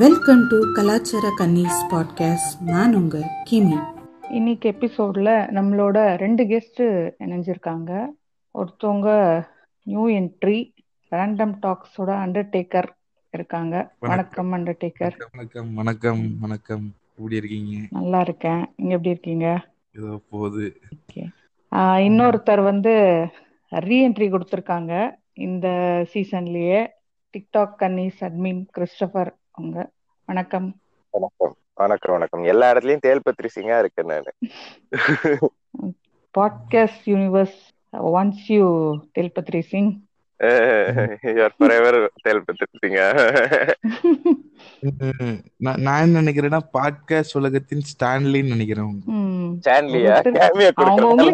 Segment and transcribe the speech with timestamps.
[0.00, 3.18] Welcome to கலாச்சார கன்னிஸ் podcast நான் உங்க
[3.50, 3.76] கிமி.
[4.30, 6.80] இன்னைக்கு எபிசோட்ல நம்மளோட ரெண்டு கெஸ்ட்
[7.24, 7.90] இணைஞ்சிருக்காங்க.
[8.54, 9.08] ஒருத்தவங்க
[9.82, 10.56] நியூ என்ட்ரி
[11.10, 12.88] ரேண்டம் டாக்ஸோட அண்டர்டேக்கர்
[13.32, 13.94] இருக்காங்க.
[13.98, 14.52] வணக்கம்.
[14.52, 17.76] அண்டர்டேக்கர் வணக்கம் வணக்கம் வணக்கம் எப்படி இருக்கீங்க?
[17.90, 18.64] நல்லா இருக்கேன்.
[18.76, 19.46] நீங்க எப்படி இருக்கீங்க?
[19.98, 20.80] ஏதோ போகுது.
[22.06, 22.94] இன்னொருத்தர் வந்து
[23.70, 25.14] ரீஎன்ட்ரி கொடுத்துருக்காங்க.
[25.32, 25.68] இந்த
[26.14, 26.86] சீசன்லயே
[27.36, 29.90] டிக்டாக் கன்னிஸ் அட்மின் கிறிஸ்டபர் அவங்க
[30.26, 30.80] வணக்கம்.
[31.10, 31.56] வணக்கம்.
[31.74, 32.42] வணக்கம் வணக்கம்.
[32.42, 34.32] எல்லா இடத்துலயும் தேல்பத்ரி சிங்கா இருக்கேன் நானு.
[36.38, 37.58] பாட்காஸ்ட் யூனிவர்ஸ்
[37.92, 38.98] ஒன்ஸ் யூ
[39.60, 40.00] சிங்
[42.28, 43.72] தேல்பத்ரி சிங்கா
[44.98, 45.42] உம்,
[45.78, 49.12] நான் நினைக்கிறேன்னா பாட்காஸ்ட் உலகத்தின் ஸ்டான்லின்னு நினைக்கிறேன் உங்களுக்கு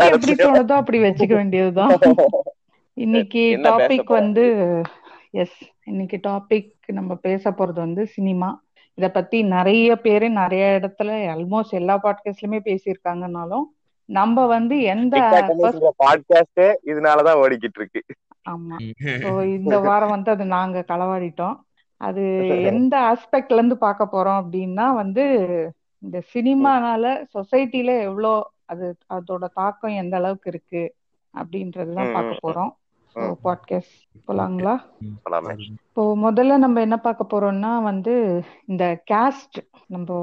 [0.06, 0.34] எப்படி.
[0.34, 1.98] தோணுதோ அப்படி வச்சுக்க வேண்டியதுதான்.
[2.94, 4.04] இன்னைக்கு டாபிக்?
[4.04, 4.82] வந்து
[5.30, 8.48] எஸ் இன்னைக்கு டாபிக் நம்ம பேச போறது வந்து சினிமா
[8.98, 13.66] இத பத்தி நிறைய பேரு நிறைய இடத்துல ஆல்மோஸ்ட் எல்லா பாட்காஸ்ட்லயுமே பேசியிருக்காங்கனாலும்
[14.08, 15.16] நம்ம வந்து எந்த
[16.58, 18.00] ஏ இதனாலதான் ஓடிக்கிட்டு இருக்கு.
[18.50, 18.76] ஆமா.
[19.22, 21.56] ஸோ இந்த வாரம் வந்து அது நாங்க களவாடிட்டோம்.
[22.00, 22.22] அது
[22.70, 25.24] எந்த ஆஸ்பெக்ட்ல இருந்து பார்க்க போறோம் அப்படின்னா வந்து
[26.02, 30.82] இந்த சினிமானால சொசைட்டில எவ்வளோ அது அதோட தாக்கம் எந்த அளவுக்கு இருக்கு
[31.34, 32.72] அப்படின்றதுதான் பார்க்க போறோம்.
[33.42, 33.96] பாட்காஸ்ட்
[34.28, 34.74] போலாங்களா.
[35.86, 38.14] இப்போ முதல்ல நம்ம என்ன பார்க்க போறோம்னா வந்து
[38.68, 39.58] இந்த கேஸ்ட்
[39.90, 40.18] நம்ம.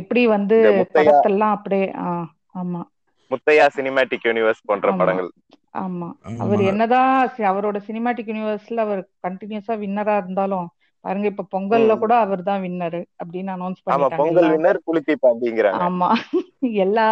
[0.00, 0.56] எப்படி வந்து
[0.94, 1.86] படத்தெல்லாம் அப்படியே
[2.60, 2.80] ஆமா
[3.30, 4.98] முத்தையா சினிமேட்டிக் யூனிவர்ஸ் போன்ற ஆமா.
[5.00, 5.28] படங்கள்
[5.74, 6.08] ஆமா.
[6.40, 7.12] அவர் என்னதான்
[7.50, 10.66] அவரோட சினிமாட்டிக் யூனிவர்ஸ்ல அவர் கண்டினியூஸா வின்னரா இருந்தாலும்
[11.04, 11.92] பாருங்க இப்ப பொங்கல்ல.
[11.98, 16.08] கூட அவர் தான் வின்னர் அப்படின்னு அனௌன்ஸ் ஆமா பொங்கல் பண்ணிட்டாங்க வின்னர் புலித்தி பாண்டிங்கிறாங்க ஆமா
[16.82, 17.06] எல்லா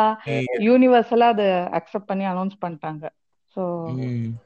[0.66, 3.04] யூனிவர்ஸெல்லாம் அதை அக்செப்ட் பண்ணி அனௌன்ஸ் பண்ணிட்டாங்க.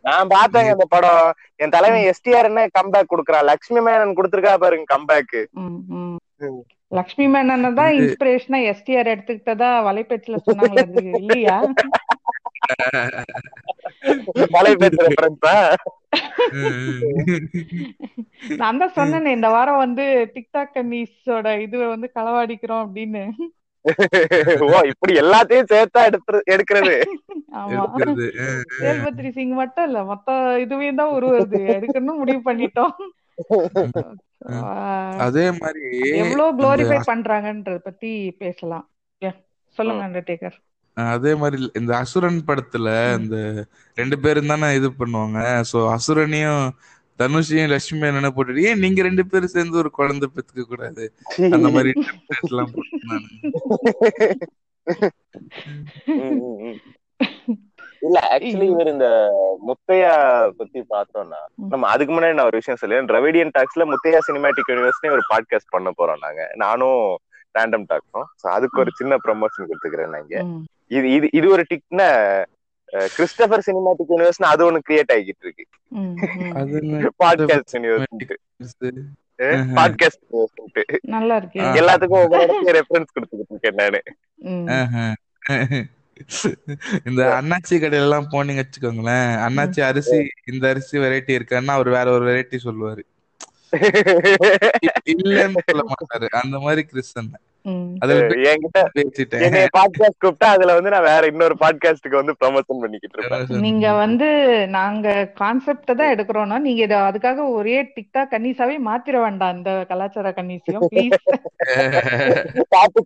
[0.07, 1.25] நான் பார்த்தேங்க அந்த படம்.
[1.61, 6.17] என் தலைவன் எஸ்டிஆர் என்ன கம்பேக் கொடுக்குறான் லட்சுமி மேனன் கொடுத்துருக்கா பாருங்க கம்பேக் ம், ம்.
[6.45, 6.61] ம்.
[6.93, 11.57] லக்ஷ்மி மேனன் தான் இன்ஸ்பிரேஷனா எஸ்டிஆர் எடுத்துக்கிட்டதா வலைபேச்சுல சொன்னாங்களே அது இல்லையா?
[18.61, 20.05] நான் தான் சொன்னேனே இந்த வாரம் வந்து
[20.35, 23.25] டிக்டாக் கன்னிஸோட இது வந்து களவாடிக்கிறோம் அப்படின்னு.
[24.67, 26.95] ஓ இப்படி எல்லாத்தையும் சேர்த்தா எடுத்து எடுக்கிறது.
[28.83, 32.95] சேல்பத்ரி சிங் மட்டும் இல்ல மொத்த இதுவே தான் உருவுது எடுக்கணும் முடிவு பண்ணிட்டோம்.
[35.27, 35.85] அதே மாதிரி
[36.23, 38.13] எவ்வளவு குளோரிஃபை பண்றாங்கன்றத பத்தி
[38.43, 38.87] பேசலாம்.
[39.79, 40.59] சொல்லுங்க அண்டர்டேக்கர்
[40.97, 42.89] அதே மாதிரி இந்த அசுரன் படத்துல
[43.21, 43.37] இந்த
[43.97, 45.39] ரெண்டு பேரும் தானே இது பண்ணுவாங்க.
[45.71, 46.65] சோ அசுரனையும்
[47.19, 51.05] தனுஷையும் லட்சுமி என்ன போட்டுட்டு ஏன் நீங்க ரெண்டு பேரும் சேர்ந்து ஒரு குழந்தை பெத்துக்க கூடாது.
[51.51, 51.93] அந்த மாதிரி
[52.45, 52.99] எல்லாம் போட்டு.
[58.03, 59.07] இல்ல ஆக்சுவலி இவர் இந்த
[59.69, 60.11] முத்தையா
[60.59, 65.25] பத்தி பார்த்தோம்னா நம்ம அதுக்கு முன்னாடி நான் ஒரு விஷயம் சொல்லுவேன் டிரவிடியன் டாக்ஸ்ல முத்தையா சினிமேட்டிக் யூனிவர்ஸ்னு ஒரு
[65.31, 66.43] பாட்காஸ்ட் பண்ண போறோம் நாங்க.
[66.57, 66.99] நானும்
[67.55, 70.15] ரேண்டம் டாக்ஸும் அதுக்கு ஒரு சின்ன ப்ரமோஷன் கொடுத்துக்கிறேன்
[70.45, 70.61] ம்,
[70.91, 72.09] இது இது இது ஒரு டிக்னா
[73.15, 75.65] கிறிஸ்டபர் சினிமேட்டிக் யூனிவர்ஸ்னு அது ஒண்ணு கிரியேட் ஆகிட்டு இருக்கு
[77.25, 78.07] பாட்காஸ்ட் யூனிவர்ஸ்
[79.79, 80.23] பாட்காஸ்ட்
[81.15, 84.01] நல்லா இருக்கு எல்லாத்துக்கும் ஒவ்வொரு இடத்துலயும் ரெஃபரன்ஸ் கொடுத்துக்கிட்டு இருக்கேன் நானு.
[87.05, 89.31] இந்த அண்ணாச்சி கடையில எல்லாம் போனீங்க வச்சுக்கோங்களேன்.
[89.47, 90.19] அண்ணாச்சி அரிசி
[90.53, 93.03] இந்த அரிசி வெரைட்டி இருக்கான்னா அவர் வேற ஒரு வெரைட்டி சொல்லுவாரு.
[95.13, 96.27] இல்லன்னு சொல்ல மாட்டாரு.
[96.43, 97.41] அந்த மாதிரி கிறிஸ்தன் ம்.
[100.45, 103.61] அதுல வந்து நான் வேற இன்னொரு பாட்காஸ்டுக்கு வந்து ப்ரமோஷன் பண்ணிக்கிட்டு இருப்பேன்.
[103.61, 104.29] நீங்க வந்து
[104.69, 105.07] நாங்க
[105.41, 111.19] கான்செப்ட தான் எடுக்கிறோம்னா நீங்க இத அதுக்காக ஒரே டிக்டாக் கன்னிஸாவே மாத்திர வேண்டாம் இந்த கலாச்சார கன்னிஸையும் ப்ளீஸ்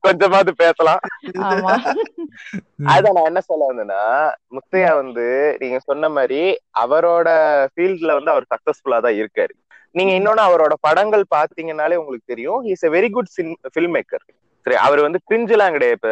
[0.02, 1.00] கொஞ்சமாவது பேசலாம்.
[1.38, 1.72] ஆமா.
[2.94, 4.02] அதான் நான் என்ன சொல்ல வந்தேன்னா
[4.52, 6.42] முத்தையா வந்து நீங்க சொன்ன மாதிரி
[6.75, 7.28] அவரோட
[7.72, 9.54] ஃபீல்ட்ல வந்து அவர் சக்சஸ்ஃபுல்லா தான் இருக்காரு.
[9.94, 12.62] நீங்க இன்னொன்னு அவரோட படங்கள் பாத்தீங்கன்னாலே உங்களுக்கு தெரியும்.
[12.64, 13.30] Is a very good
[13.96, 14.25] filmmaker
[14.66, 15.98] சரி அவர் வந்து கிரிஞ்செல்லாம் கிடையாது.
[15.98, 16.10] இப்ப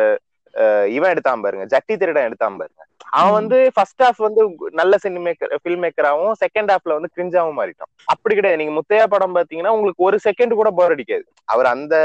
[0.89, 1.65] இவன் எடுத்தான் பாருங்க.
[1.73, 2.83] ஜட்டி திருடன் எடுத்தான் பாருங்க.
[3.11, 3.35] அவன்.
[3.39, 4.43] வந்து ஃபர்ஸ்ட் ஹாஃப் வந்து
[4.73, 7.91] நல்ல சினிமேக்கர் ஃபில்ம் மேக்கராகவும் செகண்ட் ஹாஃப்ல வந்து கிரிஞ்சாவும் மாறிட்டான்.
[8.05, 8.61] அப்படி கிடையாது.
[8.63, 11.25] நீங்க முத்தையா படம் பாத்தீங்கன்னா உங்களுக்கு ஒரு செகண்ட் கூட போர் அடிக்காது.
[11.45, 11.97] அவர் அந்த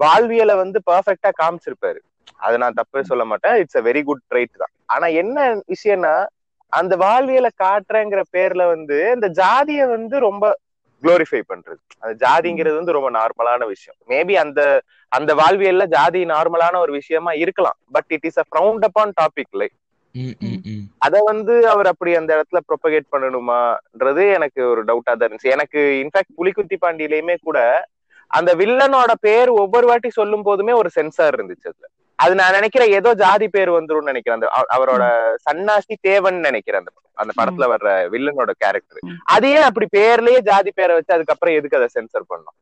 [0.00, 2.00] வாழ்வியலை வந்து பர்ஃபெக்டா காமிச்சிருப்பாரு.
[2.38, 3.56] அது நான் தப்பே சொல்ல மாட்டேன்.
[3.56, 4.72] It's a very good trait தான்.
[4.86, 5.36] ஆனா என்ன
[5.72, 6.14] விஷயம்னா
[6.72, 10.44] அந்த வாழ்வியலை காட்டுறேங்கிற பேர்ல வந்து இந்த ஜாதிய வந்து ரொம்ப
[11.06, 11.80] குளோரிஃபை பண்றது.
[11.98, 13.98] அந்த ஜாதிங்கிறது வந்து ரொம்ப நார்மலான விஷயம்.
[14.08, 14.60] மேபி அந்த
[15.12, 17.78] அந்த வாழ்வியல்ல ஜாதி நார்மலான ஒரு விஷயமா இருக்கலாம்.
[17.92, 19.76] But it is a frowned upon topic like.
[21.00, 25.54] அத வந்து அவர் அப்படி அந்த இடத்துல ப்ரொபகேட் பண்ணணுமான்றது எனக்கு ஒரு டவுட்டா தான் இருந்துச்சு.
[25.56, 27.58] எனக்கு இன்ஃபேக்ட் புலிக்குத்தி பாண்டியிலயுமே கூட
[28.30, 31.86] அந்த வில்லனோட பேர் ஒவ்வொரு வாட்டி சொல்லும் போதுமே ஒரு சென்சார் இருந்துச்சு அதுல.
[32.18, 35.04] அது நான் நினைக்கிறேன் ஏதோ ஜாதி பேர் வந்துரும்னு நினைக்கிறேன் அந்த அவ- அவரோட
[35.46, 39.00] சன்னாசி தேவன் நினைக்கிறேன் அந்த அந்த படத்துல வர்ற வில்லனோட கேரக்டர்.
[39.24, 42.56] அதையே அப்படி பேர்லயே ஜாதி பேரை வச்சு அதுக்கப்புறம் எதுக்கு அதை சென்சர் பண்ணோம்.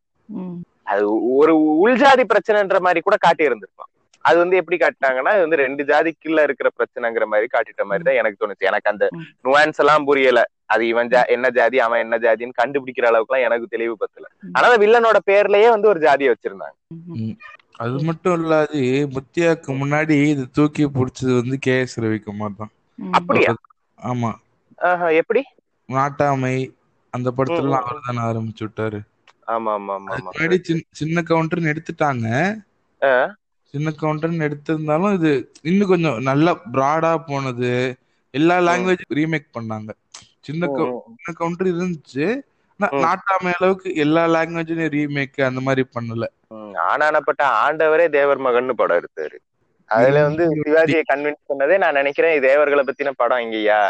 [0.83, 1.05] அது
[1.35, 1.53] ஒரு
[1.83, 3.91] உள்ஜாதி பிரச்சனைன்ற மாதிரி கூட காட்டி இருந்திருக்கலாம்
[4.25, 8.47] அது வந்து எப்படி காட்டினாங்கன்னா இது வந்து ரெண்டு ஜாதிக்குள்ள இருக்கிற பிரச்சனைங்கிற மாதிரி காட்டிட்ட மாதிரி தான் எனக்கு
[8.47, 9.09] தோணுச்சு எனக்கு அந்த.
[9.45, 13.67] நுவான்ஸ் எல்லாம் புரியல அது இவன் ஜா என்ன ஜாதி அவன் என்ன ஜாதின்னு கண்டுபிடிக்கிற அளவுக்கு எல்லாம் எனக்கு
[13.67, 14.27] தெளிவு பத்தல.
[14.53, 16.77] ஆனா வில்லனோட பேர்லயே வந்து ஒரு ஜாதியை வச்சிருந்தாங்க.
[17.75, 18.81] அது மட்டும் இல்லாது
[19.15, 22.73] முத்தியாக்கு முன்னாடி இது தூக்கி பிடிச்சது வந்து கே எஸ் ரவிக்குமார் தான்.
[23.19, 23.53] அப்படியா
[24.01, 24.31] ஆமா
[25.21, 25.43] எப்படி
[25.89, 26.55] நாட்டாமை
[27.13, 27.79] அந்த படத்துல.
[27.81, 29.01] அவர் தானே ஆரம்பிச்சு விட்டாரு
[29.55, 30.57] ஆமா ஆமா ஆமா முன்னாடி
[31.01, 32.27] சின்ன கவுண்டர்னு எடுத்துட்டாங்க.
[33.75, 35.31] சின்ன கவுண்டர்னு எடுத்திருந்தாலும் இது
[35.63, 37.71] இன்னும் கொஞ்சம் நல்லா ப்ராடா போனது
[38.35, 39.91] எல்லா லாங்குவேஜ் ரீமேக் பண்ணாங்க
[40.47, 40.69] சின்ன.
[41.09, 42.27] சின்ன கவுண்டர் இருந்துச்சு.
[42.81, 46.25] நாட்டாமை அளவுக்கு எல்லா லாங்குவேஜ்லயும் ரீமேக் அந்த மாதிரி பண்ணல.
[46.85, 49.37] ஆனானப்பட்ட ஆண்டவரே தேவர் மகன்னு படம் எடுத்தாரு.
[49.91, 50.23] அதுல.
[50.29, 53.81] வந்து சிவாஜியை கன்வின்ஸ் பண்ணதே நான் நினைக்கிறேன் தேவர்களை பத்தின படம் இங்கய்யா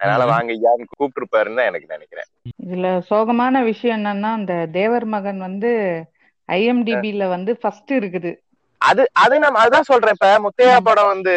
[0.00, 0.24] அதனால.
[0.30, 2.28] வாங்க ஐயான்னு கூப்பிட்டுருப்பாருன்னு தான் எனக்கு நினைக்கிறேன்.
[2.62, 5.70] இதுல சோகமான விஷயம் என்னன்னா அந்த தேவர் மகன் வந்து
[6.48, 8.32] ஐஎம்டிபில வந்து ஃபர்ஸ்ட் இருக்குது.
[8.80, 11.34] அது அது நம்ம அதான் சொல்றேன் இப்ப முத்தையா படம் வந்து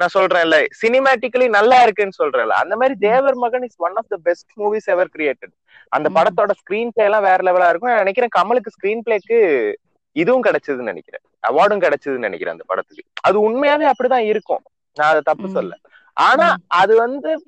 [0.00, 4.50] நான் சொல்றேன்ல சினிமேட்டிக்கலி நல்லா இருக்குன்னு சொல்றேன்ல அந்த மாதிரி Thevar Magan is one of the best
[4.56, 5.54] movies ever created
[5.88, 6.08] அந்த.
[6.14, 7.90] படத்தோட ஸ்கிரீன் பிளே எல்லாம் வேற லெவலா இருக்கும்.
[7.90, 9.72] நான் நினைக்கிறேன் கமலுக்கு ஸ்கிரீன் பிளேக்கு
[10.12, 11.20] இதுவும் கிடைச்சதுன்னு நினைக்கிறேன்.
[11.48, 13.04] அவார்டும் கிடைச்சதுன்னு நினைக்கிறேன் அந்த படத்துக்கு.
[13.20, 14.62] அது உண்மையாவே அப்படிதான் இருக்கும்.
[14.94, 15.48] நான் அதை தப்பு.
[15.48, 15.76] சொல்ல.
[16.12, 16.56] ஆனா.
[16.66, 17.42] அது வந்து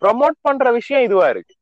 [0.00, 1.54] ப்ரொமோட் பண்ற விஷயம் இதுவா இருக்கு.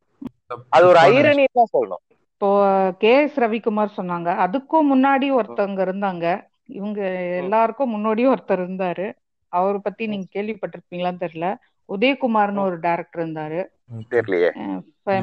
[0.69, 2.05] அது ஒரு ஐரணி தான் சொல்லணும்.
[2.32, 4.29] இப்போ கே எஸ் ரவிக்குமார் சொன்னாங்க.
[4.47, 6.49] அதுக்கும் முன்னாடி ஒருத்தவங்க இருந்தாங்க.
[6.64, 7.00] இவங்க
[7.37, 9.12] எல்லாருக்கும் முன்னாடியும் ஒருத்தர் இருந்தாரு.
[9.49, 11.55] அவரை பத்தி நீங்க கேள்விப்பட்டிருப்பீங்களான்னு தெரியல.
[11.88, 13.67] உதயகுமார்னு ஒரு டைரக்டர் இருந்தாரு.
[14.10, 14.50] தெரியலையே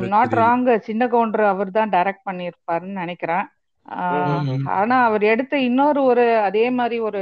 [0.08, 0.34] நாட்.
[0.34, 3.46] ராங் சின்ன கவுண்டர் அவர் தான் டைரக்ட் பண்ணியிருப்பாருன்னு நினைக்கிறேன்.
[4.78, 7.22] ஆனா அவர் எடுத்த இன்னொரு ஒரு அதே மாதிரி ஒரு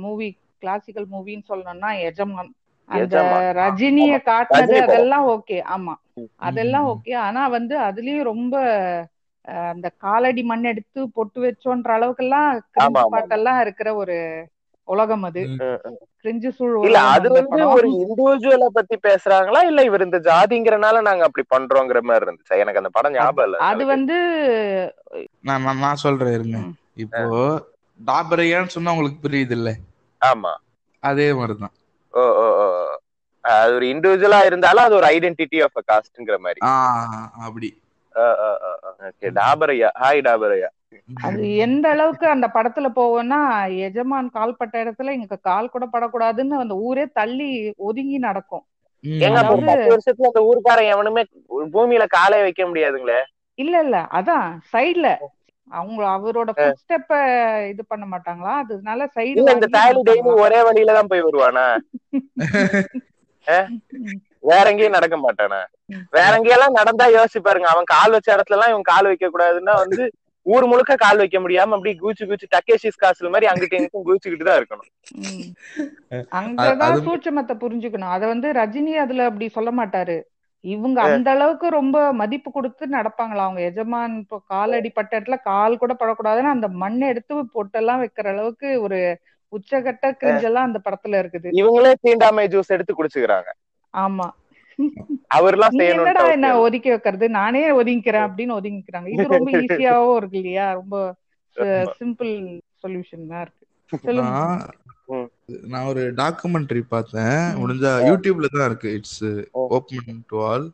[0.00, 0.28] மூவி
[0.62, 2.52] கிளாசிக்கல் மூவின்னு சொல்லணும்னா எஜமான்
[2.88, 3.16] அந்த.
[3.58, 4.76] ரஜினிய காட்டினது.
[4.84, 5.94] அதெல்லாம் ஓகே ஆமா
[6.42, 6.86] அதெல்லாம்.
[6.92, 8.54] ஓகே ஆனா வந்து அதுலயும் ரொம்ப
[9.72, 11.90] அந்த காலடி மண் எடுத்து பொட்டு வச்சோன்ற
[12.70, 13.02] கிரிஞ்சு ஆமா.
[13.12, 14.16] பாட்டெல்லாம் இருக்கிற ஒரு
[14.88, 15.42] உலகம் அது.
[16.20, 16.74] கிரிஞ்சு சூழ்
[17.08, 17.62] அது வந்து.
[17.74, 19.60] ஒரு இண்டிவிஜுவலை பத்தி பேசுறாங்களா?
[19.64, 22.60] இல்ல இவர் இந்த ஜாதிங்கிறனால நாங்க அப்படி பண்றோங்கிற மாதிரி இருந்துச்சு?
[22.62, 23.58] எனக்கு அந்த படம் ஞாபகம் இல்ல.
[23.68, 24.16] அது வந்து
[25.42, 26.60] நான் நான் சொல்றேன் இருங்க.
[26.96, 27.22] இப்போ
[28.00, 29.70] டாபரையான்னு சொன்னா உங்களுக்கு புரியுது இல்ல
[30.20, 30.52] ஆமா.
[31.02, 31.74] அதே மாதிரிதான்.
[32.14, 32.94] ஓ ஓ ஓ ஓ.
[33.44, 36.60] அது ஒரு இண்டிவிஜுவலா இருந்தாலும் அது ஒரு ஐடென்டிட்டி ஆஃப் அ காஸ்ட்ங்கிற மாதிரி.
[37.46, 37.68] அப்படி.
[39.04, 40.68] ஓகே டாபரையா ஹாய் டாபரையா
[41.26, 43.38] அது எந்த அளவுக்கு அந்த படத்துல போவோம்னா
[43.86, 47.48] எஜமான் கால் பட்ட இடத்துல எங்க கால் கூட படக்கூடாதுன்னு அந்த ஊரே தள்ளி
[47.86, 48.64] ஒதுங்கி நடக்கும்.
[49.20, 51.22] ஏங்க பத்து வருஷத்துல அந்த ஊர்க்காரன் எவனுமே
[51.74, 53.20] பூமியில காலே வைக்க முடியாதுங்களே?
[53.58, 53.96] இல்ல இல்ல.
[54.18, 55.08] அதான் சைடுல
[55.68, 56.50] அவங்க அவரோட
[56.80, 57.12] ஸ்டெப்ப
[57.70, 58.52] இது பண்ண மாட்டாங்களா?
[58.64, 61.64] அதனால சைடு இல்ல இந்த தாலி டெய்லி ஒரே வழியில தான் போய் வருவானா?
[64.44, 65.60] வேற எங்கேயும் நடக்க மாட்டானா.
[66.14, 70.04] வேற எங்கேயெல்லாம் நடந்தா யோசிச்சு பாருங்க அவன் கால் வச்ச இடத்துல எல்லாம் இவன் கால் வைக்க கூடாதுன்னா வந்து
[70.46, 74.60] ஊர் முழுக்க கால் வைக்க முடியாம அப்படி கூச்சு கூச்சு டக்கேஷிஸ் காசுல மாதிரி அங்கிட்ட இங்கிட்டும் கூச்சுக்கிட்டு தான்
[74.60, 74.90] இருக்கணும்
[76.38, 78.14] அங்கதான் சூட்சமத்தை புரிஞ்சுக்கணும்.
[78.14, 80.16] அத வந்து ரஜினி அதுல அப்படி சொல்ல மாட்டாரு.
[80.64, 83.44] இவங்க அந்த அளவுக்கு ரொம்ப மதிப்பு கொடுத்து நடப்பாங்களா?
[83.46, 88.70] அவங்க எஜமான் இப்போ கால் அடிப்பட்ட இடத்துல கால் கூட படக்கூடாதுன்னு அந்த மண்ணை எடுத்து பொட்டெல்லாம் வைக்கிற அளவுக்கு
[88.86, 88.98] ஒரு
[89.52, 91.50] உச்சகட்ட கிரிஞ்செல்லாம் அந்த படத்துல இருக்குது.
[91.58, 93.48] இவங்களே தீண்டாமை ஜூஸ் எடுத்து குடிச்சுக்கிறாங்க.
[93.94, 94.28] ஆமா.
[95.36, 97.26] அவர்லாம் என்னடா என்ன செய்யணும் ஒதுக்கி வைக்கிறது?
[97.38, 99.08] நானே ஒதுங்கிக்கிறேன் அப்படின்னு ஒதுங்கிக்கிறாங்க.
[99.14, 100.96] இது ரொம்ப ஈஸியாவும் இருக்கு இல்லையா ரொம்ப
[102.00, 102.32] சிம்பிள்
[102.82, 103.64] சொல்யூஷன் தான் இருக்கு.
[105.72, 107.36] நான் ஒரு டாக்குமெண்ட்ரி பார்த்தேன்.
[107.60, 108.88] முடிஞ்சா யூடியூப்ல தான் இருக்கு.
[108.98, 109.20] இட்ஸ்
[109.76, 110.66] ஓப்பன் டு ஆல்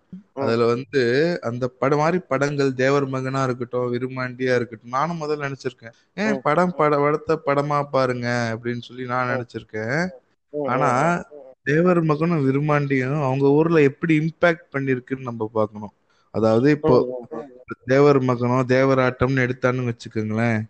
[0.45, 1.03] அதுல வந்து
[1.49, 5.95] அந்த படம் மாதிரி படங்கள் தேவர் மகனா இருக்கட்டும் விருமாண்டியா இருக்கட்டும் நானும் முதல்ல நினைச்சிருக்கேன்.
[6.23, 10.01] ஏன் படம் பட படத்தை படமா பாருங்க அப்படின்னு சொல்லி நான் நினைச்சிருக்கேன்.
[10.73, 10.91] ஆனா
[11.67, 15.95] தேவர் மகனும் விருமாண்டியும் அவங்க ஊர்ல எப்படி இம்பாக்ட் பண்ணிருக்குன்னு நம்ம பார்க்கணும்.
[16.35, 16.95] அதாவது இப்போ
[17.87, 20.61] தேவர் மகனோ தேவராட்டம்னு எடுத்தான்னு வச்சுக்கோங்களேன்.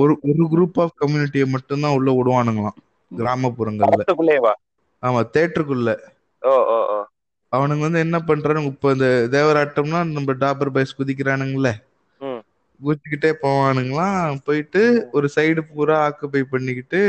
[0.00, 2.78] ஒரு ஒரு குரூப் ஆஃப் கம்யூனிட்டியை மட்டும்தான் உள்ள விடுவானுங்களாம்
[3.12, 4.02] கிராமப்புறங்கள்ல.
[5.02, 5.90] ஆமா தேட்டருக்குள்ள.
[7.52, 11.72] அவனுங்க வந்து என்ன பண்றானுங்க இப்ப இந்த தேவராட்டம்னா நம்ம டாபர் பாய்ஸ் குதிக்கிறானுங்களே.
[12.80, 14.80] குதிச்சுக்கிட்டே போவானுங்களாம் போயிட்டு
[15.12, 17.00] ஒரு சைடு பூரா ஆக்குபை பண்ணிக்கிட்டு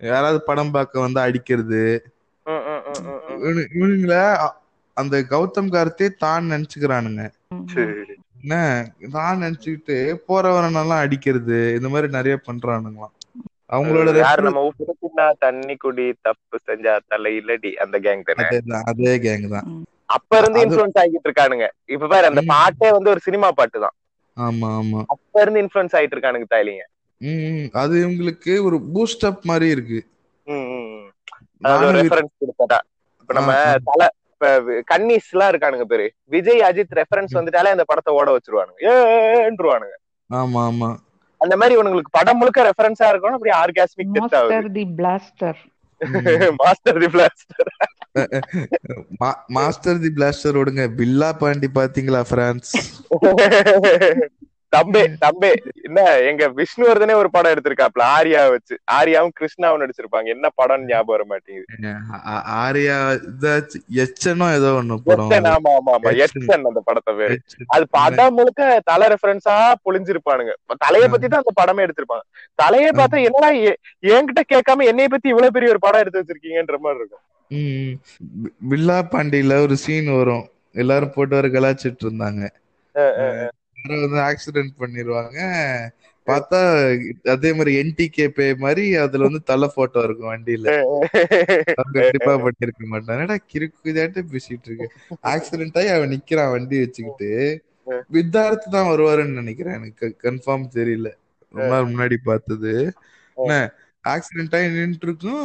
[0.00, 1.82] யாராவது படம் பார்க்க வந்து அடிக்கிறது.
[3.74, 4.14] இவனுங்கள
[4.96, 7.22] அந்த கௌதம் கார்த்தே தான் நினைச்சுக்கிறானுங்க.
[8.36, 8.54] என்ன?
[9.14, 9.96] தான் நினைச்சுக்கிட்டு
[10.28, 11.58] போறவரெல்லாம் அடிக்கிறது.
[11.78, 13.14] இந்த மாதிரி நிறைய பண்றானுங்களாம்.
[13.70, 14.10] அவங்களோட
[14.46, 14.62] நம்ம
[15.42, 18.46] தண்ணி குடி தப்பு செஞ்சா தலை இல்லடி அந்த கேங் தானே.
[18.90, 19.68] அதே கேங் தான்.
[20.08, 21.66] அப்ப இருந்து இன்ஃபுளுன்ஸ் ஆகிட்டு இருக்கானுங்க.
[21.94, 22.42] இப்ப பாரு அந்த.
[22.52, 23.96] பாட்டே வந்து ஒரு சினிமா பாட்டு தான்
[24.36, 25.00] ஆமா ஆமா.
[25.14, 26.99] அப்ப இருந்து இன்ஃபுளுன்ஸ் ஆயிட்டு இருக்கானுங்க ம்.
[27.80, 29.98] அது இவங்களுக்கு ஒரு பூஸ்ட் அப் மாதிரி இருக்கு.
[33.20, 33.52] இப்ப நம்ம.
[33.88, 34.48] தலை இப்ப
[34.90, 36.06] கன்னிஸ் எல்லாம் இருக்கானுங்க பேரு.
[36.34, 38.80] விஜய் அஜித் ரெஃபரன்ஸ் வந்துட்டாலே அந்த படத்தை ஓட வச்சிருவானுங்க.
[39.42, 39.96] ஏன்றுவானுங்க
[40.30, 40.90] ஆமா ஆமா.
[41.40, 44.52] அந்த மாதிரி இவனுங்களுக்கு படம் முழுக்க ரெஃபரன்ஸா இருக்கணும் அப்படி ஆர்காஸ்மிக் டெத் ஆகுது.
[44.52, 45.60] Master the blaster
[46.60, 47.70] master the blaster
[49.56, 52.72] master the blaster விடுங்க பில்லா பாண்டி பாத்தீங்களா பிரான்ஸ்
[54.72, 55.48] தம்பே தம்பே
[55.86, 56.00] என்ன
[56.30, 58.74] எங்க விஷ்ணுவர்தனே ஒரு படம் எடுத்திருக்காப்ல ஆரியா வச்சு.
[58.96, 60.28] ஆரியாவும் கிருஷ்ணாவும் நடிச்சிருப்பாங்க.
[60.34, 61.92] என்ன படம் ஞாபகம் வர மாட்டேங்குது.
[62.64, 62.96] ஆரியா
[64.04, 65.32] எச்சனோ ஏதோ ஒண்ணு படம்.
[65.54, 66.12] ஆமா ஆமா ஆமா.
[66.26, 67.36] எட்சன் அந்த படத்தை பேரு.
[67.38, 67.68] எச்சன்.
[67.76, 70.54] அது படம் முழுக்க தலை ரெஃபரன்ஸா பொழிஞ்சிருப்பானுங்க.
[70.84, 72.24] தலைய பத்தி தான் அந்த படமே எடுத்திருப்பாங்க.
[72.62, 73.50] தலைய பார்த்தா என்னடா
[74.14, 77.24] என்கிட்ட கேட்காம என்னைய பத்தி இவ்வளவு பெரிய ஒரு படம் எடுத்து வச்சிருக்கீங்கன்ற மாதிரி இருக்கும்.
[78.70, 80.44] பில்லா பாண்டியில ஒரு சீன் வரும்.
[80.82, 82.42] எல்லாரும் போட்டு வர கலாச்சிட்டு இருந்தாங்க
[83.80, 85.38] யாரோ வந்து ஆக்சிடென்ட் பண்ணிருவாங்க.
[86.26, 86.58] பார்த்தா
[87.34, 90.68] அதே மாதிரி என்டிகே பே மாதிரி அதுல வந்து தலை போட்டோ இருக்கும் வண்டியில.
[91.80, 94.88] அவங்க கண்டிப்பா பண்ணிருக்க மாட்டான் என்னடா கிறுக்கு இதாட்டு பேசிட்டு இருக்கு.
[95.32, 97.30] ஆக்சிடென்ட் ஆகி அவன் நிக்கிறான் வண்டி வச்சுக்கிட்டு.
[98.12, 100.06] வித்தார்த்து தான் வருவாருன்னு நினைக்கிறேன் எனக்கு.
[100.22, 101.08] கன்ஃபார்ம் தெரியல.
[101.54, 102.74] ரொம்ப நாள் முன்னாடி பார்த்தது.
[104.04, 105.42] ஆக்சிடென்ட் ஆகி நின்று இருக்கும்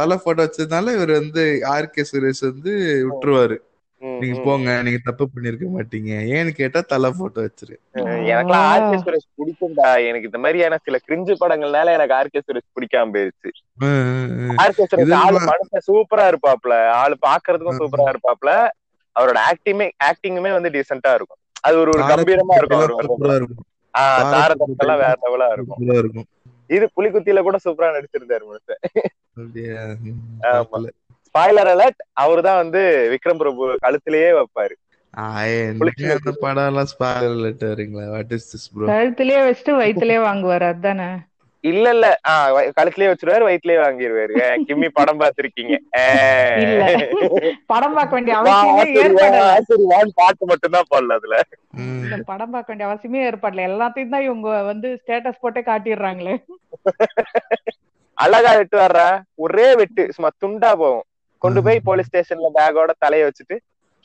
[0.00, 1.44] தலை போட்டோ வச்சதுனால இவர் வந்து
[1.74, 2.72] ஆர்கே சுரேஷ் வந்து
[3.08, 3.56] விட்டுருவாரு.
[4.16, 4.36] நீங்க.
[4.44, 6.12] போங்க நீங்க தப்பு பண்ணிருக்க மாட்டீங்க.
[6.34, 7.76] ஏன்னு கேட்டா தலை போட்டோ வச்சிரு.
[8.32, 9.88] எனக்குலாம் ஆர்கே சுரேஷ் பிடிக்கும்டா.
[10.08, 13.50] எனக்கு இந்த மாதிரியான சில கிரிஞ்சு படங்கள்னால எனக்கு ஆர்கே சுரேஷ் பிடிக்காம போயிருச்சு.
[14.62, 16.74] ஆர்கே சுரேஷ் ஆளு மனுஷன் சூப்பரா இருப்பாப்ல.
[16.94, 18.52] ஆளு பாக்குறதுக்கும் சூப்பரா இருப்பாப்ல.
[19.16, 21.40] அவரோட ஆக்டிங்குமே ஆக்டிங்குமே வந்து டீசென்ட்டா இருக்கும்.
[21.60, 22.88] அது ஒரு ஒரு கம்பீரமா இருக்கும்
[23.94, 25.82] ஆஹ் தாரதப்பெல்லாம் வேற லெவலா இருக்கும்.
[26.70, 28.82] இது புலிகுத்தியில கூட சூப்பரா நடிச்சிருந்தாரு மனுஷன்.
[31.34, 32.80] ஸ்பாய்லர் அலர்ட் அவர்தான் வந்து
[33.12, 34.74] விக்ரம் பிரபு கழுத்திலேயே வைப்பாரு.
[36.42, 38.04] படம் எல்லாம் ஸ்பாயிலர் லெட் வரீங்களா?
[38.14, 41.08] வாட் இஸ் திஸ் ப்ரோ கழுத்துலயே வச்சுட்டு வயித்துலயே வாங்குவாரு அதானே?
[41.64, 42.06] இல்ல இல்ல.
[42.78, 44.34] கழுத்திலேயே வச்சிருவாரு வயிற்றுலயே வாங்கிடுவாரு
[44.68, 45.20] கிம்மி படம்.
[46.64, 46.82] இல்ல.
[47.72, 51.38] படம் பார்க்க வேண்டிய அவசியமே பாட்டு மட்டும்தான் போடல அதுல.
[52.30, 56.34] படம் பார்க்க வேண்டிய அவசியமே ஏற்படல எல்லாத்தையும் தான் இவங்க வந்து ஸ்டேட்டஸ் போட்டே காட்டிடுறாங்களே.
[58.18, 59.06] அழகா வெட்டு வர்றா
[59.44, 61.06] ஒரே வெட்டு சும்மா துண்டா போகும்.
[61.42, 63.56] கொண்டு போய் போலீஸ் ஸ்டேஷன்ல பேக்கோட தலைய வச்சுட்டு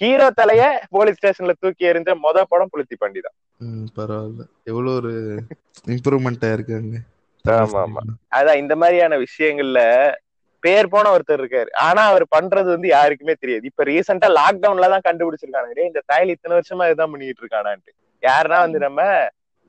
[0.02, 0.64] ஹீரோ தலைய
[0.96, 4.42] போலீஸ் ஸ்டேஷன்ல தூக்கி எறிஞ்ச மொத படம் புளுத்தி பண்டிதா ம் பரவாயில்ல.
[4.70, 5.12] எவ்வளவு ஒரு
[5.94, 6.98] இம்ப்ரூவ்மெண்ட் ஆயிருக்காங்க
[7.46, 8.02] ஆமா, ஆமா.
[8.38, 9.82] அதான் இந்த மாதிரியான விஷயங்கள்ல
[10.64, 11.70] பேர் போன ஒருத்தர் இருக்காரு.
[11.86, 13.66] ஆனா அவர் பண்றது வந்து யாருக்குமே தெரியாது.
[13.70, 17.92] இப்ப ரீசெண்டா லாக்டவுன்ல தான் கண்டுபிடிச்சிருக்காங்க டேய், இந்த தாயில் இத்தனை வருஷமா இதுதான் பண்ணிட்டு இருக்கானான்ட்டு.
[18.24, 19.02] யாருன்னா வந்து நம்ம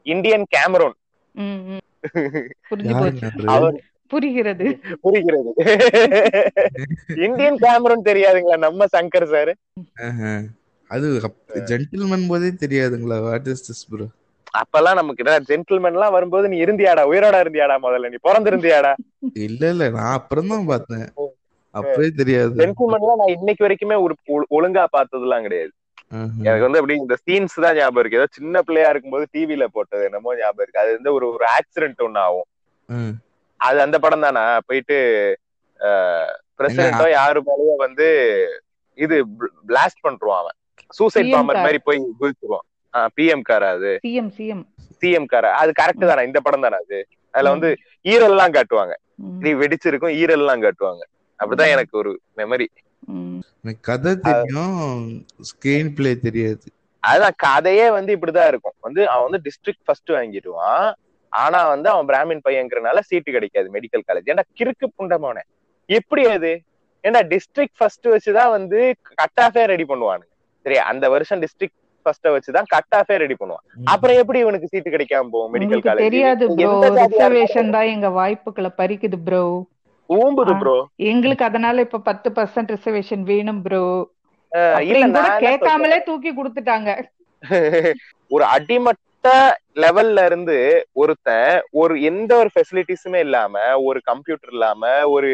[0.06, 0.96] இந்தியன் கேமரோன்
[1.34, 1.84] ம், ம்.
[2.70, 3.22] புரிஞ்சு போச்சு.
[3.22, 3.76] யாருங்க அவர்
[4.10, 4.66] புரிகிறது.
[5.02, 5.50] புரிகிறது.
[7.26, 9.52] இந்தியன் கேமரோன் தெரியாதுங்களா நம்ம சங்கர் சார்?
[10.90, 11.06] அது
[11.70, 14.06] ஜென்டில்மேன் போதே தெரியாதுங்களா வாட் இஸ் திஸ் ப்ரோ
[14.54, 18.92] அப்பெல்லாம் நமக்கு ஜென்டில்மேன் எல்லாம் வரும்போது நீ இருந்தியாடா உயிரோட இருந்தியாடா முதல்ல நீ பிறந்திருந்தியாடா?
[19.46, 21.04] இல்ல இல்ல நான் அப்புறம் தான் பார்த்தேன்.
[21.74, 22.54] அப்பவே தெரியாது.
[22.60, 25.72] ஜென்டில்மேன் எல்லாம் நான் இன்னைக்கு வரைக்குமே ஒரு ஒழு- ஒழுங்கா பார்த்ததுலாம் கிடையாது.
[26.42, 28.20] எனக்கு வந்து அப்படி இந்த சீன்ஸ் தான் ஞாபகம் இருக்கு.
[28.20, 30.82] ஏதோ சின்ன பிள்ளையா இருக்கும்போது டிவில போட்டது என்னமோ ஞாபகம் இருக்கு.
[30.82, 32.48] அது வந்து ஒரு ஒரு ஆக்சிடென்ட் ஒண்ணு ஆகும்.
[33.66, 34.44] அது அந்த படம் தானா?
[34.66, 34.96] போயிட்டு
[36.58, 38.06] பிரசிடென்டோ யாரு மேலயோ வந்து
[38.98, 39.16] இது
[39.68, 40.56] பிளாஸ்ட் பண்றான் அவன்.
[40.98, 41.62] Suicide PM bomber.
[41.64, 42.66] மாதிரி போய் குதிச்சுருவான்.
[43.16, 43.92] பிஎம் கார் அது?
[44.06, 44.64] CM CM
[45.00, 45.48] CM car.
[45.60, 46.22] அது கரெக்ட் தானே?
[46.28, 46.98] இந்த படம் தானே அது?
[47.34, 47.70] அதுல வந்து
[48.12, 48.94] ஈரல் எல்லாம் காட்டுவாங்க.
[49.28, 51.02] இப்படி வெடிச்சிருக்கும் ஈரல் எல்லாம் காட்டுவாங்க.
[51.40, 52.68] அப்படிதான் எனக்கு ஒரு மெமரி
[53.62, 54.80] எனக்கு கதை தெரியும்
[55.50, 56.66] ஸ்கிரீன் பிளே தெரியாது.
[57.02, 58.76] அதான் கதையே வந்து இப்படிதான் இருக்கும்.
[58.86, 60.88] வந்து அவன் வந்து டிஸ்ட்ரிக்ட் ஃபர்ஸ்ட் வாங்கிடுவான்.
[61.32, 65.42] ஆனா வந்து அவன் பிராமின் பையங்கிறனால சீட்டு கிடைக்காது மெடிக்கல் காலேஜ் ஏன்டா கிறுக்கு புண்டமானே?
[65.88, 66.52] எப்படி அது?
[67.04, 68.78] ஏன்டா டிஸ்ட்ரிக்ட் ஃபர்ஸ்ட் வச்சுதான் வந்து
[69.20, 70.30] கட் ஆஃபே ரெடி பண்ணுவானுங்க.
[70.66, 73.64] சரியா அந்த வருஷம் டிஸ்ட்ரிக்ட் ஃபர்ஸ்ட வச்சுதான் கட் ஆஃபே ரெடி பண்ணுவான்.
[73.92, 76.70] அப்புறம் எப்படி இவனுக்கு சீட்டு கிடைக்காம போகும் மெடிக்கல் காலேஜ் தெரியாது ப்ரோ
[77.00, 79.42] ரிசர்வேஷன் தான் எங்க வாய்ப்புகளை பறிக்குது ப்ரோ
[80.10, 80.76] ஊம்புது ப்ரோ
[81.10, 83.82] எங்களுக்கு அதனால இப்ப பத்து பர்சன்ட் ரிசர்வேஷன் வேணும் ப்ரோ
[84.90, 86.90] இல்ல கேட்காமலே தூக்கி கொடுத்துட்டாங்க.
[88.34, 89.00] ஒரு அடிமட்ட
[89.76, 90.56] லெவல்ல இருந்து
[90.96, 95.30] ஒருத்தன் ஒரு எந்த ஒரு ஃபெசிலிட்டிஸுமே இல்லாம ஒரு கம்ப்யூட்டர் இல்லாம ஒரு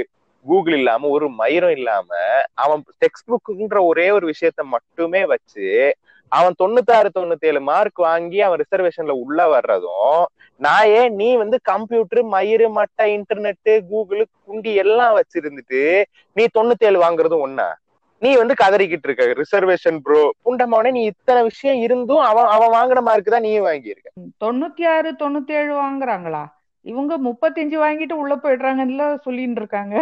[0.47, 2.11] கூகுள் இல்லாம ஒரு மயிரும் இல்லாம
[2.57, 5.69] அவன் டெக்ஸ்ட் புக்குன்ற ஒரே ஒரு விஷயத்த மட்டுமே வச்சு
[6.33, 10.23] அவன் தொண்ணூத்தாறு தொண்ணூத்தி ஏழு மார்க் வாங்கி அவன் ரிசர்வேஷன்ல உள்ள வர்றதும்
[10.61, 15.83] நான் ஏன் நீ வந்து கம்ப்யூட்டர் மயிறு மட்டை இன்டர்நெட்டு கூகுள் குண்டி எல்லாம் வச்சிருந்துட்டு
[16.37, 17.69] நீ தொண்ணூத்தி ஏழு வாங்குறதும் ஒண்ணா?
[18.25, 19.25] நீ வந்து கதறிக்கிட்டு இருக்க.
[19.43, 24.11] ரிசர்வேஷன் ப்ரோ புண்டமானே நீ இத்தனை விஷயம் இருந்தும் அவன் அவன் வாங்கின மார்க் தான் நீயும் வாங்கியிருக்க.
[24.45, 26.45] தொண்ணூத்தி ஆறு தொண்ணூத்தி ஏழு வாங்குறாங்களா?
[26.81, 29.97] இவங்க முப்பத்தஞ்சு வாங்கிட்டு உள்ள போயிடுறாங்கன்னு சொல்லிட்டு இருக்காங்க.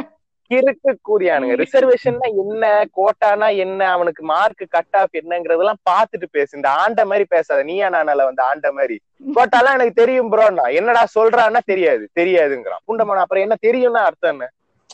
[0.51, 2.65] கிறுக்கு கூடியானுங்க ரிசர்வேஷன்னா என்ன?
[2.97, 3.81] கோட்டானா என்ன?
[3.91, 6.51] அவனுக்கு மார்க் கட் ஆஃப் என்னங்கறதெல்லாம் பாத்துட்டு பேசு.
[6.57, 7.61] இந்த ஆண்ட மாதிரி பேசாத.
[7.63, 8.97] நீயா நானால வந்து ஆண்ட மாதிரி.
[9.37, 12.05] கோட்டாலாம் எனக்கு தெரியும் ப்ரோன்னா என்னடா சொல்றான்னா தெரியாது.
[12.21, 12.85] தெரியாதுங்கிறான்.
[12.87, 14.49] புண்டமான அப்புறம் என்ன தெரியும்னா அர்த்தம் என்ன?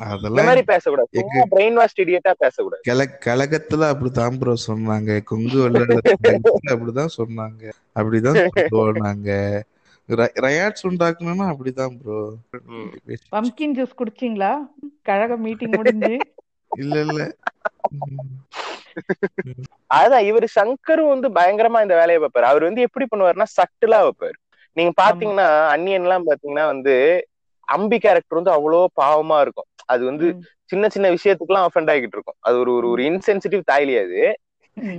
[0.07, 1.09] அதெல்லாம் மாதிரி பேசக்கூடாது.
[1.19, 2.83] சும்மா பிரெயின் வாஷ் இடியட்டா பேசக்கூடாது.
[2.88, 5.11] கல கழகத்துல அப்படித்தான் ப்ரோ சொன்னாங்க.
[5.23, 5.59] கொங்கு
[6.73, 7.64] அப்படிதான் சொன்னாங்க.
[7.97, 8.40] அப்படிதான்
[8.71, 9.31] போனாங்க
[10.45, 12.19] ரயாட்ஸ் உண்டாக்கணும்னா அப்படிதான் ப்ரோ.
[13.35, 14.52] Pumpkin juice குடிச்சிங்களா?
[15.02, 16.14] கழக மீட்டிங் முடிஞ்சு.
[16.83, 17.21] இல்ல இல்ல.
[19.95, 22.47] அதான் இவர் சங்கரும் வந்து பயங்கரமா இந்த வேலையை வைப்பாரு.
[22.50, 24.37] அவர் வந்து எப்படி பண்ணுவாருன்னா சட்டிலா வைப்பாரு.
[24.76, 26.95] நீங்க பாத்தீங்கன்னா அன்னியன் எல்லாம் பாத்தீங்கன்னா வந்து
[27.69, 29.68] அம்பி கேரக்டர் வந்து அவ்வளோ பாவமா இருக்கும்.
[29.88, 30.26] அது வந்து
[30.71, 34.23] சின்ன சின்ன விஷயத்துக்குலாம் அஃபெண்ட் ஆகிட்டு இருக்கும் அது ஒரு ஒரு ஒரு இன்சென்சிட்டிவ் தாய்லி அது.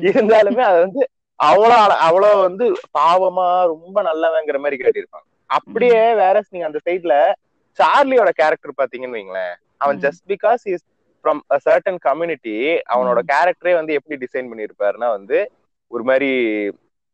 [0.10, 1.02] இருந்தாலுமே அது வந்து
[1.40, 2.66] அவ்வளோ அவ்வளோ வந்து
[2.98, 5.28] பாவமா ரொம்ப நல்லவங்கிற மாதிரி காட்டியிருப்பாங்க.
[5.50, 7.14] அப்படியே வேற நீங்க அந்த சைட்ல
[7.80, 9.54] சார்லியோட கேரக்டர் பாத்தீங்கன்னு வைங்களேன்.
[9.82, 10.00] அவன்.
[10.06, 10.86] Just because is
[11.26, 12.56] from a certain community
[12.94, 13.20] அவனோட.
[13.32, 15.38] கேரக்டரே வந்து எப்படி டிசைன் பண்ணியிருப்பாருன்னா வந்து
[15.92, 16.30] ஒரு மாதிரி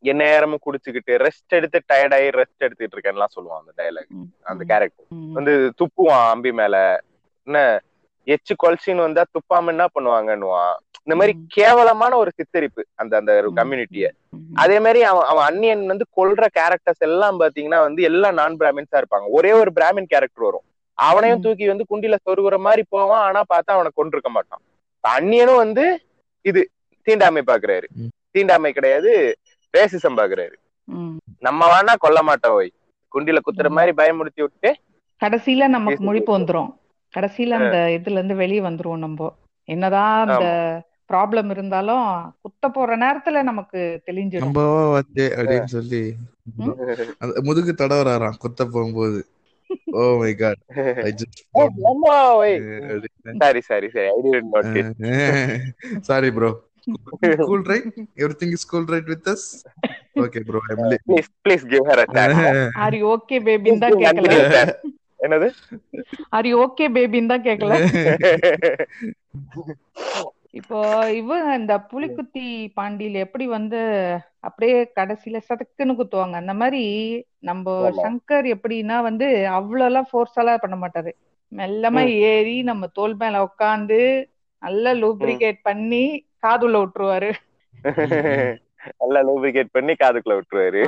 [0.03, 4.11] என் நேரமும் குடிச்சுக்கிட்டு ரெஸ்ட் எடுத்து டயர்டாயி ரெஸ்ட் எடுத்துட்டு இருக்கேன்லாம் சொல்லுவான் அந்த டயலாக்
[4.45, 6.75] அந்த கேரக்டர் வந்து துப்புவான் அம்பி மேல.
[7.45, 7.81] என்ன
[8.27, 10.75] எச்சு கொல்சின்னு வந்தா துப்பாம என்ன பண்ணுவாங்கன்னுவான்.
[11.03, 11.33] இந்த மாதிரி.
[11.47, 14.05] கேவலமான ஒரு சித்தரிப்பு அந்த அந்த கம்யூனிட்டிய.
[14.53, 19.25] அதே மாதிரி அவன் அவன் அன்னியன் வந்து கொல்ற கேரக்டர்ஸ் எல்லாம் பாத்தீங்கன்னா வந்து எல்லாம் நான் பிராமின்ஸா இருப்பாங்க.
[19.29, 20.65] ஒரே ஒரு பிராமின் கேரக்டர் வரும்.
[20.93, 21.41] அவனையும்.
[21.41, 23.21] தூக்கி வந்து குண்டில சொருகுற மாதிரி போவான்.
[23.21, 24.61] ஆனா பார்த்தா அவனை கொண்டிருக்க மாட்டான்.
[25.03, 25.85] அன்னியனும் வந்து
[26.41, 26.69] இது
[27.05, 27.87] தீண்டாமை பாக்குறாரு.
[28.31, 29.11] தீண்டாமை கிடையாது.
[29.77, 30.55] ரேசிசம் பாக்குறாரு.
[31.39, 32.71] நம்ம வேணா கொல்ல மாட்டோம் ஓய்.
[33.15, 33.69] குண்டில குத்துற.
[33.69, 34.75] மாதிரி பயமுறுத்தி விட்டு
[35.21, 36.71] கடைசியில நமக்கு முழிப்பு வந்துரும்.
[37.15, 39.29] கடைசியில அந்த இதுல இருந்து வெளியே வந்துருவோம் நம்ம.
[39.67, 40.45] என்னதான் அந்த
[41.09, 42.05] ப்ராப்ளம் இருந்தாலும்
[42.43, 44.55] குத்த போற நேரத்துல நமக்கு தெளிஞ்சிடும்.
[44.55, 46.01] நம்ம வச்சே அப்படின்னு சொல்லி
[47.47, 49.19] முதுகு தடவறாராம் குத்த போகும்போது.
[49.93, 50.61] ஓ my god
[51.03, 51.41] I just.
[53.41, 54.71] Sorry sorry சரி I did not
[56.07, 56.49] sorry bro
[57.43, 57.89] cool right
[58.21, 59.47] everything is cool right with us
[60.19, 62.41] okay bro I am please please give her a chance
[62.83, 64.31] are you okay பேபின்னு தான் கேட்கல
[65.25, 65.47] என்னது?
[66.35, 67.75] R you okay பேபின்னு தான் கேட்கல
[70.59, 70.77] இப்போ
[71.19, 72.43] இவ இந்த புலிக்குத்தி
[72.77, 73.79] பாண்டியில எப்படி வந்து
[74.47, 76.35] அப்படியே கடைசியில சதக்குன்னு குத்துவாங்க.
[76.41, 76.83] அந்த மாதிரி
[77.41, 77.65] நம்ம.
[78.01, 79.27] சங்கர் எப்படின்னா வந்து
[79.57, 81.11] அவ்வளவு எல்லாம் ஃபோர்ஸ் எல்லாம் பண்ண மாட்டாரு.
[81.51, 83.99] மெல்லமா ஏறி நம்ம தோல் மேல உட்காந்து
[84.63, 86.03] நல்லா லூப்ரிகேட் பண்ணி
[86.43, 87.31] காதுல விட்டுருவாரு.
[89.01, 90.81] நல்லா லூபிகேட் பண்ணி காதுக்குள்ள விட்டுருவாரு.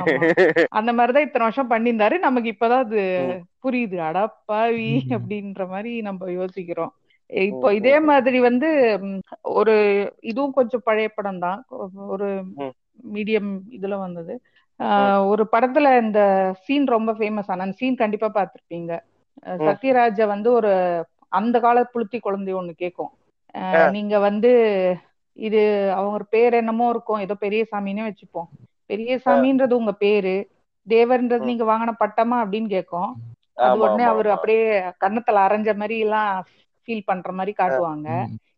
[0.70, 3.02] அந்த மாதிரிதான் இத்தனை வருஷம் பண்ணியிருந்தாரு நமக்கு இப்பதான் அது.
[3.62, 4.88] புரியுது அடப்பாவி.
[5.16, 6.92] அப்படின்ற மாதிரி நம்ம யோசிக்கிறோம்
[7.30, 7.94] இப்போ இதே.
[8.02, 8.68] மாதிரி வந்து
[9.54, 9.74] ஒரு
[10.24, 11.58] இதுவும் கொஞ்சம் பழைய படம் தான்
[12.08, 12.28] ஒரு.
[13.08, 14.34] மீடியம் இதுல வந்தது
[15.26, 16.20] ஒரு படத்துல இந்த
[16.62, 18.28] சீன் ரொம்ப ஃபேமஸ் ஆன அந்த சீன் கண்டிப்பா
[19.52, 19.60] ம்.
[19.66, 20.72] சத்யராஜ வந்து ஒரு
[21.32, 22.74] அந்த கால புளுத்தி குழந்தை ஒண்ணு
[23.54, 23.88] ஆ.
[23.88, 24.50] நீங்க வந்து
[25.38, 25.60] இது
[25.94, 27.20] அவங்க பேர் என்னமோ இருக்கும்.
[27.20, 28.48] ஏதோ பெரியசாமின்னே வச்சுப்போம்.
[28.90, 30.36] பெரியசாமின்றது உங்க பேரு.
[30.86, 31.44] தேவர்ன்றது.
[31.44, 33.10] நீங்க வாங்கின பட்டமா அப்படின்னு கேட்கும்.
[33.62, 34.28] அது உடனே அவர்.
[34.36, 34.64] அப்படியே
[35.00, 36.32] கன்னத்துல அரைஞ்ச மாதிரி எல்லாம்
[36.88, 38.08] ஃபீல் பண்ற மாதிரி காட்டுவாங்க.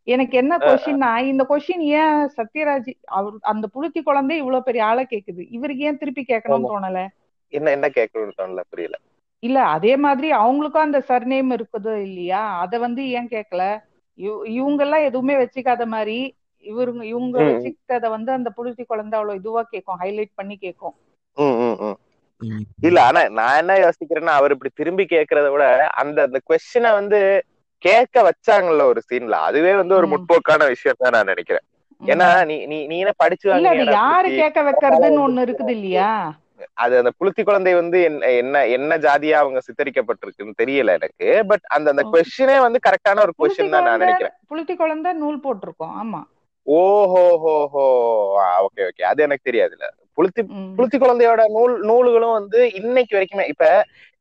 [0.08, 5.42] எனக்கு என்ன கொஸ்டின்னா இந்த கொஸ்டின் ஏன் சத்யராஜ் அவர் அந்த புளுத்தி குழந்தை இவ்வளவு பெரிய ஆளை கேக்குது?
[5.50, 7.00] இவருக்கு ஏன் திருப்பி கேட்கணும்னு தோணல?
[7.52, 8.62] என்ன என்ன கேட்கணும்னு தோணல?
[8.70, 8.96] புரியல.
[9.42, 12.42] இல்ல அதே மாதிரி அவங்களுக்கும் அந்த சர்நேம் இருக்குதோ இல்லையா?
[12.62, 13.62] அத வந்து ஏன் கேட்கல?
[14.54, 16.16] இவங்க எல்லாம் எதுவுமே வச்சுக்காத மாதிரி
[16.64, 17.36] இவருங்க இவங்க.
[17.46, 20.96] வச்சுக்கிட்டத வந்து அந்த புளுத்தி குழந்தை அவ்வளவு இதுவா கேட்கும் ஹைலைட் பண்ணி கேட்கும்.
[22.82, 25.64] இல்ல ஆனா நான் என்ன யோசிக்கிறேன்னா அவர் இப்படி திரும்பி கேக்குறத விட
[26.02, 27.18] அந்த அந்த கொஸ்டினை வந்து
[27.82, 30.06] கேட்க வச்சாங்கல்ல ஒரு சீன்ல அதுவே வந்து ஒரு.
[30.12, 31.66] முற்போக்கான விஷயம் தான் நான் நினைக்கிறேன்
[32.00, 33.46] ஏன்னா நீ நீ நீ என்ன படிச்சு
[33.94, 34.28] யாரு?
[34.38, 36.10] கேட்க வைக்கிறதுன்னு ஒண்ணு இருக்குது இல்லையா
[36.78, 41.88] அது அந்த புளுத்தி குழந்தை வந்து என்ன என்ன என்ன ஜாதியா அவங்க சித்தரிக்கப்பட்டிருக்குன்னு தெரியல எனக்கு பட் அந்த
[41.92, 42.02] அந்த.
[42.12, 46.20] கொஸ்டினே வந்து கரெக்டான ஒரு கொஸ்டின் தான் நான் நினைக்கிறேன் புளுத்தி குழந்தை நூல் போட்டிருக்கோம் ஆமா
[46.66, 47.84] ஓஹோ ஹோ ஹோ
[48.64, 49.02] ஓகே ஓகே.
[49.02, 49.86] அது எனக்கு தெரியாதுல்ல.
[50.18, 50.42] புளுத்தி.
[50.76, 53.66] புளுத்தி குழந்தையோட நூல் நூல்களும் வந்து இன்னைக்கு வரைக்குமே இப்ப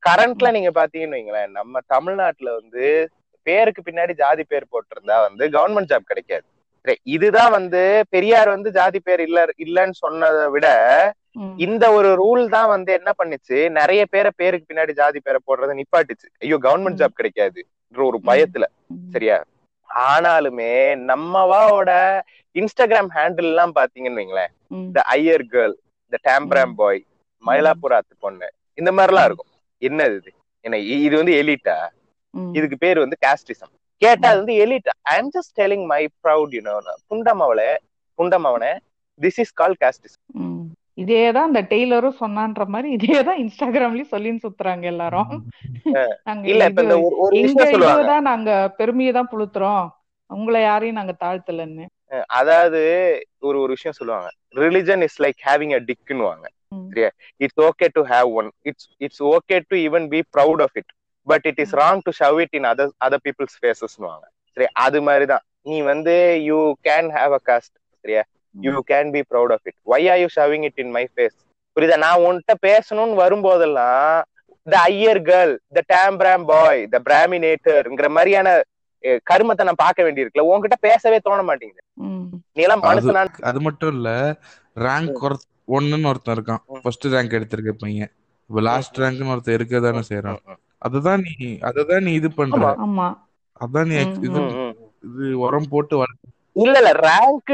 [0.03, 3.09] கரண்ட்ல நீங்க பாத்தீங்கன்னு வைங்களேன் நம்ம தமிழ்நாட்டுல வந்து
[3.43, 6.45] பேருக்கு பின்னாடி ஜாதி பேர் போட்டிருந்தா வந்து கவர்மெண்ட் ஜாப் கிடைக்காது.
[6.85, 10.67] சரி, இதுதான் வந்து பெரியார் வந்து ஜாதி பேர் இல்ல இல்லன்னு சொன்னதை விட.
[11.57, 13.69] இந்த ஒரு ரூல் தான் வந்து என்ன பண்ணுச்சு?
[13.69, 16.27] நிறைய பேரை பேருக்கு பின்னாடி ஜாதி பேரை போடுறதை நிப்பாட்டுச்சு.
[16.39, 16.99] ஐயோ கவர்மெண்ட்.
[17.01, 18.65] ஜாப் கிடைக்காதுன்ற ஒரு பயத்துல.
[19.11, 19.37] சரியா?
[20.09, 20.71] ஆனாலுமே
[21.09, 21.91] நம்மவாவோட
[22.55, 24.51] இன்ஸ்டாகிராம் ஹேண்டில் எல்லாம் பாத்தீங்கன்னு வைங்களேன்.
[24.71, 25.75] இந்த ஐயர் கேர்ள்
[26.05, 27.01] இந்த டேம்ப்ராம் பாய்
[27.43, 28.47] மயிலாப்புராத்து பொண்ணு
[28.77, 29.51] இந்த மாதிரிலாம் இருக்கும்.
[29.81, 30.31] என்னது இது?
[30.65, 31.77] என்ன இது வந்து எலிட்டா.
[32.57, 36.75] இதுக்கு பேர் வந்து காஸ்டிசம் கேட்டா அது வந்து elite I am just telling my proud you know
[37.09, 37.71] புண்டமவளே
[38.19, 38.73] புண்டமவனே
[39.19, 40.23] திஸ் இஸ் கால் காஸ்டிசம்
[40.99, 45.31] இதேதான் அந்த டெய்லரும் சொன்னான்ற மாதிரி இதேதான் இன்ஸ்டாகிராம்லயும் சொல்லின்னு சுத்துறாங்க எல்லாரும்.
[46.23, 46.45] நாங்க
[48.29, 49.85] நாங்க பெருமையை தான் புளுத்துறோம்.
[50.29, 51.85] உங்களை யாரையும் நாங்க தாழ்த்தலன்னு.
[52.39, 52.81] அதாவது
[53.39, 54.29] ஒரு ஒரு விஷயம் சொல்லுவாங்க.
[54.55, 56.87] Religion is like having a டிக்னுவாங்க ம்.
[56.89, 57.09] சரியா?
[57.37, 60.91] It's okay to have one it's it's okay to even be proud of it
[61.27, 64.25] but it is wrong to show it in other other peoples ஃபேஸஸ்னுவாங்க
[64.57, 65.43] சரி அது மாதிரிதான்.
[65.61, 67.73] நீ வந்து you can have a caste
[68.05, 68.23] சரியா?
[68.55, 71.35] You can be proud of it why are you showing it in my face
[71.77, 71.97] புரியுதா?
[72.05, 74.17] நான் உன்கிட்ட பேசணும்னு வரும்போதெல்லாம்
[74.67, 78.49] the Iyer girl the டேம்பிராம் bye the பிராமினேட்டர்ங்கிற மாதிரியான
[79.29, 81.83] கருமத்தை நான் பார்க்க வேண்டியிருக்குல்ல உன்கிட்ட பேசவே தோண மாட்டேங்குது.
[82.55, 84.09] நீ எல்லாம் அது மனுஷனா அது மட்டும் இல்ல
[84.85, 85.21] ரேங்க்
[85.77, 86.61] ஒன்னுன்னு ஒருத்தன் இருக்கான்.
[86.83, 88.11] ஃபர்ஸ்ட் ரேங்க் எடுத்திருக்க பையன்
[88.49, 90.39] இப்ப லாஸ்ட் ரேங்க்னு ஒருத்தன் இருக்க தானே செய்யறான்
[90.87, 91.33] அதுதான் நீ
[91.69, 92.59] அததான் நீ இது பண்ற.
[93.61, 93.95] அதான் நீ
[94.27, 94.41] இது.
[95.07, 97.53] இது உரம் போட்டு வளர்க்க இல்ல இல்ல ரேங்க்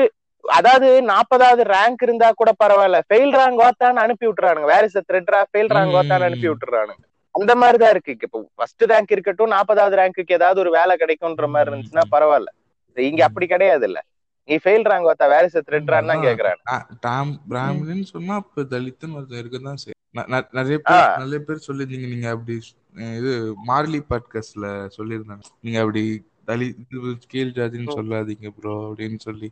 [0.57, 2.99] அதாவது நாற்பதாவது ரேங்க் இருந்தா கூட பரவாயில்ல.
[3.09, 4.67] ஃபெயில் ரேங்க் வாத்தான்னு அனுப்பி விட்டுறானுங்க.
[4.73, 7.03] வேற இஸ் த்ரெட்ரா ஃபெயில் ரேங்க் வாத்தான்னு அனுப்பி விட்டுறானுங்க.
[7.35, 8.15] அந்த மாதிரிதான் இருக்கு.
[8.27, 12.51] இப்போ ஃபர்ஸ்ட் ரேங்க் இருக்கட்டும் நாற்பதாவது ரேங்க்குக்கு ஏதாவது ஒரு வேலை கிடைக்கும்ன்ற மாதிரி இருந்துச்சுன்னா பரவாயில்ல.
[12.97, 13.99] இங்க அப்படி கிடையாது இல்ல
[14.47, 16.61] நீ ஃபெயில் ரேங்க் வாத்தா வேற இஸ் த்ரெட்ரான்னு தான் கேக்குறாங்க.
[16.99, 19.81] டாம் பிராமின்னு சொன்னா இப்ப தலித்துன்னு ஒருத்தன் இருக்கதான்
[20.57, 21.17] நிறைய பேர்.
[21.21, 22.55] நிறைய பேர் சொல்லிருந்தீங்க நீங்க அப்படி
[23.17, 23.31] இது
[23.69, 25.43] மார்லி பாட்காஸ்ட்ல சொல்லியிருந்தாங்க.
[25.61, 26.03] நீங்க அப்படி
[26.47, 27.97] தலித் கீழ் ஜாதின்னு.
[27.99, 29.49] சொல்லாதீங்க ப்ரோ அப்படின்னு சொல்லி.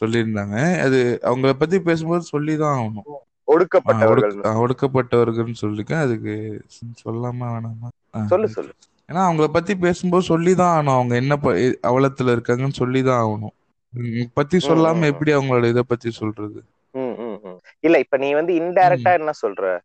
[0.00, 0.78] சொல்லியிருந்தாங்க.
[0.80, 3.10] அது அவங்கள பத்தி பேசும்போது சொல்லிதான் ஆகணும்.
[3.46, 4.32] ஒடுக்கப்பட்டவர்கள்.
[4.34, 6.64] ஒடுக்க- ஆ, ஒடுக்கப்பட்டவர்கள்னு சொல்லிருக்கேன் அதுக்கு
[7.04, 7.88] சொல்லாம வேணாமா.
[8.26, 8.72] சொல்லு சொல்லு.
[9.12, 10.92] ஏன்னா அவங்கள பத்தி பேசும்போது சொல்லிதான் ஆகணும்.
[10.92, 11.36] அவங்க என்ன
[11.82, 13.60] அவலத்துல இருக்காங்கன்னு சொல்லிதான் ஆகணும்.
[14.34, 15.04] பத்தி சொல்லாம.
[15.04, 16.62] எப்படி அவங்களோட இத பத்தி சொல்றது.
[17.80, 19.78] இல்ல இப்ப நீ வந்து இன்டைரக்டா என்ன சொல்ற?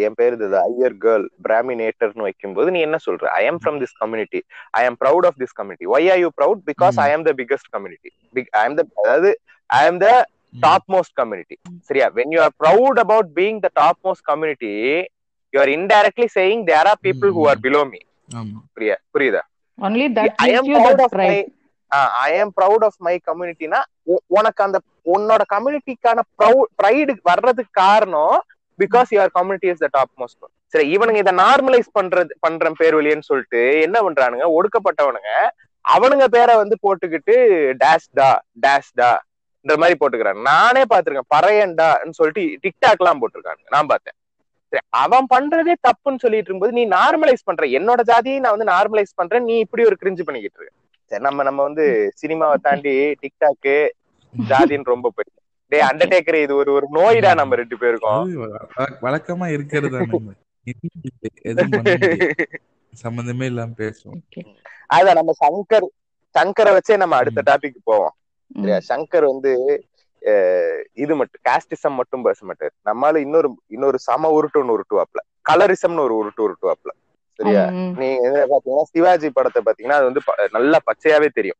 [0.00, 3.24] என் பேரு இது ஐயர் கேர்ள் பிராமினேட்டர்னு வைக்கும்போது நீ என்ன சொல்ற?
[3.38, 4.40] I am from this community
[4.78, 6.98] I am proud of this community why are you proud because.
[6.98, 8.10] I am the biggest community
[8.54, 9.30] I am the அதாவது
[9.70, 10.08] I am the
[10.94, 11.56] topmost community
[11.88, 12.06] சரியா?
[12.16, 13.70] When you are proud about being the
[14.06, 14.72] topmost community
[15.54, 18.58] you are indirectly saying there are people who are below me ஆமா.
[18.76, 19.42] புரியா புரியுதா?
[19.78, 21.48] Only that I gives am you proud that of my pride.
[22.22, 23.78] I am proud of my கம்யூனிட்டினா
[24.36, 24.78] உனக்கு அந்த
[25.14, 26.20] உன்னோட கம்யூனிட்டிக்கான
[26.80, 28.36] pride வர்றதுக்கு காரணம்
[28.82, 29.88] because your community is the
[30.20, 30.38] topmost
[30.74, 34.46] சரி இவனுங்க இதை நார்மலைஸ் பண்றது பண்ற பேர் வழியன்னு சொல்லிட்டு என்ன பண்றானுங்க?
[34.58, 35.32] ஒடுக்கப்பட்டவனுங்க
[35.84, 37.34] அவனுங்க பேரை வந்து போட்டுக்கிட்டு
[37.82, 38.30] டேஷ் டா
[38.64, 39.10] டேஷ் டா
[39.66, 40.42] இந்த மாதிரி போட்டுக்கிறாங்க.
[40.50, 44.16] நானே பாத்திருக்கேன் பறையண்டான்னு சொல்லிட்டு டிக்டாக் எல்லாம் போட்டிருக்கானுங்க நான் பார்த்தேன்.
[44.72, 49.46] சரி அவன் பண்றதே தப்புன்னு சொல்லிட்டு இருக்கும்போது நீ நார்மலைஸ் பண்ற என்னோட ஜாதியை நான் வந்து நார்மலைஸ் பண்றேன்
[49.50, 50.74] நீ இப்படி ஒரு கிரிஞ்சு பண்ணிக்கிட்டு இருக்க.
[51.10, 51.84] சரி நம்ம நம்ம வந்து
[52.22, 53.76] சினிமாவை தாண்டி டிக்டாக்கு
[54.34, 55.39] ஜாதின்னு ரொம்ப போயிட்டு
[55.70, 58.10] டேய் அண்டர்டேக்கர் இது ஒரு ஒரு நோய்டா நம்ம ரெண்டு பேருக்கும்.
[59.02, 59.50] வழக்கமா
[60.62, 62.34] இருக்கிறது.
[62.92, 64.42] சம்பந்தமே இல்லாம பேசுவோம்.
[64.94, 65.86] அதான் நம்ம சங்கர்
[66.38, 67.42] சங்கரை வச்சே நம்ம அடுத்த.
[67.46, 68.14] டாபிக் போவோம்.
[68.60, 68.78] சரியா?
[68.88, 69.84] சங்கர் வந்து
[70.92, 72.68] இது மட்டும் காஸ்டிசம் மட்டும் பேச மாட்டாரு.
[72.84, 75.40] நம்மால இன்னொரு இன்னொரு சம உருட்டு ஒன்று உருட்டுவாப்ல.
[75.50, 76.88] கலரிசம்னு ஒரு உருட்டு உருட்டுவாப்ல.
[77.32, 77.64] சரியா.
[77.96, 81.56] நீங்க என்ன பாத்தீங்கன்னா சிவாஜி படத்தை பாத்தீங்கன்னா அது வந்து ப- நல்லா பச்சையாவே தெரியும்.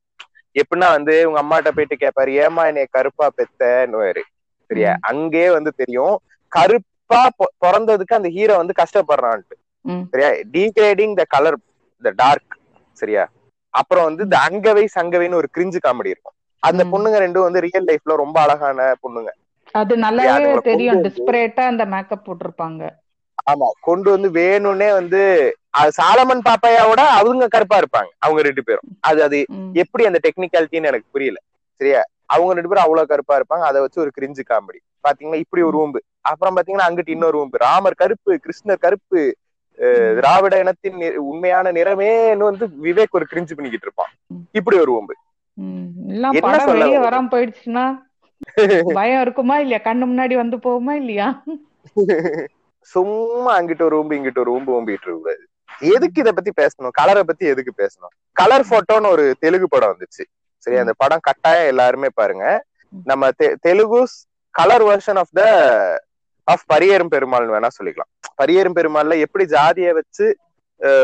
[0.54, 4.22] எப்படின்னா வந்து உங்க அம்மாட்ட போயிட்டு கேட்பாரு ஏமா என்னைய கருப்பா பெத்தன்னுவாரு.
[4.70, 4.96] சரியா?
[5.00, 6.16] அங்கே வந்து தெரியும்
[6.52, 7.22] கருப்பா
[7.64, 9.56] பிறந்ததுக்கு அந்த ஹீரோ வந்து கஷ்டப்படுறான்ட்டு.
[10.12, 10.30] சரியா?
[10.52, 11.58] Degrading the colour
[12.02, 12.54] the dark
[13.00, 13.24] சரியா?
[13.74, 16.36] அப்புறம் வந்து இந்த அங்கவை சங்கவைன்னு ஒரு கிரிஞ்சு காமெடி இருக்கும்.
[16.62, 16.82] அந்த.
[16.84, 19.30] பொண்ணுங்க ரெண்டும் வந்து ரியல் லைஃப்ல ரொம்ப அழகான பொண்ணுங்க.
[19.74, 21.02] அது நல்லாவே தெரியும்.
[21.04, 22.82] டிஸ்பரேட்டா அந்த மேக்கப் போட்டிருப்பாங்க.
[23.46, 25.20] ஆமா கொண்டு வந்து வேணும்னே வந்து
[25.96, 28.88] சாலமன் பாப்பையாவோட அவங்க கருப்பா இருப்பாங்க அவங்க ரெண்டு பேரும்.
[29.00, 29.38] அது அது.
[29.83, 31.38] எப்படி அந்த டெக்னிக்காலிட்டின்னு எனக்கு புரியல.
[31.81, 32.00] சரியா?
[32.29, 36.00] அவங்க ரெண்டு பேரும் அவ்வளவு கருப்பா இருப்பாங்க அதை வச்சு ஒரு கிரிஞ்சு காமெடி பாத்தீங்கன்னா இப்படி ஒரு ஊம்பு
[36.31, 39.20] அப்புறம் பாத்தீங்கன்னா அங்கிட்டு இன்னொரு ஊம்பு ராமர் கருப்பு கிருஷ்ணர் கருப்பு
[40.18, 44.12] திராவிட இனத்தின் உண்மையான நிறமேன்னு வந்து விவேக் ஒரு கிரிஞ்சு பண்ணிக்கிட்டு இருப்பான்.
[44.55, 45.14] இப்படி ஒரு ஊம்பு
[46.72, 46.98] வெளியே?
[47.07, 47.87] வராம போயிடுச்சுன்னா
[48.98, 49.81] பயம் இருக்குமா இல்லையா?
[49.87, 51.26] கண்ணு முன்னாடி வந்து போகுமா இல்லையா?
[52.80, 55.46] சும்மா அங்கிட்டு ஒரு ரூம்பு இங்கிட்டு ஒரு ரூம்பு ஊம்பிட்டு இருக்காது
[55.78, 56.88] எதுக்கு இத பத்தி பேசணும்?
[56.90, 58.28] கலரை பத்தி எதுக்கு பேசணும்?
[58.32, 60.24] கலர் போட்டோன்னு ஒரு தெலுங்கு படம் வந்துச்சு.
[60.56, 62.64] சரி அந்த படம் கட்டாயம் எல்லாருமே பாருங்க.
[63.04, 64.08] நம்ம தெ- Telugu
[64.50, 66.04] colour version of the
[66.44, 68.32] of Pariyerum பெருமாள்னு வேணா சொல்லிக்கலாம்.
[68.42, 70.36] பரியேறும் பெருமாள்ல எப்படி ஜாதியை வச்சு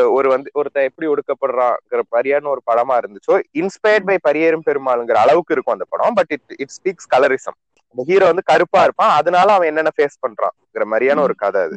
[0.09, 5.73] ஒரு வந்து ஒருத்தன் எப்படி ஒடுக்கப்படுறாங்கிற பரியான்னு ஒரு படமா இருந்துச்சோ இன்ஸ்பயர்ட் பை பரியேறும் பெருமாள்ங்கிற அளவுக்கு இருக்கும்
[5.73, 7.66] அந்த படம் but it it speaks colourism
[7.97, 9.13] இந்த ஹீரோ வந்து கருப்பா இருப்பான்.
[9.19, 11.75] அதனால அவன் என்னென்ன ஃபேஸ் பண்றான்ங்கிற மாதிரியான ஒரு கதை அது.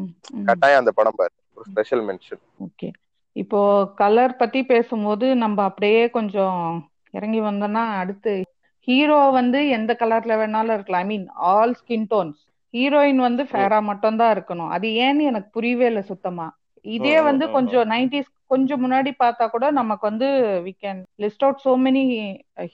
[0.48, 1.32] கட்டாயம் அந்த படம் பாரு.
[1.56, 2.88] ஒரு ஸ்பெஷல் மென்ஷன் ஓகே.
[3.36, 3.60] இப்போ
[3.94, 6.60] கலர் பத்தி பேசும்போது நம்ம அப்படியே கொஞ்சம்
[7.10, 8.32] இறங்கி வந்தோம்னா அடுத்து
[8.88, 11.02] ஹீரோ வந்து எந்த கலர்ல வேணாலும் இருக்கலாம்.
[11.04, 12.40] I mean all skin tones
[12.74, 14.68] heroine வந்து ஃபேரா மட்டும் தான் இருக்கணும்.
[14.68, 16.48] அது ஏன்னு எனக்கு புரியவே இல்லை சுத்தமா.
[16.84, 20.28] இதே வந்து கொஞ்சம் நைன்டிஸ் கொஞ்சம் முன்னாடி பார்த்தா கூட நமக்கு வந்து
[20.66, 22.04] we can list out so many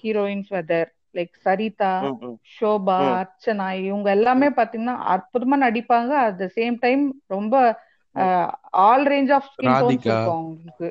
[0.03, 1.93] heroines whether like Saritha
[2.55, 2.99] Shobha.
[3.21, 6.13] Archana இவங்க எல்லாமே பாத்தீங்கன்னா அற்புதமா நடிப்பாங்க.
[6.25, 7.55] அட் த சேம் டைம் ரொம்ப
[8.85, 10.07] all range of skin tones.
[10.07, 10.89] இருக்கும் அவங்களுக்கு.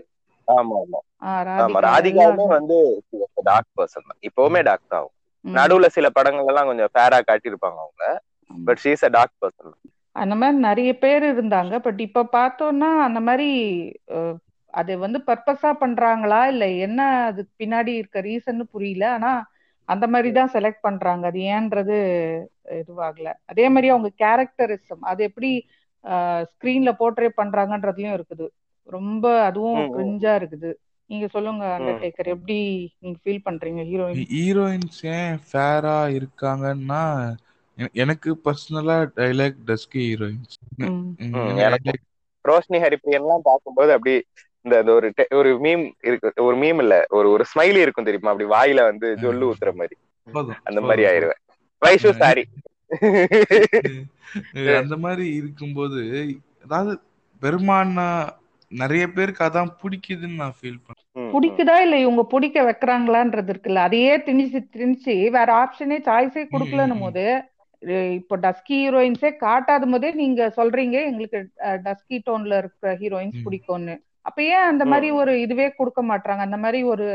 [1.58, 2.46] ஆமா ராதிகாவுமே.
[2.56, 2.78] வந்து
[3.48, 4.20] டார்க் பர்சன் தான்.
[4.30, 5.10] இப்பவுமே டார்க் தான்
[5.46, 8.04] நடுவுல சில படங்கள் எல்லாம் கொஞ்சம் ஃபேரா காட்டியிருப்பாங்க அவங்க
[8.52, 8.68] ஆமா.
[8.68, 9.76] But she's a dark person
[10.16, 11.74] அந்த மாதிரி நிறைய பேர் இருந்தாங்க.
[11.86, 13.48] பட் இப்ப பார்த்தோம்னா அந்த மாதிரி
[14.74, 16.40] அது வந்து பர்பஸா பண்றாங்களா?
[16.54, 19.06] இல்ல என்ன அதுக்கு பின்னாடி இருக்க ரீசன் புரியல.
[19.18, 19.32] ஆனா
[19.89, 21.24] அந்த மாதிரி தான் செலக்ட் பண்றாங்க.
[21.28, 21.95] அது ஏன்றது
[22.80, 23.30] இதுவாகல.
[23.45, 25.52] அதே மாதிரி அவங்க கேரக்டரிசம் அது எப்படி
[26.52, 28.48] ஸ்கிரீன்ல போர்ட்ரே பண்றாங்கன்றதுலயும் இருக்குது.
[28.89, 29.84] ரொம்ப அதுவும்.
[29.93, 30.71] கிரிஞ்சா இருக்குது.
[31.10, 31.63] நீங்க சொல்லுங்க.
[31.78, 32.58] அண்டர்டேக்கர் எப்படி
[33.00, 37.04] நீங்க ஃபீல் பண்றீங்க ஹீரோயின் ஹீரோயின்ஸ் ஏன் ஃபேரா இருக்காங்கன்னா
[37.95, 40.56] எனக்கு பர்சனலா dialogue dusky heroines.
[42.45, 44.13] Roshini Haripriyan எல்லாம் பார்க்கும்போது அப்படி
[44.65, 45.08] இந்த ஒரு
[45.39, 48.32] ஒரு மீம் இருக்கு ஒரு மீம் இல்ல ஒரு ஒரு ஸ்மைலி இருக்கும் தெரியுமா?
[48.34, 49.95] அப்படி வாயில வந்து ஜொல்லு ஊத்துற மாதிரி.
[50.69, 51.41] அந்த மாதிரி ஆயிருவேன்.
[51.82, 52.45] வைஷு சாரி
[54.82, 56.01] அந்த மாதிரி இருக்கும்போது
[56.65, 56.93] அதாவது
[57.41, 58.08] பெருமானா
[58.71, 63.84] நிறைய பேருக்கு அதான் பிடிக்குதுன்னு நான் ஃபீல் பண்ணேன் பிடிக்குதா இல்ல இவங்க பிடிக்க வைக்கிறாங்களான்றது இருக்குல்ல.
[63.88, 67.04] அதையே திணிச்சு திணிச்சு வேற ஆப்ஷனே சாய்ஸே கொடுக்கலன்னும்.
[67.06, 67.25] போது
[68.17, 71.39] இப்போ டஸ்கி ஹீரோயின்ஸே காட்டாத போதே நீங்க சொல்றீங்க எங்களுக்கு
[71.88, 73.39] டஸ்கி டோன்ல இருக்கிற ஹீரோயின்ஸ்.
[73.45, 73.95] பிடிக்கும்னு.
[74.26, 77.08] அப்ப ஏன் அந்த மாதிரி ஒரு இதுவே கொடுக்க மாட்டாங்க அந்த மாதிரி ஒரு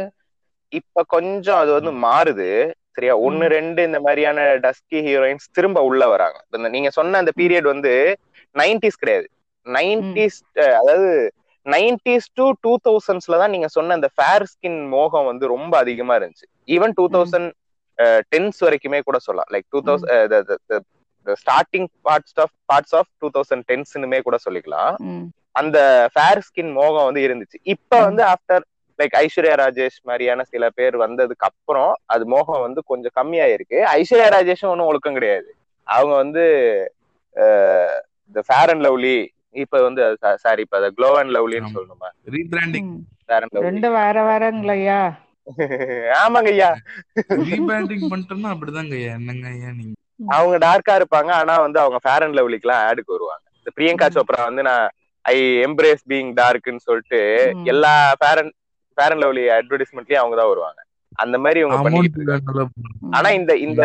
[0.73, 2.49] இப்ப கொஞ்சம் அது வந்து மாறுது.
[2.97, 3.15] சரியா?
[3.27, 3.45] ஒன்னு.
[3.57, 6.39] ரெண்டு இந்த மாதிரியான டஸ்கி ஹீரோயின்ஸ் திரும்ப உள்ள வராங்க.
[6.77, 7.93] நீங்க சொன்ன அந்த பீரியட் வந்து
[8.55, 9.27] நைன்டிஸ் கிடையாது.
[9.67, 10.39] நைன்டிஸ்
[10.81, 11.11] அதாவது
[11.67, 16.47] நைன்டிஸ் டு டூ தௌசண்ட்ஸ்ல தான் நீங்க சொன்ன அந்த ஃபேர் ஸ்கின் மோகம் வந்து ரொம்ப அதிகமா இருந்துச்சு.
[16.77, 17.51] ஈவன் டூ தௌசண்ட்
[18.33, 19.51] டென்ஸ் வரைக்குமே கூட சொல்லலாம்.
[19.55, 20.87] Like two thousand
[21.43, 24.95] starting parts of parts of two thousand டென்ஸ்னுமே கூட சொல்லிக்கலாம்.
[25.61, 25.79] அந்த
[26.13, 27.59] ஃபேர் ஸ்கின் மோகம் வந்து இருந்துச்சு.
[27.75, 28.65] இப்ப வந்து ஆஃப்டர்
[28.99, 33.79] லைக் ஐஸ்வர்யா ராஜேஷ் மாதிரியான சில பேர் வந்ததுக்கு அப்புறம் அது மோகம் வந்து கொஞ்சம் கம்மியாயிருக்கு.
[33.97, 35.51] ஐஸ்வர்யா ராஜேஷும் ஒன்றும் ஒழுக்கம் கிடையாது.
[35.87, 36.43] அவங்க வந்து
[38.31, 39.17] இந்த ஃபேர் அண்ட் லவ்லி
[39.57, 40.03] இப்ப வந்து
[40.43, 41.71] சாரி இப்ப அதை க்ளோ அண்ட் லவ்லின்னு.
[41.77, 42.09] சொல்லணுமா?
[42.35, 43.01] ரீபிராண்டிங் ம்.
[43.23, 45.01] ஃபேர் அண்ட் லவ்லி ரெண்டு வேற வேறங்களையா
[46.23, 46.69] ஆமாங்க ஐயா.
[47.49, 49.13] ரீபிராண்டிங் பண்ணிட்டோம்னா அப்படிதாங்க ஐயா.
[49.19, 49.95] என்னங்க ஐயா நீங்க?
[50.31, 51.31] அவங்க டார்க்கா இருப்பாங்க.
[51.41, 53.45] ஆனா வந்து அவங்க ஃபேர் அண்ட் லவ்லிக்குலாம் ஆடுக்கு வருவாங்க.
[53.61, 54.07] இந்த பிரியங்கா.
[54.17, 54.85] சோப்ரா வந்து நான்
[55.25, 57.21] ஐ எம்ப்ரேஸ் பீங் டார்க்னு சொல்லிட்டு.
[57.73, 58.55] எல்லா fair and
[58.99, 60.81] fair and lovely அட்வர்டைஸ்மெண்ட்லயும் அவங்க தான் வருவாங்க.
[61.23, 62.65] அந்த மாதிரி இவங்க பண்ணிட்டு இருக்காங்க.
[63.19, 63.83] ஆனா இந்த இந்த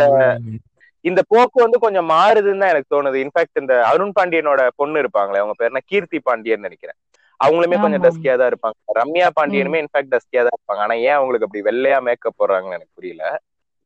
[1.06, 3.17] இந்த போக்கு வந்து கொஞ்சம் மாறுதுன்னு தான் எனக்கு தோணுது.
[3.24, 5.82] இன்ஃபேக்ட் இந்த அருண் பாண்டியனோட பொண்ணு இருப்பாங்களே அவங்க பேர் என்ன?
[5.91, 6.98] கீர்த்தி பாண்டியன் நினைக்கிறேன்.
[7.39, 8.04] அவங்களுமே கொஞ்சம்.
[8.06, 8.78] டஸ்கியா தான் இருப்பாங்க.
[9.00, 10.82] ரம்யா பாண்டியனுமே இன்ஃபேக்ட் டஸ்கியா தான் இருப்பாங்க.
[10.86, 13.24] ஆனா ஏன் அவங்களுக்கு அப்படி வெள்ளையா மேக்கப் போடுறாங்கன்னு எனக்கு புரியல.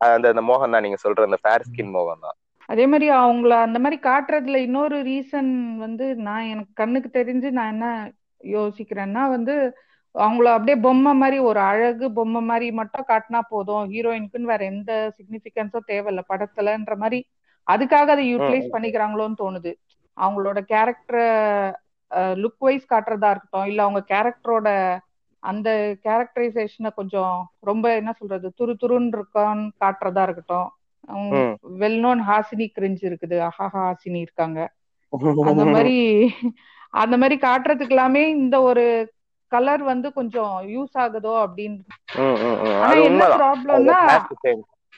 [0.01, 2.37] அந்த அந்த மோகம் தான் நீங்க சொல்ற அந்த ஃபேர் ஸ்கின் மோகம் தான்.
[2.69, 7.87] அதே மாதிரி அவங்கள அந்த மாதிரி காட்டுறதுல இன்னொரு ரீசன் வந்து நான் எனக்கு கண்ணுக்கு தெரிஞ்சு நான் என்ன
[8.41, 9.55] யோசிக்கிறேன்னா வந்து
[10.15, 13.83] அவங்கள அப்படியே பொம்மை மாதிரி ஒரு அழகு பொம்மை மாதிரி மட்டும் காட்டினா போதும்.
[13.91, 16.21] ஹீரோயினுக்குன்னு வேற எந்த சிக்னிபிகன்ஸும் தேவையில்ல.
[16.29, 17.19] படத்துலன்ற மாதிரி
[17.67, 19.71] அதுக்காக அதை யூட்டிலைஸ் பண்ணிக்கிறாங்களோன்னு தோணுது.
[20.17, 21.25] அவங்களோட கேரக்டரை
[22.41, 24.67] லுக் வைஸ் காட்டுறதா இருக்கட்டும் இல்ல அவங்க கேரக்டரோட
[25.43, 25.69] அந்த
[26.05, 30.67] கேரக்டரைசேஷனை கொஞ்சம் ரொம்ப என்ன சொல்றது துரு துருன்னு இருக்கான்னு காட்டுறதா இருக்கட்டும்.
[31.37, 31.53] ம்.
[31.81, 33.37] வெல் நோன் ஹாசினி கிரிஞ்சு இருக்குது.
[33.47, 34.59] அஹாஹா ஹாசினி இருக்காங்க.
[35.43, 35.95] அந்த மாதிரி
[36.93, 38.83] அந்த மாதிரி காட்டுறதுக்கு எல்லாமே இந்த ஒரு
[39.51, 41.79] கலர் வந்து கொஞ்சம் யூஸ் ஆகுதோ அப்படின்னு.
[42.81, 43.99] ஆனா என்ன ப்ராப்ளம்னா.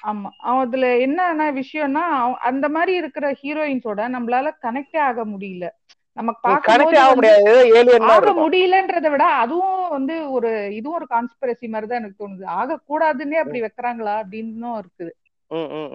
[0.02, 0.30] ஆமா.
[0.54, 2.04] அதுல என்னன்னா விஷயம்னா
[2.50, 5.66] அந்த மாதிரி இருக்கிற ஹீரோயின்ஸோட நம்மளால கனெக்டே ஆக முடியல.
[6.18, 6.48] நமக்கு
[8.14, 12.46] ஆக முடியலன்றதை விட அதுவும் வந்து ஒரு இதுவும் ஒரு கான்ஸ்பிரசி மாதிரி தான் எனக்கு தோணுது.
[12.60, 15.12] ஆக கூடாதுன்னே அப்படி வைக்கிறாங்களா அப்படின்னும் இருக்குது.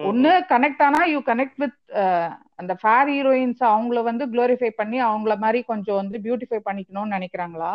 [0.09, 1.77] ஒண்ணு கனெக்ட் ஆனா யூ கனெக்ட் வித்
[2.61, 7.73] அந்த ஃபேர் ஹீரோயின்ஸ் அவங்கள வந்து குளோரிஃபை பண்ணி அவங்கள மாதிரி கொஞ்சம் வந்து பியூட்டிஃபை பண்ணிக்கணும்னு நினைக்கிறாங்களா?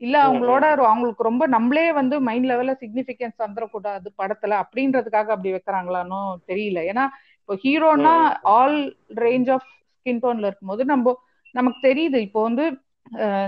[0.00, 6.78] இல்ல அவங்களோட அவங்களுக்கு ரொம்ப நம்மளே வந்து மைண்ட் லெவல்ல சிக்னிபிகன்ஸ் வந்துடக்கூடாது படத்துல அப்படின்றதுக்காக அப்படி வைக்கிறாங்களான்னு தெரியல.
[6.92, 7.04] ஏன்னா
[7.40, 8.14] இப்போ ஹீரோனா
[8.56, 8.78] ஆல்
[9.24, 9.66] ரேஞ்ச் ஆஃப்
[9.96, 11.14] ஸ்கின் டோன்ல இருக்கும்போது நம்ம
[11.54, 12.18] நமக்கு தெரியுது.
[12.26, 12.64] இப்போ வந்து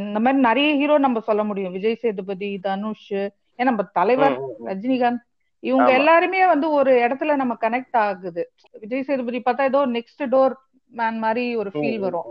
[0.07, 1.75] இந்த மாதிரி நிறைய ஹீரோ நம்ம சொல்ல முடியும்.
[1.77, 3.11] விஜய் சேதுபதி தனுஷ்
[3.59, 4.37] ஏன் நம்ம தலைவர்.
[4.71, 5.23] ரஜினிகாந்த்
[5.63, 5.91] இவங்க.
[5.93, 8.43] எல்லாருமே வந்து ஒரு இடத்துல நம்ம கனெக்ட் ஆகுது.
[8.81, 10.55] விஜய் சேதுபதி பார்த்தா ஏதோ நெக்ஸ்ட் டோர்
[10.93, 12.29] மேன் மாதிரி ஒரு ஃபீல் வரும்.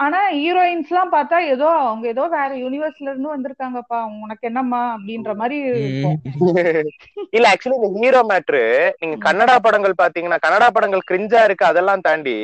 [0.00, 5.58] ஆனா ஹீரோயின்ஸ் எல்லாம் பார்த்தா ஏதோ அவங்க ஏதோ வேற யூனிவர்ஸ்ல இருந்து வந்திருக்காங்கப்பா உனக்கு என்னம்மா அப்படின்ற மாதிரி
[7.36, 8.62] இல்ல ஆக்சுவலி இந்த ஹீரோ மேட்ரு
[9.00, 9.16] நீங்க.
[9.26, 12.36] கன்னடா படங்கள் பாத்தீங்கன்னா கன்னடா படங்கள் கிரிஞ்சா இருக்கு அதெல்லாம் தாண்டி.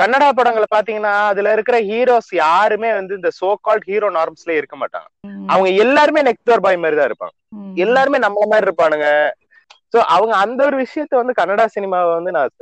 [0.00, 5.08] கன்னடா படங்களை பாத்தீங்கன்னா அதுல இருக்கிற ஹீரோஸ் யாருமே வந்து இந்த சோ கால்ட் ஹீரோ நார்ம்ஸ்ல இருக்க மாட்டாங்க.
[5.52, 7.34] அவங்க எல்லாருமே நெக்ஸ்ட் டோர் பாய் மாதிரி தான் இருப்பாங்க.
[7.84, 9.08] எல்லாருமே நம்மள மாதிரி இருப்பானுங்க
[9.94, 12.52] சோ அவங்க அந்த ஒரு விஷயத்த வந்து கன்னடா சினிமாவை வந்து நான்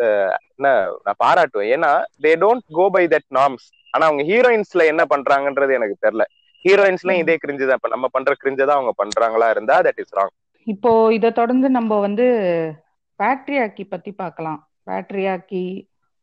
[0.53, 0.69] என்ன
[1.07, 1.71] நான் பாராட்டுவேன்.
[1.75, 1.91] ஏன்னா
[2.25, 6.25] they don't go by that norms ஆனா அவங்க ஹீரோயின்ஸ்ல என்ன பண்றாங்கன்றது எனக்கு தெரியல.
[6.65, 10.35] ஹீரோயின்ஸ்லயும் இதே கிரிஞ்சு தான் இப்ப நம்ம பண்ற கிரிஞ்சு தான் அவங்க பண்றாங்களா இருந்தா தட் இஸ் ராங்
[10.67, 12.27] இப்போ இதை தொடர்ந்து நம்ம வந்து
[13.21, 14.59] பேட்ரியாக்கி பத்தி பார்க்கலாம்.
[14.87, 15.63] பேட்ரியாக்கி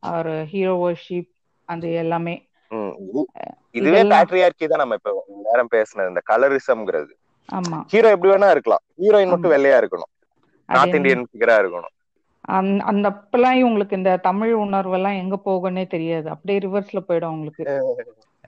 [0.03, 1.31] ஒரு ஹீரோ வர்ஷிப்
[1.67, 2.35] அது எல்லாமே.
[3.75, 5.11] இதுவே பேட்ரியார்கி தான் நம்ம இப்ப
[5.47, 7.13] நேரம் பேசினது இந்த கலரிசம்ங்கிறது
[7.49, 7.79] ஆமா.
[7.91, 8.83] ஹீரோ எப்படி வேணா இருக்கலாம்.
[9.01, 9.53] ஹீரோயின் மட்டும்.
[9.53, 10.11] வெள்ளையா இருக்கணும்.
[10.69, 11.91] நார்த் இந்தியன் ஃபிகரா இருக்கணும்.
[12.49, 16.29] அந்த அந்த அப்பெல்லாம் இவங்களுக்கு இந்த தமிழ் உணர்வு எல்லாம் எங்க போகும்னே தெரியாது.
[16.35, 17.63] அப்படியே ரிவர்ஸ்ல போயிடும் உங்களுக்கு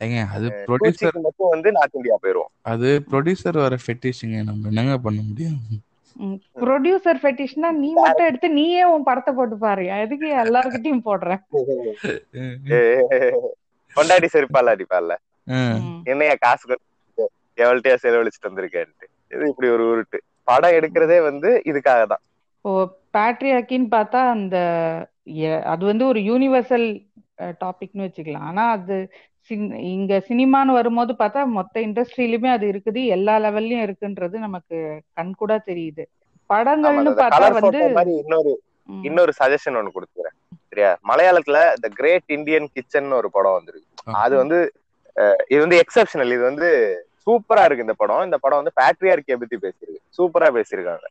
[0.01, 2.51] ஏங்க அது ப்ரொடியூசர் மட்டும் வந்து நார்த் இந்தியா போயிருவோம்.
[2.65, 5.59] அது ப்ரொடியூசர் வர ஃபெட்டிஷுங்க நம்ம என்னங்க பண்ண முடியும்?
[6.61, 9.97] ப்ரொடியூசர் ஃபெட்டிஷ்னா நீ மட்டும் எடுத்து நீயே உன் படத்தை போட்டு பாரு.
[9.97, 11.39] எதுக்கு எல்லார்கிட்டயும் போடுற?
[13.95, 15.15] கொண்டாடி செருப்பால அடிப்பால.
[16.05, 17.27] என்னைய காசு கொடுத்து
[17.57, 19.05] எவள்கிட்டயா செலவழிச்சிட்டு வந்திருக்கேன்ட்டு.
[19.31, 20.19] இது இப்படி ஒரு உருட்டு.
[20.47, 22.23] படம் எடுக்கிறதே வந்து இதுக்காக தான்
[22.65, 22.71] ஓ
[23.15, 24.57] பேட்ரியாக்கின்னு பார்த்தா அந்த
[25.73, 26.87] அது வந்து ஒரு யூனிவர்சல்
[27.63, 28.45] டாபிக்னு வச்சுக்கலாம்.
[28.49, 28.95] ஆனா அது
[29.95, 33.01] இங்க சினிமான்னு வரும்போது பார்த்தா மொத்த இண்டஸ்ட்ரியிலுமே அது இருக்குது.
[33.15, 34.77] எல்லா லெவல்லயும் இருக்குன்றது நமக்கு
[35.19, 36.03] கண்கூடா தெரியுது.
[36.49, 37.81] படங்கள்னு பார்த்தா வந்து
[38.23, 38.53] இன்னொரு
[38.89, 40.35] இன்னொரு சஜஷன் ஒண்ணு கொடுத்துக்கிறேன்.
[40.71, 40.91] சரியா?
[41.09, 43.87] மலையாளத்துல த கிரேட் இந்தியன் கிச்சன் ஒரு படம் வந்திருக்கு.
[44.23, 44.59] அது வந்து
[45.53, 46.69] இது வந்து எக்ஸப்ஷனல் இது வந்து
[47.27, 48.23] சூப்பரா இருக்கு இந்த படம்.
[48.25, 50.01] இந்த படம் வந்து பேட்ரியார்கிய பத்தி பேசியிருக்கு.
[50.17, 51.07] சூப்பரா பேசியிருக்காங்க.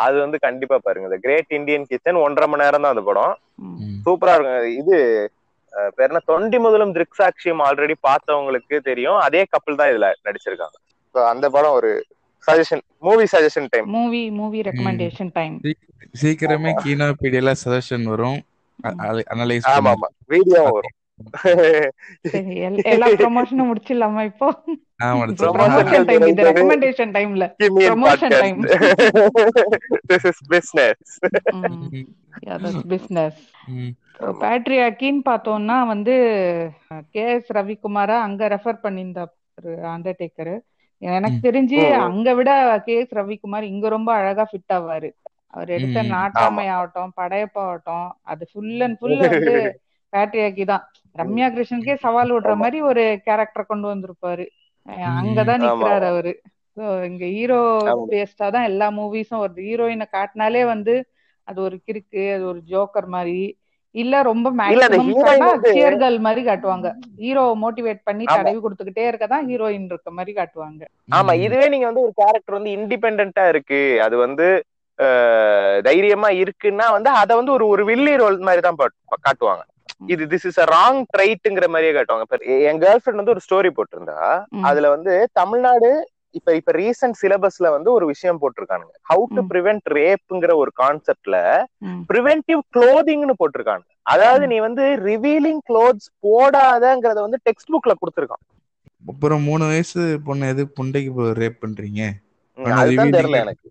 [0.00, 1.08] அது வந்து கண்டிப்பா பாருங்க.
[1.10, 3.34] இந்த கிரேட் இந்தியன் கிச்சன் ஒன்றரை மணி நேரம் தான் அந்த படம்.
[4.06, 4.96] சூப்பரா இருக்கும் இது
[5.72, 6.20] அஹ், பேர் என்ன?
[6.28, 9.18] தொண்டி முதலும் திருக்சாட்சியம் ஆல்ரெடி பார்த்தவங்களுக்கு தெரியும்.
[9.24, 10.76] அதே கப்பல் தான் இதுல நடிச்சிருக்காங்க.
[11.14, 11.90] So, அந்த படம் ஒரு
[12.44, 15.54] suggestion movie suggestion time movie movie recommendation time
[16.14, 18.38] சீக்கிரமே கீனோபீடியால சஜஷன் வரும்.
[19.32, 20.94] அனலைஸ் ஆமா ஆமா வீடியோ வரும்.
[22.92, 24.48] எல்லா ப்ரொமோஷனும் முடிச்சிடலாமா இப்போ?
[25.54, 27.44] ப்ரொமோஷன் டைம் ரெக்கமெண்டேஷன் டைம்ல
[27.82, 28.58] Promotion time.
[30.10, 31.14] This is business
[32.92, 33.40] business
[34.42, 36.14] பேட்ரியாக்கின்னு பார்த்தோம்னா வந்து
[37.14, 39.32] கே எஸ் ரவிக்குமாரா அங்க ரெஃபர் பண்ணியிருந்தாரு
[39.92, 40.54] அண்டர்டேக்கர்
[41.02, 41.44] எனக்கு ம்.
[41.46, 41.78] தெரிஞ்சு.
[42.06, 42.50] அங்க விட
[42.86, 45.10] கே எஸ் ரவிக்குமார் இங்க ரொம்ப அழகா ஃபிட் ஆவாரு.
[45.54, 46.10] அவர் எடுத்த ம்.
[46.12, 49.54] நாட்டாமை ஆகட்டும் படையப்பா ஆகட்டும் அது ஃபுல் அண்ட் ஃபுல் வந்து
[50.16, 50.84] பேட்ரியாக்கி தான்
[51.16, 52.54] ரம்யா கிருஷ்ணனுக்கே சவால் விடுற.
[52.62, 54.46] மாதிரி ஒரு கேரக்டர் கொண்டு வந்திருப்பாரு.
[55.14, 55.64] அங்கதான்.
[55.64, 56.34] நிக்கிறாரு அவரு
[56.76, 57.58] So, இங்க ஹீரோ.
[58.08, 60.94] பேஸ்டா தான் எல்லா மூவிஸும் வருது ஹீரோயினை காட்டினாலே வந்து
[61.48, 63.44] அது ஒரு கிறுக்கு அது ஒரு ஜோக்கர் மாதிரி
[63.94, 66.88] இல்ல ரொம்ப இல்ல, அந்த மேக்ஸிமம் மாதிரி காட்டுவாங்க
[67.20, 68.24] ஹீரோ மோட்டிவேட் பண்ணி.
[68.32, 70.82] தடவி கொடுத்துக்கிட்டே இருக்கதான் ஹீரோயின் இருக்க மாதிரி காட்டுவாங்க
[71.18, 74.48] ஆமா இதுவே நீங்க வந்து ஒரு கேரக்டர் வந்து இண்டிபெண்டா இருக்கு அது வந்து
[75.86, 78.78] தைரியமா இருக்குன்னா வந்து அத வந்து ஒரு ஒரு வில்லி ரோல் மாதிரி தான்
[79.24, 79.64] காட்டுவாங்க
[80.12, 83.70] இது திஸ் இஸ் அ ராங் ட்ரைட்டுங்கிற மாதிரியே காட்டுவாங்க இப்ப என் கேர்ள் ஃபிரெண்ட் வந்து ஒரு ஸ்டோரி
[83.76, 84.18] போட்டிருந்தா.
[84.68, 85.90] அதுல வந்து தமிழ்நாடு
[86.34, 89.42] இப்ப இப்ப ரீசன்ட் சிலபஸ்ல வந்து ஒரு விஷயம் போட்டிருக்கானுங்க ஹவு டு.
[89.50, 91.36] பிரிவென்ட் ரேப்புங்கிற ஒரு கான்செப்ட்ல.
[92.10, 94.44] ப்ரிவென்டிவ் க்ளோதிங்னு போட்டிருக்காங்க அதாவது.
[94.52, 98.44] நீ வந்து ரிவீலிங் க்ளோத்ஸ் போடாதங்கிறத வந்து டெக்ஸ்ட் புக்ல கொடுத்துருக்கான்
[99.02, 102.00] அப்புறம் மூணு வயசு பொண்ணு எது புண்டைக்கு ரேப் பண்றீங்க
[102.76, 103.68] அதுதான் தெரியல எனக்கு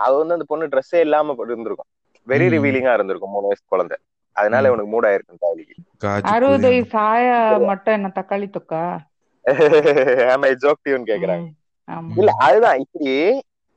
[0.00, 1.90] அது வந்து அந்த பொண்ணு ட்ரெஸ்ஸே இல்லாம இருந்திருக்கும்
[2.26, 2.46] வெரி.
[2.54, 3.96] ரிவீலிங்கா இருந்திருக்கும் மூணு வயசு குழந்தை
[4.36, 4.68] அதனால.
[4.70, 6.70] இவனுக்கு மூட் ஆயிருக்கும் தாலிக்கு காய்ச்சி அறுபது
[7.06, 8.82] ஆயா மட்டும் என்ன தக்காளி தொக்கா
[10.32, 11.46] ஆமா ஜோக் டியூன் கேக்குறாங்க
[12.14, 13.10] இல்ல அதுதான் இப்படி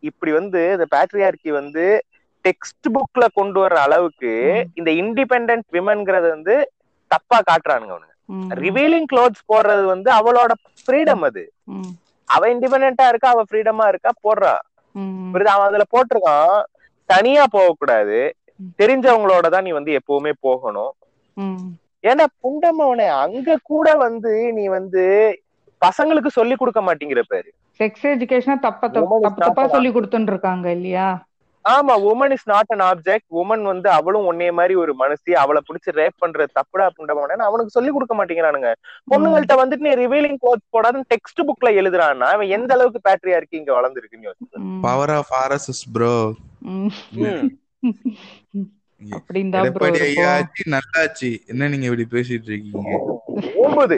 [0.03, 1.85] இப்படி வந்து இந்த பேட்ரியார்கி வந்து
[2.45, 4.33] டெக்ஸ்ட் புக்ல கொண்டு வர்ற அளவுக்கு.
[4.77, 6.55] இந்த இண்டிபெண்டன்ட் விமன்ங்கிறது வந்து
[7.11, 8.13] தப்பா காட்டுறானுங்க அவனுங்க.
[8.59, 11.43] ரிவீலிங் க்ளோத்ஸ் போடுறது வந்து அவளோட ஃப்ரீடம் அது.
[12.29, 14.53] அவ இண்டிபெண்டா இருக்கா அவ ஃப்ரீடமா இருக்கா போடுறா
[14.95, 15.31] ம்.
[15.31, 16.53] புரியுதா அவன் அதுல போட்டிருக்கான்
[17.09, 18.19] தனியா போக கூடாது.
[18.79, 20.91] தெரிஞ்சவங்களோட தான் நீ வந்து எப்பவுமே போகணும்.
[21.37, 21.77] ம்.
[22.03, 25.03] ஏன்னா புண்டமவனே அங்க கூட வந்து நீ வந்து
[25.81, 27.49] பசங்களுக்கு சொல்லி கொடுக்க மாட்டேங்கிற பேரு.
[27.79, 31.07] செக்ஸ் எஜுகேஷனா தப்ப தப்பு சொல்லி கொடுத்துட்டு இருக்காங்க இல்லையா?
[31.65, 35.91] ஆமா woman is not an object woman வந்து அவளும் உன்னைய மாதிரி ஒரு மனுஷி அவளை பிடிச்சி
[35.91, 38.69] ரேப் பண்றது தப்புடா புண்டமவனே அவனுக்கு சொல்லி கொடுக்க மாட்டேங்கிறானுங்க.
[39.11, 43.73] பொண்ணுங்கள்ட்ட வந்துட்டு நீ ரிவீலிங் கோட் போடாதுன்னு டெக்ஸ்ட் புக்ல எழுதுறான்னா அவன் எந்த அளவுக்கு பேட்டரியா இருக்கு இங்க
[43.73, 44.81] வளர்ந்துருக்குன்னு யோசிச்சு.
[44.81, 46.13] Power of RSS bro
[49.55, 51.29] Edappadi ஐயாச்சி நல்லாச்சு.
[51.47, 52.93] என்ன நீங்க இப்படி பேசிட்டு இருக்கீங்க?
[53.63, 53.97] ஓம்புது.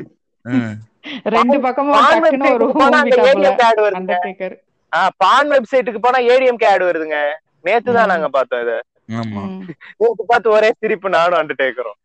[1.35, 3.99] ரெண்டு பான் வெப்சைட்டுக்கு போனா ஏடிஎம் ஆட் வருதுங்க.
[3.99, 4.55] அண்டர்டேக்கர்
[4.91, 7.19] ஆஹ் பான் வெப்சைட்டுக்கு போனா ஏடிஎம் ஆட் வருதுங்க.
[7.65, 8.11] நேத்து தான்.
[8.13, 8.73] நாங்க பார்த்தோம் இத.
[9.19, 9.43] ஆமா.
[9.99, 11.97] நேத்து பார்த்து ஒரே சிரிப்பு நானும் அண்டர்டேக்கரும்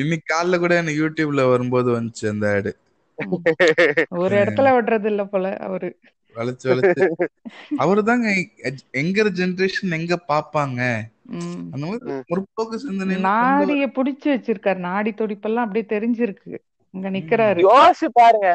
[0.00, 2.70] இன்னைக்கு காலைல கூட எனக்கு யூடியூப்ல வரும்போது வந்துச்சு அந்த ஆடு
[4.18, 5.88] ஒரு இடத்துல விடுறது இல்ல போல அவரு.
[6.36, 7.06] வளைச்சு வளைச்சு
[7.78, 8.28] அவரு தாங்க
[9.00, 10.80] எங்க ஜெனரேஷன் எங்க பாப்பாங்க.
[11.72, 12.14] அந்த மாதிரி.
[12.30, 14.80] முற்போக்கு சிந்தனை நாடிய புடிச்சு வச்சிருக்காரு.
[14.88, 16.54] நாடி துடிப்பெல்லாம் அப்படியே தெரிஞ்சிருக்கு.
[16.94, 17.60] இங்க நிக்கிறாரு.
[17.66, 18.48] யோசிச்சு பாருங்க.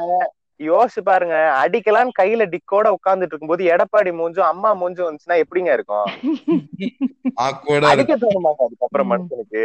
[0.59, 1.38] யோசிச்சு பாருங்க.
[1.61, 6.05] அடிக்கலான்னு கையில டிக்கோட உட்கார்ந்துட்டு இருக்கும்போது எடப்பாடி மூஞ்சும் அம்மா மூஞ்சும் வந்துச்சுன்னா எப்படிங்க இருக்கும்?
[7.91, 9.09] அடிக்க தோணுமாங்க அதுக்கப்புறம்.
[9.11, 9.63] மனுஷனுக்கு.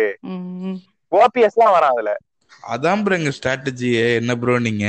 [1.12, 2.12] ஓபிஎஸ் எல்லாம் வரான் அதுல
[2.70, 4.86] அதான் ப்ரோ எங்க ஸ்ட்ராட்டஜியே என்ன ப்ரோ நீங்க?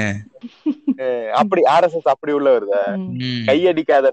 [1.32, 2.84] அப்படி ஆர்எஸ்எஸ் அப்படி உள்ள வருதா.
[3.46, 4.10] கையடிக்காத.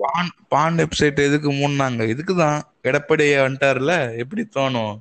[0.00, 2.60] பான் பான் வெப்சைட் எதுக்கு மூணாங்க இதுக்குதான்.
[2.82, 4.16] எடப்பாடி வந்துட்டாருல?
[4.16, 4.98] எப்படி தோணும்?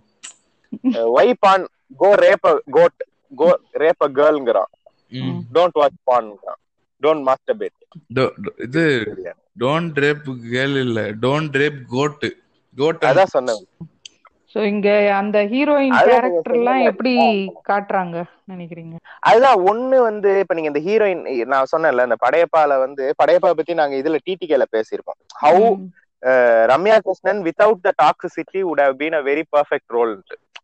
[0.94, 1.68] Why porn?
[1.98, 3.06] Go rape goat
[3.36, 4.74] go rape a கேர்ள்ங்கிறான்
[5.10, 5.40] ம்.
[5.54, 6.62] டோன்ட் வாட்ச் பான்ங்கிறான்
[7.02, 7.70] டோன்ட் மாஸ்டர் பேட்
[8.16, 9.14] டோ- டோ- இது
[9.60, 11.12] டோன்ட் ரேப் கேர்ள் இல்ல.
[11.12, 12.36] டோன்ட் ரேப் கோட்
[12.76, 13.68] கோட் அதான் சொன்னேன்.
[14.56, 14.90] சோ இங்க
[15.20, 16.82] அந்த ஹீரோயின் கேரக்டர் எல்லாம்.
[16.92, 17.14] எப்படி
[17.70, 18.18] காட்டுறாங்க
[18.52, 18.96] நினைக்கிறீங்க?
[19.30, 23.96] அதுதான் ஒண்ணு வந்து இப்ப நீங்க இந்த ஹீரோயின் நான் சொன்னேன்ல இந்த படையப்பால வந்து படையப்பா பத்தி நாங்க
[24.02, 25.20] இதுல டிடிகேல பேசியிருக்கோம்.
[25.44, 25.66] How
[26.72, 30.14] Ramya Krishnan without the toxicity would have been a very perfect role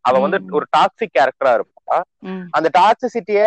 [0.04, 0.38] அவ வந்து.
[0.56, 1.98] ஒரு டாக்ஸிக் கேரக்டரா இருப்பா.
[2.56, 3.42] அந்த டாக்ஸிசிட்டிய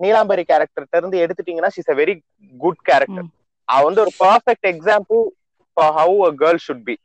[0.00, 2.14] நீலாம்பரி கேரக்டர்ட்ட இருந்து எடுத்துட்டீங்கன்னா she's a very
[2.54, 3.26] good character.
[3.68, 5.20] அவ வந்து ஒரு perfect example
[5.76, 6.96] for how a girl should be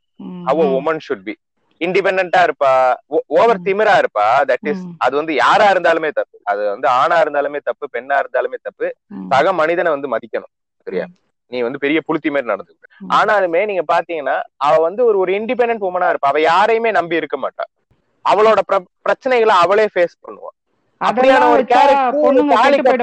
[0.48, 1.34] how a woman should be
[1.80, 2.94] இண்டிபெண்டா இருப்பா.
[3.26, 3.60] ஓவர்.
[3.60, 4.40] திமிரா இருப்பா.
[4.46, 4.84] That is.
[4.98, 6.40] அது வந்து யாரா இருந்தாலுமே தப்பு.
[6.42, 8.94] அது வந்து ஆணா இருந்தாலுமே தப்பு பெண்ணா இருந்தாலுமே தப்பு.
[9.30, 10.74] சக மனிதனை வந்து மதிக்கணும்.
[10.84, 11.04] சரியா?
[11.46, 13.04] நீ வந்து பெரிய புளுத்தி மாதிரி நடந்துக்க.
[13.08, 16.20] ஆனாலுமே நீங்க பாத்தீங்கன்னா அவ வந்து ஒரு ஒரு இண்டிபெண்டன்ட் உமனா இருப்பா.
[16.20, 17.84] அவ யாரையுமே நம்பி இருக்க மாட்டா.
[18.28, 20.74] அவளோட பிர- பிரச்சனைகளை அவளே ஃபேஸ் பண்ணுவா.
[21.04, 21.64] அப்படியான ஒரு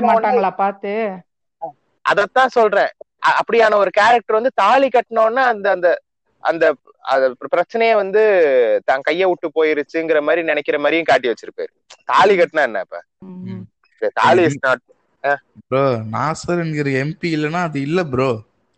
[0.02, 1.12] மாட்டாங்களா பாத்து?
[2.14, 2.88] அதத்தான் சொல்றேன்.
[3.28, 6.00] அப்படியான ஒரு கேரக்டர் வந்து தாலி கட்டினோன்னா அந்த அந்த
[6.44, 6.64] அந்த
[7.14, 8.22] அது பிரச்சனையே வந்து
[8.86, 11.72] தான் கைய விட்டு போயிருச்சுங்கிற மாதிரி நினைக்கிற மாதிரியும் காட்டி வச்சிருப்பாரு.
[12.12, 13.02] தாலி கட்டினா என்ன இப்ப
[14.20, 14.84] தாலி இஸ் நாட்
[15.64, 15.84] ப்ரோ
[16.14, 18.30] நாசர் என்கிற எம்பி இல்லனா அது இல்ல ப்ரோ.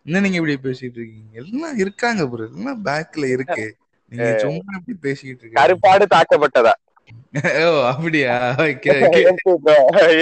[0.06, 1.32] என்ன நீங்க இப்படி பேசிட்டு இருக்கீங்க?
[1.42, 2.46] எல்லாம் இருக்காங்க ப்ரோ.
[2.52, 3.66] எல்லாம் பேக்ல இருக்கு.
[4.12, 5.58] நீங்க சும்மா இப்படி பேசிட்டு இருக்கீங்க.
[5.60, 6.74] கருப்பாடு தாக்கப்பட்டதா?
[7.64, 8.36] ஓ அப்படியா?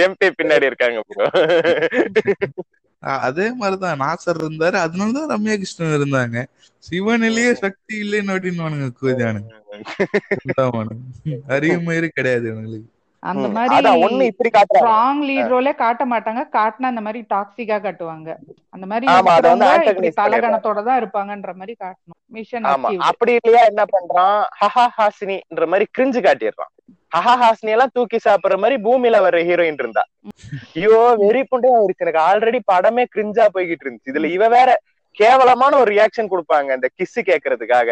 [0.04, 1.26] எம்பி பின்னாடி இருக்காங்க bro.
[3.26, 4.00] அதே மாதிரிதான்.
[4.00, 4.76] நாசர் இருந்தாரு.
[4.86, 6.36] அதனாலதான் ரம்யா கிருஷ்ணன் இருந்தாங்க.
[6.88, 9.52] சிவனிலேயே சக்தி இல்லைன்னு அப்படின்னு கூதியானுங்க
[11.56, 12.90] அறிவு மயிறு கிடையாது இவங்களுக்கு.
[13.22, 16.40] அந்த மாதிரி இப்படி ஸ்ட்ராங் லீட் ரோலே காட்ட மாட்டாங்க.
[16.56, 18.30] காட்டினா அந்த மாதிரி டாக்ஸிக்கா காட்டுவாங்க.
[18.74, 19.06] அந்த மாதிரி
[20.20, 22.18] தலகணத்தோட தான் இருப்பாங்கன்ற மாதிரி காட்டணும்.
[22.36, 24.42] மிஷன் ஆமா அப்படி இல்லையா என்ன பண்றான்?
[24.60, 26.73] ஹஹா ஹாசினின்ற மாதிரி கிரிஞ்சு காட்டிடுறான்.
[27.14, 30.02] ஹஹா ஹாசினி எல்லாம் தூக்கி சாப்பிடுற மாதிரி பூமியில வர்ற ஹீரோயின் இருந்தா.
[30.78, 34.10] ஐயோ வெறி புண்டே ஆயிருச்சு எனக்கு ஆல்ரெடி படமே கிரிஞ்சா போய்கிட்டு இருந்துச்சு.
[34.12, 34.70] இதுல இவ வேற
[35.16, 37.90] கேவலமான ஒரு ரியாக்ஷன் கொடுப்பாங்க அந்த கிஸ் கேக்குறதுக்காக.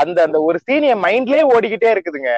[0.00, 2.32] அந்த அந்த ஒரு சீன் என் மைண்ட்லயே ஓடிக்கிட்டே இருக்குதுங்க.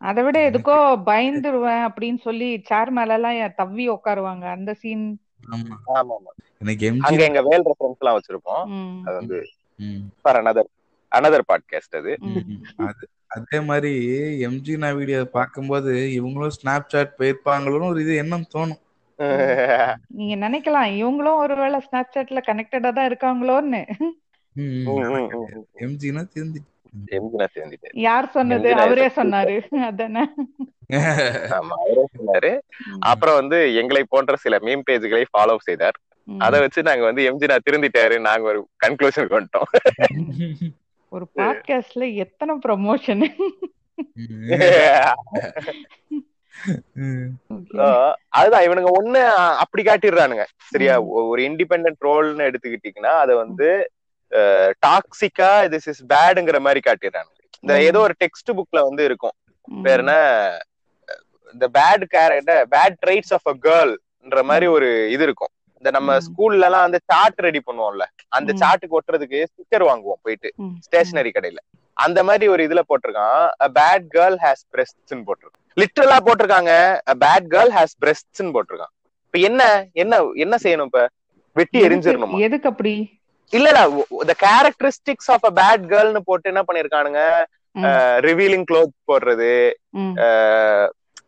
[0.00, 0.78] அதை விட எதுக்கோ
[1.10, 4.44] பயந்துருவேன் அப்படின்னு சொல்லி சேர் மேல எல்லாம் தவ்வி உட்காருவாங்க.
[4.56, 5.04] அந்த சீன்
[5.54, 5.76] ஆமா.
[5.98, 6.32] ஆமா ஆமா
[6.62, 8.64] எனக்கு அங்க எங்க வேல் ரெஃபரன்ஸ் எல்லாம் வச்சிருப்போம்.
[9.06, 9.38] அது வந்து
[10.22, 10.70] ஃபார் அனதர்
[11.12, 12.12] அனதர் பாட்காஸ்ட் அது.
[13.34, 13.92] அது மாதிரி
[14.46, 18.80] எம்ஜி நான் வீடியோ பார்க்கும்போது இவங்களும் ஸ்னாப் சாட் போயிருப்பாங்களோன்னு ஒரு இது எண்ணம் தோணும்.
[20.18, 23.82] நீங்க நினைக்கலாம் இவங்களும் ஒருவேளை ஸ்னாப் சாட்ல கனெக்டடா தான் இருக்காங்களோன்னு.
[25.76, 26.60] எம்ஜினா திருந்தி
[27.16, 28.68] எம்ஜினா சேர்ந்துட்டு யார் சொன்னது?
[28.68, 29.54] எம்ஜினா அவரே சொன்னாரு.
[29.88, 30.24] அதானே.
[31.56, 32.52] ஆமா அவரே சொன்னாரு.
[33.04, 35.98] அப்புறம் வந்து எங்களை போன்ற சில மீம் பேஜ்களை ஃபாலோ செய்தார்.
[36.28, 39.70] அதை வச்சு நாங்க வந்து எம்ஜினா திருந்திட்டாரு நாங்க ஒரு கன்க்ளூஷனுக்கு வந்துட்டோம்
[41.14, 43.24] ஒரு பாட்காஸ்ட்ல எத்தனை ப்ரமோஷன்
[47.74, 47.86] So,
[48.28, 49.20] அதுதான் இவனுங்க ஒண்ணு
[49.62, 50.44] அப்படி காட்டிடுறானுங்க.
[50.72, 50.94] சரியா?
[51.30, 53.68] ஒரு இண்டிபெண்டன்ட் ரோல்னு எடுத்துக்கிட்டீங்கன்னா அதை வந்து
[54.86, 57.40] டாக்ஸிக்கா திஸ் இஸ் பேடுங்கிற மாதிரி காட்டிடுறானுங்க.
[57.60, 59.36] இந்த ஏதோ ஒரு டெக்ஸ்ட் புக்ல வந்து இருக்கும்.
[59.82, 60.14] பேர் என்ன?
[61.54, 65.52] இந்த bad character bad traits of a கேர்ள்ன்ற மாதிரி ஒரு இது இருக்கும்.
[65.80, 66.16] இந்த நம்ம.
[66.26, 68.04] ஸ்கூல்ல எல்லாம் அந்த சார்ட் ரெடி பண்ணுவோம்ல.
[68.32, 68.50] அந்த.
[68.60, 70.50] சார்ட்டுக்கு ஒட்டுறதுக்கு ஸ்டிக்கர் வாங்குவோம் போயிட்டு
[70.86, 71.60] ஸ்டேஷனரி கடையில.
[71.96, 73.42] அந்த மாதிரி ஒரு இதுல போட்டிருக்கான்.
[73.78, 75.62] பேட் கேர்ள் ஹேஸ் பிரெஸ்ட்னு போட்டிருக்கான்.
[75.76, 76.72] லிட்டரலா போட்டிருக்காங்க.
[77.24, 78.92] பேட் கேர்ள் ஹேஸ் பிரெஸ்ட்னு போட்டிருக்கான்.
[79.26, 79.62] இப்ப என்ன
[79.94, 80.14] என்ன
[80.44, 81.02] என்ன செய்யணும் இப்ப?
[81.56, 82.38] வெட்டி எரிஞ்சிடணுமா?
[82.46, 82.94] எதுக்கு அப்படி?
[83.52, 83.82] இல்ல இல்ல
[84.24, 87.22] the characteristics of a bad கேர்ள்னு போட்டு என்ன பண்ணிருக்கானுங்க?
[88.26, 89.52] ரிவீலிங் க்ளோத் போடுறது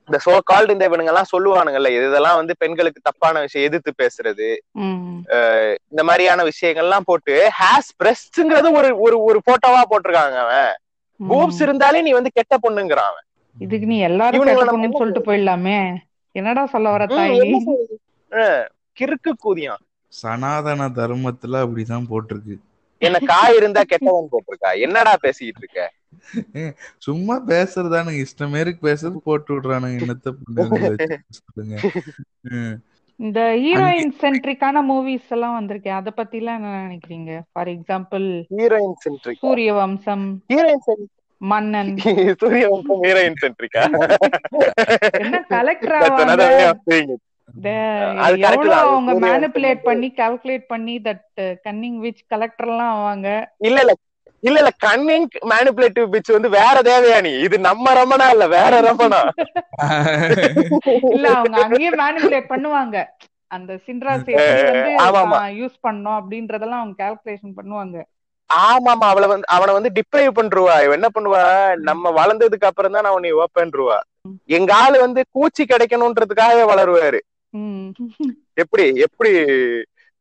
[0.08, 4.48] இந்த சோ கால்டு இந்த இவனுங்க எல்லாம் சொல்லுவானுங்கல்ல இதெல்லாம் வந்து பெண்களுக்கு தப்பான விஷயம் எதிர்த்து பேசுறது.
[5.92, 10.74] இந்த மாதிரியான விஷயங்கள்லாம் போட்டு ஹேஸ் பிரஸ்ட்ங்கிறது ஒரு ஒரு ஒரு போட்டோவா போட்டிருக்காங்க அவன்.
[11.20, 13.26] பூப்ஸ் இருந்தாலே நீ வந்து கெட்ட பொண்ணுங்கிறான் அவன்.
[13.56, 15.78] இதுக்கு நீ எல்லாரும் சொல்லிட்டு போயிடலாமே.
[16.34, 17.50] என்னடா சொல்ல வர தாயி?
[18.98, 19.82] கிறுக்கு கூதியான்.
[20.12, 22.56] சனாதன தர்மத்துல அப்படிதான் போட்டிருக்கு.
[23.02, 24.70] என்ன காய் இருந்தா கெட்டவன் போட்டிருக்கா?
[24.84, 25.80] என்னடா பேசிக்கிட்டு இருக்க?
[27.06, 30.32] சும்மா பேசுறதானுங்க இஷ்டமேருக்கு பேசுறது போட்டு விடுறானுங்க என்னத்த
[31.38, 31.76] சொல்லுங்க.
[33.20, 37.32] இந்த ஹீரோயின் சென்ட்ரிக்கான மூவிஸ் எல்லாம் வந்திருக்கேன் அத பத்தி எல்லாம் என்ன நினைக்கிறீங்க?
[37.52, 38.26] ஃபார் எக்ஸாம்பிள்
[38.56, 41.06] ஹீரோயின் சென்ட்ரிக் சூரிய வம்சம் ஹீரோயின்
[41.40, 41.92] மன்னன்.
[42.42, 43.82] சூரிய வம்சம் ஹீரோயின் சென்ட்ரிக்கா
[45.22, 46.04] என்ன கலெக்டர்
[48.82, 49.50] அவங்க வம்சம்
[49.84, 51.24] பண்ணி கால்குலேட் பண்ணி தட்
[51.66, 53.28] கன்னிங் விச் கலெக்டர் எல்லாம் ஆவாங்க.
[53.60, 53.92] இல்ல இல்ல.
[54.42, 54.70] இல்ல இல்ல.
[54.84, 57.32] கன்னிங் மேனிபுலேட்டிவ் பிச் வந்து வேற தேவையா நீ?
[57.46, 59.20] இது நம்ம ரமணா இல்ல வேற ரமணா?
[61.10, 61.90] இல்ல அவங்க அங்கேயே
[62.50, 62.96] பண்ணுவாங்க.
[63.50, 64.26] அந்த சின்ராஸ்.
[64.66, 64.92] வந்து
[65.58, 67.96] யூஸ் பண்ணோம் அப்படின்றதெல்லாம் அவங்க கால்குலேஷன் பண்ணுவாங்க.
[68.50, 69.06] ஆமா ஆமா.
[69.06, 71.42] அவளை வந்து அவனை வந்து டிப்ரைவ் பண்ருவா இவ என்ன பண்ணுவா?
[71.82, 73.98] நம்ம வளர்ந்ததுக்கு அப்புறம் தான் அவனை ஓப்பன்ருவா
[74.48, 77.20] எங்க ஆளு வந்து கூச்சி கிடைக்கணும்ன்றதுக்காக வளருவாரு.
[78.54, 79.30] எப்படி எப்படி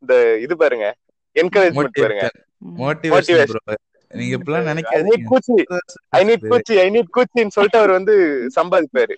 [0.04, 0.88] இந்த இது பாருங்க
[1.36, 2.26] என்கரேஜ்மெண்ட் பாருங்க.
[2.80, 3.82] மோட்டிவேஷன்
[4.12, 5.26] நீங்க நீட் நினைக்காதீங்க.
[5.32, 5.56] கூச்சி
[6.10, 8.16] ஐ நீட் கூச்சி ஐ நீட் கூச்சின்னு சொல்லிட்டு அவர் வந்து
[8.58, 9.16] சம்பாதிப்பாரு.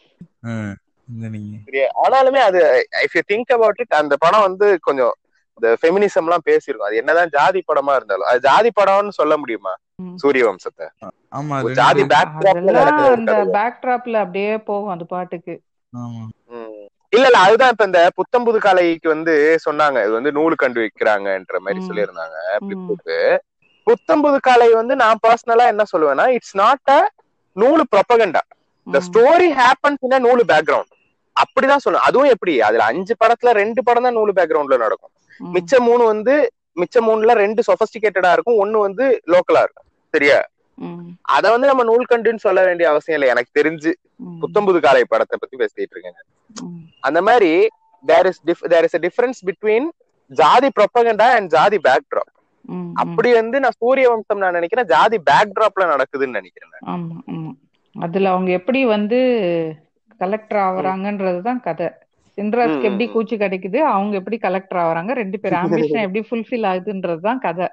[2.06, 2.60] ஆனாலுமே அது
[3.06, 5.14] if you think about it அந்த படம் வந்து கொஞ்சம்
[5.58, 6.90] இந்த ஃபெமினிசம் எல்லாம் பேசியிருக்கும்.
[6.90, 9.74] அது என்னதான் ஜாதி படமா இருந்தாலும் அது ஜாதி படம்னு சொல்ல முடியுமா.
[10.22, 10.88] சூரிய வம்சத்தை
[11.32, 12.64] ஆமா ஜாதி அந்த
[13.30, 15.56] கதை பேக்ட்ராப்ல அப்படியே போகும் அது பாட்டுக்கு.
[15.94, 16.24] ஆமா.
[16.52, 16.67] ம்.
[17.18, 19.34] இல்ல இல்ல அதுதான் இப்ப இந்த புத்தம்புது காலைக்கு வந்து
[19.66, 21.80] சொன்னாங்க இது வந்து நூல் கண்டு வைக்கிறாங்கன்ற மாதிரி.
[21.88, 22.38] சொல்லியிருந்தாங்க.
[22.66, 23.18] பிளிப்புக்கு
[23.88, 27.00] புத்தம்புது காலை வந்து நான் பர்சனலா என்ன சொல்லுவேன்னா இட்ஸ் நாட் அ
[27.56, 28.42] நூலு propaganda
[28.88, 29.00] the.
[29.08, 30.94] Story happens in நூலு பேக்ரவுண்ட்
[31.36, 35.14] அப்படிதான் சொல்லுவேன் அதுவும் எப்படி அதுல அஞ்சு படத்துல ரெண்டு படம் தான் நூலு பேக்ரவுண்ட்ல நடக்கும்.
[35.56, 36.36] மிச்ச மூணு வந்து
[36.82, 40.40] மிச்ச மூணுல ரெண்டு சொபஸ்டிகேட்டடா இருக்கும் ஒண்ணு வந்து லோக்கலா இருக்கும் சரியா.
[41.30, 43.92] அத வந்து நம்ம நூல்கண்டுன்னு சொல்ல வேண்டிய அவசியம் இல்லை எனக்கு தெரிஞ்சு.
[44.42, 46.22] புத்தம்புது காலை படத்தை பத்தி பேசிட்டு இருக்கேங்க.
[47.04, 47.52] அந்த மாதிரி
[48.04, 49.88] there is there is difference between
[50.32, 52.32] jathi propaganda and jathi backdrop
[52.70, 52.78] hmm.
[52.78, 52.94] Hmm.
[53.02, 56.74] அப்படி வந்து நான் சூரிய வம்சம் நான் நினைக்கிறேன் ஜாதி பேக்ட்ராப்ல நடக்குதுன்னு நினைக்கிறேன்
[57.96, 59.20] அதுல அவங்க எப்படி வந்து
[60.20, 61.88] கலெக்டர் ஆகுறாங்கன்றதுதான் கதை
[62.38, 63.06] சின்ராஜ்க்கு எப்படி.
[63.10, 67.68] கூச்சு கிடைக்குது அவங்க எப்படி கலெக்டர் ஆகுறாங்க ரெண்டு பேர் ஆம்பிஷன் எப்படி ஃபுல்ஃபில் ஆகுதுன்றதுதான் கதை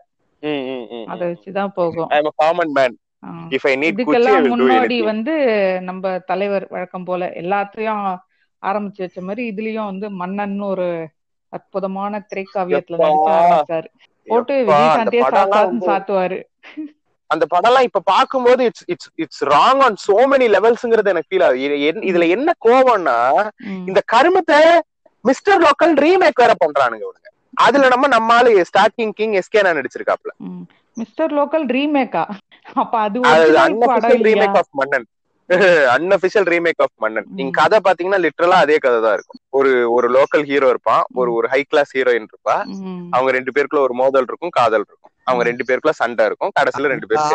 [1.09, 1.25] அதை.
[1.29, 2.93] வச்சுதான் போகும் I am a common man.
[3.23, 3.31] Ah.
[3.51, 4.99] If I need Gucci, I இதுக்கெல்லாம் முன்னோடி.
[5.03, 5.35] வந்து
[5.83, 8.03] நம்ம தலைவர் வழக்கம் போல எல்லாத்தையும்
[8.63, 10.89] ஆரம்பிச்சு வச்ச மாதிரி இதுலயும் வந்து மன்னன் ஒரு
[11.53, 13.89] அற்புதமான திரைக்காவியத்துல நடிக்க ஆரம்பிச்சாரு
[14.27, 16.39] போட்டு விஜயகாந்தே வந்து- சாத்துவாரு
[17.31, 21.79] அந்த படம்லாம் இப்ப பாக்கும்போது it's it's it's wrong on so many லெவல்ஸ்ங்கிறது எனக்கு ஃபீல் ஆகுது
[22.11, 23.19] இதுல என்ன கோவம்னா
[23.67, 23.85] ம்.
[23.87, 24.61] இந்த கருமத்தை
[25.25, 30.33] மிஸ்டர் லோக்கல் ரீமேக் வேற பண்றானுங்க இவனுங்க அதுல நம்ம நம்மால ஸ்டார்டிங் கிங் எஸ்கே நான் நடிச்சிருக்காப்ல.
[30.97, 32.25] மிஸ்டர் லோக்கல் ரீமேக்கா
[32.75, 33.19] அப்ப அது
[34.29, 35.07] remake of Mannan.
[35.95, 37.27] Unofficial remake of Mannan.
[37.39, 39.41] நீங்க கதை பாத்தீங்கன்னா லிட்டரலா அதே கதை தான் இருக்கும்.
[39.51, 41.05] ஒரு ஒரு லோக்கல் ஹீரோ இருப்பான்.
[41.15, 42.57] ஒரு ஒரு ஹை கிளாஸ் ஹீரோயின் இருப்பா.
[43.11, 45.13] அவங்க ரெண்டு பேருக்குள்ள ஒரு மோதல் இருக்கும் காதல் இருக்கும்.
[45.25, 46.53] அவங்க ரெண்டு பேருக்குள்ள சண்டை இருக்கும்.
[46.61, 47.27] கடைசியில ரெண்டு பேரும்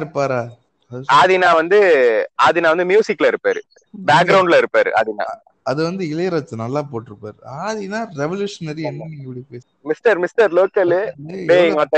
[0.00, 0.40] இருப்பாரா?
[1.20, 1.78] ஆதினா வந்து
[2.46, 3.60] ஆதினா வந்து மியூசிக்ல இருப்பாரு.
[4.10, 5.26] பேக்ரவுண்ட்ல இருப்பாரு ஆதினா.
[5.66, 7.36] அது வந்து இளையராஜா நல்லா போட்டிருப்பாரு.
[7.60, 9.64] ஆதினா ரெவல்யூஷனரி என்ன இப்படி பேச?
[9.82, 10.92] மிஸ்டர் மிஸ்டர் லோக்கல்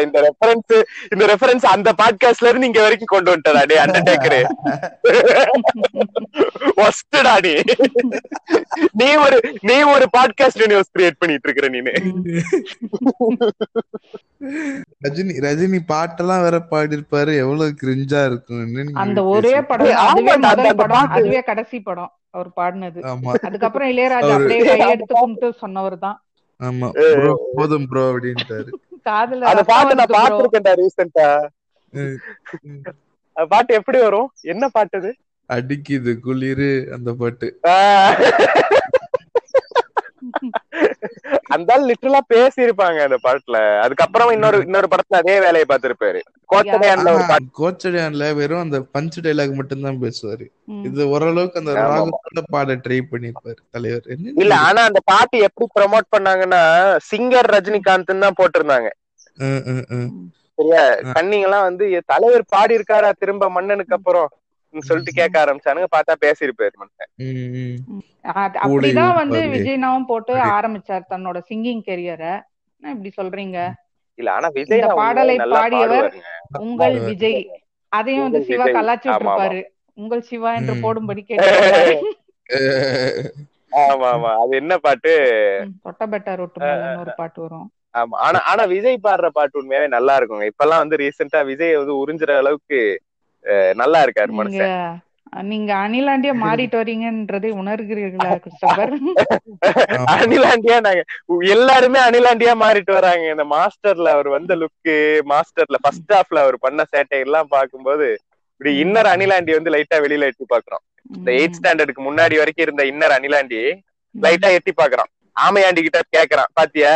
[0.02, 0.74] இந்த ரெஃபரன்ஸ்
[1.12, 4.40] இந்த ரெஃபரன்ஸ் அந்த பாட்காஸ்ட்ல இருந்து இங்க வரைக்கும் கொண்டு வந்துட்டடா டே அண்டர்டேக்கரு
[6.80, 7.52] ஒஸ்டடா நீ
[8.92, 11.94] நீ ஒரு நீ ஒரு பாட்காஸ்ட் யூனிவர்ஸ் கிரியேட் பண்ணிட்டு இருக்கிற நீனு.
[15.04, 19.54] ரஜினி ரஜினி பாட்டெல்லாம் வேற பாடிருப்பாரு எவ்வளவு கிரிஞ்சா இருக்கும்னு நீங்க அந்த ஒரே.
[19.62, 21.08] படம்.
[21.10, 22.12] அதுவே கடைசி படம்.
[22.36, 23.00] அவர் பாடினது.
[23.48, 26.18] அதுக்கப்புறம் இளையராஜா அப்படியே கையெடுத்து கும்பிட்டு சொன்னவர் தான்.
[26.60, 26.88] ஆமா.
[27.12, 28.70] ப்ரோ போதும் ப்ரோ அப்படின்ட்டாரு.
[29.06, 30.14] காதுல அந்த பாட்டு நான்.
[30.16, 31.28] பாத்துருக்கேன்டா.
[33.36, 34.28] அந்த பாட்டு எப்படி வரும்?
[34.52, 35.10] என்ன பாட்டு அது?
[35.50, 37.48] அடிக்குது குளிரு அந்த பாட்டு.
[41.46, 46.20] அந்த லிட்டரலா பேசி இருப்பாங்க அந்த பாட்டுல அதுக்கப்புறம் இன்னொரு இன்னொரு படத்துல அதே வேலையை பார்த்திருப்பாரு.
[46.50, 47.24] கோச்சடையான்ல ஒரு
[47.58, 50.46] கோச்சடியான்ல வெறும் அந்த பஞ்ச் டைலாக் மட்டும் தான் பேசுவாரு.
[50.88, 51.72] இது ஓரளவுக்கு அந்த.
[51.82, 54.06] ராகத்தோட பாட ட்ரை பண்ணிருப்பாரு தலைவர்.
[54.42, 56.62] இல்ல ஆனா அந்த பாட்டு எப்படி ப்ரோமோட் பண்ணாங்கன்னா
[57.10, 58.90] சிங்கர் ரஜினிகாந்த் தான் போட்டிருந்தாங்க.
[60.58, 60.82] சரியா?
[61.14, 64.28] கண்ணிங்க எல்லாம் வந்து "என் தலைவர் பாடி இருக்காரா திரும்ப மன்னனுக்கு அப்புறம்?
[64.80, 65.84] சொல்லிட்டு கேட்க ஆரம்பிச்சானுங்க.
[65.96, 66.74] பார்த்தா பேசியிருப்பாரு.
[68.34, 69.54] அது- அப்படிதான் வந்து இருப்பாரு.
[69.54, 70.34] விஜய்னாவும் போட்டு.
[70.34, 72.32] ஆரம்பிச்சார் தன்னோட சிங்கிங் கெரியரை
[72.82, 73.72] இப்படி சொல்றீங்க?
[74.14, 76.12] இல்ல ஆனா விஜய் பாடலை பாடியவர்
[76.58, 77.00] உங்கள்.
[77.00, 77.50] விஜய்.
[77.88, 78.64] அதையும் வந்து சிவா.
[78.64, 79.62] கலாச்சி விட்டுருப்பாரு
[79.94, 80.74] உங்கள் சிவா என்று.
[80.80, 82.14] போடும்படி கேட்டு
[83.72, 84.36] ஆமா ஆமா.
[84.36, 85.12] அது என்ன பாட்டு?
[85.84, 86.60] தொட்டபெட்டா ரொட்டு
[86.98, 87.70] ஒரு பாட்டு வரும்.
[87.94, 88.14] ஆமா.
[88.26, 90.50] ஆனா ஆனா விஜய் பாடுற பாட்டு உண்மையாவே நல்லா இருக்குங்க.
[90.50, 93.02] இப்பெல்லாம் வந்து ரீசெண்டா விஜய் வந்து உறிஞ்சுற அளவுக்கு
[93.80, 94.74] நல்லா இருக்காரு மனுஷன்.
[95.46, 98.92] நீங்க அணிலாண்டியா மாறிட்டு வரீங்கன்றதை உணர்கிறீர்களா கிறிஸ்டோபர்?
[100.14, 101.02] அனிலாண்டியா நாங்க
[101.54, 103.24] எல்லாருமே அனிலாண்டியா மாறிட்டு வராங்க.
[103.34, 104.94] இந்த மாஸ்டர்ல அவர் வந்த லுக்கு
[105.32, 108.08] மாஸ்டர்ல ஃபர்ஸ்ட் ஹாஃப்ல அவர் பண்ண சேட்டை எல்லாம் பார்க்கும்போது
[108.60, 113.16] இப்படி இன்னர் அனிலாண்டி வந்து லைட்டா வெளியில எட்டி பாக்குறோம் இந்த எயிட் ஸ்டாண்டர்டுக்கு முன்னாடி வரைக்கும் இருந்த இன்னர்
[113.16, 113.60] அனிலாண்டி
[114.14, 116.92] லைட்டா எட்டி பாக்குறான் ஆமையாண்டி கிட்ட கேக்குறான் பாத்தியா?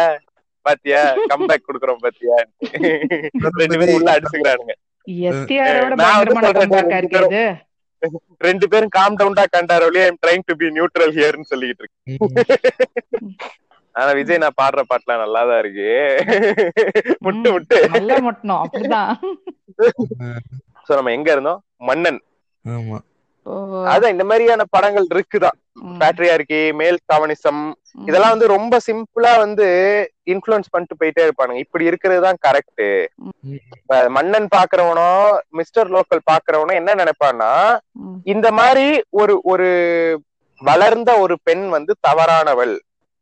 [0.67, 1.01] பாத்தியா?
[1.31, 2.37] கம்பேக் குடுக்குறோம் பாத்தியா?
[3.61, 4.75] ரெண்டு பேரும் உள்ள அடிச்சுக்கிறானுங்க.
[8.39, 11.99] ரெண்டு பேரும் காம் டவுன்டா கண்டார் ஒளியா I'm trying to be neutral ஹியர்னு சொல்லிட்டு இருக்கு.
[13.93, 15.89] ஆனா விஜய் நான் பாடுற பாட்டுலாம் நல்லாதான் இருக்கு.
[17.25, 17.79] முட்டு முட்டு.
[17.97, 19.13] நல்லா மட்டணும் அப்படிதான்.
[20.87, 21.63] சோ நம்ம எங்க இருந்தோம்?
[21.77, 22.21] மன்னன்.
[22.65, 22.99] ஆமா.
[23.91, 25.57] அதான் இந்த மாதிரியான படங்கள் இருக்குதான்.
[26.01, 29.67] பேட்ரியார்கி மேல் காவனிசம் ம், இதெல்லாம் வந்து ரொம்ப சிம்பிளா வந்து
[30.27, 31.63] இன்ஃபுளுன்ஸ் பண்ணிட்டு போயிட்டே இருப்பானுங்க.
[31.65, 32.85] இப்படி இருக்கிறது தான் கரெக்ட்
[34.17, 35.09] மன்னன் பாக்குறவனோ
[35.59, 37.51] மிஸ்டர் லோக்கல் பாக்குறவனோ என்ன நினைப்பான்னா
[38.27, 38.87] இந்த மாதிரி
[39.21, 39.69] ஒரு ஒரு
[40.61, 42.75] வளர்ந்த ஒரு பெண் வந்து தவறானவள்.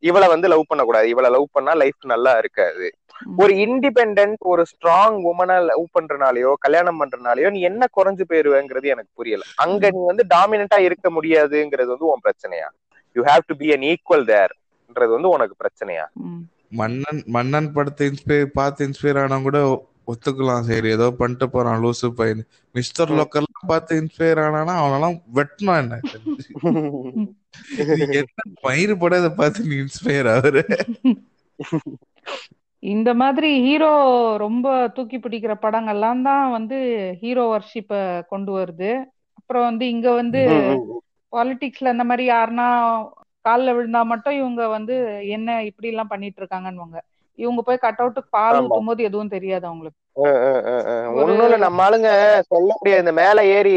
[0.03, 1.07] இவளை வந்து லவ் பண்ணக்கூடாது.
[1.09, 2.89] இவளை லவ் பண்ணா லைஃப் நல்லா இருக்காது.
[3.37, 9.45] ஒரு இண்டிபெண்டன்ட் ஒரு ஸ்ட்ராங் உமனை லவ் பண்றனாலயோ கல்யாணம் பண்றனாலயோ நீ என்ன குறைஞ்சு போயிருவேங்கிறது எனக்கு புரியல.
[9.57, 12.69] அங்க நீ வந்து டாமினண்டா இருக்க முடியாதுங்கிறது வந்து உன் பிரச்சனையா?
[13.17, 16.07] You have to be an equal தேர்ன்றது வந்து உனக்கு பிரச்சனையா.
[16.71, 19.59] மன்னன் மன்னன் படத்தை இன்ஸ்பயர் பார்த்து இன்ஸ்பயர் ஆனா கூட
[20.09, 20.89] ஒத்துக்கலாம் சரி.
[20.89, 22.43] ஏதோ பண்ணிட்டு போறான் லூசு பையன்.
[22.75, 26.01] மிஸ்டர் லோக்கல்லாம் பார்த்து இன்ஸ்பயர் ஆனானா அவனெல்லாம் வெட்டணும் என்ன?
[27.81, 30.57] இது என்ன மயிறு படத்தை பார்த்து நீ இன்ஸ்பயர் ஆகுற?
[32.83, 33.91] இந்த மாதிரி ஹீரோ
[34.45, 34.67] ரொம்ப
[34.97, 36.77] தூக்கி பிடிக்கிற படங்கள்லாம் தான் வந்து
[37.23, 37.93] ஹீரோ வர்ஷிப்ப
[38.33, 38.91] கொண்டு வருது.
[39.39, 40.41] அப்புறம் வந்து இங்க வந்து
[41.33, 42.67] பாலிடிக்ஸ்ல இந்த மாதிரி யாருன்னா
[43.45, 44.95] கால்ல விழுந்தா மட்டும் இவங்க வந்து
[45.37, 47.03] என்ன இப்படி எல்லாம் பண்ணிட்டு இருக்காங்கன்னு
[47.39, 48.61] இவங்க போய் கட் அவுட்டுக்கு பால்.
[48.63, 50.01] ஊத்தும் போது எதுவும் தெரியாது அவங்களுக்கு.
[51.21, 52.11] ஒண்ணும் இல்ல நம்ம ஆளுங்க
[52.53, 53.05] சொல்ல முடியாது.
[53.05, 53.75] இந்த மேல ஏறி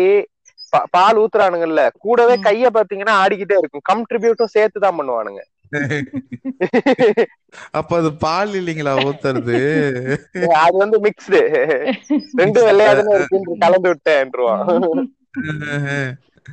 [0.93, 1.81] பால் ஊத்துறானுங்கல்ல.
[2.03, 2.35] கூடவே.
[2.45, 3.87] கைய பாத்தீங்கன்னா ஆடிக்கிட்டே இருக்கும்.
[3.91, 5.41] கம்ட்ரிபியூட்டும் சேர்த்து தான் பண்ணுவானுங்க.
[7.71, 10.47] அப்ப அது பால் இல்லைங்களா ஊத்துறது?
[10.47, 11.93] அது வந்து மிக்ஸ்டு
[12.37, 15.05] ரெண்டு வெள்ளையாதுன்னு இருக்குன்னு கலந்து விட்டேன்ருவான்.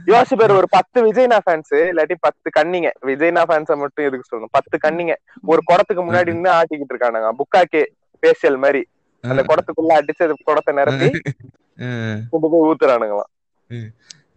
[0.07, 4.49] யோசிச்சு பேர் ஒரு பத்து விஜய்னா ஃபேன்ஸ் இல்லாட்டி பத்து கண்ணிங்க விஜய்னா ஃபேன்ஸ மட்டும் எதுக்கு சொல்லணும்?
[4.51, 7.31] பத்து கண்ணிங்க ஒரு குடத்துக்கு முன்னாடி நின்னு ஆட்டிக்கிட்டு இருக்கானுங்க.
[7.39, 7.85] புக்காக்கே
[8.23, 8.87] ஃபேஷியல் மாதிரி.
[9.21, 11.21] அந்த குடத்துக்குள்ள அடிச்சு அது குடத்தை நிரப்பி
[12.31, 13.31] கொண்டு போய் ஊத்துறானுங்களாம்.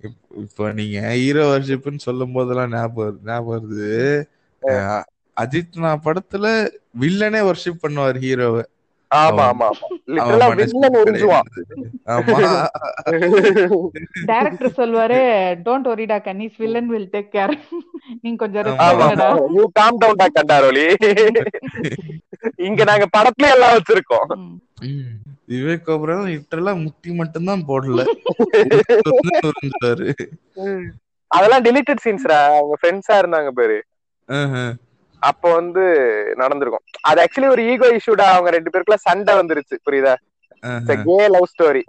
[0.02, 4.24] இப்- இப்போ நீங்க ஹீரோ வர்ஷிப்னு சொல்லும் போதெல்லாம் ஞாபகம் வருது- ஞாபகம் வருது.
[5.38, 6.46] அஜித் நான் படத்துல
[7.02, 8.64] வில்லனே வர்ஷிப் பண்ணுவார் ஹீரோவை
[9.12, 9.68] ஆமா ஆமா
[10.12, 11.48] லிட்டரலா வில்லன் உறிஞ்சுவான்
[12.08, 12.36] ஆமா.
[14.30, 15.18] டைரக்டர் சொல்வாரு
[15.66, 17.54] டோன்ட் ஒரிடா கன்னிஸ் வில்லன் வில் டேக் கேர்
[18.24, 18.70] நீங்க கொஞ்சம்
[19.56, 20.86] யூ காம் டவுன் டா கண்டாரோலி.
[22.68, 24.30] இங்க நாங்க படத்துல எல்லாம் வச்சிருக்கோம்.
[25.52, 28.02] விவேக் ஓபரன் லிட்டரலா முட்டி மட்டும்தான் போடல.
[29.48, 30.08] உறிஞ்சுவாரு
[31.32, 33.78] அதெல்லாம் டிலீட்டட் சீன்ஸ்ரா அவங்க ஃப்ரெண்ட்ஸா இருந்தாங்க பேரு.
[35.22, 35.84] அப்போ வந்து
[36.42, 36.86] நடந்திருக்கும்.
[37.10, 40.14] அது ஆக்சுவலி ஒரு ஈகோ இஷ்யூடா அவங்க ரெண்டு பேருக்குள்ள சண்டை வந்துருச்சு புரியுதா?
[41.08, 41.84] கே லவ் ஸ்டோரி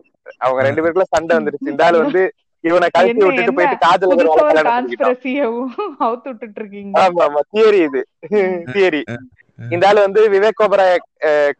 [0.44, 1.72] அவங்க ரெண்டு பேருக்குள்ள சண்டை வந்துருச்சு.
[1.74, 2.22] இந்த ஆள் வந்து
[2.64, 3.28] இவனை கழட்டி என்ன?
[3.28, 4.12] விட்டுட்டு போயிட்டு காதல்
[6.06, 7.40] அவுத்து விட்டுட்டு இருக்கீங்க ஆமா ஆமா.
[7.54, 8.02] தியரி இது.
[8.74, 9.02] தியரி
[9.74, 10.84] இந்த ஆள் வந்து விவேக் ஓபரா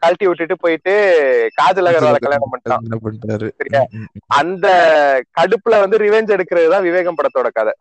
[0.01, 0.93] கழட்டி விட்டுட்டு போயிட்டு
[1.59, 3.51] காஜல் அகர்வால கல்யாணம் பண்ணிட்டான்.
[3.59, 3.81] சரியா?
[4.39, 4.67] அந்த
[5.39, 7.73] கடுப்புல வந்து ரிவெஞ்ச் எடுக்கிறது தான் விவேகம் படத்தோட கதை.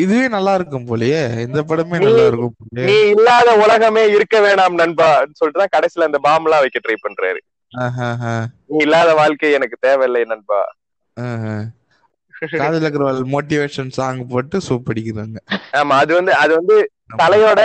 [0.00, 1.20] இதுவே நல்லா இருக்கும் போலயே.
[1.46, 2.54] இந்த படமே நல்லா இருக்கும்
[2.86, 5.08] நீ இல்லாத உலகமே இருக்க வேணாம் நண்பா
[5.38, 7.40] சொல்லிட்டு தான் கடைசியில அந்த பாம் எல்லாம் வைக்க ட்ரை பண்றாரு.
[8.70, 10.60] நீ இல்லாத வாழ்க்கை எனக்கு தேவையில்லை நண்பா.
[12.60, 15.38] காதல் அகர்வால் மோட்டிவேஷன் சாங் போட்டு சூப் அடிக்கிறாங்க.
[15.78, 16.76] ஆமா அது வந்து அது வந்து
[17.20, 17.60] தலையோட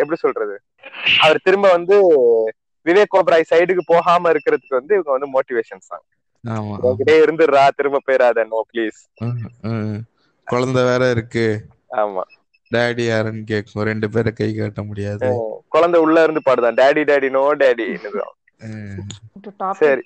[0.00, 0.54] எப்படி சொல்றது?
[1.24, 1.96] அவர் திரும்ப வந்து
[2.86, 6.04] விவேக் ஓபராய் சைடுக்கு போகாம இருக்கிறதுக்கு வந்து இவங்க வந்து மோட்டிவேஷன் சாங்
[6.44, 9.00] உங்ககிட்டே இருந்துடுறா திரும்ப போயிடாத நோ ப்ளீஸ்.
[10.46, 11.46] குழந்தை வேற இருக்கு.
[11.90, 12.22] ஆமா.
[12.70, 15.28] டேடி யாருன்னு கேக்கும் ரெண்டு பேரை கை காட்ட முடியாது.
[15.68, 16.74] குழந்தை உள்ள இருந்து பாடுதான்.
[16.74, 17.86] டேடி டேடி நோ டேடி
[19.72, 20.04] சரி.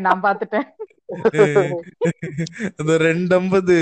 [0.00, 0.66] நான் பாத்துட்டேன்
[2.78, 3.76] அந்த ரெண்டு ஐம்பது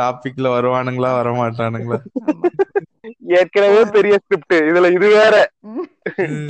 [0.00, 1.98] டாபிக்ல வருவானுங்களா வரமாட்டானுங்களா?
[2.30, 2.48] ஆமா.
[3.38, 5.34] ஏற்கனவே பெரிய ஸ்கிரிப்ட் இதுல இது வேற.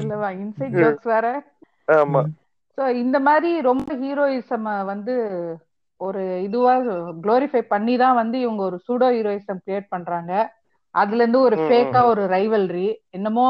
[0.01, 1.27] இல்லவா இன்சைட் ஜோக்ஸ் வேற.
[1.99, 2.23] ஆமா.
[2.79, 5.15] சோ இந்த மாதிரி ரொம்ப ஹீரோயிசம் வந்து
[6.01, 6.75] ஒரு இதுவா
[7.25, 10.33] குளோரிஃபை பண்ணி தான் வந்து இவங்க ஒரு சூடோ ஹீரோயிசம் கிரியேட் பண்றாங்க.
[10.95, 12.01] அதுல இருந்து ஒரு ஃபேக்கா.
[12.13, 13.47] ஒரு ரைவல்ரி என்னமோ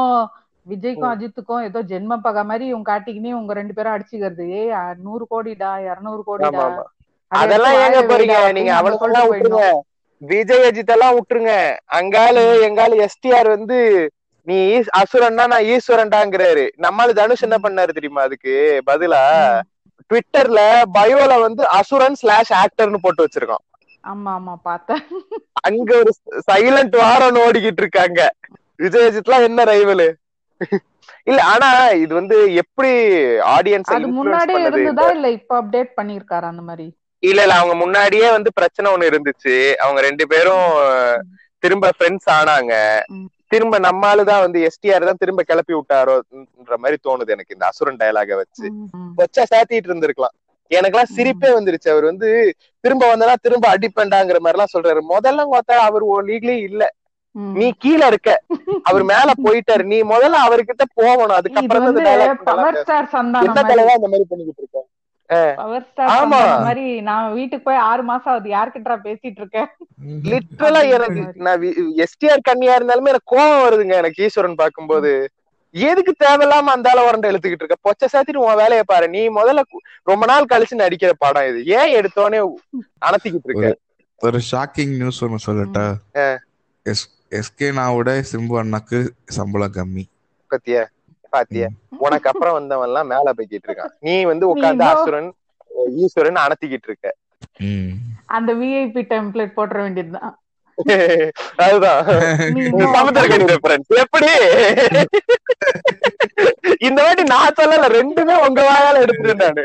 [0.69, 4.47] விஜய்க்கும் அஜித்துக்கும் ஏதோ ஜென்ம பகை மாதிரி இவங்க காட்டிக்கினே உங்க ரெண்டு பேரும் அடிச்சுக்கிறது.
[4.73, 6.65] அ, நூறு கோடிடா இருநூறு கோடிடா.
[7.31, 8.35] அதெல்லாம் ஏங்க போறீங்க?
[8.57, 9.63] நீங்க அவனுக்கெல்லாம் சொல்லிட்டு விட்டுருங்க.
[10.21, 11.51] விஜய் அஜித் எல்லாம் விட்டுருங்க.
[11.99, 13.77] அங்காளு எங்காலு எஸ்டிஆர் வந்து
[14.47, 14.57] நீ
[14.99, 16.63] அசுரன்னா நான் ஈஸ்வரன்டாங்கிறாரு.
[16.85, 18.55] நம்மால தனுஷ் என்ன பண்ணாரு தெரியுமா அதுக்கு?
[18.87, 19.23] பதிலா.
[20.11, 20.59] ட்விட்டர்ல
[20.95, 23.65] பயோல வந்து அசுரன் ஸ்லாஷ் ஆக்டர்னு போட்டு வச்சிருக்கான்.
[24.03, 25.03] ஆமா ஆமா பார்த்தேன்.
[25.67, 26.11] அங்க ஒரு
[26.47, 28.19] சைலண்ட் வாரம் ஓடிக்கிட்டு இருக்காங்க.
[28.79, 30.07] விஜய் அஜித்லாம் என்ன ரைவலு
[31.27, 31.69] இல்ல ஆனா
[32.03, 32.91] இது வந்து எப்படி
[33.55, 36.87] ஆடியன்ஸ் அது முன்னாடியே இருந்ததா இல்ல இப்ப அப்டேட் பண்ணிருக்காரு அந்த மாதிரி?
[37.23, 39.55] இல்ல இல்ல அவங்க முன்னாடியே வந்து பிரச்சனை ஒண்ணு இருந்துச்சு.
[39.83, 40.67] அவங்க ரெண்டு பேரும்
[41.63, 42.73] திரும்ப ஃப்ரெண்ட்ஸ் ஆனாங்க.
[43.51, 48.67] திரும்ப நம்மாலுதான் வந்து எஸ்டிஆர் தான் திரும்ப கிளப்பி விட்டாரோன்ற மாதிரி தோணுது எனக்கு இந்த அசுரன் டயலாக வச்சு.
[49.17, 50.35] வச்சா சாத்திட்டு இருந்திருக்கலாம்.
[50.71, 51.89] எனக்கெல்லாம் சிரிப்பே வந்துருச்சு.
[51.89, 52.29] அவர் வந்து
[52.83, 55.01] திரும்ப வந்தனா திரும்ப அடிப்பேன்டாங்கிற மாதிரி எல்லாம் சொல்றாரு.
[55.13, 56.83] முதல்ல பார்த்தா அவர் லீக்லி இல்ல.
[57.35, 58.29] நீ கீழ இருக்க.
[58.83, 59.83] அவர் மேல போயிட்டாரு.
[59.83, 61.37] நீ முதல்ல அவர்கிட்ட போகணும்.
[61.39, 62.07] அதுக்கப்புறம் என்ன மாதிரி.
[63.71, 64.85] தலைவா இந்த மாதிரி பண்ணிக்கிட்டு இருக்க?
[65.29, 66.37] பவர் ஸ்டார் ஆமா.
[66.37, 67.01] சந்தானம் மாதிரி.
[67.01, 68.49] நான் வீட்டுக்கு போய் ஆறு மாசம் ஆகுது.
[68.49, 69.67] யார்கிட்டடா பேசிட்டு இருக்கேன்
[70.31, 71.21] லிட்டரலா எனக்கு.
[71.47, 71.61] நான்
[72.05, 73.95] எஸ்டிஆர் கண்ணியா இருந்தாலுமே எனக்கு கோவம் வருதுங்க.
[73.95, 75.11] எனக்கு ஈஸ்வரன் பார்க்கும்போது.
[75.75, 77.77] எதுக்கு தேவையில்லாம அந்த ஆள உரண்ட எழுத்துக்கிட்டு இருக்க?
[77.87, 79.09] பொச்ச சாத்திட்டு உன் வேலையை பாரு.
[79.09, 79.61] நீ முதல்ல
[80.03, 81.65] ரொம்ப நாள் கழிச்சு நடிக்கிற படம் இது.
[81.65, 82.39] ஏன் எடுத்தோடனே
[83.07, 83.69] அனத்திக்கிட்டு இருக்க?
[84.21, 85.85] ஒரு ஷாக்கிங் நியூஸ் ஒன்னு சொல்லட்டா?
[87.31, 90.03] எஸ்கே நாவோட சிம்பு அண்ணாக்கு சம்பளம் கம்மி
[90.51, 90.83] பத்தியா?
[91.29, 91.67] பாத்தியா?
[91.97, 95.29] உனக்கு அப்புறம் வந்தவன் எல்லாம் மேல போய்கிட்டு இருக்கான் நீ வந்து உட்கார்ந்து அசுரன்
[95.95, 97.07] ஈஸ்வரன் அணத்திக்கிட்டு இருக்க.
[98.25, 100.35] அந்த விஐபி டெம்ப்ளேட் போட்டுற வேண்டியதுதான்.
[101.57, 102.05] அதுதான்.
[103.99, 104.29] எப்படி?
[106.79, 109.59] இந்த வாட்டி நான் சொல்லல ரெண்டுமே உங்க வாயால எடுத்துட்டேன்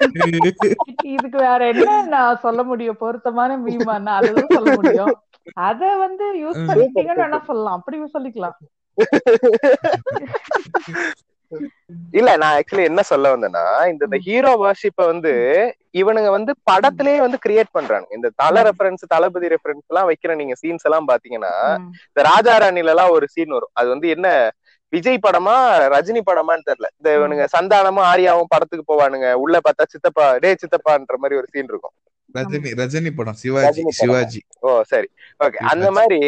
[1.06, 2.96] இதுக்கு வேற என்ன நான் சொல்ல முடியும்?
[2.96, 3.56] பொருத்தமான
[4.16, 5.14] அதுதான் சொல்ல முடியும்.
[5.68, 6.60] அத வந்து யூஸ்.
[6.70, 7.78] பண்ணிட்டீங்கன்னு வேணா சொல்லலாம்.
[7.78, 8.56] அப்படி சொல்லிக்கலாம்.
[12.18, 15.32] இல்ல நான் ஆக்சுவலி என்ன சொல்ல வந்தேன்னா இந்த ஹீரோ வர்ஷிப்ப வந்து
[16.00, 20.86] இவனுங்க வந்து படத்திலேயே வந்து கிரியேட் பண்றாங்க இந்த தல ரெஃபரன்ஸ் தளபதி ரெஃபரன்ஸ் எல்லாம் வைக்கிற நீங்க சீன்ஸ்
[20.88, 21.52] எல்லாம் பாத்தீங்கன்னா.
[22.08, 23.74] இந்த ராஜா ராணில எல்லாம் ஒரு சீன் வரும்.
[23.80, 24.28] அது வந்து என்ன
[24.92, 25.54] விஜய் படமா
[25.94, 26.88] ரஜினி படமான்னு தெரியல.
[26.98, 29.28] இந்த இவனுங்க சந்தானமும் ஆரியாவும் படத்துக்கு போவானுங்க.
[29.44, 31.94] உள்ள பார்த்தா சித்தப்பா டே சித்தப்பான்ற மாதிரி ஒரு சீன் இருக்கும்.
[32.36, 33.82] ரஜினி ரஜினி படம் சிவாஜி.
[33.90, 34.40] சிவாஜி.
[34.60, 35.08] ஓ சரி.
[35.44, 35.58] ஓகே.
[35.64, 36.20] அந்த மாதிரி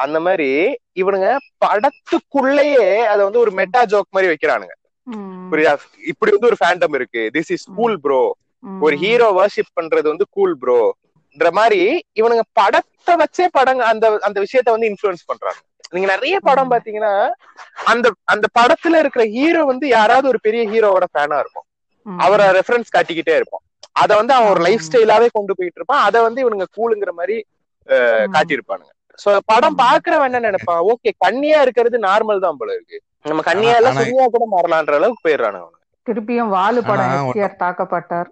[0.00, 0.48] அந்த மாதிரி
[0.96, 1.28] இவனுங்க
[1.64, 4.74] படத்துக்குள்ளேயே அத வந்து ஒரு மெட்டா ஜோக் மாதிரி வைக்கிறானுங்க.
[5.52, 5.72] புரியுதா?
[6.06, 7.30] இப்படி வந்து ஒரு ஃபேண்டம் இருக்கு.
[7.34, 8.20] This is cool bro.
[8.80, 11.80] ஒரு ஹீரோ வர்ஷிப் பண்றது வந்து கூல் ப்ரோன்ற மாதிரி
[12.20, 15.60] இவனுங்க படத்தை வச்சே படங்க அந்த அந்த விஷயத்த வந்து இன்ஃபுளுன்ஸ் பண்றாங்க.
[15.90, 17.12] நீங்க நிறைய படம் பாத்தீங்கன்னா
[17.84, 21.66] அந்த அந்த படத்துல இருக்கிற ஹீரோ வந்து யாராவது ஒரு பெரிய ஹீரோவோட ஃபேனா இருக்கும்.
[22.18, 23.64] அவரை ரெஃபரன்ஸ் காட்டிக்கிட்டே இருப்பான்
[23.96, 24.60] அத வந்து அவன் ஒரு.
[24.66, 27.36] லைஃப் ஸ்டைலாவே கொண்டு போயிட்டு இருப்பான் அத வந்து இவனுங்க கூலுங்கிற மாதிரி.
[28.34, 28.92] காட்டியிருப்பானுங்க.
[29.18, 30.82] சோ படம் பாக்குறவன் என்ன நினைப்பான்?
[30.92, 32.98] ஓகே கண்ணியா இருக்கிறது நார்மல் தான் போல இருக்கு.
[33.24, 35.76] நம்ம கண்ணியா எல்லாம் சும்மா கூட மாறலான்ற அளவுக்கு போயிடுறானுங்க
[36.06, 37.10] திருப்பியும் வாலு படம்
[37.58, 38.30] தாக்கப்பட்டார்.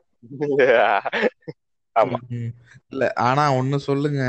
[1.97, 2.19] ஆமா.
[2.93, 4.23] இல்ல ஆனா ஒண்ணு சொல்லுங்க.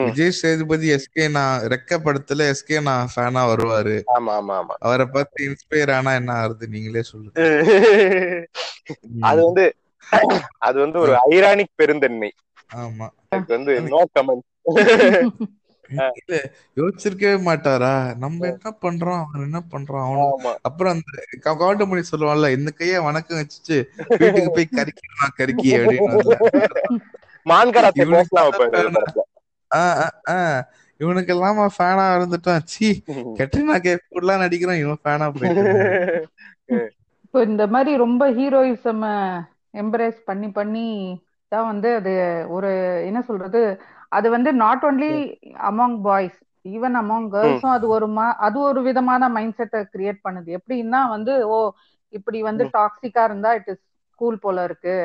[0.00, 3.96] விஜய் சேதுபதி எஸ்கே நான் ரெக்க படத்துல எஸ்கே நான் ஃபேனா வருவாரு.
[4.14, 4.74] ஆமா ஆமா ஆமா.
[4.78, 7.36] அவரை பார்த்து இன்ஸ்பயர் ஆனா என்ன ஆகுது நீங்களே சொல்லுங்க.
[9.22, 9.64] அது வந்து
[10.58, 12.32] அது வந்து ஒரு ஐரானிக் பெருந்தன்மை.
[12.74, 13.06] ஆமா.
[13.46, 14.48] வந்து நோ கமெண்ட்
[15.90, 16.36] இல்ல
[16.76, 18.16] யோசிச்சிருக்கவே மாட்டாரா?
[18.16, 19.24] நம்ம என்ன பண்றோம்?
[19.24, 20.04] அவன் என்ன பண்றான்?
[20.08, 23.76] அவனு அப்புறம் அந்த க- கவுண்டமணி சொல்லுவான்ல இந்த கைய வணக்கம் வச்சுட்டு
[24.08, 26.22] வீட்டுக்கு போய் கறிக்கலாம் கறிக்கி அப்படின்னு.
[30.96, 36.28] இவனுக்கு எல்லாம் ஃபேனா இருந்துட்டான் சி கெட்ரினா கேஃப் கூடலாம் நடிக்கிறான் இவன் ஃபேனா போயிட்டு.
[37.24, 39.04] இப்போ இந்த மாதிரி ரொம்ப ஹீரோயிசம்
[39.74, 40.86] எம்பரேஸ் பண்ணி பண்ணி
[41.52, 42.12] தான் வந்து அது
[42.56, 42.70] ஒரு
[43.08, 43.62] என்ன சொல்றது
[44.12, 45.12] அது வந்து not only
[45.68, 50.48] among boys even among கேர்ள்ஸும் அது ஒரு மா அது ஒரு விதமான மைண்ட் செட்டை கிரியேட் பண்ணுது.
[50.58, 51.56] எப்படின்னா வந்து ஓ
[52.12, 53.82] இப்படி வந்து டாக்ஸிக்கா இருந்தா இட் இஸ்
[54.18, 54.96] கூல் போல இருக்கு.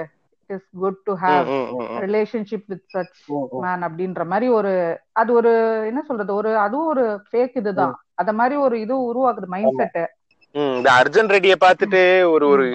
[0.50, 1.48] It is good to have
[2.06, 3.18] relationship with such.
[3.64, 4.74] Man அப்படின்ற மாதிரி ஒரு
[5.16, 5.54] அது ஒரு
[5.90, 10.00] என்ன சொல்றது ஒரு அதுவும் ஒரு ஃபேக் இதுதான் அத மாதிரி ஒரு இது உருவாக்குது மைண்ட் செட்
[10.56, 12.02] ம், இந்த அர்ஜுன் ரெட்டிய பார்த்துட்டு
[12.34, 12.66] ஒரு ஒரு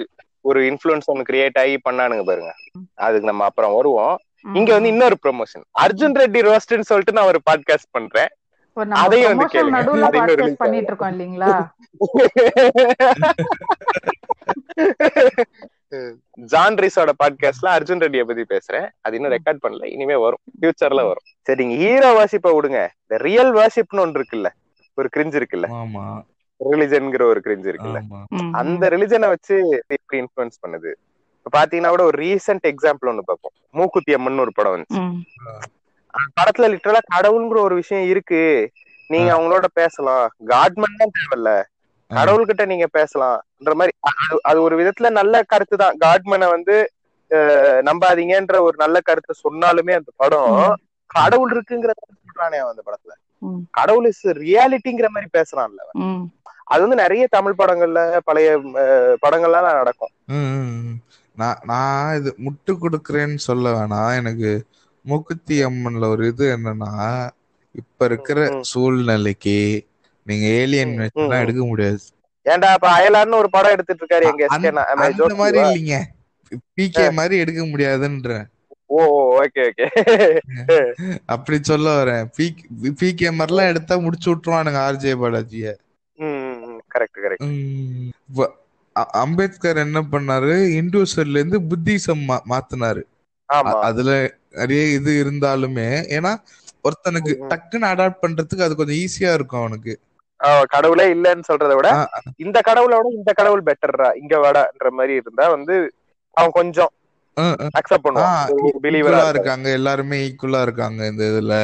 [0.43, 2.53] ஒரு இன்ஃபுளுன்ஸ் ஒன்னு கிரியேட் ஆகி பண்ணானுங்க பாருங்க.
[2.93, 4.17] அதுக்கு நம்ம அப்புறம் வருவோம்.
[4.53, 8.27] இங்க வந்து இன்னொரு ப்ரொமோஷன் அர்ஜுன் ரெட்டி ரோஸ்ட்னு சொல்லிட்டு நான் ஒரு பாட்காஸ்ட் பண்றேன்.
[8.89, 10.53] அதையும் வந்து கேளுங்க.
[10.57, 11.51] பண்ணிட்டு இருக்கோம் இல்லீங்களா?
[16.31, 18.89] ஜான் ரீஸோட பாட்காஸ்ட்ல அர்ஜுன் ரெட்டிய பத்தி பேசுறேன்.
[19.01, 19.85] அது இன்னும் ரெக்கார்ட் பண்ணல.
[19.85, 20.43] இனிமே வரும்.
[20.61, 21.27] ஃபியூச்சர்ல வரும்.
[21.41, 22.87] சரி நீங்க ஹீரோ வாசிப்ப விடுங்க.
[23.01, 24.47] இந்த ரியல் வாசிப்னு ஒன்று இருக்குல்ல.
[24.93, 25.67] ஒரு கிரிஞ்சு இருக்குல்ல.
[25.71, 26.21] ஆமா.
[26.71, 27.99] ரிலிஜன்ங்கிற ஒரு கிரிஞ்சு இருக்குல்ல.
[28.61, 29.55] அந்த ரிலிஜனை வச்சு
[29.95, 30.91] எப்படி இன்ஃபுளுன்ஸ் பண்ணுது?
[31.37, 35.01] இப்ப பாத்தீங்கன்னா கூட ஒரு ரீசெண்ட் எக்ஸாம்பிள் ஒண்ணு பார்ப்போம் மூக்குத்தி அம்மன் ஒரு படம் வந்துச்சு.
[36.37, 38.41] படத்துல லிட்டரலா கடவுள்ங்கிற ஒரு விஷயம் இருக்கு.
[39.09, 40.25] நீங்க அவங்களோட பேசலாம்.
[40.51, 41.51] காட்மன் தான் தேவையில்ல.
[42.11, 45.97] கடவுள்கிட்ட நீங்க பேசலாம்ன்ற மாதிரி அது அது ஒரு விதத்துல நல்ல கருத்து தான்.
[46.05, 46.75] காட்மனை வந்து
[47.87, 50.55] நம்பாதீங்கன்ற ஒரு நல்ல கருத்தை சொன்னாலுமே அந்த படம்.
[51.15, 53.13] கடவுள் இருக்குங்கிறத சொல்றானே அவன் அந்த படத்துல.
[53.77, 55.81] கடவுள் இஸ் ரியாலிட்டிங்கிற மாதிரி பேசுறான்ல.
[56.67, 58.49] அது வந்து நிறைய தமிழ் படங்கள்ல பழைய
[59.23, 60.13] படங்கள்லாம் நடக்கும்.
[61.37, 64.51] நான் நான் இது முட்டு கொடுக்குறேன்னு சொல்ல வேணாம் எனக்கு
[65.05, 66.91] மூக்குத்தி அம்மன்ல ஒரு இது என்னன்னா
[67.75, 68.39] இப்ப இருக்கிற.
[68.71, 69.57] சூழ்நிலைக்கு
[70.25, 71.43] நீங்க ஏலியன் ம், வச்சுலாம் ம்.
[71.45, 72.01] எடுக்க முடியாது.
[72.45, 75.97] ஏன்டா இப்ப அயலார்னு ஒரு படம் எடுத்துட்டு இருக்காரு எங்க அந்த மாதிரி இல்லைங்க.
[76.77, 78.31] பிகே மாதிரி எடுக்க முடியாதுன்ற
[78.89, 79.03] ஓ
[79.39, 79.85] ஓகே ஓகே.
[81.33, 82.25] அப்படி சொல்ல வரேன்.
[82.99, 85.71] பிகே மாதிரிலாம் எடுத்தா முடிச்சு விட்டுருவானுங்க ஆர்ஜே பாலாஜிய
[86.93, 88.51] கரெக்ட் கரெக்ட்
[89.21, 90.55] அம்பேத்கர் என்ன பண்ணாரு?
[90.79, 93.03] இந்துஸ்வர்ல இருந்து புத்திசம் மாத்துனாரு.
[93.87, 94.11] அதுல
[94.59, 95.87] நிறைய இது இருந்தாலுமே
[96.17, 96.31] ஏன்னா
[96.87, 97.33] ஒருத்தனுக்கு.
[97.51, 99.93] டக்குன்னு அடாப்ட் பண்றதுக்கு அது கொஞ்சம் ஈஸியா இருக்கும் அவனுக்கு.
[100.73, 101.89] கடவுளே இல்லன்னு சொல்றதை விட
[102.45, 105.75] இந்த கடவுளை விட இந்த கடவுள் பெட்டர்ரா இங்க வாடான்ற மாதிரி இருந்தா வந்து
[106.37, 106.91] அவன் கொஞ்சம்.
[107.77, 109.29] அக்செப்ட் பண்ணுவான்.
[109.33, 111.55] இருக்காங்க எல்லாருமே ஈக்குவலா இருக்காங்க இந்த இதுல.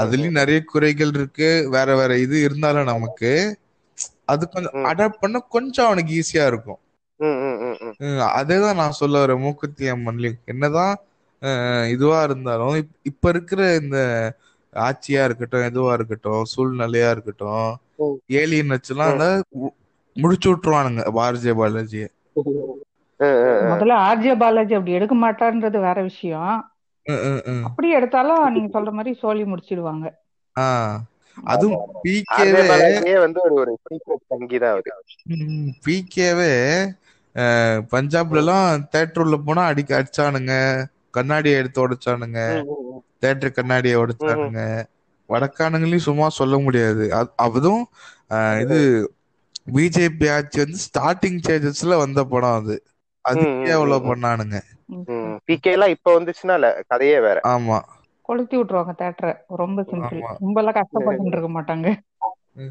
[0.00, 1.48] அதுலயும் நிறைய குறைகள் இருக்கு.
[1.76, 3.30] வேற வேற இது இருந்தாலும் நமக்கு
[4.26, 4.72] அது கொஞ்சம்.
[4.74, 6.78] அடாப்ட் பண்ண கொஞ்சம் அவனுக்கு ஈஸியா இருக்கும்.
[8.36, 10.96] அதேதான் நான் சொல்ல வரேன் மூக்குத்தி அம்மன்லயும் என்னதான்
[11.88, 14.32] இதுவா இருந்தாலும் இப்- இப்ப இருக்கிற இந்த
[14.74, 17.76] ஆட்சியா இருக்கட்டும் எதுவா இருக்கட்டும் சூழ்நிலையா இருக்கட்டும்.
[18.26, 19.42] ஏலியன் வச்சுலாம்
[20.14, 22.06] முடிச்சு விட்டுருவானுங்க ஆர்ஜே பாலாஜியை.
[23.64, 26.70] முதல்ல ஆர்ஜே பாலாஜி அப்படி எடுக்க மாட்டான்றது வேற விஷயம்.
[27.64, 30.10] அப்படி எடுத்தாலும் நீங்க சொல்ற மாதிரி சோலி முடிச்சிடுவாங்க.
[30.58, 30.98] ஆ.
[31.44, 33.78] அதுவும் பிகேவே வந்து ஒரு ஒரு
[34.28, 34.82] தங்கி தான்
[35.86, 36.54] பிகேவே
[37.92, 40.84] பஞ்சாப்ல எல்லாம் தேட்டர் உள்ள போனா அடிக்க அடிச்சானுங்க.
[41.10, 42.64] கண்ணாடியை எடுத்து உடைச்சானுங்க.
[43.20, 44.84] தேட்டர் கண்ணாடியை உடைச்சானுங்க.
[45.28, 47.08] வடக்கானுங்களையும் சும்மா சொல்ல முடியாது.
[47.12, 47.88] அது- அதுவும்
[48.60, 49.10] இது
[49.74, 52.82] பிஜேபி ஆட்சி வந்து ஸ்டார்டிங் ஸ்டேஜஸ்ல வந்த படம் அது.
[53.28, 54.16] அதுக்கே அவ்வளவு.
[54.16, 54.60] பண்ணானுங்க.
[55.46, 57.40] பிகே எல்லாம் இப்ப வந்துச்சுன்னா கதையே வேற.
[57.44, 57.80] ஆமா.
[58.26, 60.20] கொளுத்தி விட்டுருவாங்க தேட்டரை ரொம்ப சிம்பிள்.
[60.38, 61.96] ரொம்ப எல்லாம் கஷ்டப்பட்டு இருக்க மாட்டாங்க.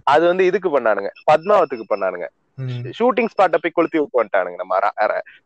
[0.04, 1.08] அது வந்து இதுக்கு பண்ணானுங்க.
[1.32, 2.28] பத்மாவத்துக்கு பண்ணானுங்க.
[3.00, 4.78] ஷூட்டிங் ஸ்பாட்ட போய் கொளுத்தி விட்டு வந்துட்டானுங்க நம்ம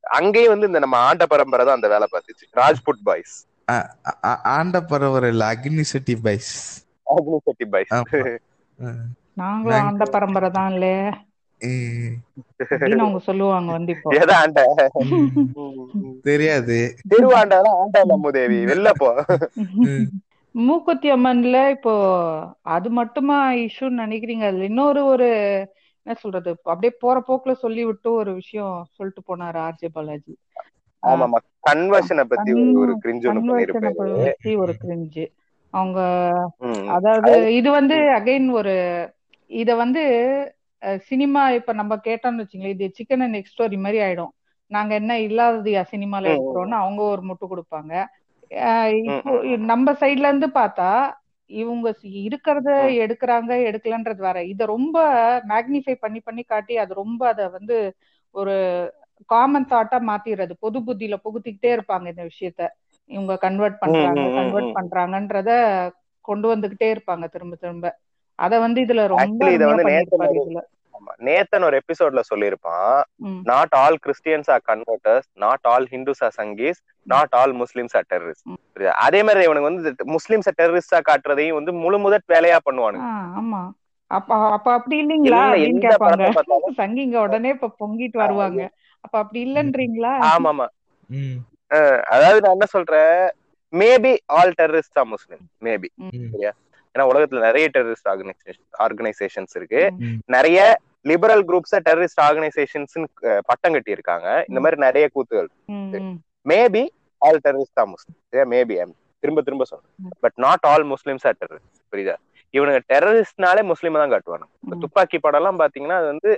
[0.02, 2.58] அங்கேயும் வந்து இந்த நம்ம ஆண்ட பரம்பரை தான் அந்த வேலை பார்த்துச்சு.
[2.58, 3.48] ராஜ்புட் பாய்ஸ்.
[4.44, 6.88] ஆண்ட பரவர இல்ல அக்னி செட்டி பாய்ஸ்.
[7.96, 8.38] ஆமா.
[8.76, 8.90] ம்.
[9.34, 11.10] நாங்களும் நாங்க- அந்த பரம்பரை தான் இல்ல.
[11.10, 11.20] ம்.
[11.20, 11.29] அப்படின்னு
[13.00, 14.10] அவங்க சொல்லுவாங்க வந்து இப்போ.
[14.36, 14.60] ஆண்ட.
[16.24, 16.78] தெரியாது.
[17.34, 17.60] ஆண்டா
[18.66, 19.10] வெளில போ.
[20.56, 21.94] மூக்குத்தி அம்மன்ல இப்போ
[22.68, 24.44] அது மட்டுமா இஷ்யூன்னு நினைக்கிறீங்க?
[24.44, 25.28] அதுல இன்னொரு ஒரு
[26.06, 26.50] என்ன சொல்றது?
[26.64, 30.34] அப்படியே போற போக்குல சொல்லி விட்டு ஒரு விஷயம் சொல்லிட்டு போனாரு ஆர்ஜே பாலாஜி.
[31.04, 31.38] ஆமாமா
[31.68, 33.28] கன்வர்ஷனை பத்தி ஒரு கிரிஞ்சு
[34.58, 35.26] ஒரு கிரிஞ்சு
[35.74, 36.00] அவங்க.
[36.88, 38.76] அதாவது இது வந்து அகைன் ஒரு
[39.52, 40.04] இத வந்து
[41.08, 44.32] சினிமா இப்ப நம்ம கேட்டோம்னு வச்சுங்களேன் இது சிக்கன் அண்ட் எக் ஸ்டோரி மாதிரி ஆயிடும்.
[44.72, 46.26] நாங்க என்ன இல்லாததையா சினிமால.
[46.34, 47.94] எடுக்கிறோம்னு அவங்க ஒரு முட்டு கொடுப்பாங்க.
[49.72, 50.90] நம்ம சைடுல இருந்து பார்த்தா
[51.50, 51.88] இவங்க
[52.24, 52.70] இருக்கிறத.
[53.04, 54.40] எடுக்கிறாங்க எடுக்கலன்றது வேற.
[54.52, 54.98] இத ரொம்ப
[55.50, 57.78] மேக்னிஃபை பண்ணி பண்ணி காட்டி அது ரொம்ப அத வந்து
[58.36, 58.56] ஒரு
[59.30, 60.54] காமன் தாட்டா மாத்திடுறது.
[60.60, 62.62] பொது புத்தியில புகுத்திக்கிட்டே இருப்பாங்க இந்த விஷயத்த.
[63.10, 64.70] இவங்க கன்வெர்ட் பண்றாங்க கன்வெர்ட்.
[64.78, 65.52] பண்றாங்கன்றத
[66.26, 67.86] கொண்டு வந்துகிட்டே இருப்பாங்க திரும்ப திரும்ப.
[68.40, 70.62] அத வந்து இதுல ரொம்ப Actually இத வந்து நேத்து பண்ணிருப்பாரு ஒரு- இதுல.
[70.94, 71.12] ஆமா.
[71.18, 73.02] நேத்தன் ஒரு எபிசோட்ல சொல்லியிருப்பான்.
[73.16, 78.06] ம், not all Christians are converters not all Hindus are Sanghis not all Muslims are
[78.14, 78.86] terrorist.
[78.86, 83.08] அதே மாதிரி இவனுக்கு வந்து முஸ்லிம்ஸ் டெரரிஸ்டா காட்டுறதையும் வந்து முழு முதற் வேலையா பண்ணுவானுங்க.
[83.40, 83.70] ஆமா.
[84.08, 86.32] அப்ப அப்ப அப்படி இல்லீங்களா இல்ல, அப்படின்னு கேட்பாங்க.
[86.78, 88.70] சங்கிங்க உடனே இப்ப பொங்கிட்டு வருவாங்க.
[89.00, 90.36] அப்ப அப்படி இல்லன்றீங்களா?
[90.36, 90.66] ஆமாமா.
[91.08, 91.38] ம்.
[92.04, 93.30] அதாவது நான் என்ன சொல்றேன்?
[93.72, 96.48] Maybe all terrorist Muslim maybe ம்.
[96.96, 99.82] ஏன்னா உலகத்துல நிறைய டெரரிஸ்ட் ஆர்கனைசேஷன் ஆர்கனைசேஷன்ஸ் இருக்கு.
[100.36, 100.60] நிறைய
[101.06, 102.96] லிபரல் குரூப்ஸ் டெரரிஸ்ட் ஆர்கனைசேஷன்ஸ்
[103.50, 105.50] பட்டம் கட்டி இருக்காங்க இந்த மாதிரி நிறைய கூத்துகள்
[106.52, 106.84] maybe
[107.22, 108.78] all terrorist are Muslim maybe
[109.24, 109.94] திரும்ப திரும்ப சொல்றேன்.
[110.24, 112.16] But not all Muslims are terrorist புரியுதா?
[112.54, 114.80] இவனுங்க டெரரிஸ்ட்னாலே முஸ்லீம் தான் ம்.
[114.84, 116.32] துப்பாக்கி படம் எல்லாம் பாத்தீங்கன்னா அது வந்து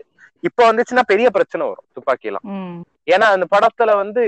[0.44, 2.46] இப்ப வந்துச்சுன்னா பெரிய பிரச்சனை வரும் துப்பாக்கி எல்லாம்.
[3.14, 4.24] ஏன்னா அந்த படத்துல வந்து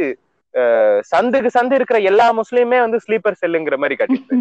[1.12, 4.36] சந்துக்கு சந்து இருக்கிற எல்லா முஸ்லீமே வந்து ஸ்லீப்பர் செல்லுங்கிற மாதிரி கட்டிட்டு.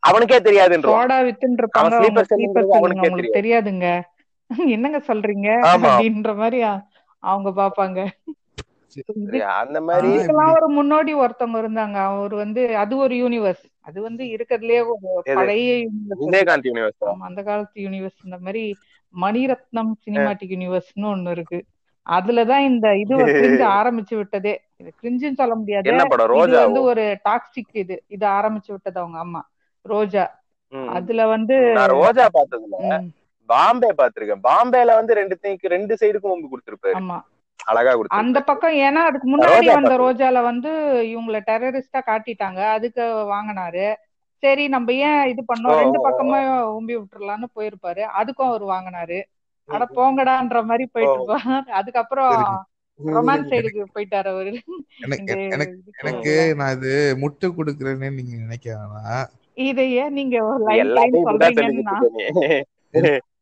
[0.00, 1.16] அவனுக்கே தெரியாதுன்றான் சோடா
[2.74, 3.86] அவனுக்கே உங்களுக்கு தெரியாதுங்க.
[4.74, 5.48] என்னங்க சொல்றீங்க.
[5.74, 6.60] அப்படின்ற மாதிரி
[7.22, 8.00] அவங்க பாப்பாங்க.
[9.60, 10.08] அந்த மாதிரி
[10.54, 11.96] ஒரு முன்னோடி ஒருத்தவங்க இருந்தாங்க.
[12.08, 14.96] அவர் வந்து அது ஒரு யூனிவர்ஸ் அது வந்து இருக்கிறதுலயே ஒரு?
[15.38, 16.24] பழைய யூனிவர்ஸ்
[17.28, 18.64] அந்த காலத்து யூனிவர்ஸ் இந்த மாதிரி
[19.14, 21.58] மணிரத்னம் சினிமாட்டிக் யூனிவர்ஸ்னு ஒண்ணு இருக்கு.
[22.06, 24.54] அதுலதான் இந்த இது கிரிஞ்சு ஆரம்பிச்சு விட்டதே.
[24.76, 25.88] இது கிரிஞ்சுன்னு சொல்ல முடியாது.
[26.42, 27.96] இது வந்து ஒரு டாக்ஸிக் இது.
[28.06, 29.42] இது ஆரம்பிச்சு விட்டது அவங்க அம்மா.
[29.84, 30.24] ரோஜா.
[30.96, 32.98] அதுல வந்து நான் ரோஜா பார்த்ததுல
[33.48, 36.96] பாம்பே பாத்திருக்கேன் பாம்பேல வந்து ரெண்டு தேய்க்கு ரெண்டு சைடுக்கும் வம்பு கொடுத்திருப்பாரு.
[37.00, 37.18] ஆமா.
[37.64, 39.92] அழகா அந்த கொடுத்திருப்பாரு பக்கம் ஏன்னா அதுக்கு முன்னாடி வந்த.
[40.04, 40.70] ரோஜால வந்து
[41.12, 42.60] இவங்கள டெரரிஸ்டா காட்டிட்டாங்க.
[42.76, 43.02] அதுக்கு
[43.34, 43.86] வாங்கினாரு.
[44.42, 45.78] சரி நம்ம ஏன் இது பண்ணோம்?
[45.82, 45.98] ரெண்டு.
[46.08, 46.38] பக்கமா
[46.78, 48.02] உம்பி விட்டுறலாம்னு போயிருப்பாரு.
[48.20, 49.20] அதுக்கும் அவர் வாங்கினாரு.
[49.68, 51.70] அட போங்கடான்ற மாதிரி போயிட்டு இருப்பாரு.
[51.70, 52.34] அதுக்கப்புறம்.
[53.00, 54.52] ரொமான்ஸ் சைடுக்கு போயிட்டாரு அவரு.
[55.06, 56.34] எனக்கு.
[56.56, 59.24] நான் இது முட்டு கொடுக்குறேன்னு நீங்க நினைக்க வேணாம்.
[59.54, 60.60] இதை ஏன் நீங்க.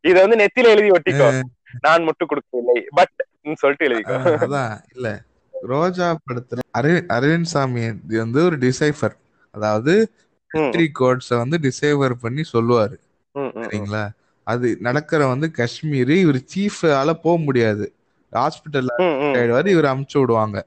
[0.01, 1.41] இத வந்து நெத்தியில எழுதி ஒட்டிக்கோ.
[1.81, 2.85] நான் முட்டு கொடுக்கவில்லை.
[2.91, 4.15] பட் சொல்லிட்டு எழுதிக்கோ.
[4.15, 5.23] அதான் இல்ல.
[5.63, 9.17] ரோஜா படத்துல அரவி- அரவிந்த் சாமி இது வந்து ஒரு டிசைஃபர்
[9.51, 10.13] அதாவது
[10.55, 12.97] த்ரீ கோட்ஸ வந்து டிசைஃபர் பண்ணி சொல்லுவாரு.
[13.39, 14.09] சரிங்களா?
[14.45, 17.93] அது நடக்கிற வந்து காஷ்மீர் இவர் சீஃபால போக முடியாது.
[18.33, 20.67] ஹாஸ்பிட்டல்ல ஆயிடுவாரு இவர் அமுச்சு விடுவாங்க.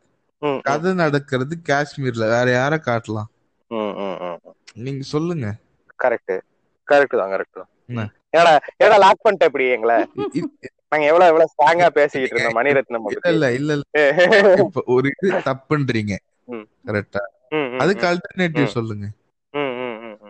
[0.62, 2.20] கதை நடக்கிறது காஷ்மீர்ல.
[2.20, 3.30] வேற யார காட்டலாம்.
[4.76, 5.48] நீங்க சொல்லுங்க
[6.00, 6.36] கரெக்ட்
[6.88, 8.12] கரெக்ட் தான் கரெக்ட் தான்?
[8.34, 8.52] ஏடா
[8.84, 9.98] ஏடா லாக் பண்ணிட்ட இப்படி எங்களை
[10.92, 13.30] நாங்க எவ்வளவு எவ்வளவு ஸ்ட்ராங்கா பேசிக்கிட்டு இருந்தோம் மணிரத்னம் இல்ல.
[13.32, 13.86] இல்ல இல்ல இல்ல.
[14.96, 16.14] ஒரு இது தப்புன்றீங்க.
[16.88, 17.22] கரெக்டா
[17.84, 18.74] அதுக்கு ம்.
[18.76, 19.06] சொல்லுங்க.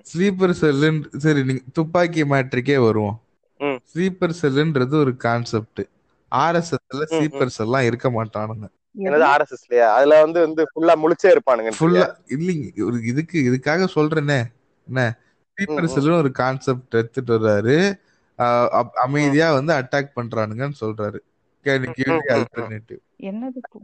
[0.08, 3.18] ஸ்லீப்பர் செல்லுன்னு சரி நீங்க துப்பாக்கி மேட்ரிக்கே வருவோம்.
[3.92, 5.82] ஸ்லீப்பர் செல்லுன்றது ஒரு கான்செப்ட்
[6.32, 7.12] ஆர்எஸ்எஸ்ல ம்.
[7.14, 8.68] ஸ்லீப்பர்ஸ் எல்லாம் இருக்க மாட்டானுங்க
[9.00, 9.88] என்னது ஆர்எஸ்எஸ்லயா?
[9.90, 12.86] அதுல வந்து வந்து ஃபுல்லா முழிச்சே இருப்பானுங்க ஃபுல்லா இல்லைங்க.
[12.86, 14.44] ஒரு இதுக்கு இதுக்காக சொல்றேனே.
[14.88, 15.20] என்ன?
[16.18, 18.00] ஒரு கான்செப்ட் எடுத்துட்டு வர்றாரு.
[18.94, 21.20] அமைதியா வந்து அட்டாக் பண்றானுங்கன்னு சொல்றாரு.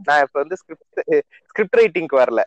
[0.04, 2.42] நான் இப்ப வந்து ஸ்கிரிப்ட் ஸ்கிரிப்ட் ரைட்டிங்க்கு வரல.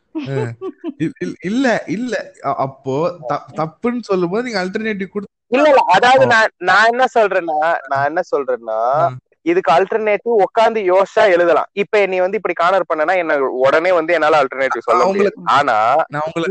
[1.41, 2.33] இல்ல இல்ல.
[2.41, 8.21] அப்போ த- தப்புன்னு சொல்லும்போது நீங்க அல்டர்னேட்டிவ் கொடுத்து இல்ல அதாவது நான் நான் என்ன சொல்றேன்னா நான் என்ன
[8.37, 9.09] சொல்றேன்னா
[9.47, 11.69] இதுக்கு அல்டர்னேட்டிவ் உட்காந்து யோசிச்சா எழுதலாம்.
[11.83, 13.35] இப்ப நீ வந்து இப்படி கார்னர் பண்ணனா என்ன
[13.65, 15.37] உடனே வந்து என்னால அல்டர்னேட்டிவ் சொல்ல முடியாது.
[15.57, 15.77] ஆனா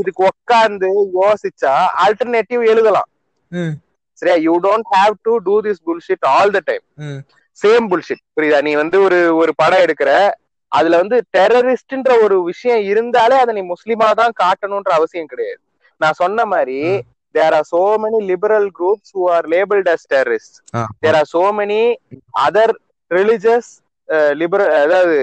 [0.02, 0.89] இதுக்கு உட்காந்து
[1.20, 1.74] யோசிச்சா
[2.06, 3.10] அல்டர்னேட்டிவ் எழுதலாம்.
[4.22, 4.38] சரியா?
[4.48, 6.86] You don't have to do this bullshit all the time
[7.60, 8.60] same bullshit புரியுதா?
[8.68, 10.12] நீ வந்து ஒரு ஒரு படம் எடுக்கிற
[10.72, 15.60] அதுல வந்து டெரரிஸ்ட்ன்ற ஒரு விஷயம் இருந்தாலே அதை நீ முஸ்லிமா தான் காட்டணும்ன்ற அவசியம் கிடையாது.
[16.02, 16.78] நான் சொன்ன மாதிரி
[17.36, 21.44] there are so many liberal groups who are labelled as terrorist ah, there are so
[21.60, 21.82] many
[22.44, 22.74] other
[23.12, 23.72] religious
[24.40, 25.16] liberal அதாவது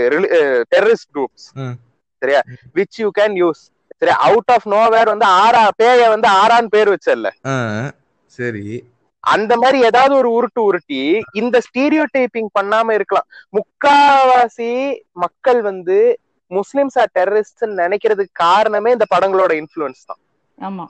[0.73, 1.75] டெரரிஸ்ட் குரூப்ஸ் ம்.
[2.23, 2.41] சரியா?
[2.77, 3.63] விச் யூ கேன் யூஸ்
[4.01, 4.17] சரியா?
[4.27, 7.29] அவுட் ஆஃப் நோவேர் வந்து ஆரா பேய வந்து ஆறான்னு பேர் வச்சல்ல.
[8.39, 8.65] சரி.
[9.25, 11.01] அந்த மாதிரி ஏதாவது ஒரு உருட்டு உருட்டி
[11.35, 13.27] இந்த ஸ்டீரியோ டைப்பிங் பண்ணாம இருக்கலாம்.
[13.57, 14.71] முக்காவாசி
[15.17, 15.99] மக்கள் வந்து
[16.51, 20.21] முஸ்லிம்ஸ் ஆர் டெரரிஸ்ட் நினைக்கிறதுக்கு காரணமே இந்த படங்களோட இன்ஃபுளுன்ஸ் தான்.
[20.59, 20.87] ஆமா.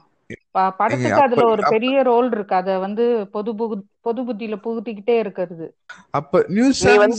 [0.50, 2.54] படத்துக்கு அதுல ஒரு பெரிய ரோல் இருக்கு.
[2.54, 5.74] அத வந்து பொது புகு- பொது புத்தியில புகுத்திக்கிட்டே இருக்கிறது.
[6.10, 7.16] அப்ப நியூஸ் நீ சேனல்ஸ்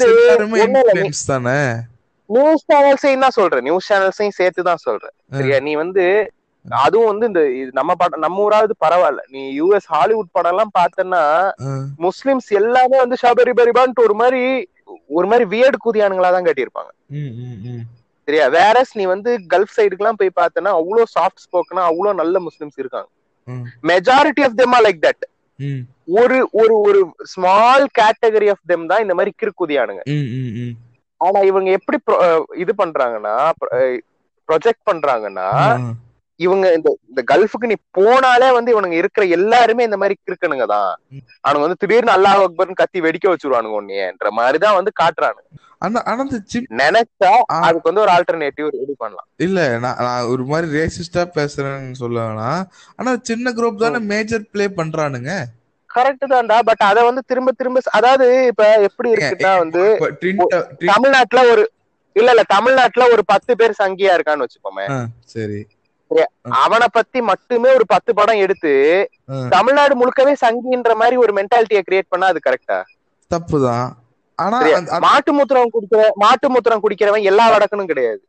[1.26, 1.82] தானே?
[2.26, 3.62] நியூஸ் சேனல்ஸையும் தான் சொல்றேன்.
[3.62, 5.12] நியூஸ் சேனல்ஸையும் சேர்த்து தான் சொல்றேன்.
[5.32, 5.60] சரியா?
[5.60, 6.32] நீ வந்து
[6.70, 9.18] அதுவும் வந்து இந்த நம்ம படம் நம்ம ஊராவது பரவாயில்ல.
[9.28, 11.54] நீ யூஎஸ் ஹாலிவுட் படம் எல்லாம் பார்த்தன்னா ஆ,
[12.00, 14.70] முஸ்லிம்ஸ் எல்லாமே வந்து ஷபரி பரிபான்ட்டு ஒரு மாதிரி
[15.08, 16.92] ஒரு மாதிரி வியர்டு கூதியானுங்களா தான் கட்டியிருப்பாங்க.
[17.06, 18.01] ம், ம், ம்.
[18.28, 23.10] சரியா வேறஸ் நீ வந்து கல்ஃப் சைடுக்குலாம் போய் பார்த்தனா அவ்வளோ சாஃப்ட் ஸ்போக்கனா அவ்வளோ நல்ல முஸ்லிம்ஸ் இருக்காங்க.
[23.92, 25.24] Majority of them like that
[26.20, 27.00] ஒரு ஒரு ஒரு
[27.34, 30.04] ஸ்மால் கேட்டகரி ஆஃப் தெம் தான் இந்த மாதிரி கிறுக்குதியானுங்க.
[31.22, 31.98] ஆனா இவங்க எப்படி
[32.64, 33.36] இது பண்றாங்கன்னா
[34.50, 35.50] ப்ரொஜெக்ட் பண்றாங்கன்னா
[36.42, 40.92] இவங்க இந்த இந்த கல்ஃபுக்கு நீ போனாலே வந்து இவனுங்க இருக்கிற எல்லாருமே இந்த மாதிரி கிறுக்கனுங்க தான்.
[41.44, 44.94] அவனுங்க வந்து திடீர்னு அல்லாஹ் அக்பர்னு கத்தி வெடிக்க வச்சிருவானுங்க உன்னையன்ற மாதிரிதான் வந்து
[46.52, 47.30] சின் நினைச்சா.
[47.60, 49.28] அதுக்கு வந்து ஒரு ஆல்டர்னேட்டிவ் ரெடி பண்ணலாம்.
[49.46, 52.62] இல்ல நான் நான் ஒரு மாதிரி ரேசிஸ்டா பேசுறேன்னு சொல்ல வேணாம்.
[53.00, 55.32] ஆனா சின்ன குரூப் தானே மேஜர் ப்ளே பண்றானுங்க.
[55.90, 59.84] கரெக்ட் தான்டா பட் அத வந்து திரும்ப திரும்ப அதாவது இப்ப எப்படி இருக்குன்னா வந்து
[60.92, 61.64] தமிழ்நாட்டுல ஒரு
[62.16, 64.86] இல்ல இல்ல தமிழ்நாட்டுல ஒரு பத்து பேர் சங்கியா இருக்கான்னு வச்சுப்போமே
[65.34, 65.60] சரி.
[66.42, 69.10] அவனை பத்தி மட்டுமே ஒரு பத்து படம் எடுத்து.
[69.50, 72.82] தமிழ்நாடு முழுக்கவே சங்கின்ற மாதிரி ஒரு மென்டாலிட்டியை கிரியேட் பண்ணா அது கரெக்டா
[73.36, 73.90] தப்புதான்.
[74.36, 74.60] ஆனா
[75.00, 78.28] மாட்டு மூத்திரம் குடிக்கிற மாட்டு மூத்திரம் குடிக்கிறவன் எல்லா வடக்கனும் கிடையாது.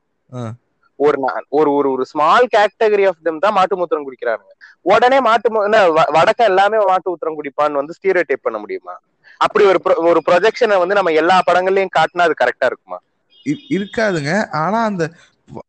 [0.97, 4.53] ஒரு ஒரு ஒரு ஒரு ஸ்மால் கேட்டகரி ஆஃப் தெம் தான் மாட்டு மூத்திரம் குடிக்கிறானுங்க.
[4.81, 8.99] உடனே மாட்டு மூ- என்ன, வ- வடக்கன் எல்லாமே மாட்டு மூத்திரம் குடிப்பான்னு வந்து ஸ்டீரியோ டைப் பண்ண முடியுமா?
[9.37, 13.01] அப்படி ஒரு ஒரு ப்ரொஜெக்ஷனை வந்து நம்ம எல்லா படங்கள்லயும் காட்டினா அது கரெக்டா இருக்குமா?
[13.69, 14.51] இருக்காதுங்க.
[14.51, 15.11] ஆனா அந்த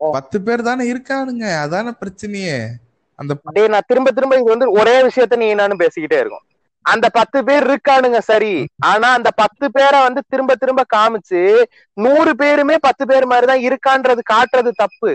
[0.07, 2.57] பத்து பேர் தானே இருக்கானுங்க அதானே பிரச்சனையே.
[3.19, 3.33] அந்த
[3.67, 6.45] நான் திரும்ப திரும்ப இது வந்து ஒரே விஷயத்த நீ நானும் பேசிக்கிட்டே இருக்கோம்.
[6.85, 8.67] அந்த பத்து பேர் இருக்கானுங்க சரி.
[8.83, 11.41] ஆனா அந்த பத்து பேரை வந்து திரும்ப திரும்ப காமிச்சு
[11.97, 15.11] நூறு பேருமே பத்து பேர் மாதிரிதான் இருக்கான்றது காட்டுறது தப்பு.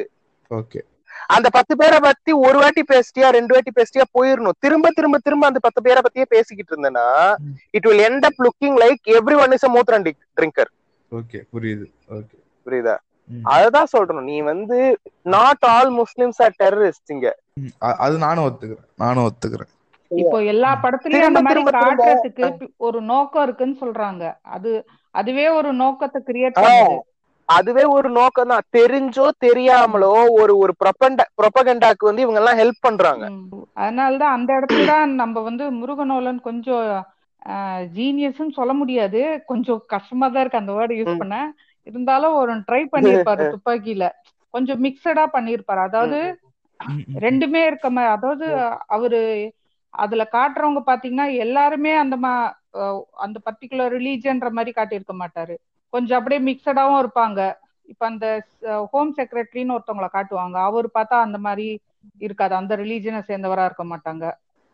[0.51, 0.81] ஓகே.
[1.29, 5.59] அந்த பத்து பேரை பத்தி ஒரு வாட்டி பேசிட்டியா ரெண்டு வாட்டி பேசிட்டியா போயிடணும் திரும்ப திரும்ப திரும்ப அந்த
[5.59, 7.07] பத்து பேரை பத்தியே பேசிக்கிட்டு இருந்தேன்னா
[7.71, 9.03] it will end up looking like
[9.41, 10.07] everyone is a மூத்ரன்
[10.41, 10.71] drinker
[11.13, 11.87] okay புரியுது.
[12.11, 12.37] ஓகே.
[12.67, 12.97] புரியுதா.
[13.55, 14.79] அததான் சொல்றோம் நீ வந்து
[15.35, 17.29] not all Muslims are terrorist இங்க.
[18.05, 18.87] அது நானும் ஒத்துக்கிறேன்.
[18.97, 19.73] நானும் ஒத்துக்கிறேன்.
[20.11, 22.47] இப்போ எல்லா படத்துலயும் அந்த மாதிரி காட்டுறதுக்கு
[22.87, 24.23] ஒரு நோக்கம் இருக்குன்னு சொல்றாங்க.
[24.57, 24.71] அது
[25.15, 26.97] அதுவே ஒரு நோக்கத்தை கிரியேட் பண்ணுது.
[27.49, 28.67] அதுவே ஒரு நோக்கம் தான்.
[28.77, 30.11] தெரிஞ்சோ தெரியாமலோ
[30.41, 33.25] ஒரு ஒரு ப்ரொபண்ட ப்ரொபகண்டாக்கு வந்து இவங்க எல்லாம் ஹெல்ப் பண்றாங்க.
[33.83, 36.85] அதனாலதான் அந்த இடத்துல தான் நம்ம வந்து முருகனோலன் கொஞ்சம்
[37.97, 39.21] ஜீனியஸ்ன்னு சொல்ல முடியாது.
[39.47, 41.21] கொஞ்சம் கஷ்டமா தான் இருக்கு அந்த வேர்டு யூஸ்.
[41.23, 41.37] பண்ண.
[41.89, 44.05] இருந்தாலும் ஒரு ட்ரை பண்ணிருப்பாரு துப்பாக்கியில.
[44.55, 46.21] கொஞ்சம் மிக்சடா பண்ணிருப்பாரு அதாவது.
[47.25, 48.47] ரெண்டுமே இருக்க மாதிரி அதாவது
[48.97, 49.21] அவரு
[49.95, 52.33] அதுல காட்டுறவங்க பாத்தீங்கன்னா எல்லாருமே அந்த மா
[53.25, 55.55] அந்த பர்டிகுலர் ரிலீஜன்ற மாதிரி காட்டியிருக்க மாட்டாரு.
[55.93, 57.41] கொஞ்சம் அப்படியே மிக்சடாவும் இருப்பாங்க.
[57.89, 58.27] இப்ப அந்த
[58.93, 60.57] ஹோம் செக்ரட்டரின்னு ஒருத்தவங்கள காட்டுவாங்க.
[60.69, 61.67] அவர் பார்த்தா அந்த மாதிரி
[62.21, 62.55] இருக்காது.
[62.61, 64.25] அந்த ரிலீஜனை சேர்ந்தவரா இருக்க மாட்டாங்க.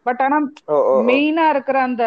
[0.07, 0.39] பட் ஆனா
[0.69, 1.07] ஓ, ஓ, ஓ.
[1.07, 2.05] மெயினா இருக்கிற அந்த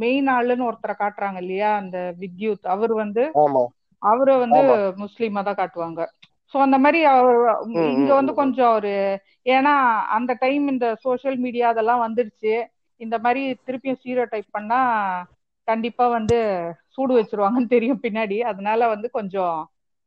[0.00, 3.24] மெயின் ஆளுன்னு ஒருத்தரை காட்டுறாங்க இல்லையா அந்த வித்யூத் அவர் வந்து
[4.02, 4.62] அவரு வந்து.
[5.04, 6.00] முஸ்லீமா தான் காட்டுவாங்க
[6.54, 6.98] சோ அந்த மாதிரி
[7.92, 8.32] இங்க வந்து.
[8.40, 8.94] கொஞ்சம் அவரு
[9.54, 9.74] ஏன்னா
[10.16, 12.52] அந்த டைம் இந்த சோஷியல் மீடியா அதெல்லாம் வந்துருச்சு
[13.00, 14.80] இந்த மாதிரி திருப்பியும் சீரோ டைப் பண்ணா
[15.68, 16.38] கண்டிப்பா வந்து
[16.94, 19.56] சூடு வச்சிருவாங்கன்னு தெரியும் பின்னாடி அதனால வந்து கொஞ்சம்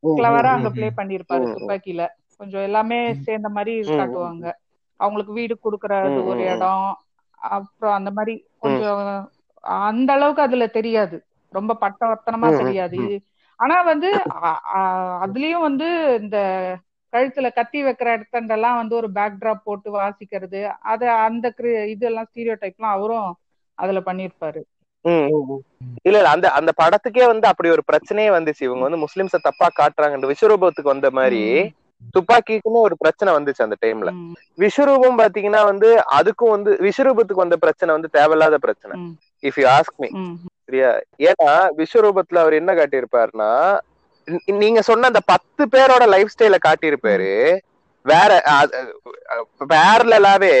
[0.02, 0.88] கிளவரா அங்க ப்ளே.
[0.98, 1.44] பண்ணிருப்பாரு.
[1.54, 2.02] துப்பாக்கியில
[2.40, 2.98] கொஞ்சம் எல்லாமே.
[3.24, 3.74] சேர்ந்த மாதிரி.
[3.92, 4.44] காட்டுவாங்க
[5.00, 6.42] அவங்களுக்கு வீடு கொடுக்கறது ஒரு.
[6.52, 6.86] இடம்
[7.50, 8.34] அப்புறம் அந்த மாதிரி.
[8.62, 9.02] கொஞ்சம்
[9.84, 11.16] அந்த அளவுக்கு அதுல தெரியாது.
[11.52, 13.00] ரொம்ப பட்டவர்த்தனமா தெரியாது.
[13.58, 14.10] ஆனா வந்து
[15.22, 15.86] அதுலயும் வந்து
[16.20, 16.38] இந்த
[17.12, 20.60] கழுத்துல கத்தி வைக்கிற இடத்தண்டெல்லாம் வந்து ஒரு பேக் டிராப் போட்டு வாசிக்கிறது
[20.92, 21.46] அத அந்த
[21.94, 23.30] இதெல்லாம் ஸ்டீரியோ டைப்லாம் அவரும்
[23.78, 24.00] அதுல
[25.04, 25.28] ம்.
[26.06, 28.60] இல்ல இல்ல அந்த அந்த படத்துக்கே வந்து அப்படி ஒரு பிரச்சனையே வந்துச்சு.
[28.60, 31.42] இவங்க வந்து முஸ்லிம்ஸ தப்பா காட்டுறாங்கன்ற விஸ்வரூபத்துக்கு வந்த மாதிரி
[32.14, 34.10] துப்பாக்கிக்குன்னு ஒரு பிரச்சனை வந்துச்சு அந்த டைம்ல.
[34.58, 35.88] விஸ்வரூபம் பாத்தீங்கன்னா வந்து
[36.18, 38.94] அதுக்கும் வந்து விஸ்வரூபத்துக்கு வந்த பிரச்சனை வந்து தேவையில்லாத பிரச்சனை.
[39.42, 40.08] If you ask me.
[40.66, 40.90] சரியா?
[41.28, 43.50] ஏன்னா விஸ்வரூபத்துல அவர் என்ன காட்டியிருப்பாருன்னா
[44.62, 47.32] நீங்க சொன்ன அந்த பத்து பேரோட லைஃப் ஸ்டைல காட்டியிருப்பாரு.
[48.04, 48.32] வேற
[49.72, 50.54] பேரலாவே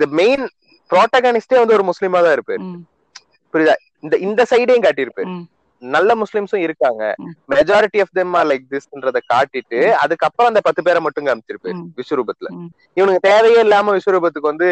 [0.00, 0.44] த மெயின்
[0.90, 2.62] ப்ரோட்டகனிஸ்டே வந்து ஒரு முஸ்லீமா தான் இருப்பாரு
[3.54, 3.74] புரியுதா?
[4.04, 5.30] இந்த இந்த சைடையும் காட்டியிருப்பாரு.
[5.82, 7.02] நல்ல முஸ்லிம்ஸும் இருக்காங்க.
[7.48, 11.74] Majority of them are like திஸ்ன்றத காட்டிட்டு அதுக்கப்புறம் அந்த பத்து பேரை மட்டும் காமிச்சிருப்பாரு.
[11.98, 12.48] விஸ்வரூபத்துல.
[12.96, 14.68] இவனுக்கு தேவையே இல்லாம விஸ்வரூபத்துக்கு வந்து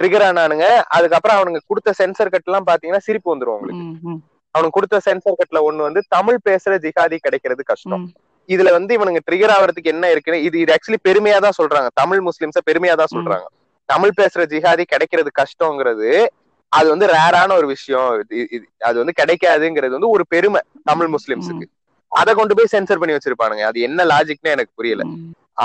[0.00, 0.66] ட்ரிகர் ஆனானுங்க.
[0.88, 3.66] அதுக்கப்புறம் அவனுங்க கொடுத்த சென்சர் கட் எல்லாம் பாத்தீங்கன்னா சிரிப்பு வந்துரும்
[4.04, 4.20] ம்,
[4.54, 8.04] அவனுக்கு கொடுத்த சென்சர் கட்ல ஒண்ணு வந்து தமிழ் பேசுற ஜிகாதி கிடைக்கிறது கஷ்டம்.
[8.48, 11.88] இதுல வந்து இவனுங்க ட்ரிகர் ஆகிறதுக்கு என்ன இருக்குன்னு இது இது ஆக்சுவலி பெருமையா தான் சொல்றாங்க.
[11.94, 13.46] தமிழ் முஸ்லிம்ஸ பெருமையா தான் சொல்றாங்க.
[13.88, 16.10] தமிழ் பேசுற ஜிஹாதி கிடைக்கிறது கஷ்டங்கிறது
[16.72, 18.08] அது வந்து ரேரான ஒரு விஷயம்.
[18.88, 20.60] அது வந்து கிடைக்காதுங்கிறது வந்து ஒரு பெருமை
[20.90, 21.66] தமிழ் முஸ்லிம்ஸுக்கு.
[22.12, 23.64] அதை கொண்டு போய் சென்சர் பண்ணி வச்சிருப்பானுங்க.
[23.70, 25.04] அது என்ன லாஜிக்னு எனக்கு புரியல.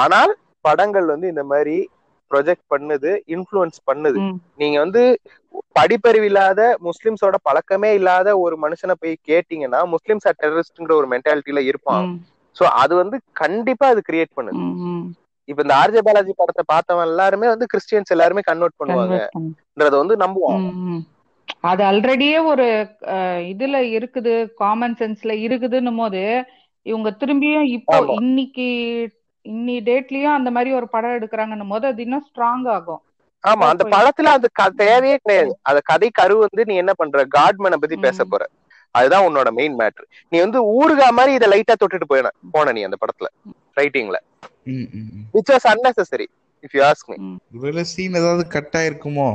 [0.03, 0.33] ஆனால்
[0.65, 1.75] படங்கள் வந்து இந்த மாதிரி
[2.31, 4.19] ப்ரொஜெக்ட் பண்ணுது இன்ஃப்ளூயன்ஸ் பண்ணுது.
[4.61, 5.01] நீங்க வந்து
[5.77, 12.03] படிப்பறிவு இல்லாத முஸ்லிம்ஸோட பழக்கமே இல்லாத ஒரு மனுஷனை போய் கேட்டீங்கன்னா முஸ்லிம்ஸ் ஆர் டெரரிஸ்ட்ங்கிற ஒரு மென்டாலிட்டியில இருப்பான்
[12.55, 14.59] சோ அது வந்து கண்டிப்பா அது கிரியேட் பண்ணுது.
[15.47, 19.99] இப்ப இந்த ஆர்ஜே பாலாஜி படத்தை பார்த்தவன் எல்லாருமே வந்து கிறிஸ்டியன்ஸ் எல்லாருமே கன்வெர்ட் பண்ணுவாங்கன்றத பண்ணு.
[20.01, 21.03] வந்து நம்புவான் ம், ம்.
[21.63, 22.65] அது ஆல்ரெடியே ஒரு
[23.51, 26.23] இதுல இருக்குது காமன் சென்ஸ்ல இருக்குதுன்னும் போது
[26.85, 27.95] இவங்க திரும்பியும் இப்போ.
[28.17, 28.67] இன்னைக்கு
[29.45, 33.01] இன்னி டேட்லயும் அந்த மாதிரி ஒரு படம் எடுக்கிறாங்கன்னும் போது அது இன்னும் ஸ்ட்ராங் ஆகும்
[33.43, 34.47] ஆமா அந்த படத்துல அது
[34.81, 38.19] தேவையே கிடையாது அந்த கதை கரு வந்து நீ என்ன பண்ற காட்மேனை பத்தி பேச.
[38.25, 38.43] போற
[38.95, 42.97] அதுதான் உன்னோட மெயின் மேட்ரு நீ வந்து ஊருகா மாதிரி இதை லைட்டா தொட்டுட்டு போயின போன நீ அந்த
[43.01, 43.27] படத்துல
[43.77, 44.17] ரைட்டிங்ல.
[45.35, 46.27] Which was unnecessary
[46.63, 47.17] if you ask me
[47.53, 49.27] ஒருவேளை சீன் ஏதாவது கட் ஆயிருக்குமோ?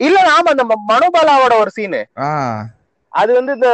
[0.00, 2.30] இல்ல ஆமா அந்த ம- மனோபாலாவோட ஒரு சீனு ஆ.
[3.12, 3.68] அது வந்து இந்த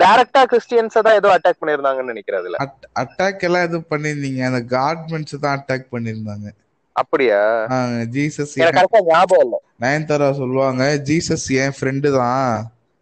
[0.00, 2.56] டைரக்டா கிறிஸ்டியன்ஸ தான் ஏதோ அட்டாக் பண்ணிருந்தாங்கன்னு நினைக்கிறேன் அதுல.
[3.02, 6.48] அட்டாக் எல்லாம் எதுவும் பண்ணிருந்தீங்க அந்த கார்மெண்ட்ஸ் தான் அட்டாக் பண்ணிருந்தாங்க
[6.96, 7.38] அப்படியா?
[8.14, 9.56] ஜீசஸ் கரெக்டா ஞாபகம் இல்ல.
[9.80, 12.56] நயன்தாரா சொல்லுவாங்க ஜீசஸ் என் ஃப்ரெண்டு தான்.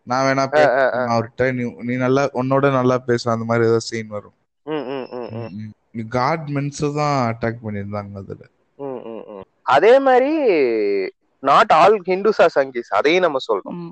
[0.06, 4.36] நான் வேணா பேசுறேன் அவர்கிட்ட நீ நீ நல்லா உன்னோட நல்லா பேசும் அந்த மாதிரி ஏதோ சீன் வரும்.
[5.92, 8.44] ம், ம், ம், ம், காட் மென்ஸ் தான் அட்டாக் பண்ணிருந்தாங்க அதுல.
[8.76, 9.42] ம், ம், ம்.
[9.62, 10.32] அதே மாதிரி
[11.38, 13.90] not all Hindus are Sanghis அதையும் நம்ம சொல்றோம்.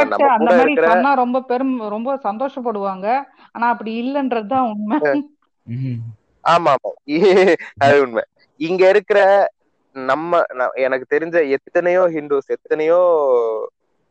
[0.00, 3.22] அந்த மாதிரி இருக்கிற- சொன்னா ரொம்ப பெரும் ரொம்ப சந்தோஷப்படுவாங்க.
[3.52, 5.22] ஆனா அப்படி இல்லைன்றதுதான் உண்மை.
[5.62, 6.00] ம்.
[6.48, 7.06] ஆமா ஆமா.
[7.78, 8.22] அது உண்மை.
[8.56, 9.50] இங்க இருக்கிற
[9.92, 10.42] நம்ம
[10.74, 12.98] எனக்கு தெரிஞ்ச எத்தனையோ ஹிந்துஸ் எத்தனையோ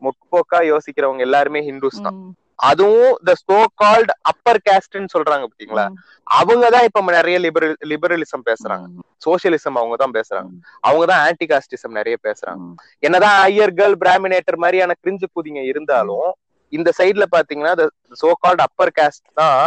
[0.02, 2.36] முற்போக்கா யோசிக்கிறவங்க எல்லாருமே ஹிந்துஸ் தான்.
[2.60, 5.86] அதுவும் த சோ கால்ட் அப்பர் கேஸ்ட்னு சொல்றாங்க பாத்தீங்களா?
[5.88, 5.98] ம்,
[6.40, 8.86] அவங்க தான் இப்ப நிறைய லிபரல் லிபரலிசம் பேசுறாங்க.
[9.26, 10.50] சோசியலிசம் அவங்க தான் பேசுறாங்க.
[10.52, 12.64] ம், அவங்க தான் ஆன்டி காஸ்டிசம் நிறைய பேசுறாங்க.
[13.04, 16.30] என்னதான் ஐயர்கள் பிராமினேட்டர் மாதிரியான கிரிஞ்சு புதிங்க இருந்தாலும்
[16.74, 17.74] இந்த சைடுல பாத்தீங்கன்னா
[18.22, 19.62] சோ கால்ட் அப்பர் காஸ்ட் தான்.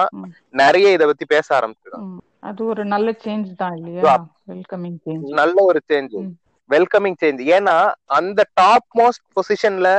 [0.55, 2.11] நிறைய இத பத்தி பேச ஆரம்பிச்சிருக்காங்க.
[2.49, 4.15] அது ஒரு நல்ல சேஞ்ச் தான் இல்லையா?
[4.51, 6.15] வெல்கமிங் சேஞ்ச் நல்ல ஒரு சேஞ்ச்.
[6.71, 7.77] வெல்கமிங் சேஞ்ச் ஏன்னா
[8.19, 9.91] அந்த டாப் மோஸ்ட் பொசிஷன்ல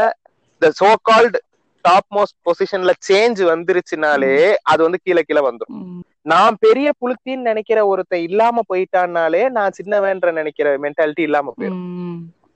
[0.62, 1.38] the so called
[1.82, 6.02] top most பொசிஷன்ல சேஞ்ச் வந்துருச்சுனாலே அது வந்து கீழே கீழே வந்துரும்.
[6.22, 11.80] நான் பெரிய புளுத்தின்னு நினைக்கிற ஒருத்தன் இல்லாம போயிட்டான்னாலே நான் சின்னவன்ற நினைக்கிற மென்டாலிட்டி இல்லாம போயிடும்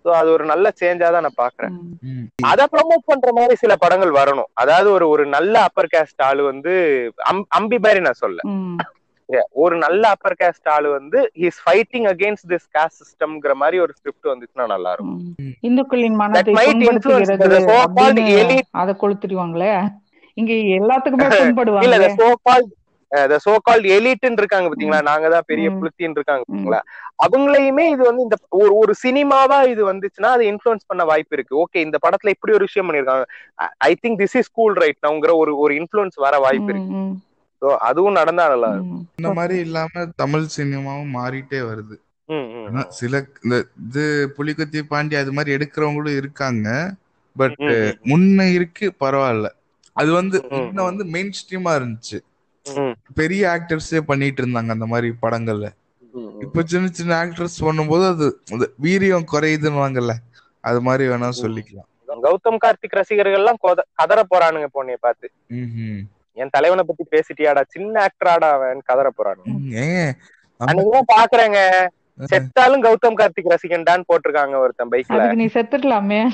[0.06, 1.74] சோ அது ஒரு நல்ல சேஞ்சா தான் நான் பாக்குறேன்.
[2.42, 4.50] அத ப்ரமோட் பண்ற மாதிரி சில படங்கள் வரணும்.
[4.54, 6.74] அதாவது ஒரு ஒரு நல்ல அப்பர் கேஸ்ட் ஆளு வந்து
[7.32, 8.40] அம்- அம்பி மாதிரி நான் சொல்ல.
[9.64, 14.32] ஒரு நல்ல அப்பர் கேஸ்ட் ஆளு வந்து his fighting against this caste சிஸ்டம்ங்கிற மாதிரி ஒரு ஸ்கிரிப்ட்
[14.32, 15.20] வந்துச்சுன்னா நல்லா இருக்கும்
[15.68, 16.54] இந்துக்களின் மனதை.
[18.82, 19.74] அதை கொளுத்துருவாங்களே
[20.38, 21.98] இங்க எல்லாத்துக்குமே இல்ல புண்படுவாங்க
[23.12, 25.02] the so called eliteன்னு இருக்காங்க பாத்தீங்களா?
[25.10, 25.68] நாங்க தான் பெரிய.
[25.72, 26.80] புளுத்தின்னு இருக்காங்க பாத்தீங்களா?
[27.26, 31.54] அவங்களையுமே இது வந்து இந்த ஒரு ஒரு சினிமாவா இது வந்துச்சுன்னா அது இன்ஃபுளுன்ஸ் பண்ண வாய்ப்பு இருக்கு.
[31.64, 33.26] ஓகே இந்த படத்துல இப்படி ஒரு விஷயம் பண்ணிருக்காங்க
[33.90, 37.04] I think this is cool right நவுங்கிற ஒரு ஒரு இன்ஃபுளுன்ஸ் வர வாய்ப்பு இருக்கு.
[37.64, 38.98] சோ அதுவும் நடந்தா நல்லா இருக்கும்.
[38.98, 39.08] ம்.
[39.16, 41.96] இந்த மாதிரி இல்லாம தமிழ் சினிமாவும் மாறிட்டே வருது.
[42.88, 46.94] சில இந்த இது புலிகுத்தி பாண்டி அது மாதிரி எடுக்கிறவங்களும் இருக்காங்க.
[47.38, 47.56] பட்
[48.04, 49.50] முன்ன இருக்கு பரவாயில்ல.
[49.94, 52.20] அது வந்து முன்ன வந்து மெயின் ஸ்ட்ரீமா இருந்துச்சு
[53.16, 55.70] பெரிய ஆக்டர்ஸே பண்ணிட்டு இருந்தாங்க அந்த மாதிரி படங்கள்ல.
[56.42, 60.12] இப்ப சின்ன சின்ன ஆக்டர்ஸ் பண்ணும்போது அது அது வீரியம் குறையுதுன்னு
[60.62, 61.92] அது மாதிரி வேணா சொல்லிக்கலாம்.
[62.24, 65.32] கௌதம் கார்த்திக் ரசிகர்கள் எல்லாம் கொத- கதற போறானுங்க பொண்ணைய பார்த்து.
[66.34, 67.62] என் தலைவனை பத்தி பேசிட்டியாடா?
[67.68, 70.14] சின்ன ஆக்டராடா அவன் கதற நம்ம-
[70.66, 71.88] அன்னைக்குதான் பாக்குறேங்க.
[72.32, 75.06] செத்தாலும் கௌதம் கார்த்திக் ரசிகன்டான்னு போட்டிருக்காங்க ஒருத்தன் பைக்ல.
[75.08, 76.30] அதுக்கு நீ செத்துடலாமே.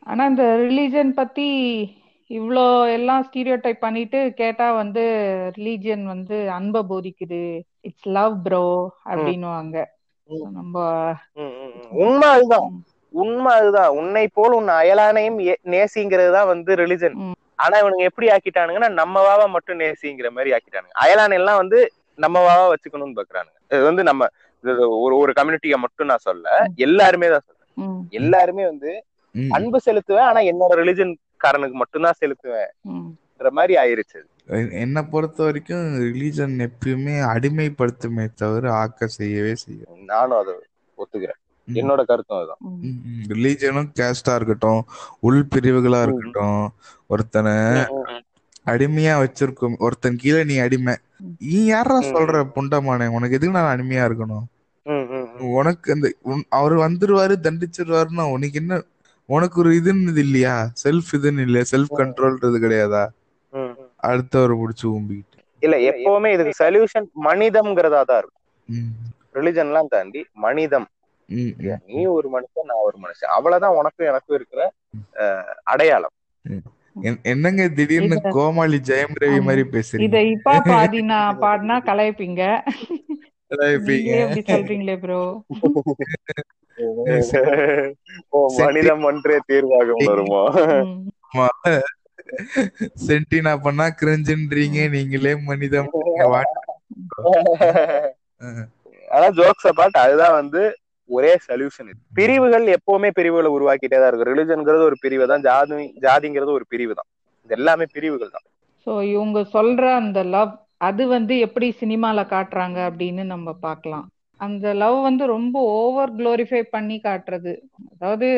[0.00, 1.82] ஆனா இந்த ரிலீஜன் பத்தி
[2.28, 5.02] இவ்ளோ எல்லாம் ஸ்டீரியோ டைப் பண்ணிட்டு கேட்டா வந்து
[5.58, 7.60] ரிலீஜியன் வந்து அன்பை போதிக்குது.
[7.80, 9.84] இட்ஸ் லவ் ப்ரோ அப்படின்னுவாங்க.
[10.52, 10.80] நம்ம
[11.32, 11.90] ம், ம், ம்.
[11.90, 12.84] உண்மை அதுதான்.
[13.14, 13.90] உண்மை அதுதான்.
[13.98, 15.38] உன்னை போல் உன் அயலானையும்
[15.74, 17.16] நேசிங்கிறது தான் வந்து ரிலிஜன்.
[17.58, 20.94] ஆனா இவனுங்க எப்படி ஆக்கிட்டானுங்கன்னா நம்ம வாவா மட்டும் நேசிங்கிற மாதிரி ஆக்கிட்டானுங்க.
[21.04, 21.78] அயலானை எல்லாம் வந்து
[22.18, 23.58] நம்ம வாவா வச்சுக்கணும்னு பாக்குறானுங்க.
[23.70, 24.28] இது வந்து நம்ம
[25.04, 26.48] ஒரு ஒரு கம்யூனிட்டியை மட்டும் நான் சொல்ல
[26.86, 27.70] எல்லாருமே தான் சொல்றேன்.
[28.12, 28.90] எல்லாருமே வந்து.
[29.54, 31.12] அன்பு செலுத்துவேன் ஆனா என்னோட ரிலிஜன்
[31.44, 33.56] காரனுக்கு மட்டும்தான் செலுத்துவேன்ற ம்.
[33.58, 34.18] மாதிரி ஆயிருச்சு.
[34.82, 40.54] என்னை பொறுத்த வரைக்கும் ரிலீஜன் எப்பயுமே அடிமைப்படுத்துமே தவிர ஆக்க செய்யவே செய்யும் நானும் அதை
[40.98, 41.40] ஒத்துக்கிறேன்.
[41.72, 42.58] என்னோட கருத்தும் அதுதான்.
[43.28, 44.84] ரிலீஜனும் கேஸ்டா இருக்கட்டும்
[45.20, 46.02] உள் பிரிவுகளா.
[46.02, 46.72] இருக்கட்டும்
[47.06, 47.52] ஒருத்தனை.
[48.66, 50.94] அடிமையா வச்சிருக்கும் ஒருத்தன் கீழே நீ அடிமை
[51.38, 51.98] நீ யாரா.
[52.00, 54.44] சொல்ற புண்டமானே உனக்கு எதுக்கு நான் அடிமையா இருக்கணும்.
[55.38, 58.82] உனக்கு அந்த உன்- அவரு வந்துருவாரு தண்டிச்சிருவாருன்னா உனக்கு என்ன
[59.26, 63.06] உனக்கு ஒரு இதுன்னு இல்லையா செல்ஃப் இதுன்னு இல்லையா செல்ஃப் கண்ட்ரோல்ன்றது கிடையாதா.
[64.02, 68.92] அடுத்தவரை புடிச்சு ஊம்பிக்கிட்டு இல்ல எப்பவுமே இதுக்கு சொல்யூஷன் மனிதம்ங்கிறதா தான் இருக்கும்.
[69.34, 70.86] ரிலிஜன்லாம் தாண்டி மனிதம்.
[71.26, 73.32] நீ ஒரு மனுஷன் நான் ஒரு மனுஷன்.
[73.34, 74.62] அவ்வளவுதான் உனக்கும் எனக்கும் இருக்கிற
[75.14, 76.14] அஹ், அடையாளம்.
[77.02, 79.42] என்- என்னங்க திடீர்னு இத- கோமாளி ஜெயம் ரவி.
[79.42, 82.42] மாதிரி இத பேசுறீங்க இப்ப பாதி நான் பாடினா கலாய்ப்பீங்க.
[84.48, 85.20] சொல்றீங்களே ப்ரோ
[88.28, 90.42] ஓ மனிதம் ஒன்றே தீர்வாகும் வருமா
[93.06, 95.88] சென்டினா பண்ணா கிரிஞ்சுன்றீங்க நீங்களே மனிதம்.
[99.10, 100.62] அதான் ஜோக்ஸ் அபார்ட் அதுதான் வந்து
[101.10, 105.44] ஒரே சொல்யூஷன் பிரிவுகள் எப்பவுமே பிரிவுகளை உருவாக்கிட்டே தான் இருக்கு ரிலிஜன்ங்கிறது ஒரு பிரிவு தான்.
[105.48, 105.76] ஜாதி
[106.06, 107.08] ஜாதிங்கிறது ஒரு பிரிவு தான்.
[107.46, 108.46] இது எல்லாமே பிரிவுகள் தான்.
[108.86, 110.52] சோ இவங்க சொல்ற அந்த லவ்
[110.88, 114.06] அது வந்து எப்படி சினிமால காட்டுறாங்க அப்படின்னு நம்ம பார்க்கலாம்.
[114.40, 117.52] அந்த லவ் வந்து ரொம்ப ஓவர் குளோரிஃபை பண்ணி காட்டுறது.
[117.92, 118.28] அதாவது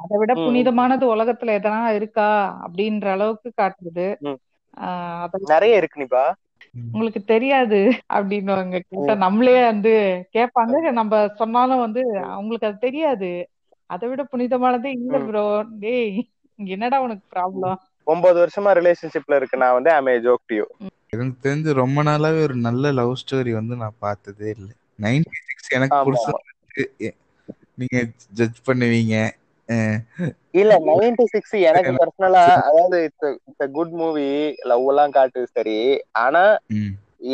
[0.00, 0.32] அதை விட.
[0.44, 2.28] புனிதமானது உலகத்துல எதனா இருக்கா
[2.66, 4.06] அப்படின்ற அளவுக்கு காட்டுறது.
[5.54, 6.24] நிறைய இருக்கு நிபா.
[6.92, 8.80] உங்களுக்கு தெரியாது அப்படின்னுவாங்க.
[8.88, 10.92] கேட்டா நம்மளே வந்து கேட்பாங்க.
[10.92, 13.48] நம்ம சொன்னாலும் வந்து அவங்களுக்கு அது தெரியாது.
[13.86, 15.18] அதை விட புனிதமானதே இல்ல.
[15.18, 17.74] ப்ரோ டேய் இங்க என்னடா உனக்கு ப்ராப்ளம்
[18.04, 19.58] ஒன்பது வருஷமா ரிலேஷன்ஷிப்ல இருக்கு.
[19.58, 20.64] நான் வந்து ஐ ஜோக் டு யூ
[21.08, 24.74] எனக்கு தெரிஞ்சு ரொம்ப நாளாவே ஒரு நல்ல லவ் ஸ்டோரி வந்து நான் பார்த்ததே இல்லை.
[25.02, 26.92] நைன்டி சிக்ஸ் எனக்கு.
[27.00, 27.14] எ-
[27.74, 29.30] நீங்க ஜட்ஜ் பண்ணுவீங்க.
[30.54, 33.36] இல்ல நைன்டி சிக்ஸ் எனக்கு பர்சனலா அதாவது இட்ஸ்
[33.74, 34.28] குட் மூவி
[34.70, 35.78] லவ் எல்லாம் காட்டுது சரி.
[36.22, 36.42] ஆனா.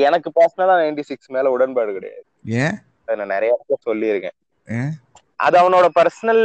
[0.05, 2.25] எனக்கு பர்சனலா நைன்டி சிக்ஸ் மேல உடன்பாடு கிடையாது.
[2.63, 2.77] ஏன்?
[3.11, 4.37] நான் நிறைய இடத்துல சொல்லியிருக்கேன்?
[5.41, 6.45] அது அவனோட பர்சனல்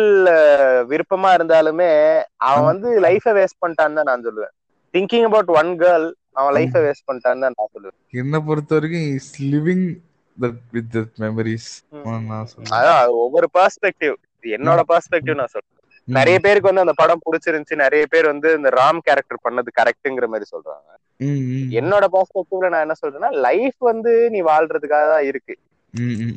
[0.90, 1.92] விருப்பமா இருந்தாலுமே
[2.48, 4.54] அவன் வந்து லைஃப வேஸ்ட் பண்ணிட்டான்னு தான் நான் சொல்லுவேன்.
[4.94, 7.98] திங்கிங் அபவுட் ஒன் கேர்ள் அவன் லைஃப வேஸ்ட் பண்ணிட்டான்னு தான் நான் சொல்லுவேன்.
[8.14, 9.86] என்னை பொறுத்த வரைக்கும் is living
[10.38, 11.70] that with memories
[12.30, 12.76] நான் சொல்லுவேன்.
[12.78, 14.16] அதான் அது ஒவ்வொரு பெர்ஸ்பெக்டிவ்
[14.54, 15.70] என்னோட பெர்ஸ்பெக்டிவ் நான் சொல்றேன்.
[16.04, 17.76] நிறைய பேருக்கு வந்து அந்த படம் பிடிச்சிருந்துச்சு.
[17.76, 21.22] நிறைய பேர் வந்து இந்த ராம் கேரக்டர் பண்ணது கரெக்ட்ங்கிற மாதிரி சொல்றாங்க.
[21.72, 25.58] என்னோட பெர்ஸ்பெக்டிவ்ல நான் என்ன சொல்றேன்னா லைஃப் வந்து நீ வாழ்றதுக்காக தான் இருக்கு.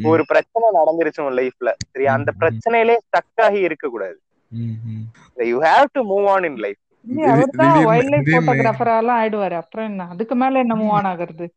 [0.03, 2.33] ஒரு பிரச்சனை நடந்துருச்சு உன் லைஃப்ல சரி அந்த.
[2.41, 4.21] பிரச்சனையிலே ஸ்டக் ஆகி இருக்க கூடாது.
[5.37, 6.77] You have to move on in life
[7.09, 9.51] இல்லையே அவர் தான் திடீர்னு- வைல்ட் லைஃப் போட்டோகிராஃபரா எல்லாம் ஆயிடுவாரு.
[9.51, 10.09] அப்புறம் என்ன?
[10.09, 11.49] அதுக்கு மேல என்ன மூவ் ஆன் ஆகுறது?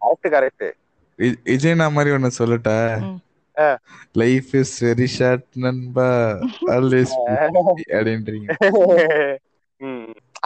[0.00, 0.72] கரெக்ட் கரெக்ட்
[1.44, 3.00] விஜய்னா மாதிரி ஒண்ணு சொல்லட்டா.
[4.22, 6.10] லைஃப் இஸ் வெரி ஷார்ட் நண்பா.
[6.74, 7.14] ஆல்வேஸ்
[7.96, 8.48] அப்படின்றீங்க.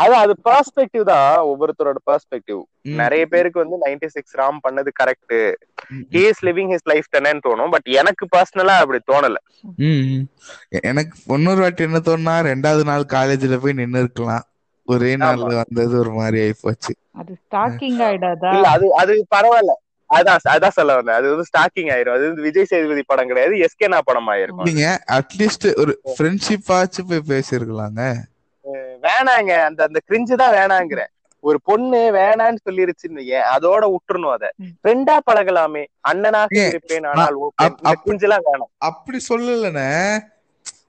[0.02, 2.60] அதான் அது பெர்ஸ்பெக்டிவ் தான் ஒவ்வொருத்தரோட பெர்ஸ்பெக்டிவ்.
[3.00, 5.34] நிறைய பேருக்கு வந்து நைன்டி சிக்ஸ் ராம் பண்ணது correct
[6.14, 7.72] he is living his life தானேன்னு தோணும்.
[7.74, 9.38] பட் எனக்கு பர்சனலா அப்படி தோணல.
[10.90, 14.46] எனக்கு இன்னொரு வாட்டி என்ன தோணுனா ரெண்டாவது நாள் காலேஜ்ல போய் நின்னு இருக்கலாம்.
[14.88, 16.92] ஒரே நாள்ல வந்தது ஒரு மாதிரி ஆயி போச்சு.
[17.20, 18.50] அது ஸ்டாக்கிங் ஆயிடாதா?
[18.56, 19.74] இல்ல அது அது பரவாயில்ல.
[20.14, 21.14] அதான் அதான் சொல்ல வந்தேன்.
[21.14, 22.12] அது வந்து ஸ்டாக்கிங் ஆயிரும்.
[22.12, 27.22] அது வந்து விஜய் சேதுபதி படம் கிடையாது எஸ்கேனா படம் ஆயிருக்கும் நீங்க அட்லீஸ்ட் ஒரு ஃப்ரெண்ட்ஷிப் ஆச்சு போய்
[27.28, 28.14] பேசிருக்கலாங்க
[29.02, 29.62] வேணாங்க.
[29.62, 31.06] அந்த அந்த கிரிஞ்சு தான் வேணாங்கிறேன்.
[31.40, 34.52] ஒரு பொண்ணு வேணான்னு சொல்லிருச்சுன்னு அதோட விட்டுறணும் அத.
[34.82, 35.86] ஃப்ரெண்டா பழகலாமே.
[36.08, 37.38] அண்ணனாக இருப்பேன் ஆனால்
[38.06, 38.74] கிரிஞ்செல்லாம் வேணாம்.
[38.78, 40.18] அப்படி சொல்லலண்ணே.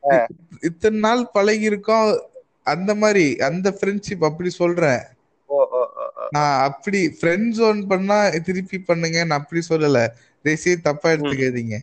[0.10, 0.26] இ-
[0.62, 2.30] இத்தனை நாள் பழகி இருக்கோம்
[2.64, 5.00] அந்த மாதிரி அந்த ஃப்ரெண்ட்ஷிப் அப்படி சொல்றேன்.
[5.46, 6.07] ஓ ஓ.
[6.30, 9.26] நான் அப்படி ஃப்ரெண்ட் ஜோன் பண்ணா திருப்பி பண்ணுங்க.
[9.26, 10.00] நான் அப்படி சொல்லல.
[10.46, 11.78] தேசிய தப்பா எடுத்துக்காதீங்க.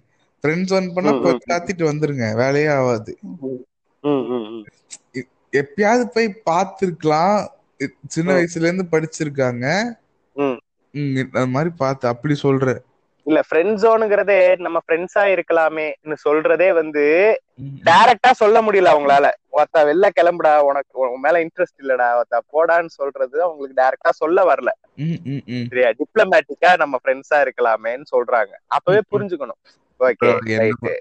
[0.44, 1.12] ஃப்ரெண்ட் ஜோன் பண்ணா.
[1.48, 2.26] காத்திட்டு வந்துருங்க.
[2.34, 3.12] வேலையே ஆகாது.
[5.52, 7.36] எப்பயாவது போய் பார்த்திருக்கலாம்.
[8.06, 8.28] சின்ன.
[8.34, 9.66] வயசுல இருந்து படிச்சிருக்காங்க.
[11.34, 12.82] அது மாதிரி பார்த்து அப்படி சொல்றேன்.
[13.26, 17.04] இல்ல ஃப்ரெண்ட் ஜோனுங்கிறதே நம்ம ஃப்ரெண்ட்ஸா இருக்கலாமேன்னு சொல்றதே வந்து
[17.84, 19.26] டைரக்டா சொல்ல முடியல அவங்களால.
[19.56, 24.70] ஒருத்தா வெளில கிளம்புடா உனக்கு உன் மேல இன்ட்ரெஸ்ட் இல்லடா ஒருத்தா போடான்னு சொல்றது அவங்களுக்கு டைரக்டா சொல்ல வரல.
[25.70, 25.88] சரியா?
[26.00, 28.52] டிப்ளமேட்டிக்கா நம்ம ஃப்ரெண்ட்ஸா இருக்கலாமேன்னு சொல்றாங்க.
[28.76, 29.00] அப்பவே.
[29.12, 29.60] புரிஞ்சுக்கணும்.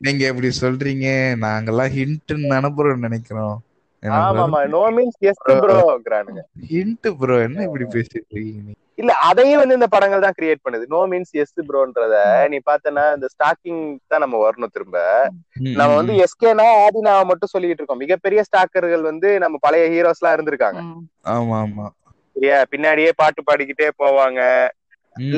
[0.06, 1.08] நீங்க எப்படி சொல்றீங்க?
[1.44, 3.58] நாங்கெல்லாம் ஹிண்ட்னு அனுப்புறோம் நினைக்கிறோம்.
[4.04, 8.72] ஆமாமா நோ மீன்ஸ் எஸ் ப்ரோங்கிறானுங்க ஹிண்ட் ப்ரோ என்ன இப்படி பேசிட்டு இருக்கீங்க?
[8.98, 10.86] இல்ல அதையும் வந்து இந்த படங்கள் தான் கிரியேட் பண்ணுது.
[10.88, 12.16] நோ மீன்ஸ் எஸ் ப்ரோன்றத
[12.52, 14.98] நீ பார்த்தனா இந்த ஸ்டாக்கிங் தான் நம்ம வரணும் திரும்ப.
[15.80, 18.04] நம்ம வந்து எஸ்கேனா ஆதினாவை மட்டும் சொல்லிட்டு இருக்கோம்.
[18.06, 20.82] மிகப்பெரிய ஸ்டாக்கர்கள் வந்து நம்ம பழைய ஹீரோஸ் எல்லாம் இருந்திருக்காங்க.
[21.34, 21.88] ஆமா ஆமா.
[22.36, 22.58] சரியா?
[22.72, 24.42] பின்னாடியே பாட்டு பாடிக்கிட்டே போவாங்க.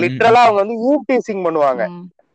[0.02, 1.84] லிட்டரலா அவங்க வந்து ஈவ் டீசிங் பண்ணுவாங்க.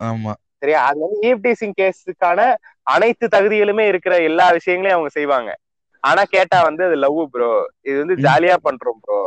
[0.01, 0.33] ஆமா.
[0.63, 0.81] சரியா?
[0.89, 2.41] அது வந்து ஈவ் டீசிங் கேஸுக்கான
[2.87, 5.51] அனைத்து தகுதிகளுமே இருக்கிற எல்லா விஷயங்களையும் அவங்க செய்வாங்க.
[6.05, 7.51] ஆனா கேட்டா வந்து அது லவ் ப்ரோ
[7.83, 8.17] இது வந்து.
[8.27, 9.21] ஜாலியா பண்றோம் ப்ரோ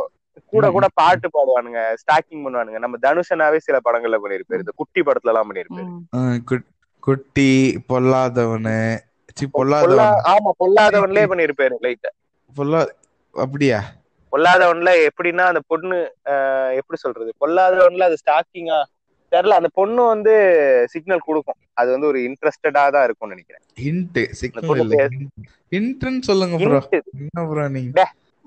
[0.52, 0.70] கூட.
[0.70, 2.78] கூட பாட்டு பாடுவானுங்க ஸ்டாக்கிங் பண்ணுவானுங்க.
[2.78, 4.58] நம்ம தனுஷனாவே சில படங்கள்ல பண்ணிருப்பாரு.
[4.58, 6.60] இந்த குட்டி படத்துல எல்லாம் பண்ணிருப்பாரு
[7.02, 7.50] குட்டி
[7.88, 8.78] பொல்லாதவனு.
[9.36, 10.24] சி பொல்லா பொல்லாதவன்.
[10.32, 12.08] ஆமா பொல்லாதவன்லயே பண்ணிருப்பாரு லைட்
[12.52, 12.80] பொல்லா
[13.34, 13.78] அப்படியா?
[14.32, 15.96] பொல்லாதவன்ல எப்படின்னா அந்த பொண்ணு
[16.32, 17.30] ஆஹ், எப்படி சொல்றது?
[17.40, 18.78] பொல்லாதவன்ல அது ஸ்டாக்கிங்கா
[19.32, 20.32] தெரியல அந்த பொண்ணு வந்து
[20.90, 21.58] சிக்னல் கொடுக்கும்.
[21.74, 23.62] அது வந்து ஒரு இன்ட்ரெஸ்டடா தான் இருக்கும்னு நினைக்கிறேன்.
[23.78, 24.68] ஹிண்ட் சிக்னல்
[26.22, 26.58] சொல்லுங்க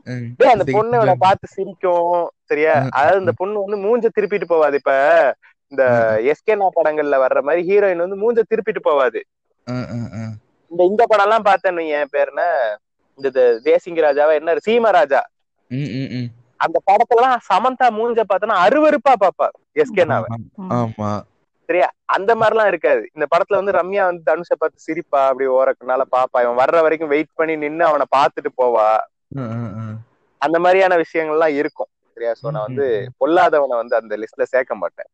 [0.08, 0.66] அந்த.
[0.76, 2.12] பொண்ணு இவனை பார்த்து சிரிக்கும்
[2.50, 2.74] சரியா.
[2.98, 4.94] அதாவது இந்த பொண்ணு வந்து மூஞ்ச திருப்பிட்டு போவாது இப்ப
[5.72, 5.84] இந்த
[6.32, 9.20] எஸ்கேனா படங்கள்ல வர்ற மாதிரி ஹீரோயின் வந்து மூஞ்ச திருப்பிட்டு போவாது.
[10.72, 12.44] இந்த இந்த படம் எல்லாம் பார்த்தேன்னு என் பேர் என்ன
[13.20, 13.30] இந்த
[13.66, 15.22] தேசிங்க ராஜாவா என்ன சீமராஜா.
[16.60, 19.48] அந்த படத்துல எல்லாம் சமந்தா மூஞ்ச பார்த்தோன்னா அருவருப்பா பாப்பா
[19.82, 20.28] எஸ்கேனாவை
[20.78, 21.10] ஆமா,
[21.70, 26.42] சரியா அந்த மாதிரிலாம் இருக்காது இந்த படத்துல வந்து ரம்யா வந்து தனுஷை பார்த்து சிரிப்பா அப்படி ஓரக்குனால பாப்பா
[26.44, 28.88] இவன் வர்ற வரைக்கும் வெயிட் பண்ணி நின்னு அவனை பார்த்துட்டு போவா.
[30.38, 32.32] அந்த மாதிரியான விஷயங்கள்லாம் இருக்கும் சரியா?
[32.32, 35.06] சோ நான் வந்து பொல்லாதவனை வந்து அந்த லிஸ்ட்ல சேர்க்க மாட்டேன்.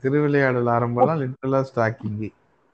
[0.00, 2.28] திருவிளையாடல் ஆரம்பம்லாம் லிட்டரலா ஸ்டாக்கிங்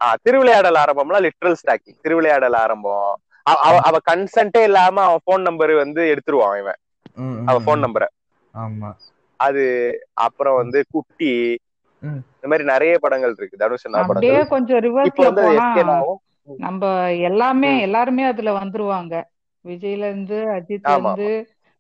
[0.05, 3.17] ஆஹ் திருவிளையாடல் ஆரம்பம்லாம் லிட்ரல் ஸ்டாக்கிங் திருவிளையாடல் ஆரம்பம்.
[3.43, 6.77] அவ- அவ- கன்சென்ட்டே இல்லாம அவன் போன் நம்பர் வந்து எடுத்துருவான் இவன்.
[7.47, 8.07] அவ போன் நம்பரை
[8.55, 8.93] ஆமா.
[9.37, 11.59] அது அப்புறம் வந்து குட்டி.
[12.03, 13.57] இந்த மாதிரி நிறைய படங்கள் இருக்கு.
[13.57, 14.49] தனுஷனா அப்படியே படங்கள்.
[14.49, 15.73] கொஞ்சம் ரிவர்ஸ்ல போனா
[16.59, 17.81] நம்ம எல்லாமே.
[17.81, 19.23] எல்லாருமே அதுல வந்துருவாங்க.
[19.67, 21.29] விஜய்ல இருந்து அஜித்ல ஆமா, இருந்து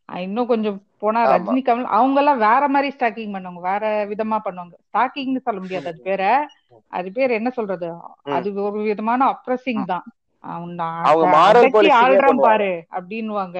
[0.09, 1.21] இன்னும் கொஞ்சம் போனா.
[1.31, 3.83] ரஜினி கமல் அவங்க எல்லாம் வேற மாதிரி ஸ்டாக்கிங் பண்ணுவாங்க வேற
[4.13, 4.75] விதமா பண்ணுவாங்க.
[4.85, 6.23] ஸ்டாக்கிங்னு சொல்ல முடியாது அது பேர.
[6.93, 7.89] அது பேர் என்ன சொல்றது?
[8.37, 10.07] அது ஒரு விதமான அப்ரஸிங் தான்.
[10.45, 12.39] ஆள்றான்.
[12.45, 13.59] பாரு அப்படின்னுவாங்க.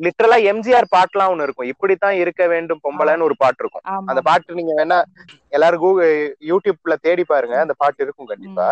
[0.00, 1.70] லிட்டரலா எம்ஜிஆர் பாட்டுலாம் ஒண்ணு இருக்கும்.
[1.72, 3.84] இப்படித்தான் இருக்க வேண்டும் பொம்பளைன்னு ஒரு பாட்டு இருக்கும்.
[4.10, 4.98] அந்த பாட்டு நீங்க வேணா
[5.52, 6.12] எல்லாரும் கூகுள்
[6.50, 7.56] யூடியூப்ல தேடி பாருங்க.
[7.64, 8.68] அந்த பாட்டு இருக்கும் கண்டிப்பா.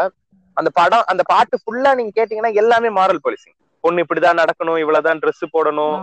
[0.57, 5.41] அந்த படம் அந்த பாட்டு ஃபுல்லா நீங்க கேட்டீங்கன்னா எல்லாமே மாரல் பாலிசிங் பொண்ணு இப்படிதான் நடக்கணும் இவ்வளவுதான் Dress
[5.55, 5.97] போடணும்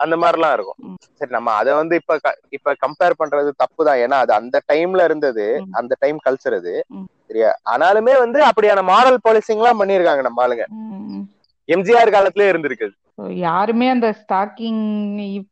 [0.00, 0.78] அந்த மாதிரிலாம் இருக்கும்.
[1.18, 2.12] சரி நம்ம அதை வந்து இப்ப
[2.56, 5.46] இப்ப கம்பேர் பண்றது தப்பு தான் ஏன்னா அது அந்த டைம்ல இருந்தது.
[5.80, 6.74] அந்த டைம் கல்ச்சர் அது.
[7.28, 10.64] சரியா ஆனாலுமே வந்து அப்படியான மாரல் பாலிசிங் எல்லாம் பண்ணிருக்காங்க நம்ம ஆளுங்க.
[11.68, 12.88] எம்ஜிஆர் காலத்திலே இருந்திருக்கு
[13.44, 14.84] யாருமே அந்த ஸ்டாக்கிங்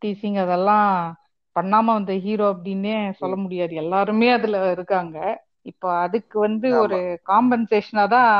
[0.03, 0.91] டீசிங் அதெல்லாம்
[1.57, 5.17] பண்ணாம வந்த ஹீரோ அப்படின்னே சொல்ல முடியாது எல்லாருமே அதுல இருக்காங்க
[5.67, 6.69] இப்போ அதுக்கு வந்து.
[6.83, 6.99] ஒரு
[7.31, 8.33] காம்பன்சேஷனா தான்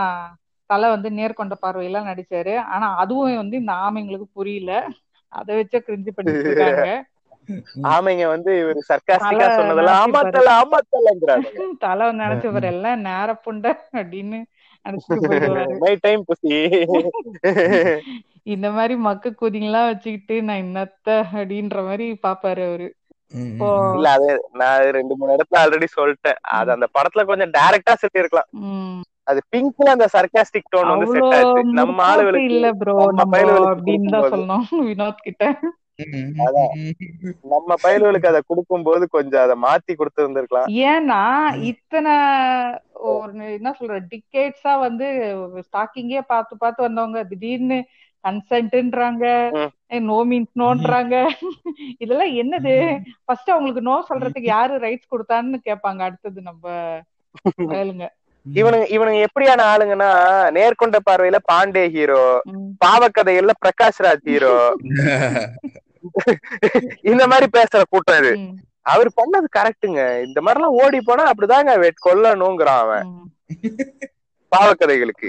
[0.71, 2.55] தலை வந்து நேர்கொண்ட பார்வையெல்லாம் நடிச்சாரு.
[2.75, 4.73] ஆனா அதுவும் வந்து இந்த ஆமைங்களுக்கு புரியல.
[5.33, 6.89] அதை வச்சே கிரிஞ்சு பண்ணிட்டு இருக்காங்க
[7.93, 10.49] ஆமைங்க வந்து இவர் சர்க்காஸ்டிக்கா தல சொன்னதெல்லாம் நினைச்சிருப்பாரு.
[10.49, 11.47] ஆமாத்தல ஆமாத்தலங்கிறாங்க
[11.85, 14.39] தலை வந்து நினைச்சவர் எல்லாம் நேர புண்டை அப்படின்னு
[14.85, 15.75] நினைச்சிட்டு போயிடுவாரு.
[15.83, 16.53] மை டைம் புசி
[18.47, 22.89] இந்த மாதிரி மக்க கூதிங்கெல்லாம் வச்சுக்கிட்டு நான் இன்னத்த அப்படின்ற மாதிரி பாப்பாரு அவரு.
[23.95, 24.29] இல்ல அது
[24.61, 26.39] நான் ரெண்டு மூணு இடத்துல ஆல்ரெடி சொல்லிட்டேன்.
[26.59, 28.49] அது அந்த படத்துல கொஞ்சம் டைரக்டா சொல்லியிருக்கலாம்.
[28.67, 33.43] ம், அது பிங்க்ல அந்த சர்க்காஸ்டிக் டோன் வந்து செட் ஆச்சு நம்ம ஆளுகளுக்கு இல்ல ப்ரோ நம்ம
[33.73, 35.53] அப்படின்னு தான் சொல்லணும் வினோத் கிட்ட.
[37.53, 40.69] நம்ம பயலுகளுக்கு அதை கொடுக்கும்போது கொஞ்சம் அதை மாத்தி கொடுத்துருந்துருக்கலாம்.
[40.91, 41.23] ஏன்னா
[41.71, 42.13] இத்தனை
[43.13, 45.07] ஒரு என்ன சொல்ற டிகேட்ஸா வந்து
[45.67, 47.79] ஸ்டாக்கிங்கே பார்த்து பார்த்து வந்தவங்க திடீர்னு
[48.25, 49.27] கன்சென்ட்ன்றாங்க.
[50.11, 51.17] நோ மீன்ஸ் நோன்றாங்க
[52.05, 52.75] இதெல்லாம் என்னது?
[53.25, 56.01] ஃபர்ஸ்ட் அவங்களுக்கு நோ சொல்றதுக்கு யாரு ரைட்ஸ் கொடுத்தான்னு கேட்பாங்க.
[56.09, 56.65] அடுத்தது நம்ம
[57.73, 58.07] பயலுங்க.
[58.57, 60.11] இவனுங்க இவனுங்க எப்படியான ஆளுங்கன்னா
[60.57, 62.23] நேர்கொண்ட பார்வையில பாண்டே ஹீரோ.
[62.85, 64.55] பாவக்கதைகள்ல பிரகாஷ் ராஜ் ஹீரோ
[67.11, 68.33] இந்த மாதிரி பேசுற கூட்டம் இது.
[68.83, 71.73] அவர் பண்ணது கரெக்ட்டுங்க இந்த மாதிரி எல்லாம் ஓடி போனா அப்படிதாங்க
[72.07, 73.09] கொல்லணுங்கிறான் அவன்.
[74.53, 75.29] பாவக்கதைகளுக்கு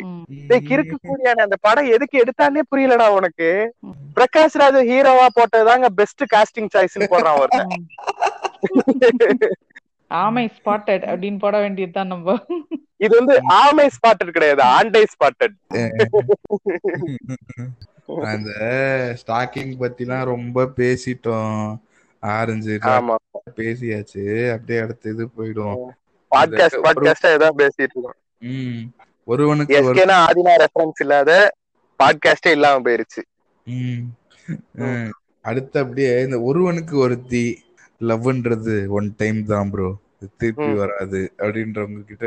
[0.69, 3.49] கிறுக்கு கூடியான அந்த படம் எதுக்கு எடுத்தானே புரியலடா உனக்கு.
[4.17, 7.73] பிரகாஷ் ராஜ் ஹீரோவா போட்டதுதாங்க பெஸ்ட் காஸ்டிங் சாய்ஸ்னு போடுறான் ஒருத்தன்.
[10.09, 12.45] ஆமை ஸ்பாட்டட் அப்படின்னு போட வேண்டியதுதான் நம்ம.
[12.97, 15.55] இது வந்து ஆமை ஸ்பாட்டட் கிடையாது ஆண்டை ஸ்பாட்டட்
[18.23, 18.49] அந்த
[19.21, 21.77] ஸ்டாக்கிங் பத்திலாம் ரொம்ப பேசிட்டோம்.
[22.19, 22.79] ஆரஞ்சு
[23.55, 24.51] பேசியாச்சு.
[24.51, 25.85] அப்படியே அடுத்து இது போயிடும்.
[26.35, 28.13] பாட்காஸ்ட் பாட்காஸ்டா ஏதாவது பேசிட்டு இருக்கோம்.
[28.39, 28.79] ம்.
[29.23, 31.53] ஒருவனுக்கு ஒரு எஸ்கேனா ஆதினா ரெஃபரன்ஸ் இல்லாத
[32.03, 33.21] பாட்காஸ்டே இல்லாம போயிருச்சு.
[33.65, 35.09] ம்.
[35.41, 37.63] அடுத்து அப்படியே இந்த ஒருவனுக்கு ஒருத்தி.
[38.01, 39.89] லவ்ன்றது ஒன் டைம் தான் ப்ரோ
[40.33, 40.69] திருப்பி.
[40.79, 41.19] வராது.
[41.43, 42.23] அப்படின்றவங்க கிட்ட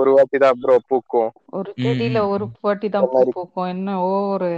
[0.00, 1.30] ஒரு வாட்டி தான் ப்ரோ பூக்கும்.
[1.58, 2.20] ஒரு செடியில.
[2.34, 3.06] ஒரு வாட்டி தான்
[3.36, 3.68] பூக்கும்.
[3.74, 4.14] என்ன ஓ.
[4.34, 4.50] ஒரு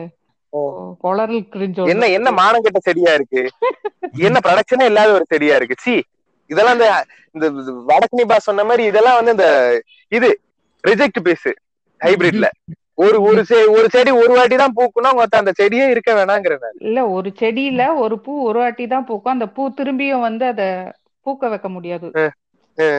[1.03, 3.43] குளறல் கிரிஞ்சோ என்ன என்ன மானம் கெட்ட செடியா இருக்கு?
[4.27, 5.77] என்ன ப்ரொடக்ஷனே இல்லாத ஒரு செடியா இருக்கு?
[5.85, 5.95] சி
[6.51, 6.89] இதெல்லாம் இந்த
[7.35, 9.47] இந்த இந்த வடக்கு நிபா சொன்ன மாதிரி இதெல்லாம் வந்து இந்த
[10.13, 10.29] இது
[10.85, 11.49] ரிஜெக்ட் பீஸ்
[12.01, 12.47] ஹைபிரிட்ல
[12.99, 16.79] ஒரு ஒரு செ- ஒரு செடி ஒரு வாட்டி தான் பூக்குன்னா மொத்த அந்த செடியே இருக்க வேணாங்கிறேன் நான்.
[16.81, 19.33] இல்ல ஒரு செடியில ஒரு பூ ஒரு வாட்டி தான் பூக்கும்.
[19.33, 20.63] அந்த பூ திரும்பியும் வந்து அத
[21.27, 22.09] பூக்க வைக்க முடியாது.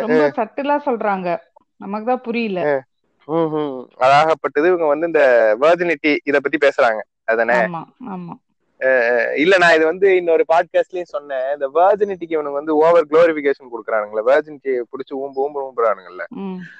[0.01, 1.29] ரொம்ப சட்டிலா சொல்றாங்க.
[1.77, 2.59] நமக்கு தான் புரியல.
[3.99, 5.23] அதாகப்பட்டது இவங்க வந்து இந்த
[5.61, 6.99] வேர்ஜினிட்டி இத பத்தி பேசுறாங்க.
[7.25, 7.55] அதானே?
[7.63, 8.33] ஆமா ஆமா.
[8.79, 11.45] அஹ் இல்ல நான் இது வந்து இன்னொரு பாட்காஸ்ட்லயும் சொன்னேன்.
[11.53, 14.23] இந்த வேர்ஜினிட்டிக்கு இவனுக்கு வந்து ஓவர் குளோரிபிகேஷன் கொடுக்குறானுங்களே.
[14.29, 16.25] வேர்ஜினிட்டி புடிச்சு ஊம்பு ஊம்பு ஊம்புறானுங்கல்ல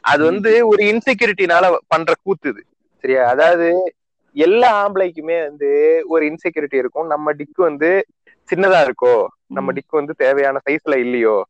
[0.03, 2.61] அது வந்து ஒரு இன்செக்யூரிட்டினால பண்ற கூத்து இது.
[3.03, 3.27] சரியா?
[3.27, 3.93] அதாவது
[4.33, 5.69] எல்லா ஆம்பளைக்குமே வந்து
[6.07, 7.07] ஒரு இன்செக்யூரிட்டி இருக்கும்.
[7.07, 8.05] நம்ம டிக்கு வந்து
[8.49, 9.25] சின்னதா இருக்கோ?
[9.47, 11.45] நம்ம டிக்கு வந்து தேவையான சைஸ்ல இல்லையோ?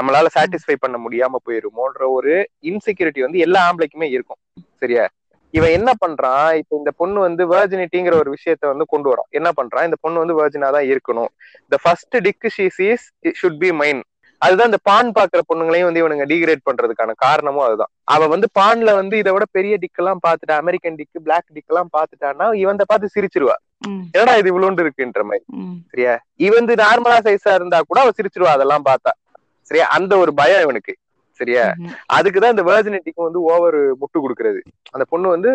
[0.00, 4.38] நம்மளால சாட்டிஸ்ஃபை பண்ண முடியாம போயிருமோன்ற ஒரு இன்செக்யூரிட்டி வந்து எல்லா ஆம்பளைக்குமே இருக்கும்.
[4.76, 5.08] சரியா?
[5.50, 6.54] இவன் என்ன பண்றான்?
[6.54, 9.28] இப்ப இந்த பொண்ணு வந்து வேர்ஜினிட்டிங்கிற ஒரு விஷயத்த வந்து கொண்டு வரான்.
[9.28, 9.84] என்ன பண்றான்?
[9.84, 11.30] இந்த பொண்ணு வந்து வேர்ஜினா தான் இருக்கணும்.
[11.60, 13.12] இந்த first dick she sees
[13.42, 14.00] should be mine
[14.38, 17.90] அதுதான் இந்த பான் பாக்குற பொண்ணுங்களையும் வந்து இவனுங்க டிகிரேட் பண்றதுக்கான காரணமும் அதுதான்.
[18.08, 21.90] அவ வந்து பான்ல வந்து இதை விட பெரிய டிக் எல்லாம் பாத்துட்டா அமெரிக்கன் டிக் பிளாக் டிக் எல்லாம்
[21.96, 23.56] பாத்துட்டான்னா இவன் பார்த்து சிரிச்சிருவா.
[24.14, 25.44] என்னடா இது இவ்வளோண்டு இருக்குன்ற மாதிரி.
[25.92, 26.14] சரியா?
[26.46, 29.12] இவன் நார்மலா சைஸா இருந்தா கூட அவ சிரிச்சிருவா அதெல்லாம் பார்த்தா.
[29.70, 29.86] சரியா?
[29.96, 30.94] அந்த ஒரு பயம் இவனுக்கு.
[31.40, 31.64] சரியா?
[32.16, 34.60] அதுக்குதான் இந்த வேர்ஜினிட்டிக்கு வந்து ஓவர் முட்டு கொடுக்கறது.
[34.90, 35.50] அந்த பொண்ணு வந்து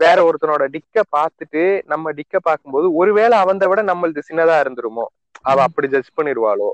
[0.00, 5.04] வேற ஒருத்தனோட டிக்க பார்த்துட்டு நம்ம டிக்க பார்க்கும்போது ஒருவேளை அவந்த விட நம்மளுது சின்னதா இருந்துருமோ?
[5.40, 6.68] அவ அப்படி ஜட்ஜ் பண்ணிருவாளோ?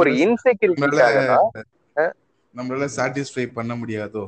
[0.00, 1.48] ஒரு இன்செக்யூரிட்டிக்காக தான்
[2.54, 4.24] நம்மளால சாட்டிஸ்ஃபை பண்ண முடியாதோ?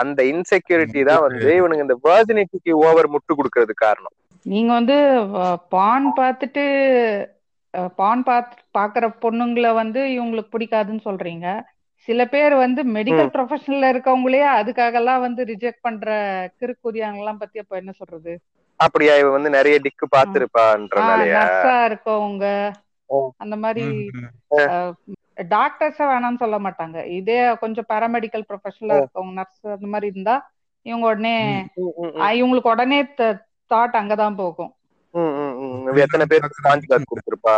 [0.00, 4.14] அந்த இன்செக்யூரிட்டி தான் வந்து இவனுங்க இந்த வேர்ஜினிட்டிக்கு ஓவர் முட்டு கொடுக்கறது காரணம்.
[4.46, 4.96] நீங்க வந்து
[5.74, 6.64] பான் பார்த்துட்டு
[8.00, 11.46] பான் பார்த்து பாக்குற பொண்ணுங்களை வந்து இவங்களுக்கு பிடிக்காதுன்னு சொல்றீங்க.
[12.08, 16.08] சில பேர் வந்து மெடிக்கல் ப்ரொஃபஷனல்ல இருக்கவங்களே அதுக்காக எல்லாம் வந்து ரிஜெக்ட் பண்ற
[16.60, 18.32] கிறுக்குரியாங்கெல்லாம் பத்தி அப்ப என்ன சொல்றது?
[18.80, 22.46] அப்படியா இவ வந்து நிறைய டிக்கு பார்த்திருப்பான்றனாலயா நர்ஸா இருக்கவங்க.
[23.44, 23.84] அந்த மாதிரி
[25.36, 26.96] டாக்டர்ஸ வேணாம்னு சொல்ல மாட்டாங்க.
[27.18, 30.34] இதே கொஞ்சம் பாராமெடிக்கல் ப்ரொஃபஷனலா இருக்கவங்க நர்ஸ் அந்த மாதிரி இருந்தா
[30.86, 31.34] இவங்க உடனே
[32.36, 32.98] இவங்களுக்கு உடனே
[33.70, 34.70] தாட் அங்கதான் போகும்.
[36.04, 37.54] எத்தனை பேருக்கு ஸ்பாஞ்ச் பாத் கொடுத்திருப்பா.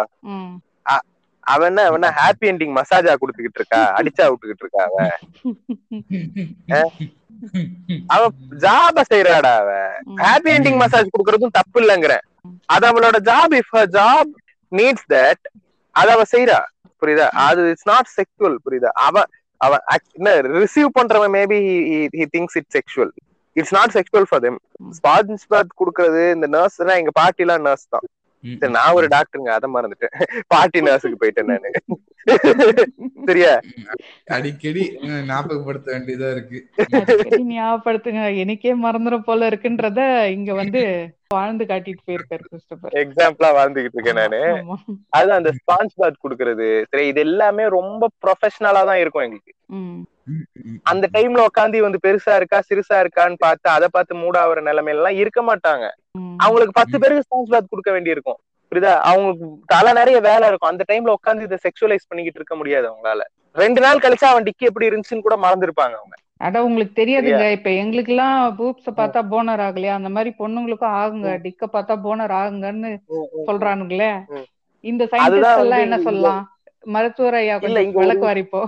[1.46, 3.80] அவன் என்ன அவன் ஹாப்பி என்டிங் மசாஜா கொடுத்துக்கிட்டு இருக்கா?
[3.98, 4.96] அடிச்சா விட்டுக்கிட்டு இருக்கா அவ?
[8.14, 8.22] அவ
[8.62, 9.68] ஜாப செய்யறாடா அவ.
[10.22, 12.24] ஹாப்பி என்டிங் மசாஜ் கொடுக்கறதும் தப்பு இல்லங்கிறேன்.
[12.68, 14.30] அது அவளோட job if job
[14.72, 15.42] needs that
[15.94, 16.58] அத அவ செய்யறா
[17.04, 17.28] புரியுதா?
[17.28, 18.84] அது இட்ஸ் நாட் செக்ஷுவல் புரியுதா?
[18.84, 19.22] அவ
[19.56, 21.58] அவ act- என்ன ரிசீவ் பண்றவன் maybe
[22.12, 23.10] he thinks it sexual
[23.52, 24.58] it's not sexual for them
[24.90, 28.00] sponge bath கொடுக்கறது இந்த நர்ஸ் எங்க பாட்டி எல்லாம் நர்ஸ் தான்
[28.58, 30.42] நான் ஒரு டாக்டருங்க அதை மறந்துட்டேன்.
[30.46, 31.70] பாட்டி நர்ஸுக்கு போயிட்டேன் நானு.
[33.28, 33.52] சரியா
[34.34, 34.82] அடிக்கடி
[35.28, 36.58] ஞாபகப்படுத்த வேண்டியதா இருக்கு.
[36.98, 38.22] அடிக்கடி ஞாபகப்படுத்துங்க.
[38.42, 40.00] எனக்கே மறந்துற போல இருக்குன்றத
[40.36, 40.82] இங்க வந்து
[41.34, 44.40] வாழ்ந்து காட்டிட்டு போயிருக்காரு கிறிஸ்டபர் எக்ஸாம்பிளா வாழ்ந்துகிட்டு இருக்கேன் நானு.
[44.56, 44.76] ஆமா.
[45.18, 46.68] அது அந்த ஸ்பான்ஸ் பாத் கொடுக்கறது.
[46.90, 49.54] சரி இது எல்லாமே ரொம்ப ப்ரொஃபஷனலா தான் இருக்கும் எங்களுக்கு.
[50.90, 55.40] அந்த டைம்ல உட்காந்து வந்து பெருசா இருக்கா சிறுசா இருக்கான்னு பார்த்து அதை பார்த்து மூடாவற நிலைமையில எல்லாம் இருக்க
[55.42, 55.84] மாட்டாங்க.
[56.38, 58.40] அவங்களுக்கு பத்து பேருக்கு ஸ்பான்ஸ் பாத் கொடுக்க வேண்டியிருக்கும்.
[58.74, 58.98] புரியுதா?
[59.00, 60.70] அவங்களுக்கு தலை நிறைய வேலை இருக்கும்.
[60.70, 63.22] அந்த டைம்ல உட்காந்து இதை செக்ஷுவலைஸ் பண்ணிக்கிட்டு இருக்க முடியாது அவங்களால.
[63.52, 66.14] ரெண்டு நாள் கழிச்சு அவன் டிக்கி எப்படி இருந்துச்சுன்னு கூட மறந்துருப்பாங்க அவங்க.
[66.36, 67.50] அட உங்களுக்கு தெரியாதுங்க.
[67.50, 69.92] இப்ப எங்களுக்கு எல்லாம் பூப்ஸ பார்த்தா போனர் ஆகலையா?
[69.92, 71.28] அந்த மாதிரி பொண்ணுங்களுக்கும் ஆகுங்க.
[71.44, 72.90] டிக்க பார்த்தா போனர் ஆகுங்கன்னு
[73.46, 74.10] சொல்றானுங்களே.
[74.80, 76.42] இந்த சயின்டிஸ்ட் எல்லாம் என்ன சொல்லலாம்?
[76.86, 78.62] மருத்துவர் ஐயா கொஞ்சம் விளக்கு வாரிப்போ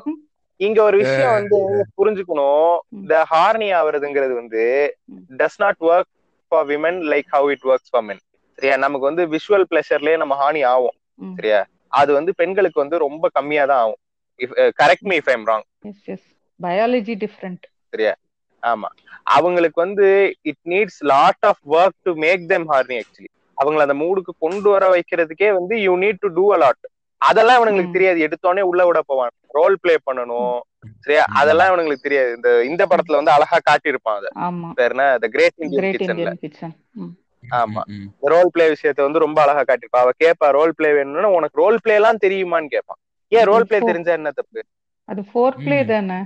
[0.57, 1.59] இங்க ஒரு விஷயம் வந்து
[1.99, 2.77] புரிஞ்சுக்கணும்.
[2.91, 4.63] இந்த ஹார்னி ஆவறதுங்கிறது வந்து.
[5.37, 6.11] Does not work
[6.49, 8.19] for women like how it works for men.
[8.59, 8.77] சரியா?
[8.77, 10.97] நமக்கு வந்து விஷுவல் பிளஷர்லயே நம்ம ஹார்னி ஆகும்.
[11.37, 11.61] சரியா?
[11.93, 14.01] அது வந்து பெண்களுக்கு வந்து ரொம்ப கம்மியா தான் ஆகும்.
[14.81, 15.67] Correct me if I'm wrong
[16.61, 17.65] biology different
[18.63, 18.89] ஆமா.
[19.23, 20.07] அவங்களுக்கு வந்து
[20.43, 24.85] it needs lot of work to make them horny actually அவங்கள அந்த மூடுக்கு கொண்டு வர
[24.95, 26.85] வைக்கிறதுக்கே வந்து you need to do a lot
[27.23, 27.93] அதெல்லாம் இவனுங்களுக்கு.
[27.93, 28.19] தெரியாது.
[28.27, 29.33] எடுத்தோடனே உள்ள விட போவான்.
[29.49, 30.59] ரோல் ப்ளே பண்ணணும்.
[31.01, 31.25] சரியா?
[31.35, 32.31] அதெல்லாம் இவனுங்களுக்கு தெரியாது.
[32.37, 34.31] இந்த இந்த படத்துல வந்து அழகா காட்டியிருப்பான் அதை.
[34.85, 35.19] என்ன?
[35.21, 36.33] த கிரேட் இந்தியன் கிச்சன்ல
[37.57, 37.83] ஆமா.
[38.27, 40.03] ரோல் பிளே விஷயத்த வந்து ரொம்ப அழகா காட்டியிருப்பா.
[40.03, 43.01] அவ கேப்பா ரோல் பிளே வேணும்னா உனக்கு ரோல் பிளே எல்லாம் தெரியுமான்னு கேட்பான்
[43.33, 44.61] ஏன் ரோல் பிளே தெரிஞ்சா என்ன தப்பு?
[45.09, 45.79] அது ஃபோர் பிளே.
[45.91, 46.19] தானே?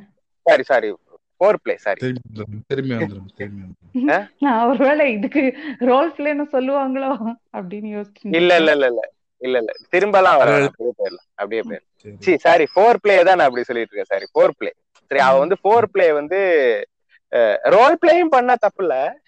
[0.47, 0.88] Sorry sorry.
[1.62, 2.01] Foreplay sorry.
[2.68, 2.94] திரும்பி
[4.42, 5.42] நான் ஒருவேளை இதுக்கு
[5.88, 7.10] ரோல் பிளேன்னு சொல்லுவாங்களோ
[7.55, 9.02] அப்படின்னு யோசிச்சு இல்ல இல்ல இல்ல இல்ல.
[9.40, 9.72] இல்ல இல்ல.
[9.92, 10.51] திரும்பலாம் வர.
[10.60, 11.26] அப்படியே போயிடலாம்.
[11.38, 12.20] அப்படியே போயிடலாம்.
[12.24, 12.64] C sorry.
[12.74, 14.26] ஃபோர் பிளே தான் நான் அப்படி சொல்லிட்டு இருக்கேன் சாரி.
[14.32, 14.72] ஃபோர் பிளே
[15.10, 16.40] சரி அவ வந்து ஃபோர் பிளே வந்து
[17.62, 19.19] ரோல் பிளேயும் பண்ணா தப்பு இல்ல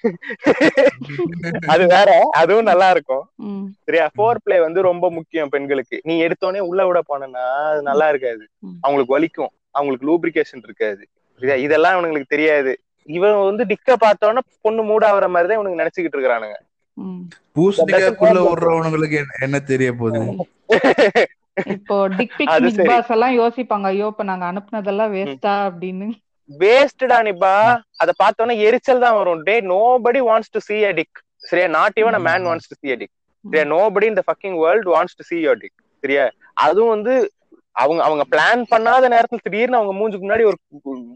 [1.67, 3.31] அது வேற அதுவும் நல்லா இருக்கும்.
[3.35, 4.11] ம், சரியா?
[4.17, 6.01] ஃபோர் பிளே வந்து ரொம்ப முக்கியம் பெண்களுக்கு.
[6.03, 8.49] நீ எடுத்தோடனே உள்ள விட போனா அது நல்லா இருக்காது.
[8.81, 9.57] அவங்களுக்கு வலிக்கும்.
[9.71, 11.09] அவங்களுக்கு லூப்ரிகேஷன் இருக்காது.
[11.39, 11.55] சரியா?
[11.55, 12.81] இதெல்லாம் இவனுங்களுக்கு தெரியாது.
[13.05, 16.55] இவன் வந்து டிக்க பார்த்தோன்னே பொண்ணு மூடாகிற மாதிரி தான் இவனுக்கு நினைச்சுக்கிட்டு இருக்கிறானுங்க.
[16.95, 17.21] ம்.
[17.55, 20.47] பூசணிக்காய்க்குள்ள விடுறவனுங்களுக்கு என்ன- தெரிய போகுது?
[21.65, 22.49] இப்போ டிக் பிக்
[23.09, 23.83] எல்லாம் யோசிப்பாங்க.
[23.83, 26.13] ஐயோ இப்ப நாங்க அனுப்புனதெல்லாம் வேஸ்டா அப்படின்னு.
[26.61, 27.55] வேஸ்டடா நிப்பா.
[28.03, 29.43] அத பார்த்தோன்னா எரிச்சல் தான் வரும்.
[29.49, 31.13] டே nobody wants to see a dick.
[31.51, 31.67] சரியா?
[31.79, 33.13] Not even a man wants to see a dick.
[33.45, 33.65] சரியா?
[33.75, 35.75] Nobody in the fucking world wants to see your dick.
[36.03, 36.25] சரியா?
[36.67, 37.15] அதுவும் வந்து
[37.83, 40.59] அவங்க அவங்க பிளான் பண்ணாத நேரத்துல திடீர்னு அவங்க மூஞ்சுக்கு முன்னாடி ஒரு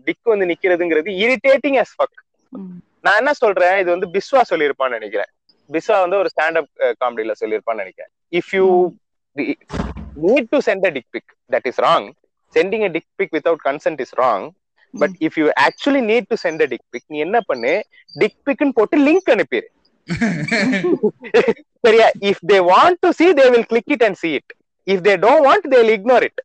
[0.07, 2.13] டிக் வந்து நிக்கிறதுங்கிறது இரிட்டேட்டிங் fuck.
[2.53, 2.77] ம்.
[3.01, 3.77] நான் என்ன சொல்றேன்?
[3.83, 5.31] இது வந்து பிஸ்வா சொல்லியிருப்பான்னு நினைக்கிறேன்.
[5.71, 6.71] பிஸ்வா வந்து ஒரு ஸ்டாண்ட் அப்
[7.03, 8.13] காமெடியில சொல்லியிருப்பான்னு நினைக்கிறேன்.
[8.39, 8.67] If you
[10.27, 12.07] need to send a dick pic that is wrong
[12.55, 14.47] sending a dick pic without consent is wrong
[14.97, 17.73] but if you actually need to send a dick pic நீ என்ன பண்ணு?
[18.15, 19.69] Dick பிக்னு போட்டு link அனுப்பிடு
[21.87, 22.07] சரியா?
[22.31, 24.53] If they want to see they will click it and see it
[24.87, 26.41] if they don't want they will ignore it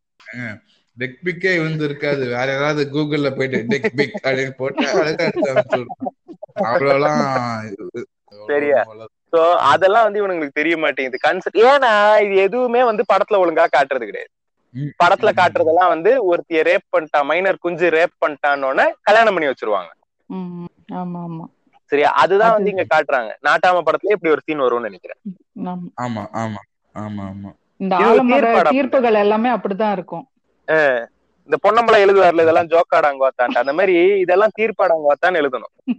[0.97, 2.23] dick பிக்கே வந்து இருக்காது.
[2.33, 4.85] வேற யாராவது கூகுள்ல போயிட்டு டெக் பிக் அப்படின்னு போட்டு
[6.65, 7.21] அவ்வளவுலாம்
[8.49, 8.81] சரியா?
[9.33, 9.41] சோ
[9.71, 11.25] அதெல்லாம் வந்து இவனுங்களுக்கு தெரிய மாட்டேங்குது.
[11.27, 11.91] கன்செப்ட் ஏன்னா
[12.25, 14.31] இது எதுவுமே வந்து படத்துல ஒழுங்கா காட்டுறது கிடையாது.
[14.75, 19.89] படத்துல காட்டுறதெல்லாம் வந்து ஒருத்திய ரேப் பண்ணிட்டான் மைனர் குஞ்சு ரேப் பண்ணிட்டான்னு கல்யாணம் பண்ணி வச்சிருவாங்க.
[20.25, 20.65] ம்.
[20.91, 21.43] ஆமா ஆமா.
[21.85, 22.11] சரியா?
[22.11, 23.29] அதுதான் அது- வந்து இங்க காட்டுறாங்க.
[23.47, 25.17] நாட்டாம படத்துல இப்படி ஒரு சீன் வரும்னு நினைக்கிறேன்.
[25.55, 26.01] ஆமா.
[26.01, 26.57] ஆமா ஆமா
[26.95, 27.53] ஆமா ஆமா.
[27.77, 30.29] இந்த ஆலமர தீர்ப்புகள் எல்லாமே அப்படிதான் இருக்கும்.
[31.43, 33.45] இந்த பொன்னம்பலம் எழுதுவார்ல இதெல்லாம் ஜோக்காடாங்க வாத்தான்ட்டு.
[33.45, 35.91] அந்த மாதிரி இதெல்லாம் தீர்ப்பாடாங்க வாத்தான்னு எழுதணும்.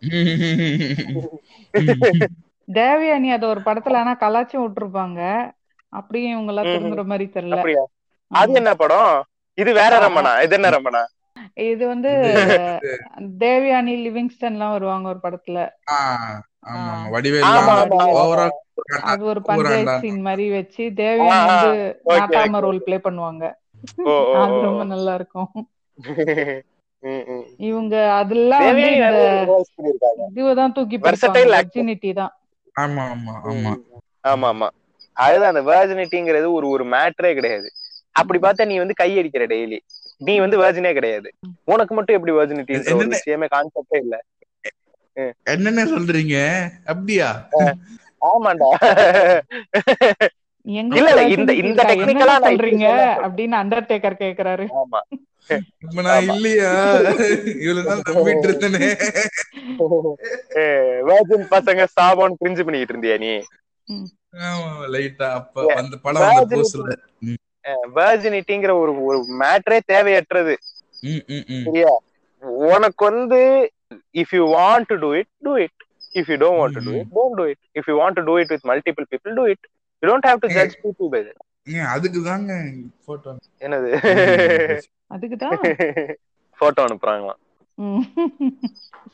[2.72, 5.50] தேவயானி அது ஒரு படத்துல ஆனா கலாச்சும் விட்டுருப்பாங்க.
[5.88, 6.66] அப்படியும் இவங்க எல்லாம்.
[6.66, 7.54] திரும்புற மாதிரி தெரியல.
[7.54, 7.86] அப்படியா?
[8.30, 9.12] அது என்ன படம்?
[9.58, 10.32] இது வேற ரமணா.
[10.44, 11.02] இது என்ன ரமணா?
[11.68, 12.10] இது வந்து
[13.40, 15.58] தேவயானி லிவிங்ஸ்டன் எல்லாம் வருவாங்க ஒரு படத்துல.
[19.08, 19.98] அது ஒரு பஞ்சாயத்து.
[20.00, 21.42] சீன் மாதிரி வச்சு தேவயானி.
[21.50, 21.70] வந்து
[22.12, 22.60] நாட்டாம.
[22.60, 23.44] ரோல் ப்ளே பண்ணுவாங்க.
[24.40, 24.56] அது.
[24.62, 25.50] ரொம்ப நல்லா இருக்கும்.
[27.66, 28.66] இவங்க அதெல்லாம்.
[30.32, 30.98] இதுதான் தூக்கி.
[31.50, 32.34] வெர்ஜினிட்டி தான்.
[32.76, 33.72] ஆமா ஆமா ஆமா.
[34.24, 34.68] ஆமா ஆமா.
[35.16, 37.68] அதுதான் அந்த வேர்ஜினிட்டிங்கிறது ஒரு ஒரு மேட்டரே கிடையாது.
[38.12, 39.78] அப்படி பார்த்தா நீ வந்து கை அடிக்கிற டெய்லி
[40.16, 41.32] நீ வந்து வேர்ஜினே கிடையாது.
[41.64, 44.24] உனக்கு மட்டும் எப்படி வேர்ஜினிட்டி விஷயமே கான்செப்டே இல்ல.
[45.44, 46.68] என்னென்ன சொல்றீங்க?
[46.86, 47.48] அப்படியா?
[48.20, 48.68] ஆமாண்டா.
[50.62, 52.14] இல்ல, இல்ல, இந்த- இந்த இப்படி
[52.56, 52.86] சொல்றீங்க
[53.22, 54.66] அப்படின்னு அண்டர்டேக்கர் கேக்குறாரு.
[54.82, 54.98] ஆமா.
[56.02, 56.22] நான்.
[56.22, 56.94] இல்லையா?
[57.60, 59.12] இவ்வளவு நாள் நம்பிட்டு இருந்தேனே.
[61.06, 63.44] வேர்ஜின் பசங்க சாபம் பிரிஞ்சு பண்ணிட்டு இருந்தியா நீ?
[64.36, 65.74] ஆமா லைட்டா அப்ப.
[65.74, 66.62] அந்த படம்
[67.94, 70.54] வேர்ஜினிட்டிங்கிற ஒரு ஒரு மேட்டரே தேவையற்றது.
[71.02, 71.64] ம், ம், ம்.
[71.64, 71.92] சரியா?
[72.68, 73.40] உனக்கு வந்து
[74.14, 75.76] if you want to do it do it
[76.14, 78.34] if you don't want to do it don't do it if you want to do
[78.38, 79.64] it with multiple people do it
[80.02, 81.20] you don't have to judge people by
[81.72, 82.52] ஏன் அதுக்கு தாங்க
[83.06, 83.90] photo என்னது?
[85.10, 85.60] அதுக்குதான்
[86.58, 87.40] photo அனுப்புறாங்களாம்.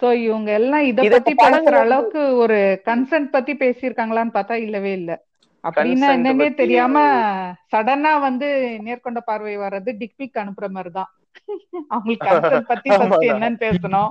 [0.01, 5.13] So இவங்க எல்லாம் இத பத்தி பேசுற அளவுக்கு ஒரு கன்சென்ட் பத்தி பேசியிருக்காங்களான்னு பார்த்தா இல்லவே இல்ல.
[5.69, 6.97] அப்படின்னா என்னன்னே தெரியாம
[7.73, 8.49] சடனா வந்து
[8.85, 11.11] நேர்கொண்ட பார்வை வர்றது டிக்பிக் அனுப்புற மாதிரிதான்.
[11.89, 13.25] அவங்களுக்கு கன்சென்ட் பத்தி ஃபர்ஸ்ட்.
[13.31, 14.09] என்னன்னு பேசணும்.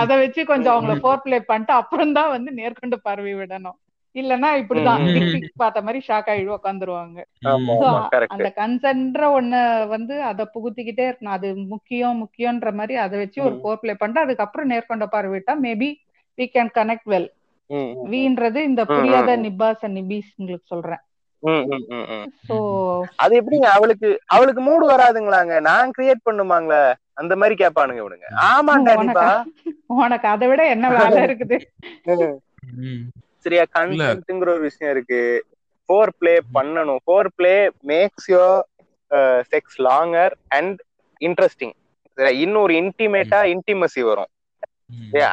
[0.00, 3.78] அத வச்சு கொஞ்சம் அவங்கள ஃபோர் பிளே பண்ணிட்டு அப்புறம் தான் வந்து நேர்கொண்ட பார்வை விடணும்.
[4.14, 5.04] இல்லன்னா இப்படிதான்.
[5.56, 7.18] பார்த்த மாதிரி ஷாக் ஆகி உட்காந்துருவாங்க
[8.26, 9.54] அந்த கன்சென்ட்ற ஒண்ண
[9.88, 11.36] வந்து அத புகுத்திக்கிட்டே இருக்கணும்.
[11.38, 13.54] அது முக்கியம் முக்கியம்ன்ற மாதிரி அதை வச்சு ஒரு.
[13.54, 15.90] ஃபோர் பிளே பண்ணிட்டு அதுக்கப்புறம் நேர்கொண்ட பார்வையிட்டா maybe
[16.38, 17.28] we can connect well
[18.12, 19.36] வீன்றது இந்த புரியாத
[19.96, 21.02] நிபீஸ் உங்களுக்கு சொல்றேன்.
[22.48, 22.56] சோ
[23.22, 25.54] அது எப்படிங்க அவளுக்கு அவளுக்கு மூடு வராதுங்களாங்க.
[25.68, 26.82] நான் கிரியேட் பண்ணுமாங்களே?
[27.20, 28.28] அந்த மாதிரி கேட்பானுங்க இவனுங்க.
[28.50, 28.94] ஆமாண்டா
[30.04, 30.28] உனக்கு?
[30.34, 31.58] அதை விட என்ன வேலை இருக்குது.
[33.44, 35.22] சரியா கன்சென்ட்ங்கிற ஒரு விஷயம் இருக்கு.
[35.88, 37.00] ஃபோர் பிளே பண்ணணும்
[37.38, 37.54] foreplay
[37.92, 38.60] makes your
[39.52, 40.78] sex longer and
[41.20, 41.74] interesting
[42.44, 44.30] இன்னொரு இன்டிமேட்டா இன்டிமசி வரும்.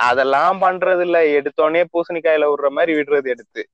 [0.10, 3.68] அதெல்லாம் பண்றது இல்ல எடுத்தோடனே பூசணிக்காயில விடுற மாதிரி விடுறது எடுத்து.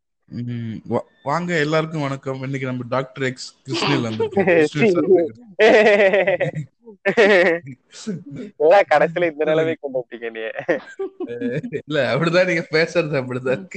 [1.21, 2.41] வாங்க எல்லாருக்கும் வணக்கம்.
[2.41, 4.07] இன்னைக்கு நம்ம டாக்டர் எக்ஸ் கிருஷ்ணில்
[8.91, 10.39] கடைசியில இந்த நிலைமை கொண்டு வந்துட்டீங்க நீ
[11.87, 13.67] இல்ல அப்படிதான் நீங்க பேசுறது அப்படிதான்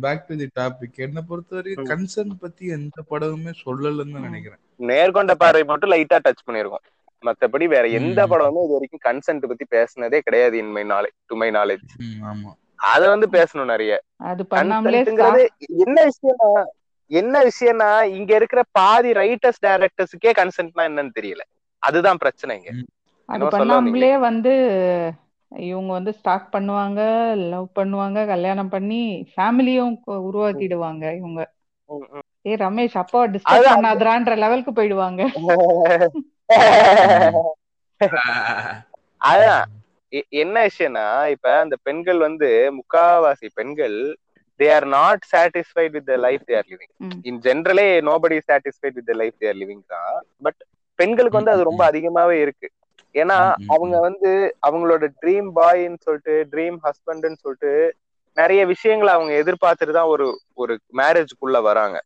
[0.00, 4.60] பேக் டு தி டாபிக் என்ன பொறுத்தவரைக்கும் கன்சர்ன் பத்தி எந்த படமுமே சொல்லலன்னு நினைக்கிறேன்.
[4.90, 6.86] நேர்கொண்ட பார்வை மட்டும் லைட்டா டச் பண்ணிருக்கோம்.
[7.24, 8.20] மத்தபடி வேற எந்த.
[8.26, 12.50] படமுமே இது வரைக்கும் கன்சென்ட் பத்தி பேசுனதே கிடையாது in my knowledge to my knowledge ம், ஆமா.
[12.86, 13.92] அத வந்து பேசணும் நிறைய.
[14.24, 15.42] அது பண்ணாமலே கன்சென்ட்ங்கிறது
[15.78, 16.50] என்ன விஷயம்னா
[17.10, 21.42] என்ன விஷயம்னா இங்க இருக்கிற பாதி ரைட்டர்ஸ் டைரக்டர்ஸுக்கே கன்சென்ட்னா என்னன்னு தெரியல.
[21.82, 22.70] அதுதான் பிரச்சனை இங்க.
[23.28, 24.52] அது பண்ணாமலே வந்து
[25.52, 27.00] இவங்க வந்து ஸ்டார்ட் பண்ணுவாங்க
[27.50, 29.00] லவ் பண்ணுவாங்க கல்யாணம் பண்ணி
[29.32, 29.92] ஃபேமிலியும்
[30.24, 31.40] உருவாக்கிடுவாங்க இவங்க.
[32.44, 33.68] ஏ ரமேஷ் அப்பாவை டிஸ்டர்ப்.
[33.70, 35.20] பண்ணாதரான்ற லெவலுக்கு போயிடுவாங்க.
[39.26, 39.66] அதான்.
[40.38, 44.16] என்ன விஷயம்னா இப்ப அந்த பெண்கள் வந்து முக்காவாசி பெண்கள்
[44.60, 46.90] they are not satisfied with life they are living.
[47.28, 50.26] In ஜென்ரலே nobody satisfied with life they are living தான்.
[50.40, 50.64] பட்
[50.98, 52.68] பெண்களுக்கு வந்து அது ரொம்ப அதிகமாவே இருக்கு.
[53.14, 57.94] ஏன்னா அவங்க வந்து அவங்களோட ட்ரீம் பாய்ன்னு சொல்லிட்டு ட்ரீம் ஹஸ்பண்ட்னு சொல்லிட்டு
[58.36, 62.00] நிறைய விஷயங்களை அவங்க எதிர்பார்த்துட்டு தான் ஒரு ஒரு மேரேஜ்க்குள்ள வராங்க.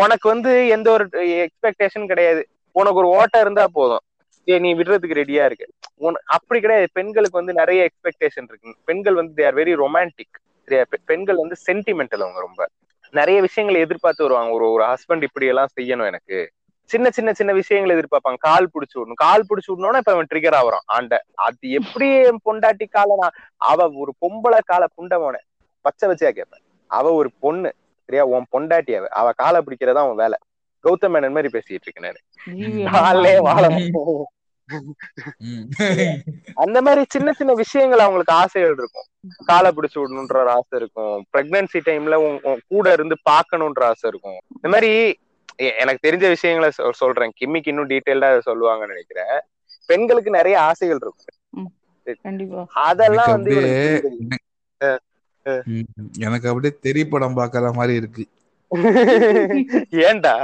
[0.00, 1.04] உனக்கு வந்து எந்த ஒரு
[1.44, 2.46] எக்ஸ்பெக்டேஷன் கிடையாது.
[2.72, 4.00] உனக்கு ஒரு ஓட்டம் இருந்தா போதும்.
[4.48, 5.68] ஏ நீ விடுறதுக்கு ரெடியா இருக்கு.
[5.94, 6.88] உன- அப்படி கிடையாது.
[6.92, 8.74] பெண்களுக்கு வந்து நிறைய எக்ஸ்பெக்டேஷன் இருக்கு.
[8.84, 12.68] பெண்கள் வந்து தே ஆர் வெரி ரொமான்டிக் பெண்கள் வந்து சென்டிமெண்டல் அவங்க ரொம்ப.
[13.10, 14.54] நிறைய விஷயங்களை எதிர்பார்த்து வருவாங்க.
[14.54, 16.50] ஒரு ஒரு ஹஸ்பண்ட் இப்படி எல்லாம் செய்யணும் எனக்கு.
[16.84, 18.34] சின்ன சின்ன சின்ன விஷயங்களை எதிர்பார்ப்பாங்க.
[18.38, 19.14] கால் பிடிச்சி விடணும்.
[19.14, 20.82] கால் பிடிச்சி விடணும்னா இப்ப அவன் ட்ரிகர் ஆகுறான்.
[20.84, 25.36] ஆண்ட அது எப்படி என் பொண்டாட்டி காலை நான் அவ ஒரு பொம்பளை காலை புண்டவன.
[25.80, 26.62] பச்சை வச்சியா கேட்பேன்.
[26.86, 27.74] அவ ஒரு பொண்ணு.
[28.04, 28.24] சரியா?
[28.24, 29.08] உன் பொண்டாட்டி அவ.
[29.08, 30.38] அவ காலை பிடிக்கிறதா உன் வேலை.
[30.88, 32.16] கௌதம் மேனன் மாதிரி பேசிட்டு இருக்கேன் நானு.
[36.54, 39.04] அந்த மாதிரி சின்ன சின்ன விஷயங்கள் அவங்களுக்கு ஆசைகள் இருக்கும்.
[39.46, 41.24] காலை பிடிச்சு விடணுன்ற ஒரு ஆசை இருக்கும்.
[41.36, 44.38] பிரெக்னன்சி டைம்ல கூட இருந்து பார்க்கணுன்ற ஆசை இருக்கும்.
[44.54, 45.18] இந்த மாதிரி
[45.56, 47.32] எனக்கு தெரிஞ்ச விஷயங்களை சொ- சொல்றேன்.
[47.40, 49.40] கிம்மிக்கு இன்னும் டீட்டெயில்டா சொல்லுவாங்கன்னு நினைக்கிறேன்.
[49.86, 51.72] பெண்களுக்கு நிறைய ஆசைகள் இருக்கும்.
[52.22, 52.66] கண்டிப்பா.
[52.74, 53.54] அதெல்லாம் வந்து
[56.18, 58.26] எனக்கு அப்படியே தெரி படம் பாக்குற மாதிரி இருக்கு.
[60.08, 60.34] ஏன்டா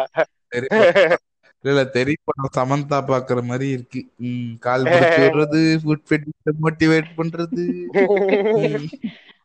[1.65, 4.09] இல்ல இல்ல தெரி படம் சமந்தா பாக்குற மாதிரி இருக்கு.
[4.17, 6.29] ம், கால் விடுறது ஃபுட் ஃபிட்
[6.63, 7.65] மோட்டிவேட் பண்றது.
[8.57, 8.87] ம்.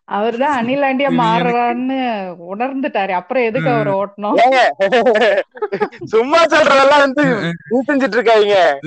[0.06, 1.98] அவர்தான் அணிலாண்டியா மாறுறான்னு
[2.54, 3.10] உணர்ந்துட்டாரு.
[3.10, 4.38] அப்புறம் எதுக்கு அவர் ஓட்டணும்?
[6.06, 7.24] சும்மா சொல்றதெல்லாம் வந்து
[7.70, 8.80] நீ செஞ்சுட்டு இருக்காங்க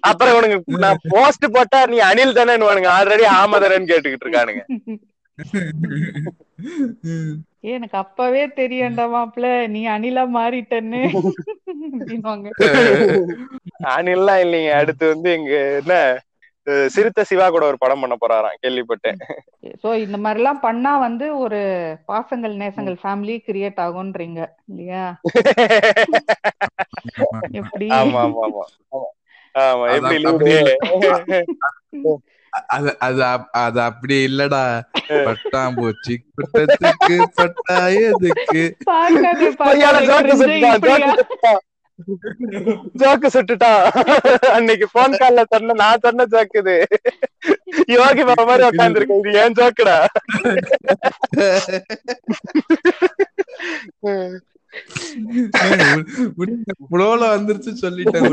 [0.00, 2.56] அப்புறம் உனக்கு நான் போஸ்ட் போட்டா நீ அனில் தானே
[2.86, 4.62] ஆல்ரெடி ஆமதரன் கேட்டுக்கிட்டு இருக்கானுங்க.
[7.64, 11.00] ஏ, எனக்கு அப்பவே தெரியண்டா மாப்ள நீ அணிலா மாறிட்டன்னு.
[13.92, 14.72] அனில்லாம் இல்லைங்க.
[14.80, 16.22] அடுத்து வந்து எங்க என்ன?
[16.90, 18.56] சிறுத்தை சிவா கூட ஒரு படம் பண்ண போறாராம்.
[18.62, 19.18] கேள்விப்பட்டேன்.
[19.82, 21.60] சோ இந்த மாதிரி எல்லாம் பண்ணா வந்து ஒரு
[22.06, 24.48] பாசங்கள் நேசங்கள் ஃபேமிலி கிரியேட் ஆகும்ன்றீங்க.
[24.68, 25.20] இல்லையா?
[27.60, 27.88] எப்படி?
[27.98, 28.20] ஆமா.
[28.26, 28.64] ஆமா ஆமா.
[29.54, 30.20] ஆமா எப்படி
[32.74, 34.62] அது அது அப்- அது அப்படி இல்லடா
[35.26, 38.30] பட்டாம்பூச்சி குட்டத்துக்கு பார்க்காது
[39.60, 39.98] பொய்யால
[43.00, 43.82] ஜோக்கு சுட்டுட்டான்
[44.54, 46.74] அன்னைக்கு போன் கால்ல சொன்ன நான் சொன்ன ஜோக்கு இது
[47.94, 49.98] யோகி பாபா மாதிரி உட்காந்துருக்கு இது ஏன் ஜோக்குடா
[56.84, 58.26] புலோல வந்துருச்சு சொல்லிட்டேன்.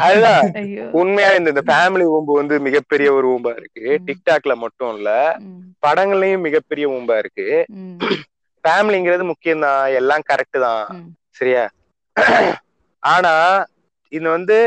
[0.00, 0.42] அதுதான்
[1.00, 3.84] உண்மையா இந்த இந்த ஃபேமிலி ஊம்பு வந்து மிகப்பெரிய ஒரு ஊம்பா இருக்கு.
[4.08, 5.10] டிக்டாக்ல மட்டும் இல்ல
[5.82, 7.48] படங்கள்லயும் மிகப்பெரிய ஊம்பா இருக்கு.
[8.64, 10.82] ஃபேமிலிங்கிறது முக்கியம் தான் எல்லாம் கரெக்ட் தான்.
[11.40, 11.64] சரியா?
[13.14, 13.34] ஆனா
[14.12, 14.58] இது வந்து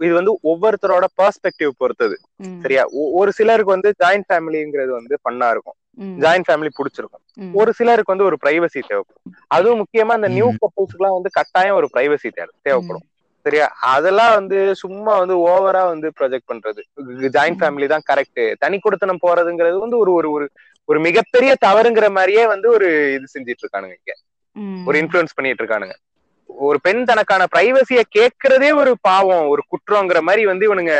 [0.00, 2.16] இது வந்து ஒவ்வொருத்தரோட பெர்ஸ்பெக்டிவ் பொறுத்தது.
[2.64, 2.82] சரியா?
[3.20, 5.76] ஒரு சிலருக்கு வந்து ஜாயிண்ட் ஃபேமிலிங்கிறது வந்து பண்ணா இருக்கும்.
[6.24, 7.22] ஜாயிண்ட் ஃபேமிலி பிடிச்சிருக்கும்.
[7.60, 9.24] ஒரு சிலருக்கு வந்து ஒரு பிரைவசி தேவைப்படும்.
[9.56, 12.28] அதுவும் முக்கியமா இந்த நியூ கப்புள்ஸ்க்கு எல்லாம் வந்து கட்டாயம் ஒரு பிரைவசி
[12.66, 13.06] தேவைப்படும்.
[13.48, 13.66] சரியா?
[13.92, 16.80] அதெல்லாம் வந்து சும்மா வந்து ஓவரா வந்து ப்ரொஜெக்ட் பண்றது.
[17.36, 20.46] ஜாயிண்ட் ஃபேமிலி தான் கரெக்ட் தனி கொடுத்தனம் போறதுங்கிறது வந்து ஒரு ஒரு ஒரு
[20.88, 24.14] ஒரு மிகப்பெரிய தவறுங்கிற மாதிரியே வந்து ஒரு இது செஞ்சிட்டு இருக்கானுங்க இங்க
[24.88, 25.96] ஒரு இன்ஃபுளுன்ஸ் பண்ணிட்டு இருக்கானுங்க
[26.50, 30.94] ஒரு பெண் தனக்கான பிரைவசிய கேட்கறதே ஒரு பாவம் ஒரு குற்றங்கிற மாதிரி வந்து இவனுங்க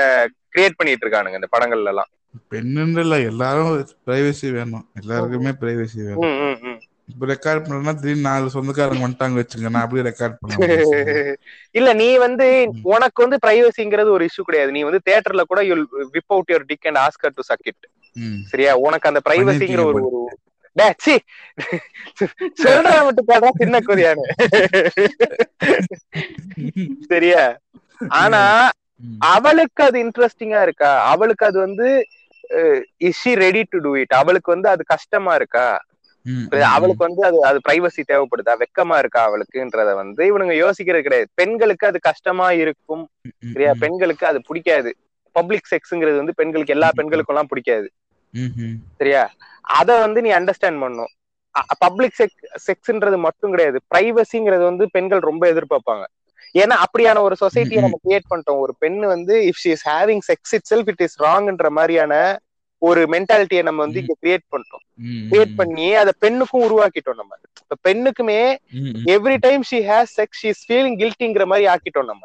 [0.54, 2.10] கிரியேட் பண்ணிட்டு இருக்கானுங்க இந்த படங்கள்ல எல்லாம்
[2.52, 3.70] பெண்ணுன்னு இல்ல எல்லாரும்
[4.06, 4.84] பிரைவசி வேணும்.
[5.00, 6.78] எல்லாருக்குமே பிரைவசி வேணும்.
[7.08, 10.56] இப்ப ரெக்கார்ட் பண்ணா திடீர்னு நாலு சொந்தக்காரங்க வந்துட்டாங்க வச்சுங்க நான் அப்படியே ரெக்கார்ட் பண்ண
[11.78, 14.72] இல்ல நீ வந்து உனக்கு வந்து பிரைவசிங்கிறது ஒரு இஷ்யூ கிடையாது.
[14.76, 15.74] நீ வந்து தியேட்டர்ல கூட you
[16.14, 17.86] whip out your dick and ask her to suck it
[18.50, 18.76] சரியா?
[18.86, 20.02] உனக்கு அந்த பிரைவசிங்கிற ஒரு.
[22.62, 24.22] சொல்றா மட்டும் சின்ன கொதியானு.
[27.10, 27.56] சரியா?
[28.20, 28.70] ஆனா.
[29.30, 31.12] அவளுக்கு அது இன்ட்ரெஸ்டிங்கா இருக்கா?
[31.12, 32.06] அவளுக்கு அது வந்து
[33.00, 35.78] is she ready to do it அவளுக்கு வந்து அது கஷ்டமா இருக்கா?
[36.74, 38.52] அவளுக்கு வந்து அது அது பிரைவசி தேவைப்படுதா?
[38.62, 41.28] வெக்கமா இருக்கா அவளுக்குன்றத வந்து இவனுங்க யோசிக்கிறது கிடையாது.
[41.34, 43.04] பெண்களுக்கு அது கஷ்டமா இருக்கும்.
[43.78, 44.90] பெண்களுக்கு அது பிடிக்காது.
[45.32, 47.88] பப்ளிக் செக்ஸ்ங்கிறது வந்து பெண்களுக்கு எல்லா பெண்களுக்கும் எல்லாம் பிடிக்காது.
[48.98, 49.24] சரியா?
[49.60, 51.12] அத வந்து நீ அண்டர்ஸ்டாண்ட் பண்ணும்.
[51.78, 52.36] பப்ளிக் செக்
[52.66, 53.78] செக்ஸ்ன்றது மட்டும் கிடையாது.
[53.94, 56.04] பிரைவசிங்கிறது வந்து பெண்கள் ரொம்ப எதிர்பார்ப்பாங்க.
[56.58, 58.62] ஏன்னா அப்படியான ஒரு சொசைட்டியை நம்ம கிரியேட் பண்ணிட்டோம்.
[58.64, 62.38] ஒரு பெண் வந்து if she is having sex itself it is ராங்ன்ற மாதிரியான
[62.78, 64.84] ஒரு மென்டாலிட்டியை நம்ம வந்து இங்க கிரியேட் பண்ணிட்டோம்.
[64.94, 67.38] ம், கிரியேட் பண்ணி அதை பெண்ணுக்கும் உருவாக்கிட்டோம் நம்ம.
[67.62, 68.40] இப்ப பெண்ணுக்குமே
[69.14, 72.24] every time she has sex she is feeling கில்ட்டிங்கிற மாதிரி ஆக்கிட்டோம் நம்ம.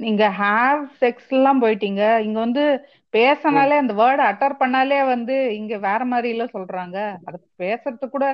[0.00, 2.02] நீங்க ஹேவ் செக்ஸ் எல்லாம் போயிட்டீங்க.
[2.18, 2.64] இங்க வந்து
[3.10, 6.96] பேசினாலே அந்த வேர்டை அட்டர் பண்ணாலே வந்து இங்க வேற மாதிரி எல்லாம் சொல்றாங்க.
[7.24, 8.26] அது பேசுறது கூட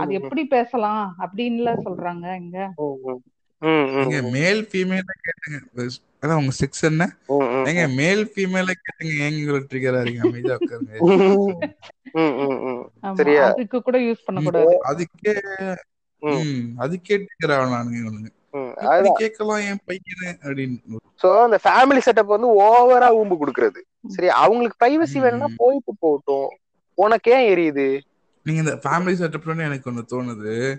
[0.00, 2.58] அது எப்படி பேசலாம் அப்படின்னு சொல்றாங்க இங்க.
[3.60, 5.88] நீங்க மேல் ஃபீமேல் கேட்டுங்க.
[6.22, 7.16] அதான் உங்க செக்ஸ் என்ன?
[7.26, 7.94] ம்.
[7.94, 9.14] மேல் ஃபீமேல கேட்டுங்க.
[9.18, 10.98] ஏங்க ட்ரிகர் ஆறீங்க அமைதியா உட்காருங்க.
[12.14, 12.90] ம், ம், ம்.
[13.02, 13.44] ஆமா சரியா?
[13.44, 15.34] அதுக்கு கூட யூஸ் பண்ணக்கூடாது அதுக்கே
[16.18, 16.74] ம்.
[16.78, 17.54] அதுக்கே ட்ரிகர்
[17.84, 18.28] இவனுங்க.
[18.50, 19.14] இப்படி அதுதான்.
[19.14, 20.76] கேட்கலாம் என் பையனு அப்படின்னு.
[21.22, 23.80] சோ அந்த ஃபேமிலி செட்டப் வந்து ஓவரா ஊம்பு கொடுக்கறது.
[24.06, 25.46] சரி அவங்களுக்கு பிரைவசி வேணும்னா.
[25.56, 26.48] போயிட்டு போகட்டும்.
[26.94, 28.00] உனக்கு ஏன் எரியுது?
[28.46, 30.76] நீங்க இந்த ஃபேமிலி செட்டப்ல எனக்கு ஒண்ணு தோணுது.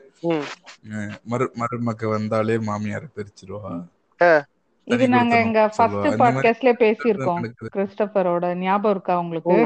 [1.29, 3.73] மரு மருமக்க வந்தாலே மாமியார பிரிச்சிருவா.
[4.83, 5.67] இது நாங்க எங்க.
[5.75, 7.51] ஃபர்ஸ்ட் பாட்காஸ்ட்லயே பேசியிருக்கோம்.
[7.75, 9.57] கிறிஸ்டபரோட ஞாபகம் இருக்கா உங்களுக்கு?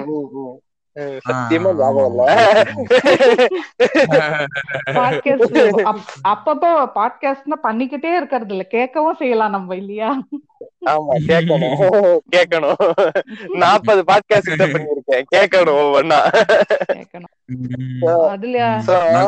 [6.31, 8.67] அப்பப்போ பாட்காஸ்ட்னா பண்ணிக்கிட்டே இருக்கிறது இல்ல.
[8.71, 10.09] கேட்கவும் செய்யலாம் நம்ம இல்லையா?
[10.85, 12.17] ஆமா கேட்கணும்.
[12.35, 12.81] கேட்கணும்.
[13.63, 16.19] நாற்பது பாட்காஸ்ட் கிட்ட பண்ணிருக்கேன் கேட்கணும் ஒவ்வொன்னா.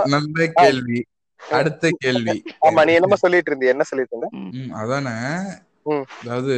[0.05, 1.05] நல்ல கேள்வி.
[1.39, 2.43] அடுத்த கேள்வி.
[2.61, 4.27] ஆமா நீ என்னமோ சொல்லிட்டு இருந்திய என்ன சொல்லிட்டு இருந்த?
[4.75, 5.15] அதானே.
[6.21, 6.55] அதாவது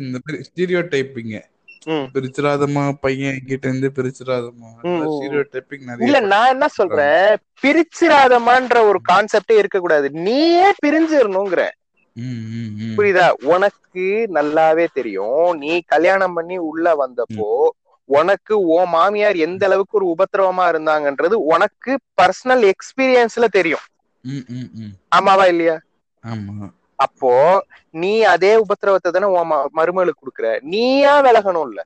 [0.00, 1.38] இந்த மாதிரி ஸ்டீரியோ டைப்பிங்க.
[2.14, 4.70] பிரிச்சிராதமா பையன் கிட்ட இருந்து பிரிச்சிராதமா.
[5.14, 7.36] ஸ்டீரியோ டைப்பிங் இல்ல நிறைய நான் என்ன சொல்றேன்?
[7.62, 10.72] பிரிச்சிராதமான்ற ஒரு கான்செப்டே இருக்க கூடாது நீயே
[12.16, 12.94] ம்.
[12.96, 13.30] புரியுதா?
[13.44, 15.56] உனக்கு நல்லாவே தெரியும்.
[15.58, 17.50] நீ கல்யாணம் பண்ணி உள்ள வந்தப்போ
[18.10, 23.84] உனக்கு உன் மாமியார் எந்த அளவுக்கு ஒரு உபத்திரவமா இருந்தாங்கன்றது உனக்கு பர்சனல் எக்ஸ்பீரியன்ஸ்ல தெரியும்.
[25.16, 25.76] ஆமாவா இல்லையா?
[26.98, 27.30] அப்போ
[27.94, 30.48] நீ அதே உபத்திரவத்தை தானே உன் மருமகளுக்கு கொடுக்குற.
[30.72, 31.80] நீயா விலகணும் இல்ல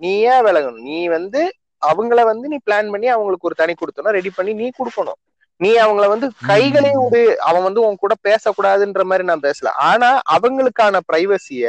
[0.00, 0.86] நீயா விலகணும்.
[0.90, 1.40] நீ வந்து
[1.82, 5.18] அவங்கள வந்து நீ பிளான் பண்ணி அவங்களுக்கு ஒரு தனி கொடுத்தணும் ரெடி பண்ணி நீ கொடுக்கணும்.
[5.60, 6.92] நீ அவங்கள வந்து கைகளே.
[7.02, 7.20] விடு.
[7.48, 9.68] அவன் வந்து உன் கூட பேசக்கூடாதுன்ற மாதிரி நான் பேசல.
[9.88, 11.66] ஆனா அவங்களுக்கான பிரைவசிய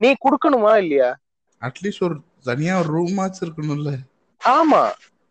[0.00, 1.10] நீ கொடுக்கணுமா இல்லையா?
[1.62, 3.92] அட்லீஸ்ட் ஒரு தனியா ஒரு ரூம் ஆச்சு இருக்கணும்ல.
[4.42, 4.82] ஆமா.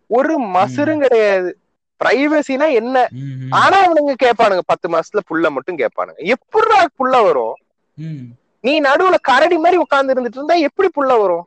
[0.09, 1.49] ஒரு மசுரும் கிடையாது.
[2.01, 2.95] பிரைவசினா என்ன.
[3.49, 4.63] ஆனா அவனுங்க கேட்பானுங்க.
[4.65, 6.21] பத்து மாசத்துல புள்ள மட்டும் கேட்பானுங்க.
[6.35, 7.55] எப்படிடா புள்ள வரும்.
[8.61, 11.45] நீ நடுவுல கரடி மாதிரி உட்கார்ந்து இருந்துட்டு இருந்தா எப்படி புள்ள வரும்.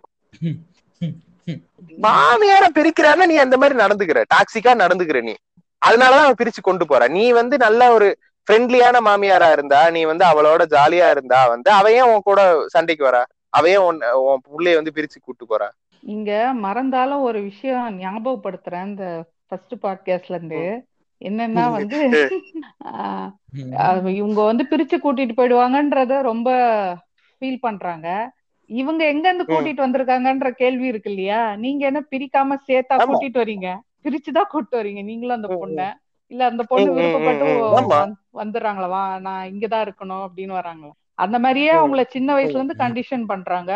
[2.03, 4.23] மாமியார பிரிக்கிறான்னா நீ அந்த மாதிரி நடந்துக்கிற.
[4.35, 5.35] டாக்ஸிக்கா நடந்துக்கிற நீ.
[5.83, 7.09] அதனாலதான் அவன் பிரிச்சு கொண்டு போற.
[7.09, 8.09] நீ வந்து நல்ல ஒரு
[8.49, 13.23] ஃப்ரெண்ட்லியான மாமியாரா இருந்தா நீ வந்து அவளோட ஜாலியா இருந்தா வந்து அவ ஏன் உன் கூட சண்டைக்கு வரா?
[13.57, 15.69] அவ ஏன் உன் உன் புள்ளைய வந்து பிரிச்சு கூட்டு போறா.
[16.03, 20.85] இங்க மறந்தாலும் ஒரு விஷயம் ஞாபகப்படுத்துறேன் இந்த ஃபர்ஸ்ட் பாட்காஸ்ட்ல இருந்து.
[21.21, 22.01] என்னன்னா வந்து
[24.19, 26.51] இவங்க வந்து பிரிச்சு கூட்டிட்டு போயிடுவாங்கன்றத ரொம்ப
[27.43, 28.33] ஃபீல் பண்றாங்க.
[28.71, 29.47] இவங்க எங்க இருந்து.
[29.47, 31.57] கூட்டிட்டு வந்திருக்காங்கன்ற கேள்வி இருக்கு இல்லையா?
[31.57, 33.07] நீங்க என்ன பிரிக்காம சேர்த்தா.
[33.07, 35.93] கூட்டிட்டு வர்றீங்க பிரிச்சுதான் கூட்டிட்டு வர்றீங்க நீங்களும் அந்த பொண்ண?
[36.31, 37.45] இல்ல அந்த பொண்ணு விருப்பப்பட்டு
[38.41, 38.89] வந்துடுறாங்களா?
[38.89, 40.93] வா நான் இங்கதான் இருக்கணும் அப்படின்னு வராங்களா?
[41.19, 41.71] அந்த மாதிரியே.
[41.77, 42.77] அவங்கள சின்ன வயசுல இருந்து.
[42.83, 43.73] கண்டிஷன் பண்றாங்க.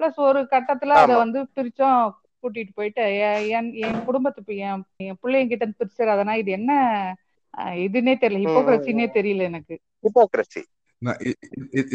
[0.00, 1.12] பிளஸ் ஒரு கட்டத்துல அத.
[1.22, 2.00] வந்து பிரிச்சும்
[2.44, 3.04] கூட்டிட்டு போயிட்டு
[3.50, 6.72] என் என் குடும்பத்துக்கு என் என் பிள்ளைங்க கிட்ட இருந்து பிரிச்சிடாதனா இது என்ன
[7.82, 8.46] இதுன்னே தெரியல.
[8.46, 9.06] ஹிப்போக்ரஸினே.
[9.16, 9.74] தெரியல எனக்கு.
[10.04, 10.62] ஹிப்போக்ரஸி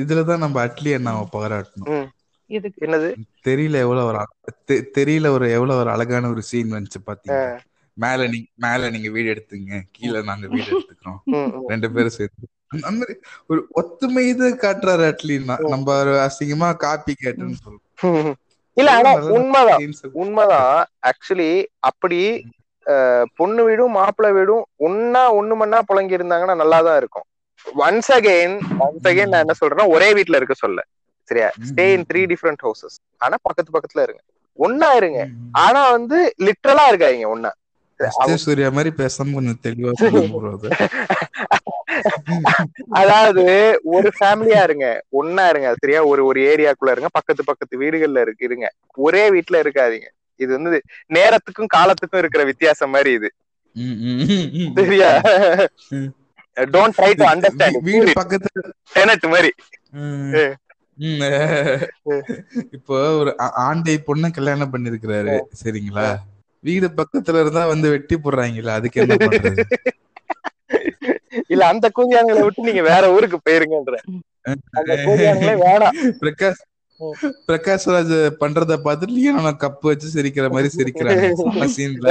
[0.01, 1.91] இதுலதான் நம்ம அட்லி அண்ணாவை பாராட்டணும்
[3.45, 4.19] தெரியல எவ்வளவு ஒரு
[4.91, 7.51] தெரியல ஒரு எவ்வளவு ஒரு அழகான ஒரு சீன் வந்துச்சு பாத்தீங்களா?
[7.97, 9.71] மேல நீங்க மேல நீங்க வீடு எடுத்துங்க.
[9.91, 11.21] கீழே நாங்க வீடு எடுத்துக்கிறோம்.
[11.71, 12.45] ரெண்டு பேரும் சேர்த்து
[12.81, 17.81] அந்த- மாதிரி ஒரு ஒத்துமை இது காட்டுறாரு அட்லின்னா நம்ம ஒரு அசிங்கமா காப்பி கேட்டுன்னு சொல்றோம்.
[18.73, 19.91] இல்ல ஆனா நல்ல உண்மைதான்.
[20.13, 20.85] உண்மைதான்.
[21.07, 22.47] ஆக்சுவலி அப்படி
[23.35, 27.23] பொண்ணு வீடும் மாப்பிள்ளை வீடும் ஒன்னா ஒண்ணு மண்ணா புழங்கி இருந்தாங்கன்னா நல்லாதான் இருக்கும்.
[27.65, 30.81] ஒன்ஸ் அகைன் ஒன்ஸ் அகைன் நான் என்ன சொல்றேன்னா ஒரே வீட்ல இருக்க சொல்ல.
[31.23, 31.49] சரியா?
[31.69, 32.21] Stay in three.
[32.31, 34.21] Different houses ஆனா பக்கத்து பக்கத்துல இருங்க.
[34.59, 35.27] ஒன்னா இருங்க.
[35.51, 37.51] ஆனா வந்து லிட்ரலா இருக்காங்க ஒன்னா
[38.43, 39.91] சூர்யா மாதிரி பேசாம கொஞ்சம் தெளிவா
[40.53, 40.69] அது.
[42.99, 43.43] அதாவது
[43.95, 44.87] ஒரு ஃபேமிலியா இருங்க
[45.19, 45.99] ஒன்னா இருங்க சரியா?
[46.11, 48.67] ஒரு ஒரு ஏரியாக்குள்ள இருங்க பக்கத்து பக்கத்து வீடுகள்ல இருக்கு இருங்க.
[48.97, 50.07] ஒரே வீட்ல இருக்காதீங்க.
[50.39, 50.79] இது வந்து
[51.11, 53.29] நேரத்துக்கும் காலத்துக்கும் இருக்கிற வித்தியாசம் மாதிரி இது.
[54.79, 55.11] சரியா.
[56.57, 58.63] டோன்ட் ட்ரை டு அண்டர்ஸ்டாண்ட் வீடு பக்கத்துல
[58.95, 59.51] டெனட் மாதிரி.
[62.77, 63.31] இப்போ ஒரு
[63.65, 66.07] ஆண்டை பொண்ண கல்யாணம் பண்ணிருக்கிறாரு சரிங்களா?
[66.67, 69.63] வீடு பக்கத்துல இருந்தா வந்து வெட்டி போடுறாங்கல்ல அதுக்கு என்ன பண்றது?
[71.53, 73.97] இல்ல அந்த கூஞ்சான்களை விட்டு நீங்க வேற ஊருக்கு போயிருங்கன்ற.
[75.63, 75.97] வேணாம்.
[76.21, 76.61] பிரகாஷ்
[77.47, 82.09] பிரகாஷ் ராஜ் பண்றத பார்த்துட்டு லியோனா கப்பு வச்சு சிரிக்கிற மாதிரி சிரிக்கிறாங்க சீன்ல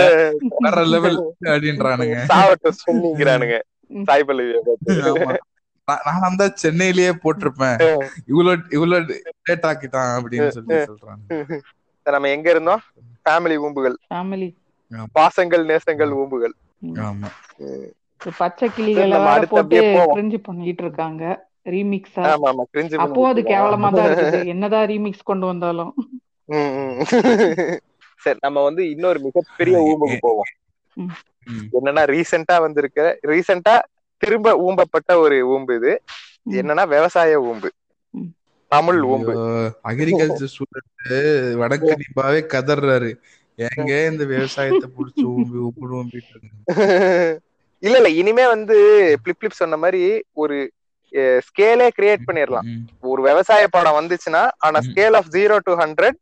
[0.65, 1.19] வேற லெவல்
[1.53, 2.19] அப்படின்றானுங்க.
[2.33, 3.59] சாவட்டும் சொன்னிக்கிறானுங்க
[4.09, 4.25] சாய்.
[5.89, 7.79] நான் அந்த சென்னையிலேயே போட்டிருப்பேன்.
[8.31, 9.17] இவ்வளவு இவ்வளவு
[9.49, 11.23] டேட் ஆக்கிட்டான் அப்படின்னு சொல்லி சொல்றாங்க
[12.07, 12.83] சரி, நம்ம எங்க இருந்தோம்?
[13.27, 14.49] ஃபேமிலி ஊம்புகள் ஃபேமிலி
[15.17, 16.55] பாசங்கள் நேசங்கள் ஊம்புகள்
[17.09, 17.29] ஆமா.
[18.39, 19.19] பச்சை கிளிகளை
[19.53, 19.79] போட்டு.
[20.13, 21.23] கிரிஞ்சு பண்ணிட்டு இருக்காங்க.
[21.73, 22.65] ரீமிக்ஸா ஆமா ஆமா.
[22.73, 24.41] கிரிஞ்சு அப்போ அது கேவலமா தான் இருக்குது.
[24.55, 25.93] என்னதான் ரீமிக்ஸ் கொண்டு வந்தாலும்.
[28.21, 30.51] சரி நம்ம வந்து இன்னொரு மிகப்பெரிய ஊம்புக்கு போவோம்.
[31.79, 33.01] என்னன்னா ரீசெண்டா வந்திருக்க
[33.31, 33.75] ரீசெண்டா
[34.23, 35.93] திரும்ப ஊம்பப்பட்ட ஒரு ஊம்பு இது.
[36.61, 37.69] என்னன்னா விவசாய ஊம்பு.
[38.73, 39.33] தமிழ் ஊம்பு
[39.91, 41.15] அக்ரிகல்ச்சர் ஸ்டூடெண்ட்
[41.63, 43.11] வடக்கணிப்பாவே கதறாரு
[43.59, 46.61] எங்க இந்த விவசாயத்தை புடிச்சு ஊம்பி ஊம்பி ஊம்பிட்டு இருக்காங்க.
[47.83, 48.75] இல்ல இல்ல இனிமே வந்து
[49.23, 50.03] பிளிப் பிளிப் சொன்ன மாதிரி
[50.35, 50.57] ஒரு
[51.47, 52.69] ஸ்கேலே கிரியேட் பண்ணிடலாம்.
[53.05, 54.79] ஒரு விவசாய படம் வந்துச்சுன்னா on.
[54.89, 56.19] Scale of zero to hundred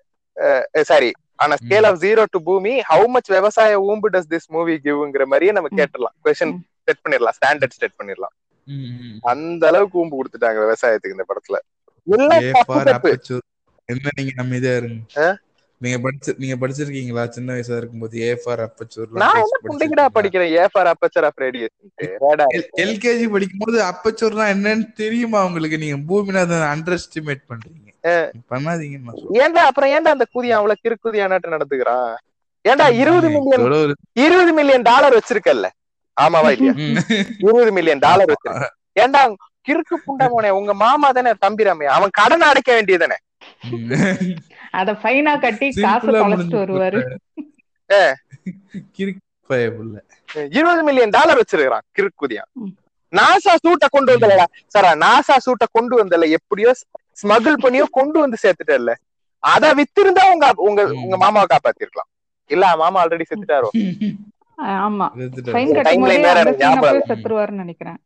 [0.91, 5.27] sorry on scale of zero to Bhoomi how much விவசாய ஊம்பு டஸ் திஸ் மூவி கிவ்ங்கிற
[5.27, 5.79] மாதிரியே நம்ம ம்.
[5.79, 6.55] கேட்டுடலாம் கொஸ்டின்.
[6.89, 8.35] செட் பண்ணிடலாம் ஸ்டாண்டர்ட் செட் பண்ணிடலாம்.
[9.31, 11.59] அந்த அளவுக்கு ஊம்பு கொடுத்துட்டாங்க விவசாயத்துக்கு இந்த படத்துல
[13.89, 15.01] என்ன நீங்க அமைதியா இருங்க.
[15.81, 17.23] நீங்க படிச்சு நீங்க படிச்சிருக்கீங்களா?
[17.37, 20.51] சின்ன வயசா இருக்கும்போது ஏ ஃபார் அப்பச்சூர் நான் என்ன புண்டைக்கிடா படிக்கிறேன்?
[20.57, 21.75] A for aperture of radius
[22.85, 25.79] LKG படிக்கும்போது அப்பச்சூர்னா என்னன்னு தெரியுமா உங்களுக்கு?
[25.85, 27.87] நீங்க பூமிநாதன் அண்டர் எஸ்டிமேட் பண்றீங்க.
[28.05, 29.41] சொல்றேன்.
[29.45, 32.11] ஏன்டா அப்புறம் ஏன்டா அந்த கூதியா அவ்வளவு கிறுக்குதியானாட்டு நடந்துக்கிறான்
[32.65, 33.65] ஏன்டா இருபது மில்லியன்
[34.25, 35.67] இருபது மில்லியன் டாலர் வச்சிருக்கல்ல?
[36.17, 36.75] ஆமாவா இல்லையா.
[37.45, 38.69] இருபது மில்லியன் டாலர் வச்சிருக்க
[39.05, 39.23] ஏன்டா
[39.71, 43.19] கிறுக்கு புண்டமோனே உங்க மாமா தானே தம்பிராமையா அவன் கடன் அடைக்க வேண்டியதானே.
[44.81, 47.01] அத ஃபைனா கட்டி காசு தொலைச்சிட்டு வருவாரு.
[50.57, 52.45] இருபது மில்லியன் டாலர் வச்சிருக்கான் கிறுக்குதியா.
[53.13, 54.43] நாசா சூட்டை கொண்டு வந்தல
[54.75, 56.73] சார் நாசா சூட்டை கொண்டு வந்தல எப்படியோ
[57.23, 58.93] ஸ்மகிள் பண்ணியோ கொண்டு வந்து சேர்த்துட்டல
[59.43, 60.81] அத வித்திருந்தா உங்க உங்க.
[61.05, 62.09] உங்க மாமாவை காப்பாத்திருக்கலாம்.
[62.51, 63.69] இல்ல மாமா ஆல்ரெடி செத்துட்டாரோ.
[64.87, 65.07] ஆமா.
[65.55, 65.75] ஃபைன்.
[65.77, 67.01] கட்டும் போதே.
[67.11, 67.99] செத்துருவாருன்னு நினைக்கிறேன்.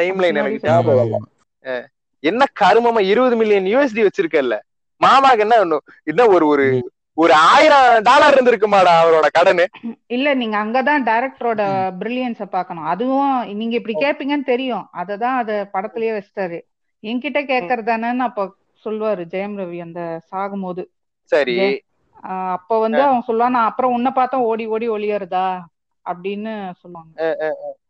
[0.00, 1.18] எனக்கு ஞாபகம் இல்ல.
[1.64, 1.84] ஆமா.
[2.20, 4.58] என்ன கருமமா இருபது மில்லியன் யூஎஸ்டி வச்சிருக்கல்ல?
[5.06, 9.64] மாமாக்கு என்ன இன்னும் ஒரு ஒரு ஒரு ஆயிரம் டாலர் இருந்திருக்குமாடா அவரோட கடனு?
[10.06, 11.60] இல்ல நீங்க அங்கதான் டைரக்டரோட
[12.00, 14.88] பிரில்லியன்ஸ பாக்கணும் அதுவும் நீங்க இப்படி கேப்பீங்கன்னு தெரியும்.
[14.96, 16.60] அததான் அத படத்திலேயே வச்சிட்டாரு.
[17.02, 18.54] என்கிட்ட கேக்குறதானேன்னு அப்ப
[18.84, 20.84] சொல்லுவாரு ஜெயம் ரவி அந்த சாகும்போது.
[21.22, 21.58] சரி.
[21.58, 21.80] ஜெய-
[22.22, 25.60] ஆஹ் அப்ப வந்து அவன் சொல்லுவான் நான் அப்புறம் உன்னை பார்த்தா ஓடி ஓடி ஒளியறதா?
[26.04, 27.36] அப்படின்னு சொல்லுவாங்க.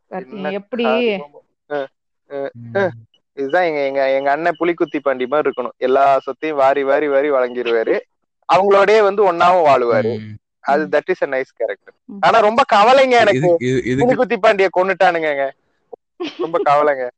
[0.09, 0.85] என்ன எப்படி.
[3.35, 5.77] இதுதான் எங்க எங்க எங்க அண்ணன் புலிக்குத்தி பாண்டி மாதிரி இருக்கணும்.
[5.77, 8.01] எல்லா சொத்தையும் வாரி வாரி வாரி வழங்கிடுவாரு
[8.53, 10.19] அவங்களோடயே வந்து ஒன்னாவும் வாழுவாரு.
[10.61, 11.95] அது that is a nice character.
[12.21, 13.57] ஆனா ரொம்ப கவலைங்க எனக்கு.
[13.61, 15.51] இது- இது- இதுக்கு புலிக்குத்தி பாண்டிய கொன்னுட்டானுங்க
[16.39, 17.11] ரொம்ப கவலைங்க.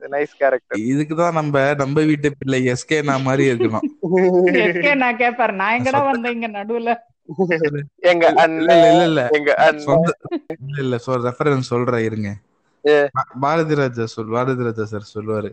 [0.00, 3.80] நைஸ் கேரக்டர் இதுக்குதான் நம்ம நம்ம வீட்டு பிள்ளை எஸ்கே நான் மாதிரி இருக்கணும்.
[4.46, 6.96] எஸ்கே நான் கேட்பாரு நான் எங்கடா வந்தேன் இங்க நடுவுல?
[7.96, 9.28] எங்க இல்ல அண்ணன் இல்ல இல்ல.
[9.30, 10.16] எங்க இல்ல
[10.78, 12.34] இல்ல ரெஃபரன்ஸ் சொல்றேன் இருங்க.
[13.42, 15.48] பாரதி ராஜா சொல் பாரதி ராஜா சார் சொல்லுவாரு.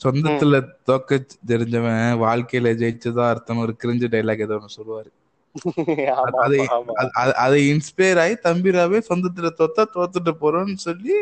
[0.00, 0.58] சொந்தத்துல
[0.88, 1.16] தோக்க
[1.50, 5.08] தெரிஞ்சவன் வாழ்க்கையில ஜெயிச்சதா அர்த்தம் ஒரு கிரிஞ்சு டைலாக் ஏதோ ஒண்ணு சொல்லுவாரு.
[7.44, 11.12] அது இன்ஸ்பயர் ஆகி தம்பிராவே சொந்தத்துல தோத்தா தோத்துட்டு போறோம்னு சொல்லி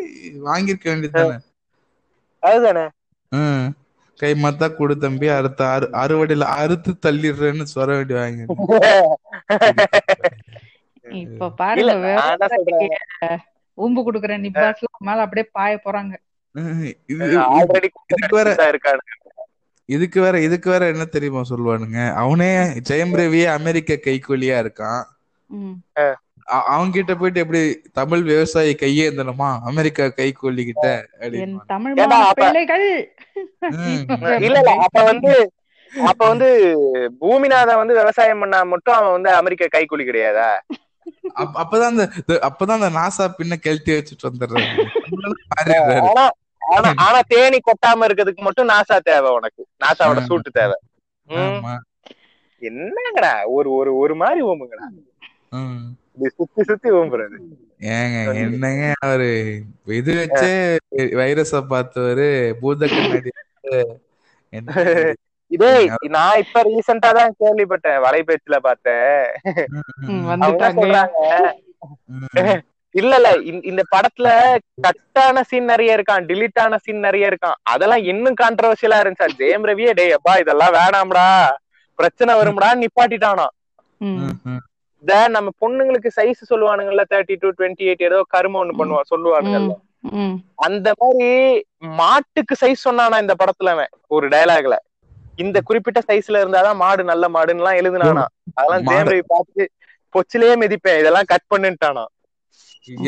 [0.44, 1.36] வாங்கியிருக்க வேண்டியதுதானே?
[2.42, 2.84] அதுதானே.
[4.18, 8.42] கை மத்தா கொடு தம்பி அறுத்த அறு அறுவடையில அறுத்து தள்ளிடுறேன்னு சொல்ல வேண்டி வாங்கி
[11.20, 11.92] இப்ப பாருங்க
[13.78, 16.14] ஊம்பு குடுக்குற நிப்பாஸ்ல மேல அப்படியே பாய போறாங்க.
[17.06, 18.74] இது ஆல்ரெடி இதுக்கு வேற
[19.84, 22.12] இதுக்கு வேற இதுக்கு வேற என்ன தெரியுமா சொல்லுவானுங்க?
[22.14, 22.56] அவனே
[22.88, 25.02] ஜெயம் ரவியே அமெரிக்க கைக்கூலியா இருக்கான்.
[26.44, 29.58] அவங்க கிட்ட போயிட்டு எப்படி தமிழ் விவசாயி கையேந்தணுமா?
[29.60, 33.14] அமெரிக்கா கைக்கூலி கிட்ட என் அப்படின்னு தமிழ் ஏண்டா, மாநில அப்ப- பிள்ளைகள்.
[33.60, 34.04] ம்.
[34.20, 35.52] இல்ல இல்ல அப்ப வந்து
[36.04, 36.48] அப்ப வந்து
[37.20, 40.50] பூமிநாதன் வந்து விவசாயம் பண்ணா மட்டும் அவன் வந்து அமெரிக்க கைக்கூலி கிடையாதா?
[41.58, 42.04] அப்பதான் அந்த
[42.48, 44.84] அப்பதான் அந்த நாசா பின்ன கழட்டி வச்சுட்டு வந்துடுறாரு.
[46.08, 46.24] ஆனா
[46.98, 49.62] ஆனா தேனி கொட்டாம இருக்கிறதுக்கு மட்டும் நாசா தேவை உனக்கு.
[49.84, 50.20] நாசாவோட.
[50.28, 50.76] சூட்டு தேவை.
[52.62, 54.86] என்னங்கடா ஒரு ஒரு ஒரு மாதிரி ஓம்புங்கடா.
[56.32, 57.36] சுத்தி சுத்தி ஓம்புறது.
[57.92, 59.28] ஏங்க என்னங்க அவரு?
[59.98, 60.52] இது வச்சே
[61.20, 62.28] வைரஸ பார்த்தவரு
[62.60, 63.30] பூத கண்ணாடி
[65.50, 65.70] இதே
[66.08, 69.20] நான் இப்ப ரீசெண்டா தான் கேள்விப்பட்டேன் வலைபேச்சுல பார்த்தேன்.
[72.94, 73.28] இல்ல இல்ல
[73.68, 74.28] இந்த- படத்துல
[74.82, 77.58] கட்டான சீன் நிறைய இருக்கான் டிலீட் ஆன சீன் நிறைய இருக்கான்.
[77.62, 79.28] அதெல்லாம் இன்னும் கான்ட்ரவர்ஷியலா இருந்துச்சா.
[79.40, 81.26] ஜெயம் ரவியே டேய் அப்பா இதெல்லாம் வேணாம்டா.
[81.98, 83.46] பிரச்சனை வரும்டா நிப்பாட்டிட்டானா.
[85.04, 89.74] இந்த நம்ம பொண்ணுங்களுக்கு சைஸ் சொல்லுவானுங்கல்ல தேர்ட்டி டூ டுவெண்ட்டி எயிட் ஏதோ கரும ஒண்ணு பண்ணுவா சொல்லுவானுங்கல்ல.
[90.66, 91.30] அந்த மாதிரி
[92.00, 94.76] மாட்டுக்கு சைஸ் சொன்னானா இந்த படத்துல அவன் ஒரு டயலாக்ல
[95.38, 98.24] இந்த குறிப்பிட்ட சைஸ்ல இருந்தாதான் மாடு நல்ல மாடுன்னு எல்லாம் எழுதுனானா.
[98.54, 99.64] அதெல்லாம் ரவி பார்த்து
[100.14, 101.00] பொச்சிலேயே மிதிப்பேன்.
[101.00, 102.04] இதெல்லாம் கட் பண்ணுட்டானா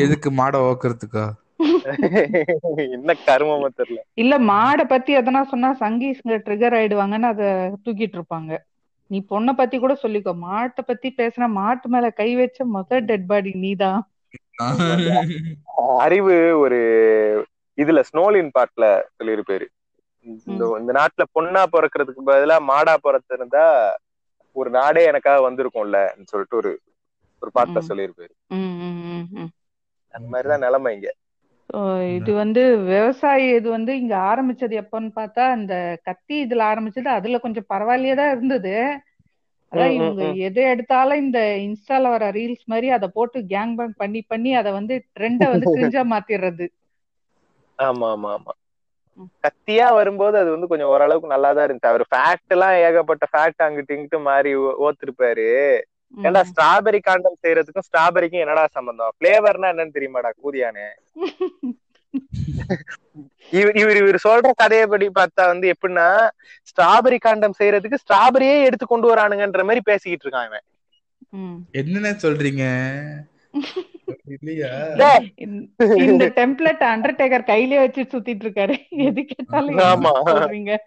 [0.03, 1.25] எதுக்கு மாட ஓக்குறதுக்கா?
[2.95, 7.43] என்ன கருமமா தெரியல இல்ல மாடை பத்தி எதனா சொன்னா சங்கீஸ்ங்க ட்ரிகர் ஆயிடுவாங்கன்னு அத
[7.83, 8.51] தூக்கிட்டு இருப்பாங்க.
[9.11, 10.33] நீ பொண்ணை பத்தி கூட சொல்லிக்கோ.
[10.43, 14.01] மாட்டை பத்தி பேசுனா மாட்டு மேல கை வச்ச முதல் டெட் பாடி நீதான்.
[16.03, 16.79] அறிவு ஒரு
[17.77, 18.85] இதுல ஸ்னோலின் பாட்டுல
[19.17, 19.65] சொல்லியிருப்பாரு.
[20.25, 23.65] இந்த இந்த நாட்டுல பொண்ணா பிறக்கிறதுக்கு பதிலா மாடா பிறந்திருந்தா
[24.55, 25.99] ஒரு நாடே எனக்காக வந்திருக்கும்ல
[26.31, 26.71] சொல்லிட்டு ஒரு
[27.41, 27.87] ஒரு பாட்டுல ம்.
[27.87, 28.33] சொல்லியிருப்பாரு.
[30.13, 31.09] அந்த மாதிரிதான் நிலைமை இங்க
[32.15, 35.75] இது வந்து விவசாய இது வந்து இங்க ஆரம்பிச்சது எப்பன்னு பார்த்தா இந்த
[36.07, 38.73] கத்தி இதுல ஆரம்பிச்சது அதுல கொஞ்சம் பரவாயில்லையே தான் இருந்தது
[39.71, 40.23] அதான் இவங்க.
[40.47, 44.87] எது எடுத்தாலும் இந்த இன்ஸ்டால வர ரீல்ஸ் மாதிரி அதை போட்டு கேங் பேங் பண்ணி பண்ணி அதை வந்து
[45.11, 46.65] ட்ரெண்ட வந்து கிரிஞ்சா மாத்திடுறது
[47.79, 48.53] ஆமா ஆமா ஆமா.
[49.43, 51.91] கத்தியா வரும்போது அது வந்து கொஞ்சம் ஓரளவுக்கு நல்லா தான் இருந்துச்சு.
[51.91, 54.51] அவர் ஃபேக்ட் எல்லாம் ஏகப்பட்ட ஃபேக்ட் அங்கிட்டு இங்கிட்டு மாறி
[54.85, 55.47] ஓத்திருப்பாரு.
[56.13, 56.41] ஏன்டா.
[56.49, 59.13] ஸ்ட்ராபெரி காண்டம் செய்யறதுக்கும் ஸ்ட்ராபெரிக்கும் என்னடா சம்பந்தம்?
[59.19, 60.87] பிளேவர்னா என்னன்னு தெரியுமாடா கூதியானே?
[63.51, 66.07] இவர் இவர் இவர் சொல்ற கதையப்படி பார்த்தா வந்து எப்படின்னா
[66.69, 70.65] ஸ்ட்ராபெரி காண்டம் செய்யறதுக்கு ஸ்ட்ராபெரியே எடுத்து கொண்டு வரானுங்கன்ற மாதிரி பேசிக்கிட்டு இருக்கான் இவன்.
[71.73, 72.63] என்னென்ன சொல்றீங்க?
[75.35, 78.87] இந்த- இந்த டெம்ப்ளேட் அண்டர்டேக்கர் கையிலே வச்சு சுத்திட்டு இருக்காரு.
[78.89, 80.77] எது கேட்டாலும் ஆமா.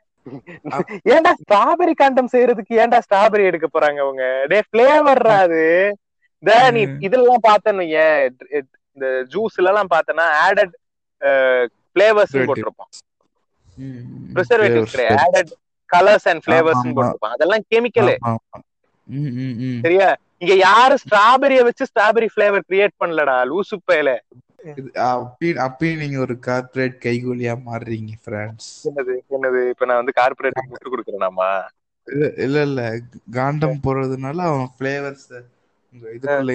[1.09, 4.45] ஏன்டா ஸ்ட்ராபெரி காண்டம் செய்யறதுக்கு ஏன்டா ஸ்ட்ராபெரி எடுக்க போறாங்க அவங்க?
[4.49, 5.97] டே பிளேவர்ரா அது
[6.71, 6.87] நீ.
[7.01, 8.37] இதெல்லாம் பார்த்தேன்னு ஏன்
[8.93, 10.75] இந்த ஜூஸ்ல எல்லாம் பார்த்தனா ஆடட்
[11.95, 12.45] பிளேவர்ஸ் Preservative.
[12.47, 12.91] போட்டிருப்பான்.
[13.77, 15.53] ம், preservatives added
[15.93, 16.93] colours and flavours.
[16.95, 17.33] போட்டிருப்பான்.
[17.33, 18.17] அதெல்லாம் கெமிக்கல்.
[19.81, 20.17] சரியா?
[20.45, 23.77] இங்க யாரும் ஸ்ட்ராபெரிய வச்சு ஸ்ட்ராபெரி பிளேவர் கிரியேட் பண்ணலடா லூசு
[25.11, 29.61] அப்படி அப்பயும் நீங்க ஒரு கார்ப்பரேட் கைகூலியா மாறுறீங்க ஃப்ரெண்ட்ஸ் என்னது என்னது?
[29.73, 31.51] இப்ப நான் வந்து கார்பரேட் முட்டு கொடுக்குறேனாமா?
[32.07, 32.81] இல்ல இல்ல இல்ல.
[33.37, 35.27] காண்டம் போடுறதுனால அவன் ஃபிளேவர்ஸ்
[36.15, 36.53] இதுக்குள்ள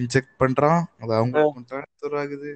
[0.00, 0.82] இன்ஜெக்ட் பண்றான்.
[1.00, 2.52] அது அவங்களுக்கு ட்ரான்ஸ்ஃபர் ஆகுது.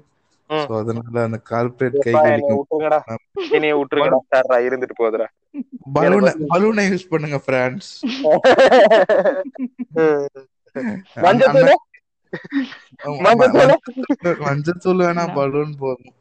[0.61, 1.97] சோ அதனால அந்த கார்ப்பரேட்
[3.57, 4.19] என்னைய விட்டுருங்கடா.
[4.31, 5.27] சார்ரா இருந்துட்டு போகுதுடா
[5.97, 7.91] பலூனை பலூனை யூஸ் பண்ணுங்க ஃப்ரெண்ட்ஸ்
[14.45, 15.01] மஞ்சத்தூள்?
[15.03, 16.15] வேணா பலூன் போதும்.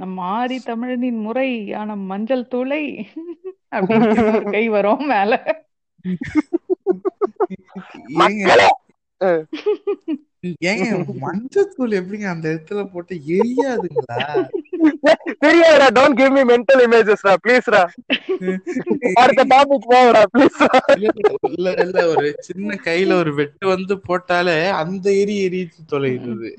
[0.00, 1.48] நம் ஆதி தமிழனின் முறை
[1.80, 2.82] ஆன மஞ்சள் தூளை
[3.72, 4.10] அப்படின்னு
[4.54, 5.32] கை வரும் மேல.
[10.64, 10.84] ஏங்க
[11.24, 14.20] மஞ்சத்தூள் எப்படிங்க அந்த இடத்துல போட்டு எரியாதுங்களா?
[15.42, 17.82] தெரியாதுடா டோன்ட் கிவ் மீ மென்டல் இமேஜஸ்டா ப்ளீஸ்டா
[19.20, 20.60] அடுத்த டாபிக் போங்கடா ப்ளீஸ்
[21.50, 26.50] இல்ல இல்ல ஒரு சின்ன கையில ஒரு வெட்டு வந்து போட்டாலே அந்த எரி எரிச்சு தொலைகிறது.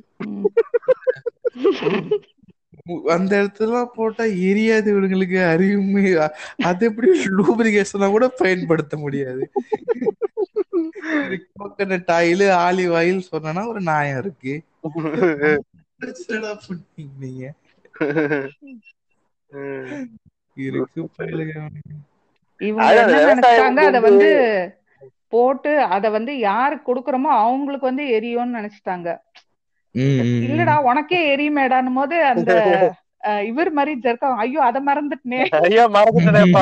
[3.08, 6.30] அந்த இடத்துல போட்டா எரியாது இவங்களுக்கு அறிவுமே.
[6.64, 9.52] அது எப்படி லூபிரிகேஷனா கூட பயன்படுத்த முடியாது.
[11.60, 14.62] கோகனட் ஆயில் ஆலிவ் ஆயில் சொன்னா ஒரு நியாயம் இருக்கு.
[17.20, 17.53] நீங்க.
[22.58, 24.74] இவங்க அத வந்து-
[25.28, 29.18] போட்டு அத வந்து யாருக்கு கொடுக்கறோமோ அவங்களுக்கு வந்து எரியும்னு நினைச்சிட்டாங்க.
[29.95, 32.51] இல்லடா உனக்கே எரியுமேடான்னும் போது அந்த
[33.49, 35.39] இவர் மாதிரி ஜெர்க்கா ஐயோ அத மறந்துட்டனே.
[35.65, 36.61] ஐயா மறந்துட்டேன்ப்பா.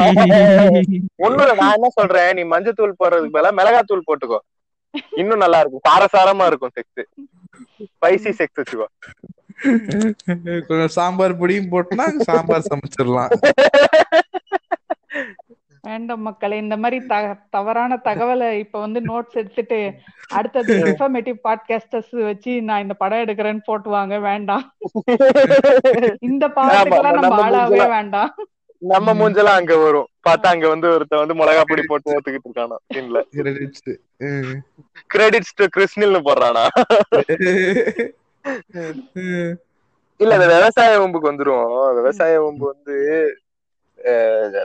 [1.23, 4.39] ஒண்ணும் இல்ல நான் என்ன சொல்றேன் நீ மஞ்சத்தூள் போடுறதுக்கு பதிலா மிளகாத்தூள் போட்டுக்கோ.
[5.21, 5.85] இன்னும் நல்லா இருக்கும்.
[5.89, 7.03] காரசாரமா இருக்கும் செக்ஸ்
[7.89, 8.87] ஸ்பைசி செக்ஸ் வச்சுக்கோ
[10.67, 13.31] கொஞ்சம் சாம்பார் பொடியும் போட்டுனா சாம்பார் சமைச்சிடலாம்.
[15.89, 19.93] வேண்டாம் மக்களே இந்த மாதிரி த- தவறான தகவலை இப்ப வந்து நோட்ஸ் எடுத்துட்டு
[20.29, 24.75] அடுத்தது இன்ஃபர்மேட்டிவ் பாட்காஸ்டர்ஸ் வச்சு நான் இந்த படம் எடுக்கிறேன்னு போட்டு வாங்க வேண்டாம்.
[26.21, 28.33] இந்த பாவத்துக்கெல்லாம் ஆமா, நம்ம ஆளாவே வேண்டாம்.
[28.81, 30.07] நம்ம மூஞ்செல்லாம் அங்க வரும்.
[30.27, 33.21] பார்த்தா அங்க வந்து ஒருத்த வந்து மிளகா பொடி போட்டு ஏத்துக்கிட்டு இருக்கானா சீன்ல.
[35.13, 36.67] Credits to கிறிஸ்னில்னு போடுறானா.
[40.19, 41.95] இல்ல இந்த விவசாய வம்புக்கு வந்துரும்.
[41.95, 43.37] விவசாய வம்பு வந்து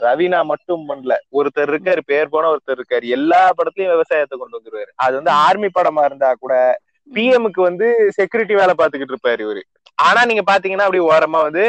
[0.06, 1.14] ரவீனா மட்டும் பண்ணல.
[1.32, 3.06] ஒருத்தர் இருக்காரு பேர் போன ஒருத்தர் இருக்காரு.
[3.08, 4.90] எல்லா படத்துலயும் விவசாயத்தை கொண்டு வந்துருவாரு.
[4.94, 6.80] அது வந்து ஆர்மி படமா இருந்தா கூட
[7.10, 9.62] பிஎம்க்கு வந்து செக்யூரிட்டி வேலை பார்த்துக்கிட்டு இருப்பாரு இவரு.
[9.94, 11.64] ஆனா நீங்க பாத்தீங்கன்னா அப்படி ஓரமா வந்து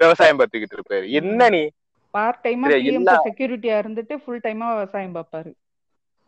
[0.00, 1.10] விவசாயம் பார்த்துக்கிட்டு இருப்பாரு.
[1.10, 1.62] என்ன நீ?
[2.10, 2.68] பார்ட் டைமா
[3.28, 5.50] செக்யூரிட்டியா இருந்துட்டு ஃபுல் டைமா விவசாயம் பார்ப்பாரு.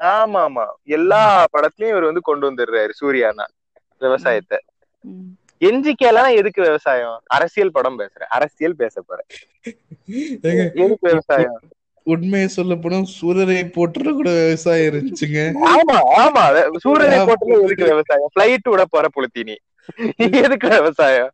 [0.00, 3.46] ஆமா ஆமா எல்லா படத்துலயும் இவர் வந்து கொண்டு வந்துடுறாரு சூர்யானா
[4.00, 4.58] விவசாயத்தை.
[5.60, 5.66] ம்.
[5.66, 7.22] என்ஜிகேலாம் எதுக்கு விவசாயம்?
[7.26, 8.30] அரசியல் படம் பேசுறேன்.
[8.30, 9.28] அரசியல் பேச போறேன்.
[10.74, 11.58] எதுக்கு விவசாயம்?
[12.06, 15.40] உண்மையை சொல்ல போனா சூரரை போட்டுற கூட விவசாயம் இருந்துச்சுங்க.
[15.72, 16.44] ஆமா ஆமா.
[16.76, 18.30] சூரியனை போட்டுல எதுக்கு விவசாயம்?
[18.34, 19.56] பிளைட் விட போற புளுத்தி நீ
[20.40, 21.32] எதுக்கு விவசாயம்?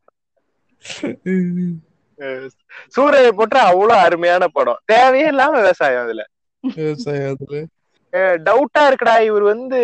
[2.89, 4.81] சூரியனை போட்டு அவ்வளவு அருமையான படம்.
[4.85, 6.23] தேவையே இல்லாம விவசாயம் அதுல.
[6.65, 7.63] விவசாயம் அதுல.
[8.49, 9.15] டவுட்டா இருக்குடா.
[9.21, 9.81] இவர் வந்து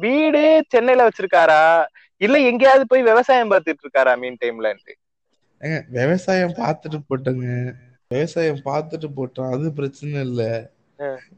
[0.00, 1.62] வீடு சென்னையில வச்சிருக்காரா?
[2.20, 4.68] இல்ல எங்கேயாவது போய் விவசாயம் பார்த்துட்டு இருக்காரா மீன் டைம்ல
[5.96, 7.46] விவசாயம் பார்த்துட்டு போட்டோங்க.
[8.10, 10.42] விவசாயம் பார்த்துட்டு போட்டோம் அது பிரச்சனை இல்ல.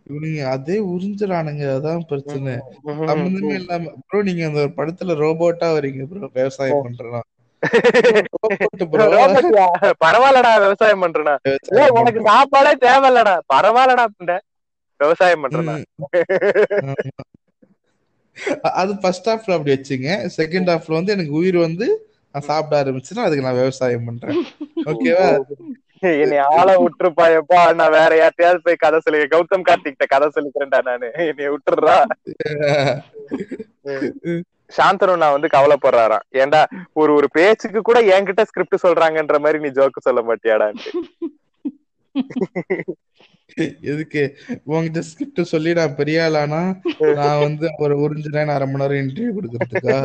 [0.09, 2.53] இவனுங்க அதே உறிஞ்சுறானுங்க அதான் பிரச்சனை.
[3.09, 7.23] சம்பந்தமே இல்லாம ப்ரோ நீங்க அந்த ஒரு படத்துல ரோபோட்டா வரீங்க ப்ரோ விவசாயம் ரோபோட்டியா?
[10.03, 11.35] பரவாயில்லடா விவசாயம் பண்றேனா.
[11.99, 13.35] உனக்கு சாப்பாடே தேவையில்லடா.
[13.53, 14.05] பரவாயில்லடா
[15.01, 15.75] விவசாயம் பண்றேனா
[18.81, 20.09] அது ஃபர்ஸ்ட் ஹாஃப்ல அப்படி வச்சுங்க.
[20.39, 21.89] செகண்ட் ஹாஃப்ல வந்து எனக்கு உயிர் வந்து
[22.35, 24.41] நான் சாப்பிட ஆரம்பிச்சுன்னா அதுக்கு நான் விவசாயம் பண்றேன்.
[24.93, 25.29] ஓகேவா?
[26.23, 27.61] என்னை ஆள விட்டுருப்பாயப்பா.
[27.79, 31.09] நான் வேற யார்ட்டையாவது போய் கதை சொல்லி கௌதம் கார்த்திகிட்ட கதை சொல்லிக்கிறேன்டா நானு.
[31.31, 31.97] என்னைய விட்டுறா
[34.77, 36.25] சாந்தனு நான் வந்து கவலைப்படுறாராம்.
[36.41, 36.61] ஏன்டா
[37.01, 40.85] ஒரு ஒரு பேச்சுக்கு கூட என்கிட்ட ஸ்கிரிப்ட் சொல்றாங்கன்ற மாதிரி நீ ஜோக்கு சொல்ல மாட்டியாடான்னு
[43.91, 44.23] எதுக்கு?
[44.65, 46.63] உங்ககிட்ட ஸ்கிரிப்ட் சொல்லி நான் பெரிய ஆளானா?
[47.21, 49.99] நான் வந்து ஒரு உறிஞ்சு நேரம் அரை மணி நேரம் இன்டர்வியூ கொடுக்கறதுக்கா?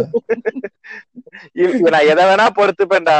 [1.96, 3.20] நான் எதை வேணா பொறுத்துப்பேன்டா.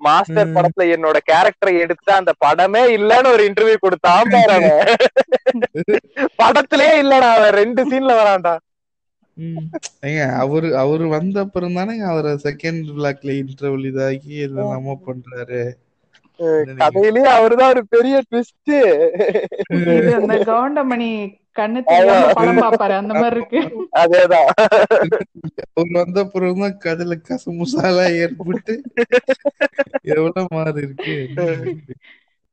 [0.00, 4.58] மாஸ்டர் படத்துல என்னோட கேரக்டரை எடுத்து அந்த படமே இல்லன்னு ஒரு இன்டர்வியூ கொடுத்தான் பாரு.
[6.42, 8.54] படத்திலே இல்லடா அவன் ரெண்டு சீன்ல வரான்டா.
[10.06, 15.62] ஏங்க அவரு அவரு வந்த அப்புறம் தானே அவரை செகண்ட் பிளாக்ல இன்டர்வல் இதாக்கி என்னமோ பண்றாரு.
[16.80, 18.72] கதையிலேயே அவருதான் ஒரு பெரிய ட்விஸ்ட்
[19.76, 21.10] இது அந்த கவுண்டமணி
[21.58, 23.60] கண்ணு தெரியாம படம் பாப்பாரு அந்த மாதிரி இருக்கு.
[24.00, 24.48] அதேதான்.
[25.70, 26.24] அவர் வந்த
[26.84, 28.74] கதையில கசமுசாலா ஏற்பட்டு
[30.14, 31.14] எவ்வளவு மாறி இருக்கு.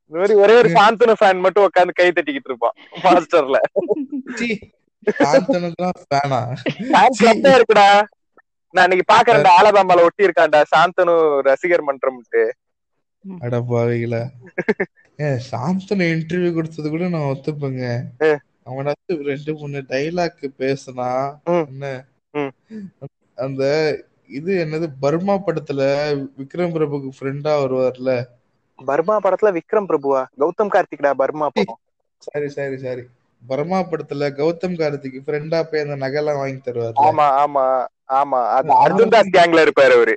[0.06, 3.60] இந்த மாதிரி ஒரே ஒரு சாந்தனு ஃபேன் மட்டும் உட்காந்து கை தட்டிக்கிட்டு இருப்பான் மாஸ்டர்ல
[4.38, 4.48] சீ,
[5.22, 6.40] சாந்தனுக்குலாம் ஃபேனா
[6.88, 7.88] ஃபேன் கிளப்பே இருக்குடா.
[8.74, 11.14] நான் இன்னைக்கு பாக்குறேன்டா ஆலபாம்பால ஒட்டி இருக்கான்டா சாந்தனு
[11.48, 12.42] ரசிகர் மன்றம்ட்டு.
[13.40, 14.22] அட பாவிகளா.
[15.18, 17.84] ஏ சாந்தனு இன்டர்வியூ கொடுத்தது கூட நான் ஒத்துப்பேங்க.
[18.66, 21.08] அவனாச்சும் ரெண்டு மூணு டைலாக் பேசுனா.
[21.66, 21.84] என்ன.
[23.38, 23.62] அந்த
[24.30, 24.86] இது என்னது?
[25.00, 25.80] பர்மா படத்துல
[26.38, 28.10] விக்ரம் பிரபுக்கு ஃப்ரெண்டா வருவார்ல.
[28.78, 30.22] பர்மா படத்துல விக்ரம் பிரபுவா?
[30.38, 31.80] கௌதம் கார்த்திக்டா பர்மா படம்?
[32.22, 33.04] Sorry sorry sorry.
[33.42, 37.06] பர்மா படத்துல கௌதம் கார்த்திக்கு ஃப்ரெண்டா போய் அந்த நகைலாம் வாங்கி தருவார்ல.
[37.06, 37.64] ஆமா ஆமா
[38.14, 38.40] ஆமா.
[38.56, 40.14] அது அர்ஜுன் தாஸ் கேங்ல இருப்பாரு அவரு.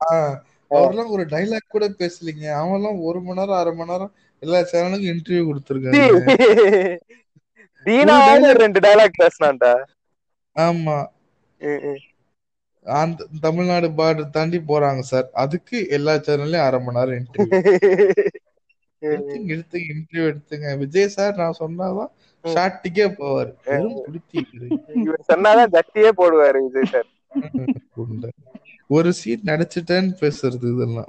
[0.00, 0.34] ஆஹ்
[0.74, 2.44] அவர்லாம் ஒரு டைலாக் கூட பேசலீங்க.
[2.60, 6.10] அவன்லாம் ஒரு மணி நேரம் அரை மணி நேரம் எல்லா சேனலுக்கும் இன்டர்வியூ கொடுத்துருக்காங்க.
[8.62, 9.72] ரெண்டு டைலாக் பேசினான்டா.
[10.56, 10.96] ஆமா.
[12.86, 17.60] அந்த தமிழ்நாடு பார்டர் தாண்டி போறாங்க சார் அதுக்கு எல்லா சேனல்லயும் அரை மணி நேரம் இன்டர்வியூ
[19.52, 20.68] எடுத்துங்க இன்டர்வியூ எடுத்துங்க.
[20.82, 22.10] விஜய் சார் நான் சொன்னாதான்
[22.44, 23.52] ஷார்ட்டுக்கே போவாரு.
[25.30, 27.08] சொன்னாதான் ஜட்டியே போடுவாரு விஜய் சார்.
[28.90, 31.08] ஒரு சீட் நடிச்சிட்டேன்னு பேசுறது இதெல்லாம்.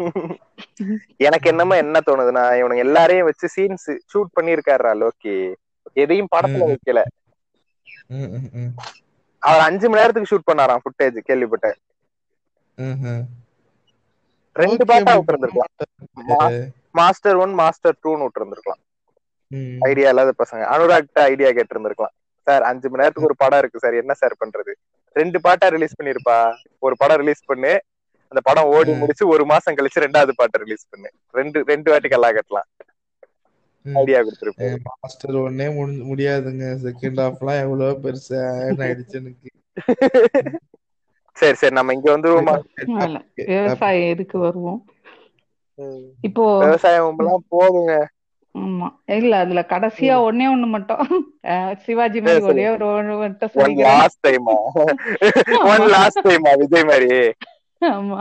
[1.28, 5.36] எனக்கு என்னமோ என்ன தோணுதுன்னா இவனுங்க எல்லாரையும் வச்சு சீன்ஸ் ஷூட் பண்ணிருக்காருடா லோக்கி?
[6.04, 7.02] எதையும் படத்துல வைக்கல.
[9.44, 11.78] அவர் அஞ்சு மணி நேரத்துக்கு ஷூட் பண்ணாராம் ஃபுட்டேஜ் கேள்விப்பட்டேன்.
[14.56, 15.74] ரெண்டு பாட்டா விட்டுருந்துருக்கலாம்
[17.00, 18.82] மாஸ்டர் ஒன் மாஸ்டர் டூன்னு விட்டுருந்துருக்கலாம்.
[19.90, 20.64] ஐடியா இல்லாத பசங்க.
[20.76, 22.16] அனுராக்ட ஐடியா கேட்டிருந்திருக்கலாம்.
[22.48, 24.02] சார் அஞ்சு மணி நேரத்துக்கு ஒரு படம் இருக்கு சார்.
[24.02, 24.74] என்ன சார் பண்றது?
[25.16, 26.38] ரெண்டு பாட்டா ரிலீஸ் பண்ணிருப்பா.
[26.86, 27.74] ஒரு படம் ரிலீஸ் பண்ணு.
[28.32, 28.92] அந்த படம் ஓடி.
[29.02, 31.10] முடிச்சு ஒரு மாசம் கழிச்சு ரெண்டாவது பாட்டை ரிலீஸ் பண்ணு.
[31.32, 32.70] ரெண்டு ரெண்டு வாட்டி கல்லா கட்டலாம்.
[33.86, 35.68] ஐடியா கொடுத்துருப்பேன் மாஸ்டர் ஒன்னே
[36.10, 36.66] முடியாதுங்க.
[36.86, 38.36] செகண்ட் ஹாஃப்லாம் எவ்வளவு பெருசு
[38.86, 39.50] ஆயிடுச்சு எனக்கு.
[41.38, 41.76] சரி சரி.
[41.78, 42.56] நம்ம இங்க வந்துருவோமா
[43.06, 43.18] இல்ல,
[43.50, 44.80] விவசாயம் எதுக்கு வருவோம்?
[46.28, 47.94] இப்போ விவசாயம் எல்லாம் போதுங்க
[48.56, 48.88] ஆமா.
[49.16, 51.02] இல்ல அதுல கடைசியா ஒண்ணே ஒண்ணு மட்டும்.
[51.50, 54.56] அஹ், சிவாஜி மாதிரி ஒரே ஒரு ஒண்ணு மட்டும் ஒன் லாஸ்ட் டைமா
[55.72, 57.18] ஒன் லாஸ்ட் டைமா விஜய் மாதிரி?
[57.82, 58.20] ஆமா.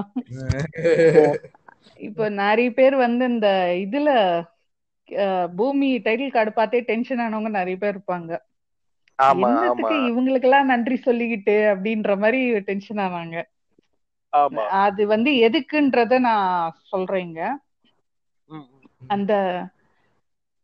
[2.01, 3.48] இப்போ நிறைய பேர் வந்து இந்த
[3.85, 4.11] இதுல
[5.56, 8.31] பூமி டைட்டில் கார்டு பார்த்தே டென்ஷன் ஆனவங்க நிறைய பேர் இருப்பாங்க.
[9.19, 13.36] ஆமா ஆமா என்னத்துக்கு இவங்களுக்கு எல்லாம் நன்றி சொல்லிக்கிட்டு அப்படின்ற மாதிரி டென்ஷன் ஆனாங்க
[14.32, 14.62] ஆமா.
[14.81, 16.48] அது வந்து எதுக்குன்றத நான்
[16.90, 17.40] சொல்றேங்க.
[19.11, 19.32] அந்த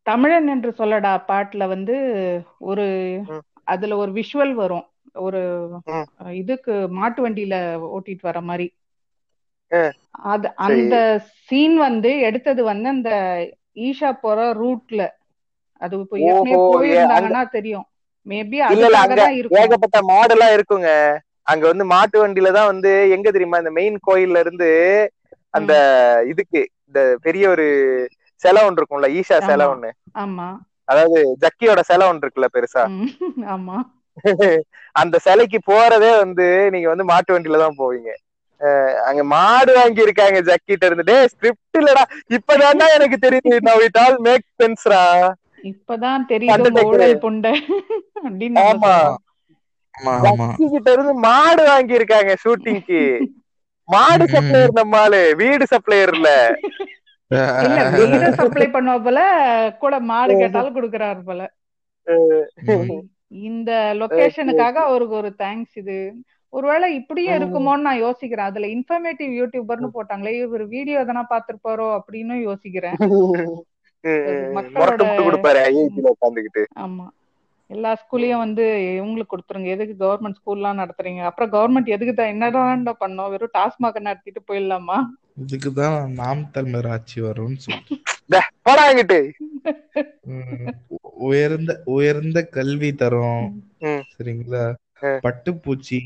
[0.07, 1.97] தமிழன் என்று சொல்லடா பாட்டுல வந்து
[2.71, 2.87] ஒரு.
[3.67, 4.87] அதுல ஒரு விஷுவல் வரும்.
[5.23, 5.41] ஒரு.
[6.41, 7.55] இதுக்கு மாட்டு வண்டியில
[7.91, 8.67] ஓட்டிட்டு வர மாதிரி.
[10.31, 10.95] அது அந்த
[11.43, 13.11] சீன் வந்து எடுத்தது வந்து அந்த
[13.85, 15.03] ஈஷா போற ரூட்ல
[15.83, 17.87] அது இப்போ ஏற்கனவே போயிருந்தாங்கன்னா தெரியும்.
[18.27, 18.59] மேபி
[19.59, 20.89] ஏகப்பட்ட மாடலா இருக்குங்க.
[21.47, 24.69] அங்க வந்து மாட்டு வண்டியில தான் வந்து எங்க தெரியுமா இந்த மெயின் கோயில்ல இருந்து
[25.55, 25.73] அந்த
[26.33, 27.67] இதுக்கு இந்த பெரிய ஒரு
[28.43, 29.67] சிலை ஒன்று இருக்கும்ல ஈஷா சிலை.
[29.73, 30.49] ஒண்ணு ஆமா.
[30.89, 32.85] அதாவது ஜக்கியோட சிலை ஒன்று இருக்குல்ல பெருசா?
[35.01, 36.45] அந்த சிலைக்கு போறதே வந்து
[36.75, 38.11] நீங்க வந்து மாட்டு வண்டியில தான் போவீங்க.
[39.09, 42.05] அங்க மாடு வாங்கி இருக்காங்க ஜக்கிட்ட இருந்துட்டு ஸ்கிரிப்ட் இல்லடா.
[42.37, 43.59] இப்பதான்டா எனக்கு தெரியுது.
[43.69, 45.03] நவ் இட் ஆல் மேக் சென்ஸ்ரா
[45.71, 46.25] இப்பதான்
[48.57, 48.85] நம்ம
[50.23, 50.49] ஆமா.
[50.75, 53.01] கிட்ட இருந்து மாடு வாங்கி இருக்காங்க ஷூட்டிங்க்கு
[53.89, 54.25] மாடு.
[54.35, 56.29] சப்ளையர் நம்மாலு வீடு சப்ளையர் இல்ல
[58.33, 59.21] சப்ளை பண்ணுவ போல
[59.79, 61.43] கூட மாடு கேட்டாலும் குடுக்கறாரு போல.
[63.43, 65.99] இந்த லொகேஷனுக்காக அவருக்கு ஒரு தேங்க்ஸ் இது.
[66.53, 68.49] ஒருவேளை இப்படியே இருக்குமோன்னு நான் யோசிக்கிறேன்.
[68.51, 72.99] அதுல இன்ஃபர்மேட்டிவ் யூடியூபர்னு போட்டாங்களே இவர் வீடியோ எதனா பாத்திருப்பாரோ அப்படின்னு யோசிக்கிறேன்.
[76.79, 77.07] ஆமா.
[77.71, 78.65] எல்லா ஸ்கூலையும் வந்து
[78.99, 79.65] இவங்களுக்கு கொடுத்துருங்க.
[79.65, 81.23] எதுக்கு கவர்மெண்ட் ஸ்கூல்லாம் நடத்துறீங்க?
[81.23, 83.31] அப்புறம் கவர்மெண்ட் எதுக்கு தான் என்னடாண்டா பண்ணோம்?
[83.31, 84.99] வெறும் டாஸ்மாக நடத்திட்டு போயிடலாமா?
[85.47, 89.21] இதுக்குதான் நாம் தமிழர் ஆட்சி வரும்னு சொல்லிட்டு.
[91.29, 93.47] உயர்ந்த உயர்ந்த கல்வி தரும்.
[93.79, 94.03] ம்.
[94.15, 94.65] சரிங்களா.
[95.25, 95.99] பட்டுப்பூச்சி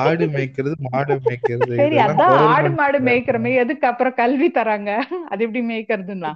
[0.00, 2.98] ஆடு மேய்க்கிறது மாடு மேய்க்கிறது சரி இதெல்லாம் அதான் ஆடு மாடு.
[2.98, 3.52] மேய்க்கிறமே.
[3.54, 4.90] எதுக்கு அப்புறம் கல்வி தராங்க?
[5.28, 6.32] அது எப்படி மேய்க்கிறதுன்னா?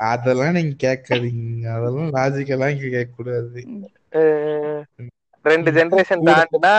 [0.00, 3.64] அதெல்லாம் நீங்க கேட்காதீங்க அதெல்லாம் லாஜிக்கெல்லாம் இங்க கேட்க கூடாது
[5.44, 5.70] ரெண்டு.
[5.76, 6.72] ஜெனரேஷன் தாண்டுனா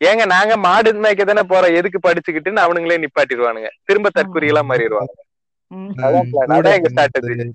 [0.00, 1.78] ஏங்க நாங்க மாடு மேய்க்க தானே போறோம்.
[1.78, 3.68] எதுக்கு படிச்சுக்கிட்டுன்னு அவனுங்களே நிப்பாட்டிடுவானுங்க.
[3.84, 5.12] திரும்ப தற்குறியெல்லாம் மாறிடுவாங்க.
[5.70, 7.52] ம், அதான் plan.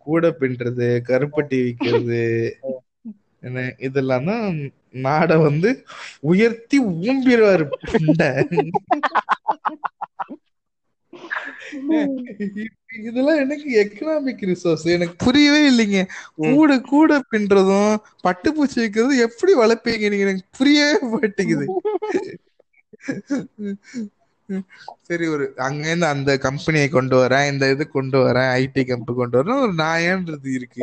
[0.00, 2.52] கூட பின்றது கருப்பட்டி விக்கிறது
[3.42, 4.70] என்ன இதெல்லாம் தான்
[5.04, 5.84] நாட வந்து
[6.22, 7.68] உயர்த்தி ஊம்பிடுவாரு.
[13.00, 16.00] இதெல்லாம் எனக்கு எக்கனாமிக் ரிசோர்ஸ் எனக்கு புரியவே இல்லைங்க.
[16.46, 17.94] கூட கூட பின்றதும்
[18.26, 20.26] பட்டுப்பூச்சி வைக்கிறதும் எப்படி வளர்ப்பீங்க நீங்க?
[20.28, 21.66] எனக்கு புரியவே மாட்டேங்குது.
[25.08, 29.62] சரி ஒரு அங்கேருந்து அந்த கம்பெனியை கொண்டு வரேன் இந்த இது கொண்டு வரேன் ஐடி கம்பெனி கொண்டு வரேன்
[29.66, 30.82] ஒரு நாயன்றது இருக்கு.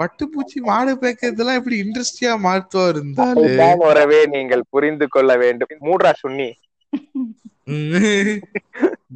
[0.00, 5.74] பட்டுப்பூச்சி மாடு பேக்கிறதெல்லாம் எப்படி இன்ட்ரெஸ்டியா மாத்துவா உறவே நீங்கள் புரிந்து கொள்ள வேண்டும்.
[5.88, 6.48] மூட்ரா சுன்னி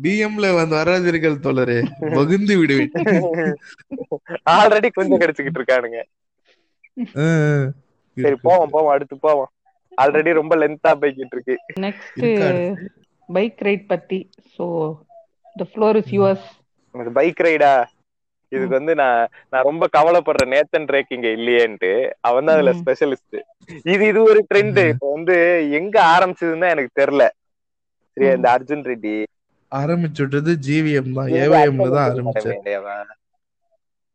[0.04, 1.78] பிஎம்ல வந்து வராதீர்கள் தோழரே
[2.16, 2.92] வகுந்து விடுவேன்.
[4.54, 6.00] ஆல்ரெடி கொஞ்சம் கிடைச்சுக்கிட்டு இருக்கானுங்க.
[8.16, 9.50] சரி போவோம் போவோம் அடுத்து போவோம்.
[10.02, 11.56] ஆல்ரெடி ரொம்ப லென்த்தா போய்கிட்டு இருக்கு.
[11.86, 12.26] நெக்ஸ்ட்.
[13.28, 14.20] பைக் ரைட் பத்தி.
[14.56, 14.66] So
[15.60, 16.48] the floor is yours
[16.94, 17.72] எனக்கு பைக் ரைடா
[18.52, 19.22] இதுக்கு வந்து நான்
[19.52, 21.90] நான் ரொம்ப கவலைப்படுற நேத்தன் ரேக் இங்க இல்லையேன்ட்டு
[22.28, 22.72] அவன் தான் அதுல.
[22.80, 23.36] ஸ்பெஷலிஸ்ட்
[23.92, 24.80] இது இது ஒரு ட்ரெண்ட்.
[24.92, 25.36] இப்போ வந்து
[25.78, 27.26] எங்க ஆரம்பிச்சதுன்னு எனக்கு தெரியல.
[28.18, 29.16] சரியா இந்த அர்ஜுன் ரெட்டி.
[29.72, 31.30] ஆரம்பிச்சு விட்டது ஜிவிஎம் தான்.
[31.40, 32.60] ஏவிஎம்ல தான் ஆரம்பிச்சேன்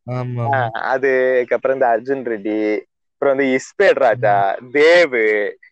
[0.08, 0.46] ஆமா.
[0.94, 1.10] அது
[1.56, 2.58] அப்புறம் இந்த அர்ஜுன் ரெட்டி
[3.12, 4.34] அப்புறம் வந்து இஸ்பேட் ராஜா
[4.74, 5.14] தேவ்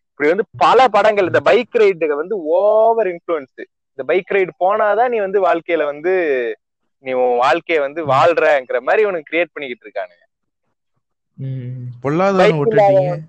[0.10, 1.30] இப்படி வந்து பல படங்கள்.
[1.32, 3.60] இந்த பைக் ரைடு வந்து ஓவர் இன்ஃபுளுன்ஸ்
[3.92, 6.14] இந்த பைக் ரைடு போனாதான் நீ வந்து வாழ்க்கையில வந்து
[7.06, 10.16] நீ உன் வாழ்க்கைய வந்து வாழ்றங்கிற மாதிரி உனக்கு கிரியேட் பண்ணிக்கிட்டு இருக்கானு
[11.38, 11.86] ம்.
[12.04, 13.24] பொல்லாதவன்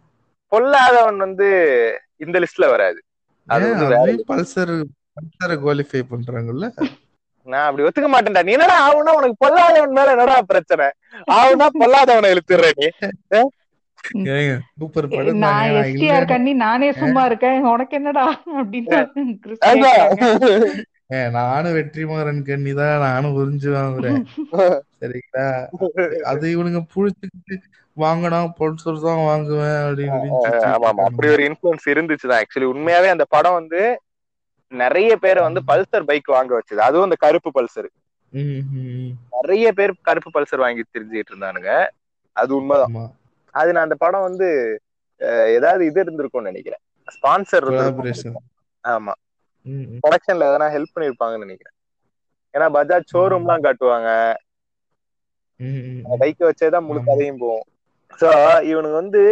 [0.52, 1.48] பொல்லாதவன் வந்து
[2.20, 2.98] இந்த லிஸ்ட்ல வராது.
[3.48, 3.66] அது
[4.30, 4.74] பல்சர்
[5.16, 6.66] பல்சரை குவாலிஃபை பண்றாங்கல்ல?
[7.46, 8.42] நான் அப்படி ஒத்துக்க மாட்டேன்டா.
[8.46, 10.86] நீ என்னடா ஆகுனா உனக்கு பொல்லாதவன் மேல என்னடா பிரச்சனை?
[11.38, 12.88] ஆகுனா பொல்லாதவனை இழுத்துற நீ.
[15.44, 17.58] நான் எஸ்டிஆர் கண்ணி நானே சும்மா இருக்கேன்.
[17.74, 18.24] உனக்கு என்னடா
[18.60, 19.00] அப்படின்னு
[21.36, 24.20] நானும் வெற்றிமாறன் கண்ணி தான் நானும் உறிஞ்சு வாங்குறேன்
[25.00, 25.46] சரிங்களா?
[26.30, 27.56] அது இவனுங்க புடிச்சுக்கிட்டு
[27.96, 30.20] வாங்கினா பொல்சர் தான் வாங்குவேன் அப்படின்னு
[31.02, 32.40] அப்படி ஒரு இன்ஃபுளுன்ஸ் இருந்துச்சுதான்.
[32.42, 33.80] ஆக்சுவலி உண்மையாவே அந்த படம் வந்து
[34.72, 36.80] நிறைய பேரை வந்து பல்சர் பைக் வாங்க வச்சது.
[36.80, 37.90] அதுவும் அந்த கருப்பு பல்சர்.
[39.34, 41.72] நிறைய பேர் கருப்பு பல்சர் வாங்கி தெரிஞ்சுக்கிட்டு இருந்தானுங்க.
[42.36, 42.94] அது உண்மைதான்.
[43.54, 44.48] அது நான் அந்த படம் வந்து
[45.56, 46.82] ஏதாவது இது இருந்திருக்கும்னு நினைக்கிறேன்.
[47.08, 47.66] ஸ்பான்சர்
[48.84, 49.12] ஆமா.
[50.02, 51.76] ப்ரொடக்ஷன்ல எதனா ஹெல்ப் பண்ணிருப்பாங்கன்னு நினைக்கிறேன்.
[52.54, 54.08] ஏன்னா பஜாஜ் ஷோரூம் எல்லாம் காட்டுவாங்க.
[56.22, 57.00] பைக்கை வச்சேதான் முழு.
[57.02, 57.66] கதையும் போகும்.
[58.18, 58.28] சோ
[58.70, 59.22] இவனுக்கு வந்து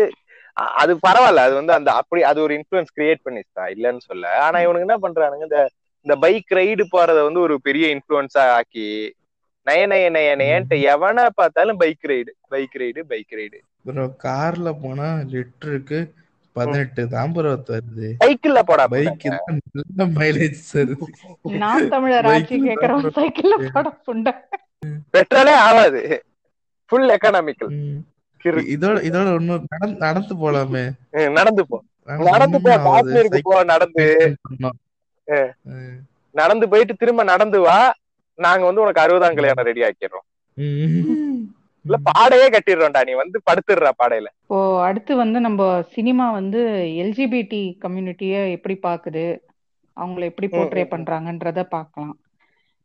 [0.77, 1.44] அது பரவாயில்ல.
[1.47, 4.24] அது வந்து அந்த அப்படி அது ஒரு இன்ஃபுளுன்ஸ் கிரியேட் பண்ணிச்சுதான் இல்லைன்னு சொல்ல.
[4.47, 5.47] ஆனா இவனுக்கு என்ன பண்றானுங்க?
[5.48, 5.61] இந்த
[6.07, 8.89] இந்த பைக் ரைடு போறத வந்து ஒரு பெரிய இன்ஃபுளுன்ஸா ஆக்கி
[9.66, 15.09] நய நய நய நயன்ட்டு எவனை பார்த்தாலும் bike ride bike ride bike ride bro கார்ல போனா
[15.31, 15.98] லிட்டருக்கு
[16.56, 21.06] பதினெட்டு தான் ப்ரோ தருது சைக்கிள்ல போடா பைக் நல்ல மைலேஜ் தருது
[21.62, 24.32] நான் தமிழர் ஆட்சி கேக்குறோம் சைக்கிள்ல போட புண்டை.
[25.14, 26.01] பெட்ரோலே ஆகாது.
[26.90, 27.72] Full economical.
[28.74, 30.85] இதோட இதோட இன்னும் நடந்து நடந்து போலாமே.
[31.39, 31.78] நடந்து போ.
[32.31, 32.70] நடந்து போ.
[32.86, 34.06] காஷ்மீருக்கு போ நடந்து.
[36.35, 37.78] நடந்து போயிட்டு திரும்ப நடந்து வா.
[38.39, 40.27] நாங்க வந்து உனக்கு அறுபதாம் கல்யாணம் ரெடி ஆக்கிடுறோம்.
[41.85, 44.28] இல்ல பாடையே கட்டிடுறோம்டா நீ வந்து படுத்துடுறா பாடையில.
[44.43, 45.61] இப்போ அடுத்து வந்து நம்ம
[45.94, 46.61] சினிமா வந்து
[47.02, 49.24] எல்ஜிபிடி கம்யூனிட்டிய எப்படி பாக்குது?
[49.97, 50.85] அவங்கள எப்படி போர்ட்ரே.
[50.90, 52.16] பண்றாங்கன்றத பார்க்கலாம்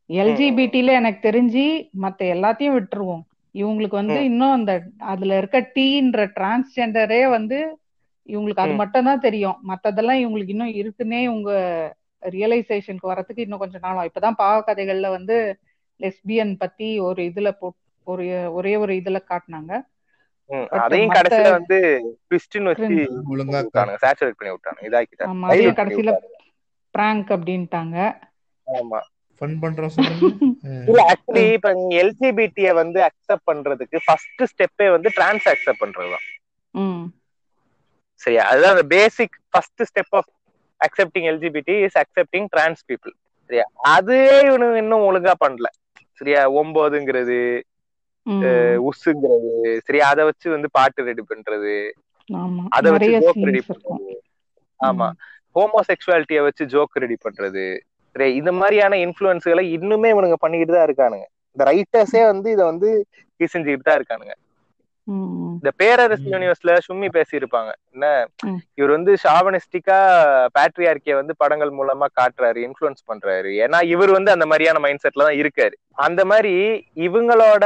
[0.09, 1.63] எல்ஜிபிடில எனக்கு தெரிஞ்சு
[2.03, 3.23] மத்த எல்லாத்தையும் விட்டுருவோம்.
[3.55, 4.19] இவங்களுக்கு வந்து.
[4.29, 4.71] இன்னும் அந்த
[5.11, 7.59] அதுல இருக்க டீன்ற டிரான்ஸ்ஜெண்டரே வந்து
[8.29, 8.75] இவங்களுக்கு அது.
[8.81, 9.57] மட்டும் தான் தெரியும்.
[9.71, 11.51] மத்ததெல்லாம் இவங்களுக்கு இன்னும் இருக்குன்னே இவங்க
[12.23, 14.09] ரியலைசேஷனுக்கு வரதுக்கு இன்னும் கொஞ்ச நாள் ஆகும்.
[14.09, 15.35] இப்பதான் பாவ கதைகள்ல வந்து
[15.99, 19.71] லெஸ்பியன் பத்தி ஒரு இதுல போட் ஒரு ஒரே ஒரு இதுல காட்டினாங்க.
[20.79, 21.77] அதையும் கடைசியில வந்து
[22.25, 22.95] ட்விஸ்ட்னு வச்சு
[23.31, 23.61] ஒழுங்கா
[24.03, 25.35] சேச்சுரேட் பண்ணி விட்டானுங்க இதாக்கிட்டாங்க.
[25.49, 26.39] ஆமா கடைசியில விட்டானுங்க.
[26.95, 27.97] பிராங்க் அப்படின்ட்டாங்க.
[28.67, 28.99] ஆமா.
[29.41, 30.23] ஃபன் பண்றோம் சொல்லுங்க.
[30.89, 36.25] இல்ல ஆக்சுவலி இப்ப நீ எல்ஜிபிடிய வந்து அக்செப்ட் பண்றதுக்கு ஃபர்ஸ்ட் ஸ்டெப்பே வந்து டிரான்ஸ் அக்செப்ட் பண்றதுதான்.
[36.73, 37.05] ம்.
[38.21, 38.43] சரியா?
[38.49, 40.29] அதுதான் அந்த basic first step of
[40.81, 43.13] accepting LGBT is accepting trans people
[43.49, 43.65] சரியா?
[43.95, 45.67] அதுவே இவனுங்க இன்னும் ஒழுங்கா பண்ணல.
[46.21, 46.41] சரியா?
[46.59, 47.37] ஒன்பதுங்கிறது
[48.25, 48.41] ம்.
[48.87, 49.77] உஸ்ஸுங்கிறது.
[49.77, 51.75] சரி அதை வச்சு வந்து பாட்டு ரெடி பண்றது.
[52.69, 54.13] அதை வச்சு ஜோக் ரெடி பண்றது.
[54.79, 55.07] ஆமா.
[55.55, 57.65] ஹோமோசெக்சுவாலிட்டிய வச்சு ஜோக் ரெடி பண்றது.
[58.15, 61.25] சரி இந்த மாதிரியான இன்ஃபுளுன்ஸ்களை இன்னுமே இவனுங்க பண்ணிக்கிட்டு தான் இருக்கானுங்க.
[61.55, 62.89] இந்த ரைட்டர்ஸே வந்து இதை வந்து
[63.39, 64.33] செஞ்சுக்கிட்டு தான் இருக்கானுங்க.
[65.57, 66.23] இந்த பேரரசு.
[66.33, 67.71] யூனிவர்ஸ்ல சும்மி பேசியிருப்பாங்க.
[67.91, 68.05] என்ன.
[68.73, 69.97] இவர் வந்து ஷாவனிஸ்டிக்கா
[70.57, 73.51] பேட்ரியார்கிய வந்து படங்கள் மூலமா காட்டுறாரு இன்ஃபுளுன்ஸ் பண்றாரு.
[73.65, 75.75] ஏன்னா இவர் வந்து அந்த மாதிரியான மைண்ட் செட்ல தான் இருக்காரு.
[76.07, 76.53] அந்த மாதிரி
[77.07, 77.65] இவங்களோட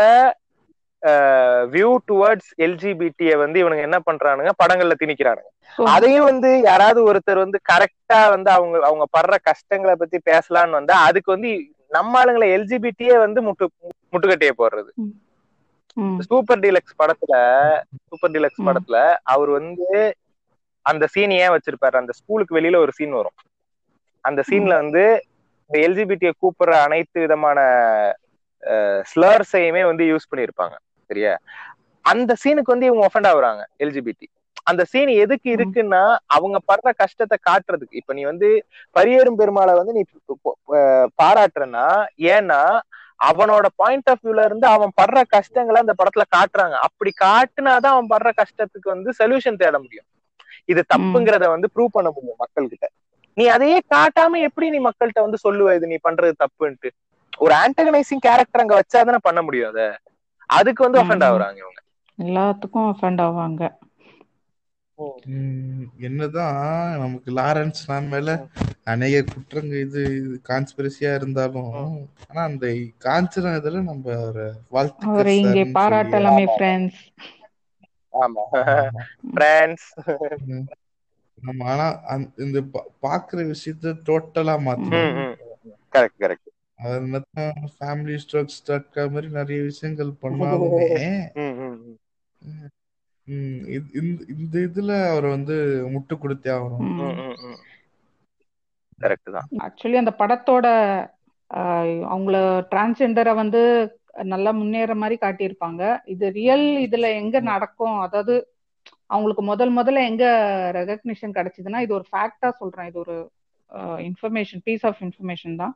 [1.74, 4.52] வியூ டுவர்ட்ஸ் எல்ஜிபிடிய வந்து இவனுங்க என்ன பண்றானுங்க?
[4.62, 5.50] படங்கள்ல திணிக்கிறானுங்க.
[5.96, 11.30] அதையும் வந்து யாராவது ஒருத்தர் வந்து கரெக்டா வந்து அவங்க அவங்க படுற கஷ்டங்களை பத்தி பேசலாம்னு வந்தா அதுக்கு
[11.36, 11.52] வந்து
[11.92, 13.68] நம்ம ஆளுங்களை எல்ஜிபிடியே வந்து முட்டு
[14.14, 14.92] முட்டுக்கட்டையே போடுறது.
[16.28, 17.36] சூப்பர் டீலக்ஸ் படத்துல
[18.10, 18.66] சூப்பர் டீலக்ஸ்.
[18.68, 18.98] படத்துல
[19.34, 19.88] அவர் வந்து
[20.86, 21.96] அந்த சீன் ஏன் வச்சிருப்பாரு?
[22.02, 23.38] அந்த ஸ்கூலுக்கு வெளியில ஒரு சீன் வரும்.
[24.26, 25.04] அந்த சீன்ல வந்து
[25.70, 27.60] இந்த எல்ஜிபிடியை கூப்பிடுற அனைத்து விதமான
[29.12, 30.76] ஸ்லர்ஸையுமே வந்து யூஸ் பண்ணியிருப்பாங்க.
[31.10, 31.34] சரியா
[32.06, 34.28] அந்த சீனுக்கு வந்து இவங்க ஒஃபண்ட் ஆகுறாங்க எல்ஜிபிடி
[34.68, 35.48] அந்த சீன் எதுக்கு.
[35.56, 38.00] இருக்குன்னா அவங்க படுற கஷ்டத்தை காட்டுறதுக்கு.
[38.02, 38.48] இப்ப நீ வந்து
[38.96, 40.02] பரியேறும் பெருமாளை வந்து நீ
[40.76, 41.86] அஹ், பாராட்டுறன்னா
[42.32, 42.62] ஏன்னா
[43.22, 46.76] அவனோட பாயிண்ட் ஆஃப் வியூல இருந்து அவன் படுற கஷ்டங்களை அந்த படத்துல காட்டுறாங்க.
[46.88, 50.08] அப்படி காட்டுனாதான் அவன் படுற கஷ்டத்துக்கு வந்து சொல்யூஷன் தேட முடியும்.
[50.70, 52.86] இது தப்புங்கிறத வந்து ப்ரூவ் பண்ண முடியும் மக்கள்கிட்ட.
[53.38, 55.74] நீ அதையே காட்டாம எப்படி நீ மக்கள்கிட்ட வந்து சொல்லுவ?
[55.74, 56.90] இது நீ பண்றது தப்புன்ட்டு.
[57.40, 59.82] ஒரு ஆண்டகனைசிங் கேரக்டர் அங்க வச்சாதானே பண்ண முடியும் அத?
[60.50, 61.28] அதுக்கு வந்து ஒஃபெண்ட் ம்.
[61.28, 61.80] ஆகுறாங்க இவங்க.
[62.18, 63.62] எல்லாத்துக்கும் அஃபெண்ட் ஆவாங்க.
[65.30, 66.58] ம், என்னதான்
[67.02, 68.30] நமக்கு லாரன்ஸ் நான் மேல
[68.88, 70.02] அநேக குற்றங்க இது
[70.48, 71.72] கான்ஸ்பிரசியா இருந்தாலும்
[72.26, 72.68] ஆனா அந்த
[73.06, 77.02] காஞ்சனா இதுல நம்ம ஒரு வாழ்த்துக்கள் அவரை இங்கே பாராட்டலாமே ஃப்ரெண்ட்ஸ்
[78.14, 78.46] ஆமா.
[79.34, 79.88] பிரான்ஸ்
[80.50, 80.68] ம்.
[81.50, 81.86] ஆமா ஆனா
[82.44, 82.60] இந்த
[83.04, 85.12] பாக்குற விஷயத்த டோட்டலா மாத்தணும்
[85.94, 86.49] கரெக்ட் கரெக்ட்
[86.80, 90.90] அது என்னதான் ஃபேமிலி ஸ்ட்ரோக்ஸ் டாட் மாதிரி நிறைய விஷயங்கள் பண்ணாலுமே
[93.28, 95.56] இந்த இந்த இதுல அவர் வந்து
[95.94, 96.86] முட்டு கொடுத்தே ஆகணும்.
[99.02, 99.50] கரெக்ட் தான்.
[99.68, 100.68] ஆக்சுவலி அந்த படத்தோட
[101.52, 102.38] ஆஹ், அவங்கள
[102.72, 103.62] டிரான்ஸ்ஜெண்டரை வந்து
[104.34, 105.82] நல்லா முன்னேற மாதிரி காட்டியிருப்பாங்க.
[106.14, 107.98] இது ரியல் இதுல எங்க நடக்கும்?
[108.06, 108.36] அதாவது
[109.10, 110.26] அவங்களுக்கு முதல் முதல்ல எங்க
[110.80, 112.90] ரெகக்னிஷன் கிடைச்சதுன்னா இது ஒரு ஃபேக்டா சொல்றேன்.
[112.92, 113.16] இது ஒரு
[114.10, 115.74] இன்ஃபர்மேஷன் பீஸ் ஆஃப் இன்ஃபர்மேஷன் தான்.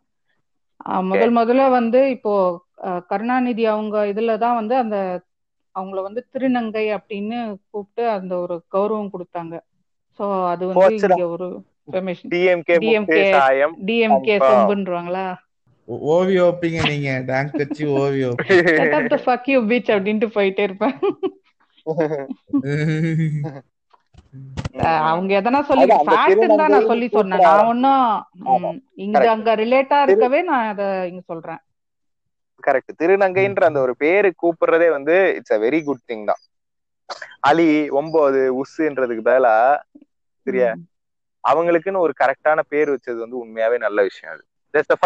[0.83, 2.61] முதல் முதல்ல வந்து இப்போ
[3.07, 5.21] கருணாநிதி அவங்க இதுல தான் வந்து அந்த
[5.79, 9.59] அவங்கள வந்து திருநங்கை அப்படின்னு கூப்பிட்டு அந்த ஒரு கௌரவம் கொடுத்தாங்க.
[10.19, 10.95] சோ அது வந்து.
[10.95, 13.77] இங்க ஒரு இன்ஃபர்மேஷன் டிஎம்கே DMK சாயம்.
[13.85, 14.43] DMK confirm.
[14.43, 15.35] சொம்புன்றவாங்களா
[15.85, 17.23] ஓ- ஓவியம் வைப்பீங்க நீங்க.
[17.25, 17.85] டேங்க் வச்சு
[19.07, 20.95] த ஃபக் யூ பீச் அப்படின்ட்டு போயிட்டே இருப்பேன்.
[25.07, 27.45] அவங்க எதனா சொல்லி ஃபேக்ட் தான் நான் சொல்லி சொன்னேன்.
[27.47, 28.05] நான் ஒன்னும்
[29.05, 29.23] இங்க.
[29.35, 30.81] அங்க ரிலேட்டா இருக்கவே நான் அத
[31.11, 31.61] இங்க சொல்றேன்.
[32.63, 36.41] கரெக்ட் திருநங்கைன்ற அந்த ஒரு பேரு கூப்பிடுறதே வந்து it's a very good thing தான்.
[37.49, 37.67] அலி
[37.99, 39.55] ஒன்பது உஸ்ன்றதுக்கு பதிலா
[40.47, 40.71] சரியா.
[41.43, 44.43] அவங்களுக்குன்னு ஒரு கரெக்டான பேர் வச்சது வந்து உண்மையாவே நல்ல விஷயம் அது.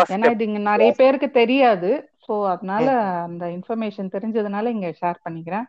[0.07, 0.27] ஏன்னா.
[0.29, 1.89] இது இங்க நிறைய பேருக்கு தெரியாது.
[2.25, 2.85] சோ அதனால
[3.27, 5.65] அந்த இன்ஃபர்மேஷன் தெரிஞ்சதுனால இங்க ஷேர் பண்ணிக்கிறேன்.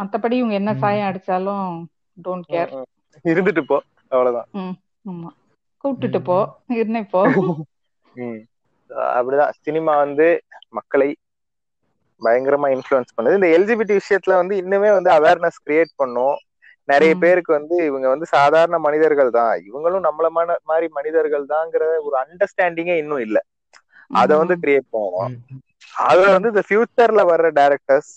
[0.00, 0.72] மத்தபடி இவங்க என்ன.
[0.80, 1.66] சாயம் அடிச்சாலும்
[2.24, 2.72] டோன்ட் கேர்.
[3.24, 3.76] இருந்துட்டு போ.
[4.12, 4.48] அவ்வளவுதான்.
[5.04, 5.30] ஆமா.
[5.84, 6.36] கூப்பிட்டுட்டு போ.
[6.74, 7.20] இருந்தே போ.
[8.16, 8.40] ம்.
[9.14, 9.52] அப்படிதான்.
[9.60, 10.26] சினிமா வந்து
[10.70, 11.08] மக்களை
[12.22, 13.38] பயங்கரமா இன்ஃப்ளூயன்ஸ் பண்ணுது.
[13.38, 16.36] இந்த எல்ஜிபிடி விஷயத்துல வந்து இன்னுமே வந்து அவேர்னஸ் கிரியேட் பண்ணும்.
[16.88, 17.12] நிறைய.
[17.16, 19.52] பேருக்கு வந்து இவங்க வந்து சாதாரண மனிதர்கள் தான்.
[19.68, 20.28] இவங்களும் நம்மள
[20.64, 23.38] மாதிரி மனிதர்கள் தாங்கிற ஒரு அண்டர்ஸ்டாண்டிங்கே இன்னும் இல்ல.
[24.10, 25.60] அத வந்து கிரியேட் பண்ணணும் ம்.
[26.04, 28.10] அதுல வந்து இந்த ஃபியூச்சர்ல வர்ற டைரக்டர்ஸ்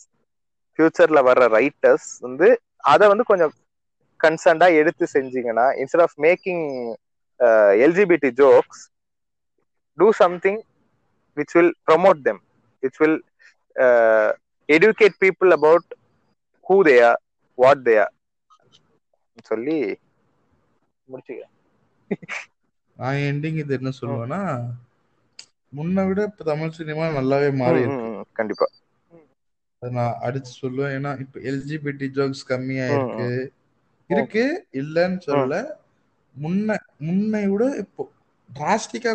[0.79, 2.47] ஃபியூச்சர்ல வர்ற ரைட்டர்ஸ் வந்து
[2.83, 3.53] அத வந்து கொஞ்சம்
[4.23, 6.65] கன்சர்ன்டா எடுத்து செஞ்சீங்கன்னா instead of making
[7.85, 8.81] LGBT jokes
[9.97, 10.59] do something
[11.37, 12.41] which will promote them
[12.83, 13.19] which will
[14.69, 15.83] educate people about
[16.65, 17.17] who they are
[17.57, 18.11] what they are.
[19.47, 19.75] சொல்லி
[21.07, 21.53] முடிச்சுக்கிறேன்.
[22.99, 24.39] நான் எண்டிங் இது என்ன சொல்லுவேன்னா
[25.73, 27.83] முன்ன விட இப்ப தமிழ் சினிமா நல்லாவே மாறி
[28.39, 28.67] கண்டிப்பா.
[29.81, 30.93] அதை நான் அடிச்சு சொல்லுவேன்.
[30.97, 33.29] ஏன்னா இப்ப எல்ஜிபிடி ஜோக்ஸ் கம்மியா இருக்கு.
[34.09, 34.43] இருக்கு.
[34.81, 35.55] இல்லன்னு சொல்லல.
[36.35, 36.75] முன்ன
[37.07, 38.03] முன்னை விட இப்போ
[38.49, 39.11] டிராஸ்டிக்கா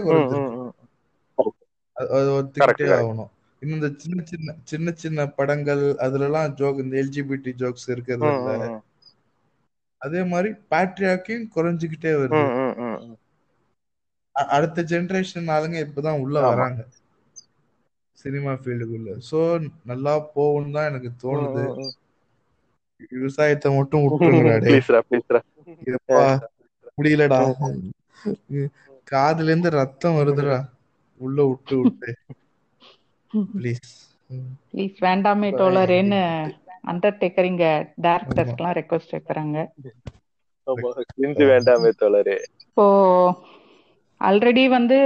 [2.37, 2.87] ஒத்துக்கிட்டே.
[2.99, 3.31] ஆகணும்.
[3.63, 8.69] இன்னும் இந்த சின்ன சின்ன சின்ன சின்ன படங்கள் அதுலலாம் ஜோக் இந்த எல்ஜிபிடி ஜோக்ஸ் இருக்கிறது.
[10.03, 12.43] அதே மாதிரி பேட்ரியாக்கையும் குறைஞ்சுக்கிட்டே வருது.
[14.57, 16.37] அடுத்த ஜெனரேஷன் ஆளுங்க இப்பதான் உள்ள.
[16.51, 16.81] வராங்க.
[18.19, 19.41] சினிமா ஃபீல்டுக்குள்ள சோ
[19.91, 21.65] நல்லா போகும்னு தான் எனக்கு தோணுது.
[23.13, 24.73] விவசாயத்தை மட்டும் விட்டுருங்கடா
[26.99, 27.39] முடியலடா.
[29.07, 30.57] காதுல இருந்து ரத்தம் வருதுடா.
[31.21, 32.11] உள்ள விட்டு விட்டு.
[33.55, 33.89] ப்ளீஸ்
[34.71, 36.19] ப்ளீஸ் வேண்டாமே டோலரேன்னு
[36.91, 37.65] அண்டர்டேக்கர் இங்க
[38.05, 39.57] டேரக்டர்ஸ்க்கெல்லாம் ரெக்வஸ்ட் வைக்கிறாங்க.
[41.53, 42.37] வேண்டாமே தோழரே.
[42.67, 42.87] இப்போ
[44.21, 44.99] ஆல்ரெடி வந்து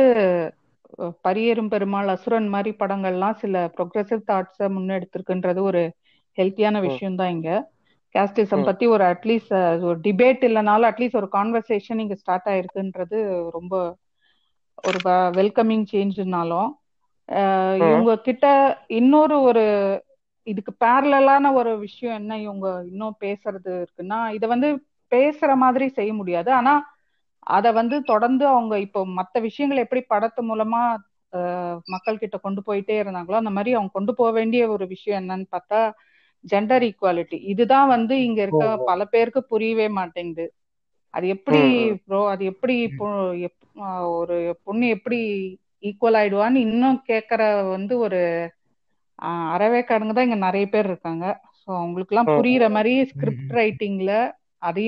[0.99, 5.91] அஹ், பரியேறும் பெருமாள் அசுரன் மாதிரி படங்கள்லாம் சில ப்ரொக்ரெசிவ் தாட்ஸை முன்னெடுத்திருக்குன்றது ஒரு
[6.39, 7.67] ஹெல்த்தியான விஷயம் தான் இங்க.
[8.15, 8.65] கேஸ்டிசம்.
[8.69, 13.19] பத்தி ஒரு அட்லீஸ்ட் ஒரு டிபேட் இல்லைனாலும் அட்லீஸ்ட் ஒரு கான்வர்சேஷன் இங்க ஸ்டார்ட் ஆயிருக்குன்றது
[13.53, 13.75] ரொம்ப
[14.85, 14.99] ஒரு
[15.37, 16.71] வெல்கமிங் சேஞ்சுனாலும்
[17.85, 18.47] இவங்க கிட்ட
[18.99, 19.65] இன்னொரு ஒரு
[20.47, 21.21] இதுக்கு பேரலான
[21.55, 24.69] ஒரு விஷயம் என்ன இவங்க இன்னும் பேசுறது இருக்குன்னா இத வந்து
[25.13, 26.75] பேசுற மாதிரி செய்ய முடியாது ஆனா
[27.51, 30.83] அத வந்து தொடர்ந்து அவங்க இப்போ மத்த விஷயங்கள் எப்படி படத்து மூலமா
[31.89, 35.81] மக்கள் கிட்ட கொண்டு போயிட்டே இருந்தாங்களோ அந்த மாதிரி அவங்க கொண்டு போக வேண்டிய ஒரு விஷயம் என்னன்னு பார்த்தா
[36.45, 38.65] ஜெண்டர் ஈக்குவாலிட்டி இதுதான் வந்து இங்க இருக்க.
[38.89, 40.47] பல பேருக்கு புரியவே மாட்டேங்குது
[41.15, 41.61] அது எப்படி.
[42.03, 42.75] ப்ரோ அது எப்படி
[44.17, 45.19] ஒரு பொண்ணு எப்படி
[45.85, 47.43] ஈக்குவல் ஆயிடுவான்னு இன்னும் கேக்குற
[47.73, 48.21] வந்து ஒரு
[49.19, 51.25] ஆஹ் அறவேக்காடுங்க தான் இங்க நிறைய பேர் இருக்காங்க
[51.59, 52.33] ஸோ அவங்களுக்கு எல்லாம்.
[52.35, 54.13] புரியுற மாதிரி ஸ்கிரிப்ட் ரைட்டிங்ல
[54.63, 54.81] அதையும்